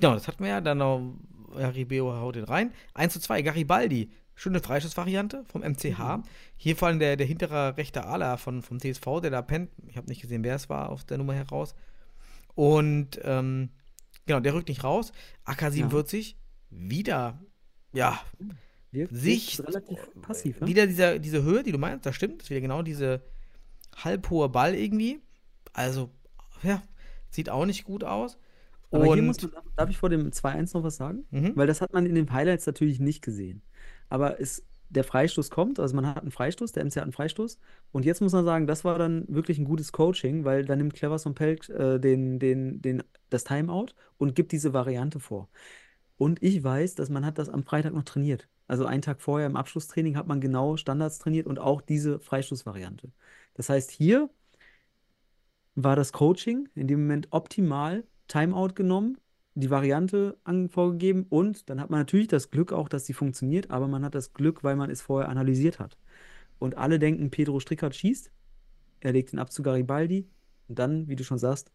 Ja, 0.00 0.12
das 0.12 0.26
hatten 0.26 0.42
wir 0.42 0.50
ja. 0.50 0.60
Dann 0.60 0.78
noch 0.78 1.14
ja, 1.56 1.68
Ribeiro 1.68 2.12
haut 2.14 2.34
den 2.34 2.44
rein. 2.44 2.72
1 2.94 3.12
zu 3.12 3.20
2, 3.20 3.42
Garibaldi. 3.42 4.10
Schöne 4.34 4.60
Freischussvariante 4.60 5.44
vom 5.44 5.62
MCH. 5.62 5.98
Mhm. 5.98 6.22
Hier 6.56 6.76
vor 6.76 6.88
allem 6.88 6.98
der, 6.98 7.16
der 7.16 7.26
hintere 7.26 7.76
rechte 7.76 8.04
Ala 8.04 8.36
von, 8.36 8.62
vom 8.62 8.80
TSV, 8.80 9.20
der 9.22 9.30
da 9.30 9.40
pennt. 9.40 9.70
Ich 9.86 9.96
habe 9.96 10.08
nicht 10.08 10.20
gesehen, 10.20 10.42
wer 10.42 10.56
es 10.56 10.68
war 10.68 10.90
auf 10.90 11.04
der 11.04 11.18
Nummer 11.18 11.34
heraus. 11.34 11.74
Und 12.54 13.20
ähm, 13.22 13.70
genau, 14.26 14.40
der 14.40 14.54
rückt 14.54 14.68
nicht 14.68 14.84
raus. 14.84 15.12
AK-47 15.44 16.30
ja. 16.30 16.34
wieder, 16.70 17.40
ja, 17.92 18.20
Wirkt 18.96 19.14
sich 19.14 19.60
relativ 19.60 19.98
passiv. 20.22 20.60
Ne? 20.60 20.66
Wieder 20.66 20.86
dieser, 20.86 21.18
diese 21.18 21.42
Höhe, 21.42 21.62
die 21.62 21.72
du 21.72 21.78
meinst, 21.78 22.06
das 22.06 22.14
stimmt. 22.14 22.40
Das 22.40 22.46
ist 22.46 22.50
wieder 22.50 22.60
genau 22.60 22.82
diese 22.82 23.22
halbhohe 23.96 24.48
Ball 24.48 24.74
irgendwie. 24.74 25.20
Also, 25.72 26.10
ja, 26.62 26.82
sieht 27.30 27.50
auch 27.50 27.66
nicht 27.66 27.84
gut 27.84 28.04
aus. 28.04 28.38
Aber 28.90 29.12
hier 29.12 29.22
muss 29.22 29.42
man, 29.42 29.52
darf 29.76 29.90
ich 29.90 29.98
vor 29.98 30.08
dem 30.08 30.30
2-1 30.30 30.74
noch 30.74 30.84
was 30.84 30.96
sagen? 30.96 31.26
Mhm. 31.30 31.52
Weil 31.56 31.66
das 31.66 31.80
hat 31.80 31.92
man 31.92 32.06
in 32.06 32.14
den 32.14 32.32
Highlights 32.32 32.66
natürlich 32.66 33.00
nicht 33.00 33.22
gesehen. 33.22 33.62
Aber 34.08 34.40
es, 34.40 34.64
der 34.88 35.04
Freistoß 35.04 35.50
kommt, 35.50 35.80
also 35.80 35.94
man 35.96 36.06
hat 36.06 36.22
einen 36.22 36.30
Freistoß, 36.30 36.72
der 36.72 36.84
MC 36.84 36.96
hat 36.96 37.02
einen 37.02 37.12
Freistoß. 37.12 37.58
Und 37.92 38.04
jetzt 38.04 38.20
muss 38.20 38.32
man 38.32 38.44
sagen, 38.44 38.66
das 38.66 38.84
war 38.84 38.98
dann 38.98 39.24
wirklich 39.28 39.58
ein 39.58 39.64
gutes 39.64 39.92
Coaching, 39.92 40.44
weil 40.44 40.64
da 40.64 40.76
nimmt 40.76 40.94
Clevers 40.94 41.26
und 41.26 41.34
Pelk 41.34 41.68
äh, 41.68 41.98
den, 41.98 42.38
den, 42.38 42.80
den, 42.82 43.02
das 43.30 43.44
Timeout 43.44 43.88
und 44.18 44.34
gibt 44.34 44.52
diese 44.52 44.72
Variante 44.72 45.20
vor. 45.20 45.48
Und 46.18 46.42
ich 46.42 46.62
weiß, 46.62 46.94
dass 46.94 47.10
man 47.10 47.26
hat 47.26 47.38
das 47.38 47.48
am 47.48 47.64
Freitag 47.64 47.92
noch 47.94 48.04
trainiert. 48.04 48.48
Also 48.68 48.84
einen 48.86 49.02
Tag 49.02 49.20
vorher 49.20 49.46
im 49.46 49.56
Abschlusstraining 49.56 50.16
hat 50.16 50.26
man 50.26 50.40
genau 50.40 50.76
Standards 50.76 51.18
trainiert 51.18 51.46
und 51.46 51.58
auch 51.58 51.80
diese 51.80 52.18
Freistoßvariante. 52.18 53.12
Das 53.54 53.68
heißt, 53.68 53.90
hier 53.90 54.30
war 55.74 55.94
das 55.94 56.12
Coaching 56.12 56.68
in 56.74 56.88
dem 56.88 57.02
Moment 57.02 57.28
optimal 57.30 58.04
Timeout 58.28 58.74
genommen, 58.74 59.18
die 59.56 59.70
Variante 59.70 60.38
an, 60.44 60.68
vorgegeben 60.68 61.26
und 61.30 61.70
dann 61.70 61.80
hat 61.80 61.88
man 61.88 62.00
natürlich 62.00 62.28
das 62.28 62.50
Glück 62.50 62.72
auch, 62.72 62.88
dass 62.88 63.06
sie 63.06 63.14
funktioniert, 63.14 63.70
aber 63.70 63.88
man 63.88 64.04
hat 64.04 64.14
das 64.14 64.34
Glück, 64.34 64.62
weil 64.62 64.76
man 64.76 64.90
es 64.90 65.00
vorher 65.00 65.30
analysiert 65.30 65.78
hat. 65.78 65.96
Und 66.58 66.76
alle 66.76 66.98
denken, 66.98 67.30
Pedro 67.30 67.58
Strickert 67.58 67.94
schießt, 67.94 68.30
er 69.00 69.12
legt 69.12 69.32
den 69.32 69.38
ab 69.38 69.50
zu 69.50 69.62
Garibaldi 69.62 70.28
und 70.68 70.78
dann, 70.78 71.08
wie 71.08 71.16
du 71.16 71.24
schon 71.24 71.38
sagst, 71.38 71.72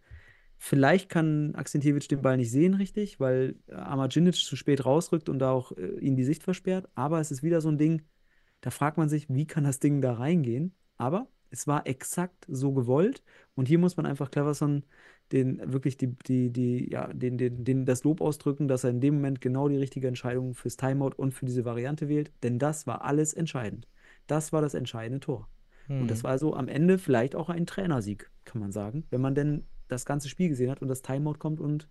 vielleicht 0.57 1.09
kann 1.09 1.55
Akzentjevic 1.55 2.07
den 2.07 2.21
Ball 2.21 2.37
nicht 2.37 2.51
sehen 2.51 2.75
richtig, 2.75 3.19
weil 3.19 3.55
Amaginic 3.71 4.35
zu 4.35 4.55
spät 4.55 4.85
rausrückt 4.85 5.27
und 5.27 5.39
da 5.39 5.51
auch 5.51 5.71
äh, 5.71 5.97
ihn 5.99 6.15
die 6.15 6.23
Sicht 6.23 6.43
versperrt, 6.43 6.87
aber 6.93 7.19
es 7.19 7.31
ist 7.31 7.41
wieder 7.41 7.61
so 7.61 7.69
ein 7.69 7.79
Ding, 7.79 8.03
da 8.61 8.69
fragt 8.69 8.97
man 8.97 9.09
sich, 9.09 9.27
wie 9.27 9.47
kann 9.47 9.63
das 9.63 9.79
Ding 9.79 10.01
da 10.01 10.13
reingehen? 10.13 10.75
Aber 10.97 11.27
es 11.49 11.65
war 11.65 11.87
exakt 11.87 12.45
so 12.47 12.73
gewollt 12.73 13.23
und 13.55 13.67
hier 13.67 13.79
muss 13.79 13.97
man 13.97 14.05
einfach 14.05 14.29
Cleverson 14.29 14.83
den 15.31 15.61
wirklich 15.71 15.97
die, 15.97 16.15
die, 16.27 16.51
die, 16.51 16.91
ja, 16.91 17.07
den, 17.13 17.37
den, 17.37 17.63
den 17.63 17.85
das 17.85 18.03
Lob 18.03 18.21
ausdrücken, 18.21 18.67
dass 18.67 18.83
er 18.83 18.89
in 18.89 19.01
dem 19.01 19.15
Moment 19.15 19.41
genau 19.41 19.67
die 19.67 19.77
richtige 19.77 20.07
Entscheidung 20.07 20.53
fürs 20.53 20.77
Timeout 20.77 21.13
und 21.17 21.33
für 21.33 21.45
diese 21.45 21.65
Variante 21.65 22.09
wählt. 22.09 22.31
Denn 22.43 22.59
das 22.59 22.87
war 22.87 23.03
alles 23.03 23.33
entscheidend. 23.33 23.87
Das 24.27 24.53
war 24.53 24.61
das 24.61 24.73
entscheidende 24.73 25.19
Tor. 25.19 25.47
Hm. 25.87 26.01
Und 26.01 26.11
das 26.11 26.19
hm. 26.19 26.23
war 26.25 26.31
also 26.31 26.55
am 26.55 26.67
Ende 26.67 26.97
vielleicht 26.97 27.35
auch 27.35 27.49
ein 27.49 27.65
Trainersieg, 27.65 28.29
kann 28.45 28.61
man 28.61 28.71
sagen, 28.71 29.05
wenn 29.09 29.21
man 29.21 29.35
denn 29.35 29.63
das 29.87 30.05
ganze 30.05 30.29
Spiel 30.29 30.49
gesehen 30.49 30.71
hat 30.71 30.81
und 30.81 30.87
das 30.87 31.01
Timeout 31.01 31.35
kommt 31.39 31.59
und 31.59 31.87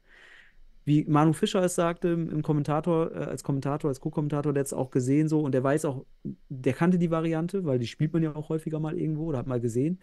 wie 0.84 1.04
Manu 1.04 1.34
Fischer 1.34 1.62
es 1.62 1.74
sagte 1.74 2.08
im 2.08 2.42
Kommentator, 2.42 3.12
äh, 3.12 3.18
als 3.24 3.44
Kommentator, 3.44 3.88
als 3.88 4.00
Co-Kommentator, 4.00 4.52
der 4.52 4.60
hat 4.60 4.66
es 4.66 4.72
auch 4.72 4.90
gesehen 4.90 5.28
so 5.28 5.40
und 5.40 5.52
der 5.52 5.62
weiß 5.62 5.84
auch, 5.84 6.04
der 6.48 6.72
kannte 6.72 6.98
die 6.98 7.10
Variante, 7.10 7.64
weil 7.64 7.78
die 7.78 7.86
spielt 7.86 8.12
man 8.12 8.22
ja 8.22 8.34
auch 8.34 8.48
häufiger 8.48 8.80
mal 8.80 8.98
irgendwo 8.98 9.26
oder 9.26 9.38
hat 9.38 9.46
mal 9.46 9.60
gesehen. 9.60 10.00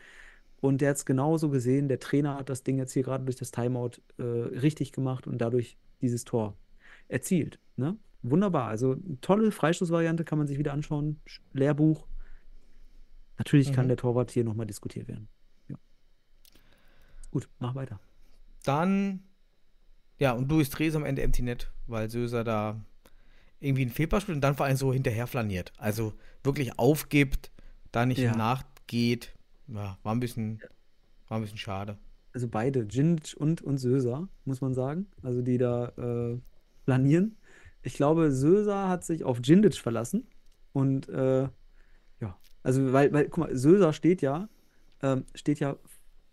Und 0.60 0.82
der 0.82 0.90
hat 0.90 0.98
es 0.98 1.06
genauso 1.06 1.50
gesehen. 1.50 1.88
Der 1.88 2.00
Trainer 2.00 2.36
hat 2.36 2.50
das 2.50 2.64
Ding 2.64 2.78
jetzt 2.78 2.94
hier 2.94 3.04
gerade 3.04 3.24
durch 3.24 3.36
das 3.36 3.52
Timeout 3.52 3.92
äh, 4.18 4.24
richtig 4.24 4.92
gemacht 4.92 5.28
und 5.28 5.38
dadurch 5.38 5.78
dieses 6.02 6.24
Tor 6.24 6.56
erzielt. 7.08 7.60
Ne? 7.76 7.96
Wunderbar. 8.24 8.68
Also 8.68 8.96
tolle 9.22 9.52
Freistoßvariante 9.52 10.24
kann 10.24 10.38
man 10.40 10.48
sich 10.48 10.58
wieder 10.58 10.74
anschauen. 10.74 11.20
Sch- 11.28 11.42
Lehrbuch. 11.54 12.08
Natürlich 13.38 13.72
kann 13.72 13.86
Mhm. 13.86 13.90
der 13.90 13.98
Torwart 13.98 14.32
hier 14.32 14.44
nochmal 14.44 14.66
diskutiert 14.66 15.08
werden. 15.08 15.28
Ja. 15.70 15.76
Gut, 17.30 17.48
mach 17.60 17.76
weiter. 17.76 18.00
Dann, 18.64 19.24
ja, 20.18 20.32
und 20.32 20.50
Luis 20.50 20.70
Drees 20.72 20.96
am 20.96 21.06
Ende 21.06 21.22
Empty 21.22 21.44
Net, 21.44 21.72
weil 21.86 22.10
Söser 22.10 22.44
da 22.44 22.82
irgendwie 23.60 23.84
einen 23.84 23.92
Fehlpass 23.92 24.24
spielt 24.24 24.36
und 24.38 24.42
dann 24.42 24.56
vor 24.56 24.66
allem 24.66 24.78
so 24.78 24.92
hinterher 24.92 25.28
flaniert. 25.28 25.72
Also 25.78 26.14
wirklich 26.44 26.78
aufgibt, 26.80 27.52
da 27.92 28.06
nicht 28.08 28.18
Ja. 28.20 28.36
nachgeht. 28.36 29.34
Ja, 29.68 29.98
war 30.04 30.16
ein 30.16 30.20
bisschen, 30.20 30.62
war 31.28 31.38
ein 31.38 31.42
bisschen 31.42 31.58
schade. 31.58 31.98
Also 32.34 32.48
beide, 32.48 32.86
Djindjic 32.86 33.36
und, 33.40 33.62
und 33.62 33.78
Söser, 33.78 34.28
muss 34.46 34.62
man 34.62 34.74
sagen. 34.74 35.08
Also 35.24 35.42
die 35.42 35.58
da 35.58 35.90
äh, 35.98 36.40
planieren. 36.86 37.36
Ich 37.84 37.94
glaube, 37.96 38.32
Söser 38.32 38.90
hat 38.90 39.04
sich 39.04 39.24
auf 39.24 39.42
Djindjic 39.42 39.76
verlassen. 39.76 40.28
Und 40.74 41.10
äh, 41.10 41.50
ja, 42.20 42.40
also 42.64 42.94
weil, 42.94 43.12
weil, 43.14 43.30
guck 43.30 43.38
mal, 43.38 43.56
Söser 43.56 43.94
steht 43.94 44.22
ja, 44.22 44.50
ähm, 45.02 45.26
steht 45.36 45.60
ja 45.60 45.78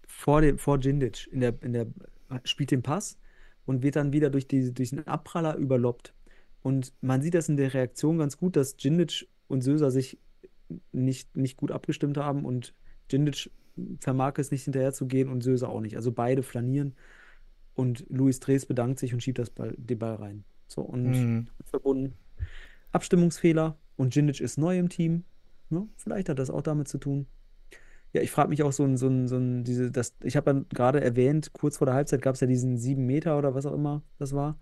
vor 0.07 0.41
dem, 0.41 0.59
vor 0.59 0.79
Djindjic 0.79 1.29
in 1.33 1.41
der, 1.41 1.55
in 1.63 1.73
der, 1.73 1.87
spielt 2.45 2.71
den 2.71 2.83
Pass 2.83 3.19
und 3.67 3.83
wird 3.83 3.97
dann 3.97 4.13
wieder 4.13 4.31
durch, 4.31 4.47
die, 4.47 4.73
durch 4.73 4.91
den 4.91 5.07
Abpraller 5.07 5.57
überloppt. 5.57 6.15
Und 6.63 6.93
man 7.01 7.23
sieht 7.23 7.35
das 7.35 7.49
in 7.49 7.57
der 7.57 7.75
Reaktion 7.75 8.19
ganz 8.19 8.37
gut, 8.37 8.57
dass 8.57 8.77
Djindjic 8.77 9.29
und 9.49 9.63
Söser 9.63 9.91
sich 9.91 10.19
nicht, 10.93 11.37
nicht 11.37 11.57
gut 11.57 11.71
abgestimmt 11.71 12.17
haben 12.17 12.45
und 12.45 12.75
Djindjic 13.11 13.51
vermag 14.01 14.35
es 14.39 14.51
nicht 14.51 14.65
hinterher 14.65 14.93
zu 14.93 15.07
gehen 15.07 15.29
und 15.29 15.43
Söser 15.43 15.69
auch 15.69 15.81
nicht. 15.81 15.97
Also 15.97 16.13
beide 16.13 16.43
flanieren 16.43 16.95
und 17.75 18.05
Luis 18.09 18.41
Drees 18.41 18.67
bedankt 18.67 18.99
sich 19.01 19.13
und 19.15 19.23
schiebt 19.23 19.39
das 19.39 19.51
Ball, 19.51 19.75
den 19.77 19.99
Ball 19.99 20.15
rein. 20.15 20.45
So 20.69 20.83
und 20.83 21.11
Mhm. 21.11 21.47
verbunden. 21.65 22.15
Abstimmungsfehler 22.93 23.77
und 23.97 24.15
Djindjic 24.15 24.41
ist 24.41 24.59
neu 24.59 24.79
im 24.79 24.89
Team. 24.89 25.25
Ne? 25.71 25.89
Vielleicht 25.97 26.29
hat 26.29 26.39
das 26.39 26.51
auch 26.51 26.63
damit 26.63 26.89
zu 26.89 26.99
tun. 26.99 27.27
Ja, 28.13 28.23
ich 28.23 28.31
frage 28.31 28.49
mich 28.49 28.63
auch 28.63 28.73
so 28.73 28.85
ein, 28.85 28.97
so 28.97 29.09
ein, 29.09 29.27
so 29.27 29.37
ein, 29.37 29.65
diese, 29.65 29.91
das, 29.91 30.15
ich 30.23 30.37
habe 30.37 30.51
ja 30.53 30.65
gerade 30.73 31.01
erwähnt, 31.01 31.53
kurz 31.53 31.79
vor 31.79 31.87
der 31.87 31.95
Halbzeit 31.97 32.23
gab 32.23 32.37
es 32.37 32.41
ja 32.41 32.47
diesen 32.47 32.77
7 32.79 33.05
Meter 33.05 33.37
oder 33.37 33.55
was 33.57 33.67
auch 33.67 33.75
immer 33.75 34.03
das 34.21 34.33
war. 34.35 34.57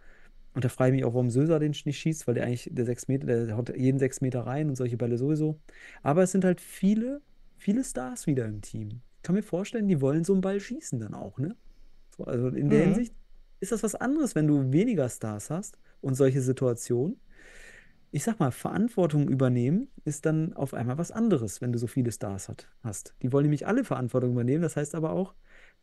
Und 0.54 0.64
da 0.64 0.68
frage 0.70 0.90
ich 0.90 0.96
mich 0.96 1.04
auch, 1.04 1.12
warum 1.14 1.28
Söser 1.30 1.58
den 1.58 1.72
nicht 1.84 1.98
schießt, 1.98 2.26
weil 2.26 2.34
der 2.34 2.44
eigentlich, 2.44 2.68
der 2.72 2.86
6 2.86 3.08
Meter, 3.08 3.26
der 3.26 3.56
haut 3.56 3.74
jeden 3.76 3.98
6 3.98 4.22
Meter 4.22 4.40
rein 4.46 4.68
und 4.70 4.76
solche 4.76 4.96
Bälle 4.96 5.18
sowieso. 5.18 5.58
Aber 6.02 6.22
es 6.22 6.32
sind 6.32 6.44
halt 6.44 6.60
viele, 6.62 7.20
viele 7.62 7.84
Stars 7.84 8.26
wieder 8.26 8.46
im 8.46 8.62
Team. 8.62 9.02
Ich 9.18 9.22
kann 9.22 9.34
mir 9.34 9.42
vorstellen, 9.42 9.88
die 9.88 10.00
wollen 10.00 10.24
so 10.24 10.32
einen 10.32 10.42
Ball 10.42 10.60
schießen 10.60 11.00
dann 11.00 11.14
auch, 11.14 11.38
ne? 11.38 11.56
So, 12.16 12.24
also 12.24 12.48
in 12.48 12.70
der 12.70 12.80
Mhm. 12.80 12.82
Hinsicht 12.82 13.14
ist 13.60 13.72
das 13.72 13.82
was 13.82 13.94
anderes, 13.96 14.34
wenn 14.34 14.48
du 14.48 14.72
weniger 14.72 15.08
Stars 15.08 15.50
hast 15.50 15.78
und 16.00 16.14
solche 16.16 16.42
Situationen. 16.42 17.20
Ich 18.10 18.24
sag 18.24 18.40
mal, 18.40 18.50
Verantwortung 18.52 19.28
übernehmen 19.28 19.88
ist 20.04 20.26
dann 20.26 20.52
auf 20.54 20.74
einmal 20.74 20.98
was 20.98 21.10
anderes, 21.10 21.60
wenn 21.60 21.72
du 21.72 21.78
so 21.78 21.86
viele 21.86 22.12
Stars 22.12 22.48
hat, 22.48 22.68
hast. 22.82 23.14
Die 23.22 23.32
wollen 23.32 23.44
nämlich 23.44 23.66
alle 23.66 23.84
Verantwortung 23.84 24.32
übernehmen. 24.32 24.62
Das 24.62 24.76
heißt 24.76 24.94
aber 24.94 25.12
auch, 25.12 25.34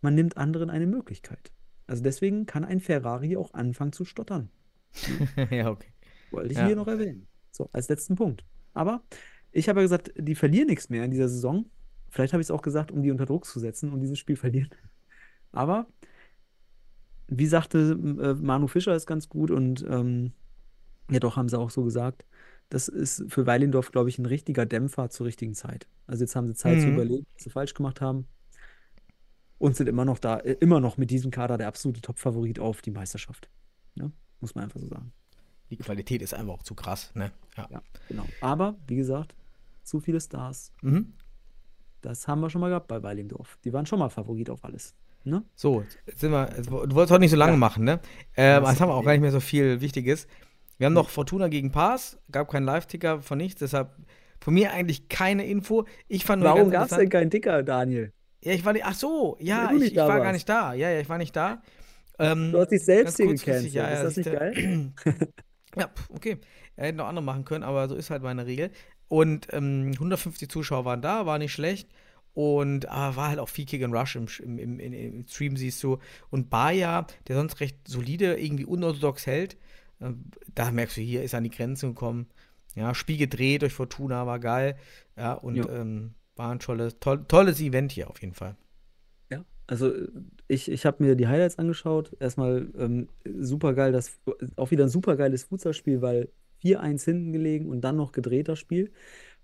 man 0.02 0.16
nimmt 0.16 0.38
anderen 0.38 0.70
eine 0.70 0.88
Möglichkeit. 0.88 1.52
Also 1.88 2.04
deswegen 2.04 2.46
kann 2.46 2.64
ein 2.66 2.82
Ferrari 2.82 3.36
auch 3.38 3.54
anfangen 3.54 3.94
zu 3.94 4.06
stottern. 4.06 4.50
ja, 5.52 5.70
okay. 5.72 5.88
Wollte 6.32 6.54
ich 6.54 6.60
Ja. 6.60 6.66
hier 6.66 6.76
noch 6.76 6.88
erwähnen. 6.88 7.28
So, 7.52 7.70
als 7.74 7.90
letzten 7.90 8.16
Punkt. 8.16 8.46
Aber 8.74 9.04
ich 9.52 9.70
habe 9.70 9.80
ja 9.80 9.84
gesagt, 9.84 10.12
die 10.18 10.36
verlieren 10.36 10.68
nichts 10.68 10.90
mehr 10.90 11.04
in 11.04 11.12
dieser 11.12 11.30
Saison. 11.30 11.66
Vielleicht 12.10 12.34
habe 12.34 12.42
ich 12.42 12.48
es 12.48 12.52
auch 12.52 12.62
gesagt, 12.62 12.92
um 12.92 13.02
die 13.04 13.12
unter 13.12 13.26
Druck 13.26 13.46
zu 13.46 13.60
setzen 13.60 13.92
und 13.92 14.02
dieses 14.02 14.20
Spiel 14.20 14.36
verlieren. 14.46 14.70
Aber 15.52 15.88
wie 17.28 17.46
sagte 17.46 17.92
äh, 18.22 18.34
Manu 18.34 18.68
Fischer 18.68 18.96
ist 18.96 19.06
ganz 19.06 19.30
gut 19.30 19.52
und 19.52 19.86
ähm, 19.88 20.32
ja 21.12 21.20
doch, 21.20 21.36
haben 21.38 21.50
sie 21.50 21.58
auch 21.60 21.70
so 21.70 21.84
gesagt. 21.84 22.26
Das 22.70 22.88
ist 22.88 23.26
für 23.30 23.48
Weilendorf, 23.48 23.92
glaube 23.92 24.10
ich, 24.10 24.20
ein 24.20 24.26
richtiger 24.28 24.66
Dämpfer 24.66 25.10
zur 25.10 25.26
richtigen 25.26 25.56
Zeit. 25.56 25.88
Also 26.06 26.24
jetzt 26.24 26.36
haben 26.36 26.48
sie 26.48 26.54
Zeit 26.54 26.80
zu 26.82 26.88
Mhm. 26.88 26.94
überlegen, 26.94 27.26
was 27.34 27.44
sie 27.44 27.50
falsch 27.50 27.74
gemacht 27.74 28.00
haben. 28.02 28.28
Und 29.58 29.76
sind 29.76 29.90
immer 29.90 30.06
noch 30.06 30.20
da, 30.20 30.38
äh, 30.38 30.54
immer 30.60 30.80
noch 30.80 30.98
mit 30.98 31.10
diesem 31.12 31.32
Kader 31.32 31.58
der 31.58 31.68
absolute 31.68 32.02
Top-Favorit 32.02 32.60
auf 32.60 32.82
die 32.82 32.92
Meisterschaft. 32.92 33.50
Ne? 33.96 34.12
Muss 34.40 34.56
man 34.56 34.64
einfach 34.66 34.80
so 34.80 34.88
sagen. 34.88 35.12
Die 35.70 35.78
Qualität 35.78 36.22
ist 36.22 36.34
einfach 36.34 36.54
auch 36.54 36.64
zu 36.64 36.76
krass, 36.76 37.12
ne? 37.14 37.32
Ja. 37.58 37.68
Ja, 37.70 37.82
genau. 38.08 38.26
Aber, 38.42 38.76
wie 38.88 38.96
gesagt, 38.96 39.36
zu 39.84 40.00
viele 40.00 40.20
Stars. 40.22 40.72
Mhm. 40.82 41.14
Das 42.02 42.28
haben 42.28 42.40
wir 42.42 42.50
schon 42.50 42.62
mal 42.62 42.70
gehabt 42.70 42.88
bei 42.88 43.02
Weilingdorf. 43.04 43.58
Die 43.64 43.74
waren 43.74 43.86
schon 43.86 44.00
mal 44.00 44.10
Favorit 44.10 44.50
auf 44.50 44.64
alles. 44.64 44.96
Ne? 45.26 45.44
So, 45.56 45.84
jetzt 46.06 46.20
sind 46.22 46.32
wir, 46.32 46.50
jetzt, 46.56 46.68
du 46.70 46.72
wolltest 46.72 47.12
heute 47.12 47.20
nicht 47.20 47.32
so 47.32 47.36
lange 47.38 47.52
Ja. 47.54 47.58
machen, 47.58 47.84
ne? 47.84 48.00
Ähm, 48.38 48.62
Das 48.64 48.72
jetzt 48.72 48.82
haben 48.82 48.90
wir 48.90 48.96
auch 48.96 49.04
gar 49.04 49.12
nicht 49.12 49.22
mehr 49.22 49.32
so 49.32 49.42
viel 49.42 49.82
Wichtiges. 49.82 50.28
Wir 50.78 50.86
haben 50.86 50.94
noch 50.94 51.10
Fortuna 51.10 51.50
gegen 51.50 51.72
Pass, 51.72 52.18
gab 52.32 52.50
keinen 52.50 52.64
Live-Ticker 52.64 53.22
von 53.22 53.38
nichts, 53.38 53.60
deshalb 53.60 53.92
von 54.40 54.54
mir 54.54 54.72
eigentlich 54.72 55.10
keine 55.10 55.46
Info. 55.46 55.84
Ich 56.08 56.24
fand 56.24 56.42
Warum 56.42 56.72
gab 56.72 56.90
es 56.90 56.96
denn 56.98 57.10
keinen 57.10 57.30
Ticker, 57.30 57.64
Daniel? 57.64 58.14
Ja, 58.42 58.54
ich 58.54 58.64
war 58.64 58.72
nicht, 58.72 58.86
ach 58.86 58.94
so, 58.94 59.36
ja, 59.42 59.70
ich, 59.74 59.82
ich 59.92 59.96
war 59.98 60.08
gar 60.08 60.20
warst. 60.22 60.34
nicht 60.34 60.48
da. 60.48 60.74
Ja, 60.74 60.90
ja, 60.90 61.02
ich 61.02 61.10
war 61.10 61.18
nicht 61.18 61.36
da. 61.36 61.62
Ähm, 62.18 62.54
Du 62.54 62.60
hast 62.60 62.70
dich 62.72 62.84
selbst 62.86 63.18
hier 63.18 63.28
gecancelt. 63.28 63.74
ja, 63.74 63.88
ist 63.88 64.04
das 64.04 64.16
nicht 64.16 64.32
geil? 64.32 64.94
Ja, 65.78 65.88
okay. 66.10 66.38
Er 66.76 66.88
hätte 66.88 66.98
noch 66.98 67.06
andere 67.08 67.24
machen 67.24 67.46
können, 67.46 67.64
aber 67.64 67.88
so 67.88 67.94
ist 67.96 68.10
halt 68.10 68.24
meine 68.24 68.46
Regel. 68.48 68.72
Und 69.10 69.48
ähm, 69.52 69.92
150 69.94 70.50
Zuschauer 70.50 70.86
waren 70.86 71.02
da, 71.02 71.26
war 71.26 71.38
nicht 71.40 71.52
schlecht. 71.52 71.90
Und 72.34 72.88
aber 72.88 73.16
war 73.18 73.28
halt 73.30 73.40
auch 73.40 73.50
viel 73.50 73.66
Kick 73.66 73.84
and 73.84 73.94
Rush 73.94 74.16
im, 74.16 74.28
im, 74.60 74.80
im, 74.80 74.94
im, 74.94 75.28
Stream, 75.28 75.58
siehst 75.58 75.84
du. 75.84 75.98
Und 76.30 76.50
Bayer, 76.50 77.06
der 77.28 77.36
sonst 77.36 77.60
recht 77.60 77.76
solide, 77.88 78.40
irgendwie 78.40 78.66
unorthodox 78.66 79.26
hält, 79.26 79.58
äh, 80.00 80.12
da 80.56 80.72
merkst 80.72 80.96
du, 80.98 81.02
hier 81.02 81.24
ist 81.24 81.34
an 81.34 81.44
die 81.44 81.50
Grenze 81.50 81.88
gekommen. 81.88 82.28
Ja, 82.76 82.94
Spiel 82.94 83.18
gedreht 83.18 83.64
durch 83.64 83.74
Fortuna, 83.74 84.26
war 84.28 84.40
geil. 84.40 84.78
Ja, 85.18 85.34
und 85.34 85.56
Ja. 85.56 85.68
ähm, 85.70 86.14
war 86.36 86.52
ein 86.52 86.60
tolles, 86.60 86.98
toll, 87.00 87.26
tolles 87.28 87.60
Event 87.60 87.92
hier 87.92 88.10
auf 88.10 88.22
jeden 88.22 88.36
Fall. 88.36 88.56
Ja, 89.32 89.44
also 89.68 89.94
äh, 89.94 90.08
ich, 90.48 90.72
ich 90.72 90.86
habe 90.86 91.04
mir 91.04 91.16
die 91.16 91.28
Highlights 91.28 91.58
angeschaut. 91.58 92.16
Erstmal 92.20 92.70
ähm, 92.78 93.10
super 93.40 93.74
geil, 93.74 93.92
das 93.92 94.20
auch 94.56 94.72
wieder 94.72 94.86
ein 94.86 94.90
super 94.90 95.18
geiles 95.18 95.44
Futsalspiel, 95.46 96.02
weil 96.02 96.30
4-1 96.62 97.06
hinten 97.06 97.34
gelegen 97.34 97.68
und 97.70 97.82
dann 97.82 97.96
noch 97.98 98.12
gedrehter 98.12 98.56
Spiel. 98.56 98.92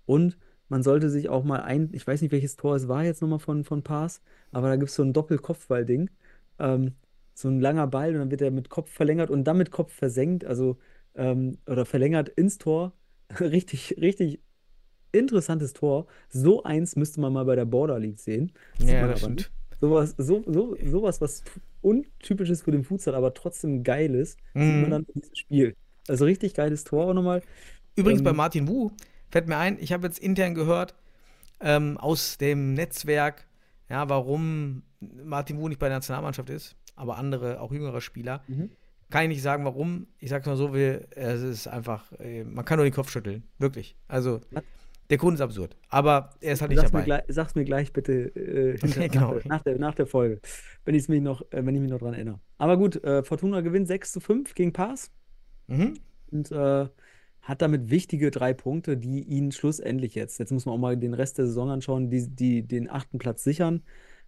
Und 0.06 0.38
man 0.68 0.82
sollte 0.82 1.10
sich 1.10 1.28
auch 1.28 1.44
mal 1.44 1.60
ein, 1.62 1.90
ich 1.92 2.06
weiß 2.06 2.22
nicht, 2.22 2.32
welches 2.32 2.56
Tor 2.56 2.76
es 2.76 2.88
war 2.88 3.04
jetzt 3.04 3.22
nochmal 3.22 3.38
von, 3.38 3.64
von 3.64 3.82
Paas, 3.82 4.22
aber 4.52 4.68
da 4.68 4.76
gibt 4.76 4.90
es 4.90 4.96
so 4.96 5.02
ein 5.02 5.12
Doppelkopfball-Ding. 5.12 6.10
Ähm, 6.58 6.94
so 7.34 7.48
ein 7.48 7.60
langer 7.60 7.86
Ball 7.86 8.12
und 8.14 8.18
dann 8.20 8.30
wird 8.30 8.42
er 8.42 8.50
mit 8.50 8.70
Kopf 8.70 8.90
verlängert 8.90 9.30
und 9.30 9.44
dann 9.44 9.58
mit 9.58 9.70
Kopf 9.70 9.92
versenkt, 9.92 10.44
also 10.44 10.78
ähm, 11.14 11.58
oder 11.66 11.84
verlängert 11.86 12.28
ins 12.30 12.58
Tor. 12.58 12.92
Richtig, 13.40 13.96
richtig 14.00 14.40
interessantes 15.12 15.72
Tor. 15.72 16.06
So 16.28 16.62
eins 16.64 16.96
müsste 16.96 17.20
man 17.20 17.32
mal 17.32 17.44
bei 17.44 17.56
der 17.56 17.64
Border 17.64 17.98
League 17.98 18.20
sehen. 18.20 18.52
Ja, 18.78 19.06
das 19.06 19.20
stimmt. 19.20 19.50
Sowas, 19.80 20.14
so, 20.18 20.42
so, 20.46 20.76
sowas, 20.84 21.20
was 21.20 21.44
untypisches 21.82 22.62
für 22.62 22.70
den 22.72 22.84
Futsal, 22.84 23.14
aber 23.14 23.34
trotzdem 23.34 23.82
geil 23.84 24.14
ist, 24.14 24.38
sieht 24.58 24.78
man 24.78 24.90
Mhm. 24.90 24.90
dann 24.90 25.04
in 25.04 25.20
diesem 25.20 25.34
Spiel. 25.34 25.76
Also 26.08 26.24
richtig 26.24 26.54
geiles 26.54 26.84
Tor 26.84 27.06
auch 27.06 27.14
nochmal. 27.14 27.42
Übrigens 27.96 28.22
bei 28.22 28.30
Ähm, 28.30 28.36
Martin 28.36 28.68
Wu 28.68 28.90
fällt 29.30 29.48
mir 29.48 29.56
ein, 29.56 29.78
ich 29.80 29.92
habe 29.92 30.06
jetzt 30.06 30.18
intern 30.18 30.54
gehört 30.54 30.94
ähm, 31.60 31.96
aus 31.98 32.38
dem 32.38 32.74
Netzwerk, 32.74 33.46
ja, 33.88 34.08
warum 34.08 34.82
Martin 35.00 35.58
Wu 35.58 35.68
nicht 35.68 35.78
bei 35.78 35.88
der 35.88 35.96
Nationalmannschaft 35.96 36.50
ist, 36.50 36.76
aber 36.94 37.16
andere, 37.16 37.60
auch 37.60 37.72
jüngere 37.72 38.00
Spieler. 38.00 38.42
Mhm. 38.48 38.70
Kann 39.08 39.22
ich 39.22 39.28
nicht 39.28 39.42
sagen, 39.42 39.64
warum. 39.64 40.08
Ich 40.18 40.30
sag's 40.30 40.46
mal 40.46 40.56
so, 40.56 40.74
wir, 40.74 41.06
es 41.10 41.40
ist 41.40 41.68
einfach, 41.68 42.10
äh, 42.18 42.42
man 42.42 42.64
kann 42.64 42.76
nur 42.76 42.84
den 42.84 42.92
Kopf 42.92 43.10
schütteln. 43.10 43.44
Wirklich. 43.58 43.96
Also, 44.08 44.40
der 45.10 45.16
Grund 45.18 45.36
ist 45.36 45.40
absurd. 45.40 45.76
Aber 45.88 46.30
er 46.40 46.54
ist 46.54 46.60
halt 46.60 46.70
nicht 46.70 46.80
Sag's 46.80 46.92
mir, 46.92 46.98
dabei. 47.00 47.04
gleich, 47.04 47.22
sag's 47.28 47.54
mir 47.54 47.64
gleich 47.64 47.92
bitte 47.92 48.12
äh, 48.34 48.76
hinter, 48.78 49.08
genau. 49.08 49.34
nach, 49.34 49.42
der, 49.42 49.48
nach, 49.48 49.62
der, 49.62 49.78
nach 49.78 49.94
der 49.94 50.06
Folge, 50.06 50.40
wenn, 50.84 50.96
ich's 50.96 51.06
mich 51.08 51.22
noch, 51.22 51.42
äh, 51.52 51.64
wenn 51.64 51.74
ich 51.76 51.80
mich 51.80 51.90
noch 51.90 52.00
dran 52.00 52.14
erinnere. 52.14 52.40
Aber 52.58 52.76
gut, 52.76 53.02
äh, 53.04 53.22
Fortuna 53.22 53.60
gewinnt 53.60 53.86
6 53.86 54.12
zu 54.12 54.20
5 54.20 54.54
gegen 54.54 54.72
Paas 54.72 55.12
Mhm. 55.68 55.94
und 56.30 56.52
äh, 56.52 56.88
hat 57.42 57.62
damit 57.62 57.90
wichtige 57.90 58.30
drei 58.30 58.52
Punkte, 58.52 58.96
die 58.96 59.22
ihn 59.22 59.52
schlussendlich 59.52 60.14
jetzt, 60.16 60.38
jetzt 60.38 60.50
muss 60.50 60.66
man 60.66 60.74
auch 60.74 60.80
mal 60.80 60.96
den 60.96 61.14
Rest 61.14 61.38
der 61.38 61.46
Saison 61.46 61.70
anschauen, 61.70 62.10
die, 62.10 62.28
die 62.28 62.62
den 62.62 62.90
achten 62.90 63.18
Platz 63.18 63.44
sichern, 63.44 63.82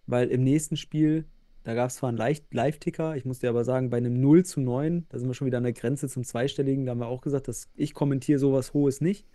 weil 0.07 0.29
im 0.29 0.43
nächsten 0.43 0.77
Spiel, 0.77 1.25
da 1.63 1.73
gab 1.73 1.89
es 1.89 1.97
zwar 1.97 2.09
einen 2.09 2.17
Live-Ticker, 2.17 3.17
ich 3.17 3.25
muss 3.25 3.39
dir 3.39 3.49
aber 3.49 3.65
sagen, 3.65 3.89
bei 3.89 3.97
einem 3.97 4.21
0 4.21 4.45
zu 4.45 4.61
9, 4.61 5.05
da 5.09 5.19
sind 5.19 5.27
wir 5.27 5.33
schon 5.33 5.47
wieder 5.47 5.57
an 5.57 5.65
der 5.65 5.73
Grenze 5.73 6.07
zum 6.07 6.23
Zweistelligen, 6.23 6.85
da 6.85 6.91
haben 6.91 6.99
wir 6.99 7.07
auch 7.07 7.21
gesagt, 7.21 7.49
dass 7.49 7.69
ich 7.75 7.93
kommentiere 7.93 8.39
sowas 8.39 8.73
Hohes 8.73 9.01
nicht. 9.01 9.25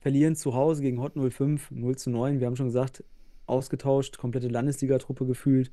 Verlieren 0.00 0.34
zu 0.34 0.54
Hause 0.54 0.82
gegen 0.82 1.00
Hot 1.00 1.12
05, 1.14 1.70
0 1.70 1.96
zu 1.96 2.10
9, 2.10 2.40
wir 2.40 2.46
haben 2.46 2.56
schon 2.56 2.66
gesagt, 2.66 3.04
ausgetauscht, 3.46 4.18
komplette 4.18 4.48
Landesligatruppe 4.48 5.26
gefühlt. 5.26 5.70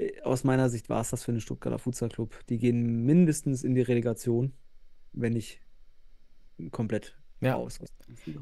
Äh, 0.00 0.20
Aus 0.22 0.44
meiner 0.44 0.68
Sicht 0.70 0.88
war 0.88 1.00
es 1.00 1.10
das 1.10 1.24
für 1.24 1.32
den 1.32 1.40
Stuttgarter 1.40 1.78
Futsal-Club. 1.78 2.34
Die 2.48 2.58
gehen 2.58 3.04
mindestens 3.04 3.62
in 3.64 3.74
die 3.74 3.82
Relegation, 3.82 4.52
wenn 5.12 5.32
nicht 5.34 5.60
komplett 6.70 7.16
Ja. 7.40 7.54
raus. 7.54 7.78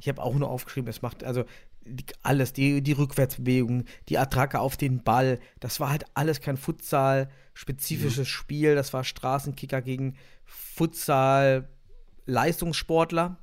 Ich 0.00 0.08
habe 0.08 0.22
auch 0.22 0.34
nur 0.34 0.48
aufgeschrieben, 0.50 0.88
es 0.88 1.02
macht 1.02 1.22
also 1.24 1.44
die, 1.84 2.04
alles, 2.22 2.52
die, 2.52 2.82
die 2.82 2.92
Rückwärtsbewegung, 2.92 3.84
die 4.08 4.18
Attacke 4.18 4.58
auf 4.60 4.76
den 4.76 5.02
Ball, 5.04 5.38
das 5.60 5.78
war 5.80 5.90
halt 5.90 6.04
alles 6.14 6.40
kein 6.40 6.56
Futsal-spezifisches 6.56 8.26
Spiel, 8.28 8.74
das 8.74 8.92
war 8.92 9.04
Straßenkicker 9.04 9.80
gegen 9.82 10.16
Futsal-Leistungssportler, 10.44 13.38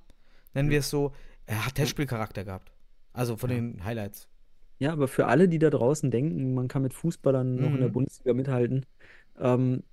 nennen 0.53 0.69
wir 0.69 0.79
es 0.79 0.89
so. 0.89 1.13
Er 1.45 1.65
hat 1.65 1.75
Testspielcharakter 1.75 2.43
gehabt. 2.43 2.71
Also 3.13 3.37
von 3.37 3.49
Ja. 3.49 3.55
den 3.55 3.83
Highlights. 3.83 4.27
Ja, 4.79 4.91
aber 4.91 5.07
für 5.07 5.27
alle, 5.27 5.47
die 5.47 5.59
da 5.59 5.69
draußen 5.69 6.11
denken, 6.11 6.53
man 6.53 6.67
kann 6.67 6.81
mit 6.81 6.93
Fußballern 6.93 7.59
noch 7.59 7.73
in 7.75 7.79
der 7.81 7.87
Mhm. 7.87 7.89
Bundesliga 7.89 8.33
mithalten, 8.33 8.85
ähm, 9.39 9.83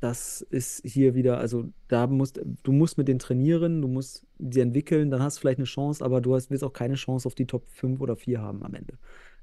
das 0.00 0.42
ist 0.42 0.82
hier 0.86 1.14
wieder, 1.16 1.38
also 1.38 1.72
da 1.88 2.06
musst 2.06 2.40
du 2.62 2.72
musst 2.72 2.98
mit 2.98 3.08
denen 3.08 3.18
trainieren, 3.18 3.82
du 3.82 3.88
musst 3.88 4.24
sie 4.38 4.60
entwickeln, 4.60 5.10
dann 5.10 5.20
hast 5.22 5.38
du 5.38 5.40
vielleicht 5.40 5.58
eine 5.58 5.64
Chance, 5.66 6.04
aber 6.04 6.20
du 6.20 6.34
hast, 6.36 6.50
wirst 6.50 6.62
auch 6.64 6.72
keine 6.72 6.94
Chance 6.94 7.26
auf 7.26 7.34
die 7.34 7.46
Top 7.46 7.68
5 7.68 8.00
oder 8.00 8.14
4 8.16 8.40
haben 8.40 8.62
am 8.64 8.74
Ende. 8.74 8.94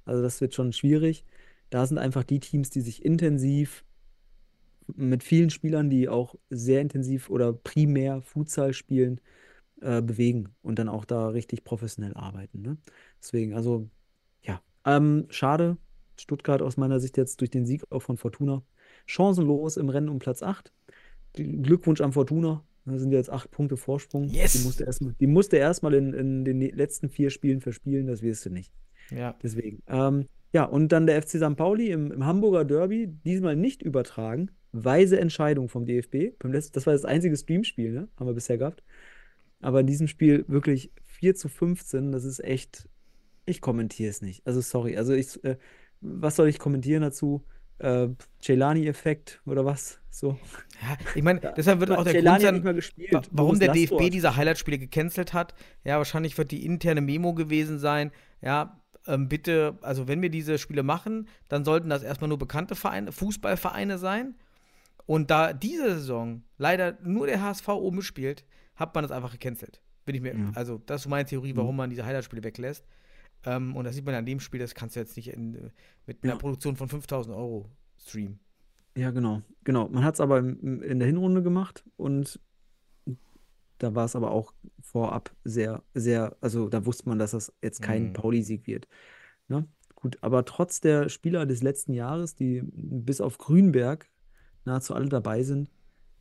Also 0.05 0.22
das 0.23 0.39
wird 0.41 0.53
schon 0.55 0.72
schwierig. 0.73 1.26
Da 1.72 1.85
sind 1.85 1.97
einfach 1.97 2.23
die 2.23 2.39
Teams, 2.39 2.69
die 2.69 2.80
sich 2.81 3.03
intensiv 3.03 3.84
mit 4.95 5.23
vielen 5.23 5.49
Spielern, 5.49 5.89
die 5.89 6.09
auch 6.09 6.35
sehr 6.49 6.81
intensiv 6.81 7.30
oder 7.30 7.53
primär 7.53 8.22
Futsal 8.22 8.73
spielen, 8.73 9.19
äh, 9.81 10.01
bewegen 10.01 10.55
und 10.63 10.80
dann 10.80 10.89
auch 10.89 11.05
da 11.05 11.30
richtig 11.30 11.63
professionell 11.65 12.15
arbeiten. 12.15 12.61
Ne? 12.61 12.77
Deswegen, 13.22 13.53
also 13.55 13.89
ähm, 14.86 15.26
schade. 15.30 15.78
Stuttgart 16.18 16.62
aus 16.62 16.78
meiner 16.78 16.99
Sicht 16.99 17.18
jetzt 17.18 17.41
durch 17.41 17.49
den 17.49 17.66
Sieg 17.66 17.84
auch 17.91 18.02
von 18.02 18.18
Fortuna. 18.18 18.64
Chancenlos 19.06 19.78
im 19.78 19.90
Rennen 19.90 20.10
um 20.10 20.20
Platz 20.20 20.41
8. 20.41 20.72
Glückwunsch 21.34 22.02
an 22.02 22.14
Fortuna. 22.14 22.64
Da 22.86 22.98
sind 22.99 23.12
jetzt 23.12 23.32
acht 23.32 23.49
Punkte 23.52 23.78
Vorsprung. 23.78 24.30
Yes! 24.30 24.53
Die 24.53 24.64
musste 24.64 24.84
erstmal, 24.84 25.14
die 25.20 25.28
musste 25.28 25.57
erstmal 25.57 25.94
in, 25.95 26.14
in 26.14 26.45
den 26.45 26.62
letzten 26.62 27.10
vier 27.10 27.32
Spielen 27.32 27.60
verspielen, 27.60 28.06
das 28.06 28.22
wirst 28.22 28.45
du 28.45 28.52
nicht. 28.52 28.72
Ja. 29.10 29.36
Deswegen. 29.41 29.82
Ähm, 29.88 30.28
ja, 30.53 30.64
und 30.64 30.90
dann 30.91 31.07
der 31.07 31.22
FC 31.22 31.32
St. 31.32 31.57
Pauli 31.57 31.90
im, 31.90 32.12
im 32.12 32.26
Hamburger 32.26 32.64
Derby, 32.64 33.07
diesmal 33.26 33.56
nicht 33.56 33.82
übertragen. 33.82 34.52
Weise 34.72 35.20
Entscheidung 35.20 35.68
vom 35.68 35.86
DFB. 35.86 36.38
Das 36.40 36.86
war 36.86 36.94
das 36.94 37.06
einzige 37.06 37.36
Streamspiel, 37.36 37.91
ne? 37.91 38.07
Haben 38.18 38.28
wir 38.28 38.34
bisher 38.34 38.57
gehabt. 38.57 38.84
Aber 39.62 39.80
in 39.80 39.88
diesem 39.88 40.07
Spiel 40.07 40.45
wirklich 40.48 40.91
4 41.03 41.36
zu 41.36 41.49
15, 41.49 42.12
das 42.12 42.24
ist 42.24 42.44
echt. 42.44 42.88
Ich 43.45 43.61
kommentiere 43.61 44.09
es 44.09 44.22
nicht. 44.22 44.45
Also, 44.47 44.61
sorry. 44.61 44.97
Also, 44.97 45.13
ich, 45.13 45.43
äh, 45.43 45.57
was 46.01 46.35
soll 46.35 46.47
ich 46.49 46.59
kommentieren 46.59 47.01
dazu? 47.01 47.43
Äh, 47.80 48.07
Celani-Effekt 48.41 49.41
oder 49.45 49.65
was? 49.65 49.99
So. 50.09 50.39
ja 50.81 50.97
ich 51.13 51.23
meine, 51.23 51.41
deshalb 51.57 51.81
wird 51.81 51.91
auch 51.91 52.05
der 52.05 52.22
Grund 52.23 52.41
sein, 52.41 52.53
nicht 52.53 52.63
mal 52.63 52.73
gespielt. 52.73 53.11
wa- 53.13 53.22
warum 53.31 53.59
der 53.59 53.67
Lastor 53.67 53.97
DFB 53.99 54.05
hat- 54.05 54.13
diese 54.13 54.35
Highlight-Spiele 54.38 54.77
gecancelt 54.80 55.34
hat. 55.34 55.53
Ja, 55.84 55.97
wahrscheinlich 55.97 56.38
wird 56.38 56.51
die 56.51 56.65
interne 56.65 57.01
Memo 57.01 57.34
gewesen 57.34 57.77
sein. 57.77 58.11
Ja, 58.41 58.81
ähm, 59.07 59.27
bitte, 59.27 59.77
also 59.81 60.07
wenn 60.07 60.22
wir 60.22 60.30
diese 60.30 60.57
Spiele 60.57 60.84
machen, 60.84 61.27
dann 61.49 61.65
sollten 61.65 61.89
das 61.89 62.01
erstmal 62.01 62.30
nur 62.30 62.38
bekannte 62.38 62.76
Vereine, 62.76 63.11
Fußballvereine 63.11 63.97
sein. 63.97 64.35
Und 65.05 65.30
da 65.30 65.51
diese 65.51 65.95
Saison 65.95 66.43
leider 66.57 66.97
nur 67.03 67.27
der 67.27 67.41
HSV 67.41 67.67
oben 67.67 68.01
spielt, 68.01 68.45
hat 68.76 68.95
man 68.95 69.03
das 69.03 69.11
einfach 69.11 69.31
gecancelt. 69.34 69.81
Bin 70.05 70.15
ich 70.15 70.22
mir, 70.22 70.34
Ja. 70.34 70.51
also 70.55 70.81
das 70.85 71.01
ist 71.01 71.07
meine 71.09 71.26
Theorie, 71.27 71.51
Mhm. 71.53 71.57
warum 71.57 71.76
man 71.76 71.89
diese 71.89 72.05
Highlight-Spiele 72.05 72.43
weglässt. 72.43 72.85
Ähm, 73.45 73.76
und 73.76 73.85
das 73.85 73.95
sieht 73.95 74.05
man 74.05 74.15
an 74.15 74.26
dem 74.26 74.39
Spiel, 74.39 74.59
das 74.59 74.73
kannst 74.76 74.95
du 74.95 74.99
jetzt 74.99 75.15
nicht 75.15 75.30
in, 75.30 75.72
mit 76.05 76.23
einer 76.23 76.34
Ja. 76.34 76.39
Produktion 76.39 76.76
von 76.76 76.89
5000 76.89 77.35
Euro 77.35 77.69
streamen. 77.97 78.39
Ja, 78.97 79.11
genau, 79.11 79.41
genau. 79.63 79.89
Man 79.89 80.03
hat 80.03 80.15
es 80.15 80.22
aber 80.22 80.39
in 80.39 80.99
der 80.99 81.07
Hinrunde 81.07 81.43
gemacht 81.43 81.84
und 81.97 82.39
da 83.77 83.93
war 83.93 84.05
es 84.05 84.15
aber 84.15 84.31
auch 84.31 84.53
vorab 84.81 85.35
sehr, 85.43 85.84
sehr, 85.93 86.35
also 86.39 86.69
da 86.69 86.85
wusste 86.85 87.09
man, 87.09 87.19
dass 87.19 87.31
das 87.31 87.53
jetzt 87.61 87.81
kein 87.81 88.07
Mhm. 88.09 88.13
Pauli-Sieg 88.13 88.67
wird. 88.67 88.88
Ne? 89.49 89.67
Gut, 89.95 90.17
aber 90.22 90.45
trotz 90.45 90.80
der 90.80 91.09
Spieler 91.09 91.45
des 91.45 91.61
letzten 91.61 91.93
Jahres, 91.93 92.35
die 92.35 92.61
bis 92.65 93.19
auf 93.19 93.38
Grünberg 93.38 94.09
nahezu 94.63 94.93
alle 94.95 95.09
dabei 95.09 95.43
sind, 95.43 95.69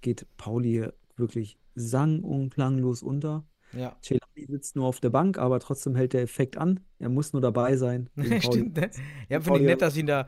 geht 0.00 0.26
Pauli 0.36 0.70
hier 0.70 0.94
wirklich 1.16 1.58
sang- 1.76 2.22
und 2.24 2.50
klanglos 2.50 3.02
unter. 3.02 3.46
Ja. 3.72 3.96
Celani 4.02 4.20
sitzt 4.36 4.76
nur 4.76 4.86
auf 4.86 5.00
der 5.00 5.10
Bank, 5.10 5.38
aber 5.38 5.60
trotzdem 5.60 5.94
hält 5.96 6.12
der 6.12 6.22
Effekt 6.22 6.56
an. 6.56 6.80
Er 6.98 7.08
muss 7.08 7.32
nur 7.32 7.42
dabei 7.42 7.76
sein. 7.76 8.10
Stimmt, 8.40 8.76
ne? 8.76 8.90
Ja, 9.28 9.40
finde 9.40 9.60
ich 9.60 9.66
nett, 9.66 9.82
dass 9.82 9.96
ihn 9.96 10.06
da. 10.06 10.26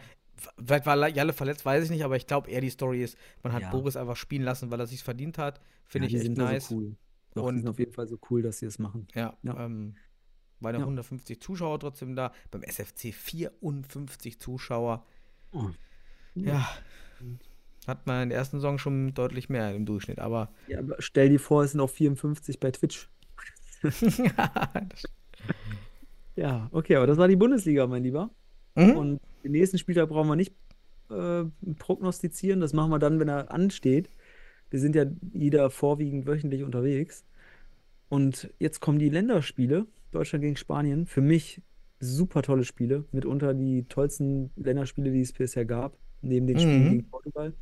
Vielleicht 0.59 0.85
war 0.87 1.09
Jalle 1.09 1.33
verletzt, 1.33 1.65
weiß 1.65 1.85
ich 1.85 1.91
nicht, 1.91 2.05
aber 2.05 2.17
ich 2.17 2.27
glaube 2.27 2.51
eher 2.51 2.61
die 2.61 2.69
Story 2.71 3.03
ist, 3.03 3.17
man 3.43 3.53
hat 3.53 3.63
Ja. 3.63 3.71
Boris 3.71 3.97
einfach 3.97 4.17
spielen 4.17 4.43
lassen, 4.43 4.71
weil 4.71 4.79
er 4.81 4.87
sich 4.87 5.03
verdient 5.03 5.39
hat. 5.39 5.61
Finde 5.87 6.09
Ja, 6.09 6.17
ich 6.17 6.23
die 6.25 6.29
echt 6.29 6.39
nice. 6.39 6.69
so 6.69 6.77
cool. 6.77 6.97
Doch, 7.35 7.43
die 7.45 7.49
Und- 7.49 7.59
sind 7.61 7.69
auf 7.69 7.79
jeden 7.79 7.93
Fall 7.93 8.07
so 8.07 8.19
cool, 8.31 8.43
dass 8.43 8.59
sie 8.59 8.67
es 8.67 8.79
machen. 8.79 9.09
Ja, 9.15 9.37
Ja. 9.43 9.65
Ähm, 9.65 9.97
waren 10.61 10.75
ja 10.75 10.81
Ja. 10.81 10.87
150 10.87 11.41
Zuschauer 11.41 11.79
trotzdem 11.81 12.15
da. 12.17 12.33
Beim 12.51 12.63
SFC 12.63 13.13
54 13.13 14.39
Zuschauer. 14.41 15.05
Oh. 15.53 15.71
Ja. 16.35 16.69
Hat 17.87 18.07
man 18.07 18.25
in 18.25 18.29
der 18.31 18.39
ersten 18.39 18.57
Saison 18.59 18.79
schon 18.79 19.15
deutlich 19.15 19.49
mehr 19.49 19.75
im 19.75 19.87
Durchschnitt, 19.87 20.19
aber. 20.19 20.53
Ja, 20.67 20.81
aber 20.81 20.97
stell 20.99 21.29
dir 21.29 21.39
vor, 21.41 21.63
es 21.63 21.73
sind 21.73 21.81
auch 21.81 21.91
54 21.91 22.59
bei 22.61 22.71
Twitch. 22.73 23.09
Ja, 26.37 26.69
okay, 26.73 26.97
aber 26.97 27.07
das 27.07 27.17
war 27.17 27.29
die 27.29 27.37
Bundesliga, 27.37 27.87
mein 27.87 28.03
Lieber. 28.03 28.31
Mhm. 28.75 28.91
Und 28.97 29.21
den 29.43 29.53
nächsten 29.53 29.79
Spieltag 29.79 30.09
brauchen 30.11 30.29
wir 30.29 30.37
nicht 30.37 30.55
äh, 31.11 31.45
prognostizieren. 31.79 32.61
Das 32.61 32.73
machen 32.75 32.91
wir 32.91 32.99
dann, 32.99 33.19
wenn 33.21 33.29
er 33.29 33.51
ansteht. 33.51 34.11
Wir 34.71 34.81
sind 34.81 34.95
ja 34.95 35.07
jeder 35.33 35.71
vorwiegend 35.71 36.27
wöchentlich 36.27 36.63
unterwegs. 36.63 37.25
Und 38.09 38.53
jetzt 38.59 38.81
kommen 38.81 38.99
die 38.99 39.09
Länderspiele. 39.09 39.87
Deutschland 40.11 40.43
gegen 40.43 40.57
Spanien. 40.57 41.07
Für 41.07 41.23
mich 41.23 41.63
super 42.01 42.43
tolle 42.43 42.65
Spiele. 42.65 43.05
Mitunter 43.13 43.55
die 43.55 43.85
tollsten 43.85 44.51
Länderspiele, 44.57 45.11
die 45.13 45.23
es 45.23 45.33
bisher 45.33 45.65
gab. 45.65 45.97
Neben 46.21 46.47
den 46.47 46.59
Spielen 46.59 46.85
Mhm. 46.85 46.91
gegen 46.91 47.09
Portugal. 47.09 47.55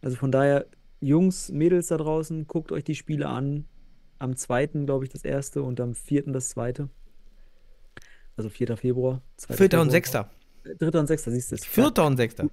Also 0.00 0.16
von 0.16 0.30
daher, 0.30 0.66
Jungs, 1.00 1.50
Mädels 1.50 1.88
da 1.88 1.96
draußen, 1.96 2.46
guckt 2.46 2.70
euch 2.70 2.84
die 2.84 2.94
Spiele 2.94 3.28
an. 3.28 3.64
Am 4.24 4.36
2. 4.36 4.86
glaube 4.86 5.04
ich, 5.04 5.10
das 5.10 5.22
erste 5.22 5.62
und 5.62 5.78
am 5.82 5.94
4. 5.94 6.22
das 6.32 6.48
zweite. 6.48 6.88
Also 8.38 8.48
4. 8.48 8.78
Februar. 8.78 9.20
2. 9.36 9.54
Vierter 9.54 9.82
und 9.82 9.88
Februar. 9.88 9.90
Sechster. 9.90 10.30
Dritter 10.78 11.00
und 11.00 11.06
Sechster, 11.08 11.30
siehst 11.30 11.50
du 11.50 11.56
es. 11.56 11.66
Vierter 11.66 12.06
und 12.06 12.16
Sechster. 12.16 12.48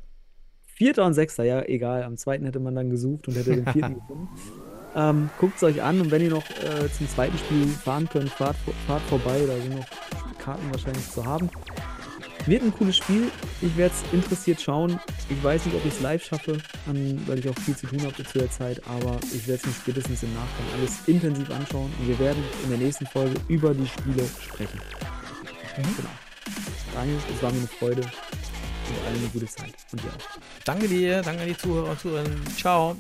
Vierter 0.66 1.06
und 1.06 1.14
Sechster, 1.14 1.46
ja, 1.46 1.64
egal. 1.64 2.04
Am 2.04 2.18
zweiten 2.18 2.44
hätte 2.44 2.60
man 2.60 2.76
dann 2.76 2.90
gesucht 2.90 3.30
und 3.30 3.36
hätte 3.36 3.56
den 3.56 3.66
vierten 3.68 3.94
gefunden. 4.02 4.30
Ähm, 4.98 5.30
Guckt 5.40 5.56
es 5.56 5.64
euch 5.64 5.82
an 5.82 6.02
und 6.02 6.12
wenn 6.12 6.22
ihr 6.22 6.32
noch 6.32 6.44
äh, 6.50 6.92
zum 6.92 7.08
zweiten 7.08 7.38
Spiel 7.38 7.68
fahren 7.68 8.10
könnt, 8.10 8.32
fahrt, 8.32 8.58
fahrt 8.86 9.04
vorbei, 9.04 9.42
da 9.48 9.56
sind 9.56 9.76
noch 9.76 9.88
Karten 10.40 10.70
wahrscheinlich 10.72 11.10
zu 11.10 11.26
haben. 11.26 11.50
Wird 12.46 12.64
ein 12.64 12.74
cooles 12.74 12.98
Spiel. 12.98 13.32
Ich 13.62 13.76
werde 13.78 13.94
es 13.94 14.14
interessiert 14.14 14.62
schauen. 14.62 15.00
Ich 15.30 15.44
weiß 15.44 15.66
nicht, 15.66 15.76
ob 15.76 15.86
ich 15.86 15.94
es 15.94 16.02
live 16.02 16.24
schaffe, 16.24 16.58
weil 17.28 17.40
ich 17.40 17.48
auch 17.48 17.58
viel 17.60 17.76
zu 17.76 17.88
tun 17.88 18.02
habe 18.02 18.24
zu 18.24 18.40
der 18.40 18.50
Zeit, 18.50 18.82
aber 18.88 19.20
ich 19.34 19.48
werde 19.48 19.62
es 19.62 19.66
mir 19.66 19.74
spätestens 19.74 20.24
im 20.24 20.34
Nachgang 20.34 20.66
alles 20.80 21.08
intensiv 21.08 21.50
anschauen 21.52 21.92
und 22.00 22.08
wir 22.08 22.20
werden 22.20 22.44
in 22.64 22.70
der 22.70 22.80
nächsten 22.80 23.06
Folge 23.06 23.36
über 23.48 23.74
die 23.74 23.88
Spiele 23.88 24.28
sprechen. 24.44 24.82
Genau. 25.76 26.10
Daniel, 26.94 27.18
es 27.34 27.44
war 27.44 27.52
mir 27.52 27.60
eine 27.60 27.68
Freude 27.68 28.02
und 28.02 29.08
allen 29.08 29.18
eine 29.20 29.28
gute 29.32 29.46
Zeit. 29.46 29.74
Und 29.92 30.04
dir 30.04 30.10
auch. 30.10 30.40
Danke 30.66 30.88
dir, 30.88 31.22
danke 31.22 31.44
an 31.44 31.48
die 31.48 31.58
Zuhörer 31.58 31.92
und 31.92 32.00
Zuhörerinnen. 32.00 32.42
Ciao. 32.58 32.98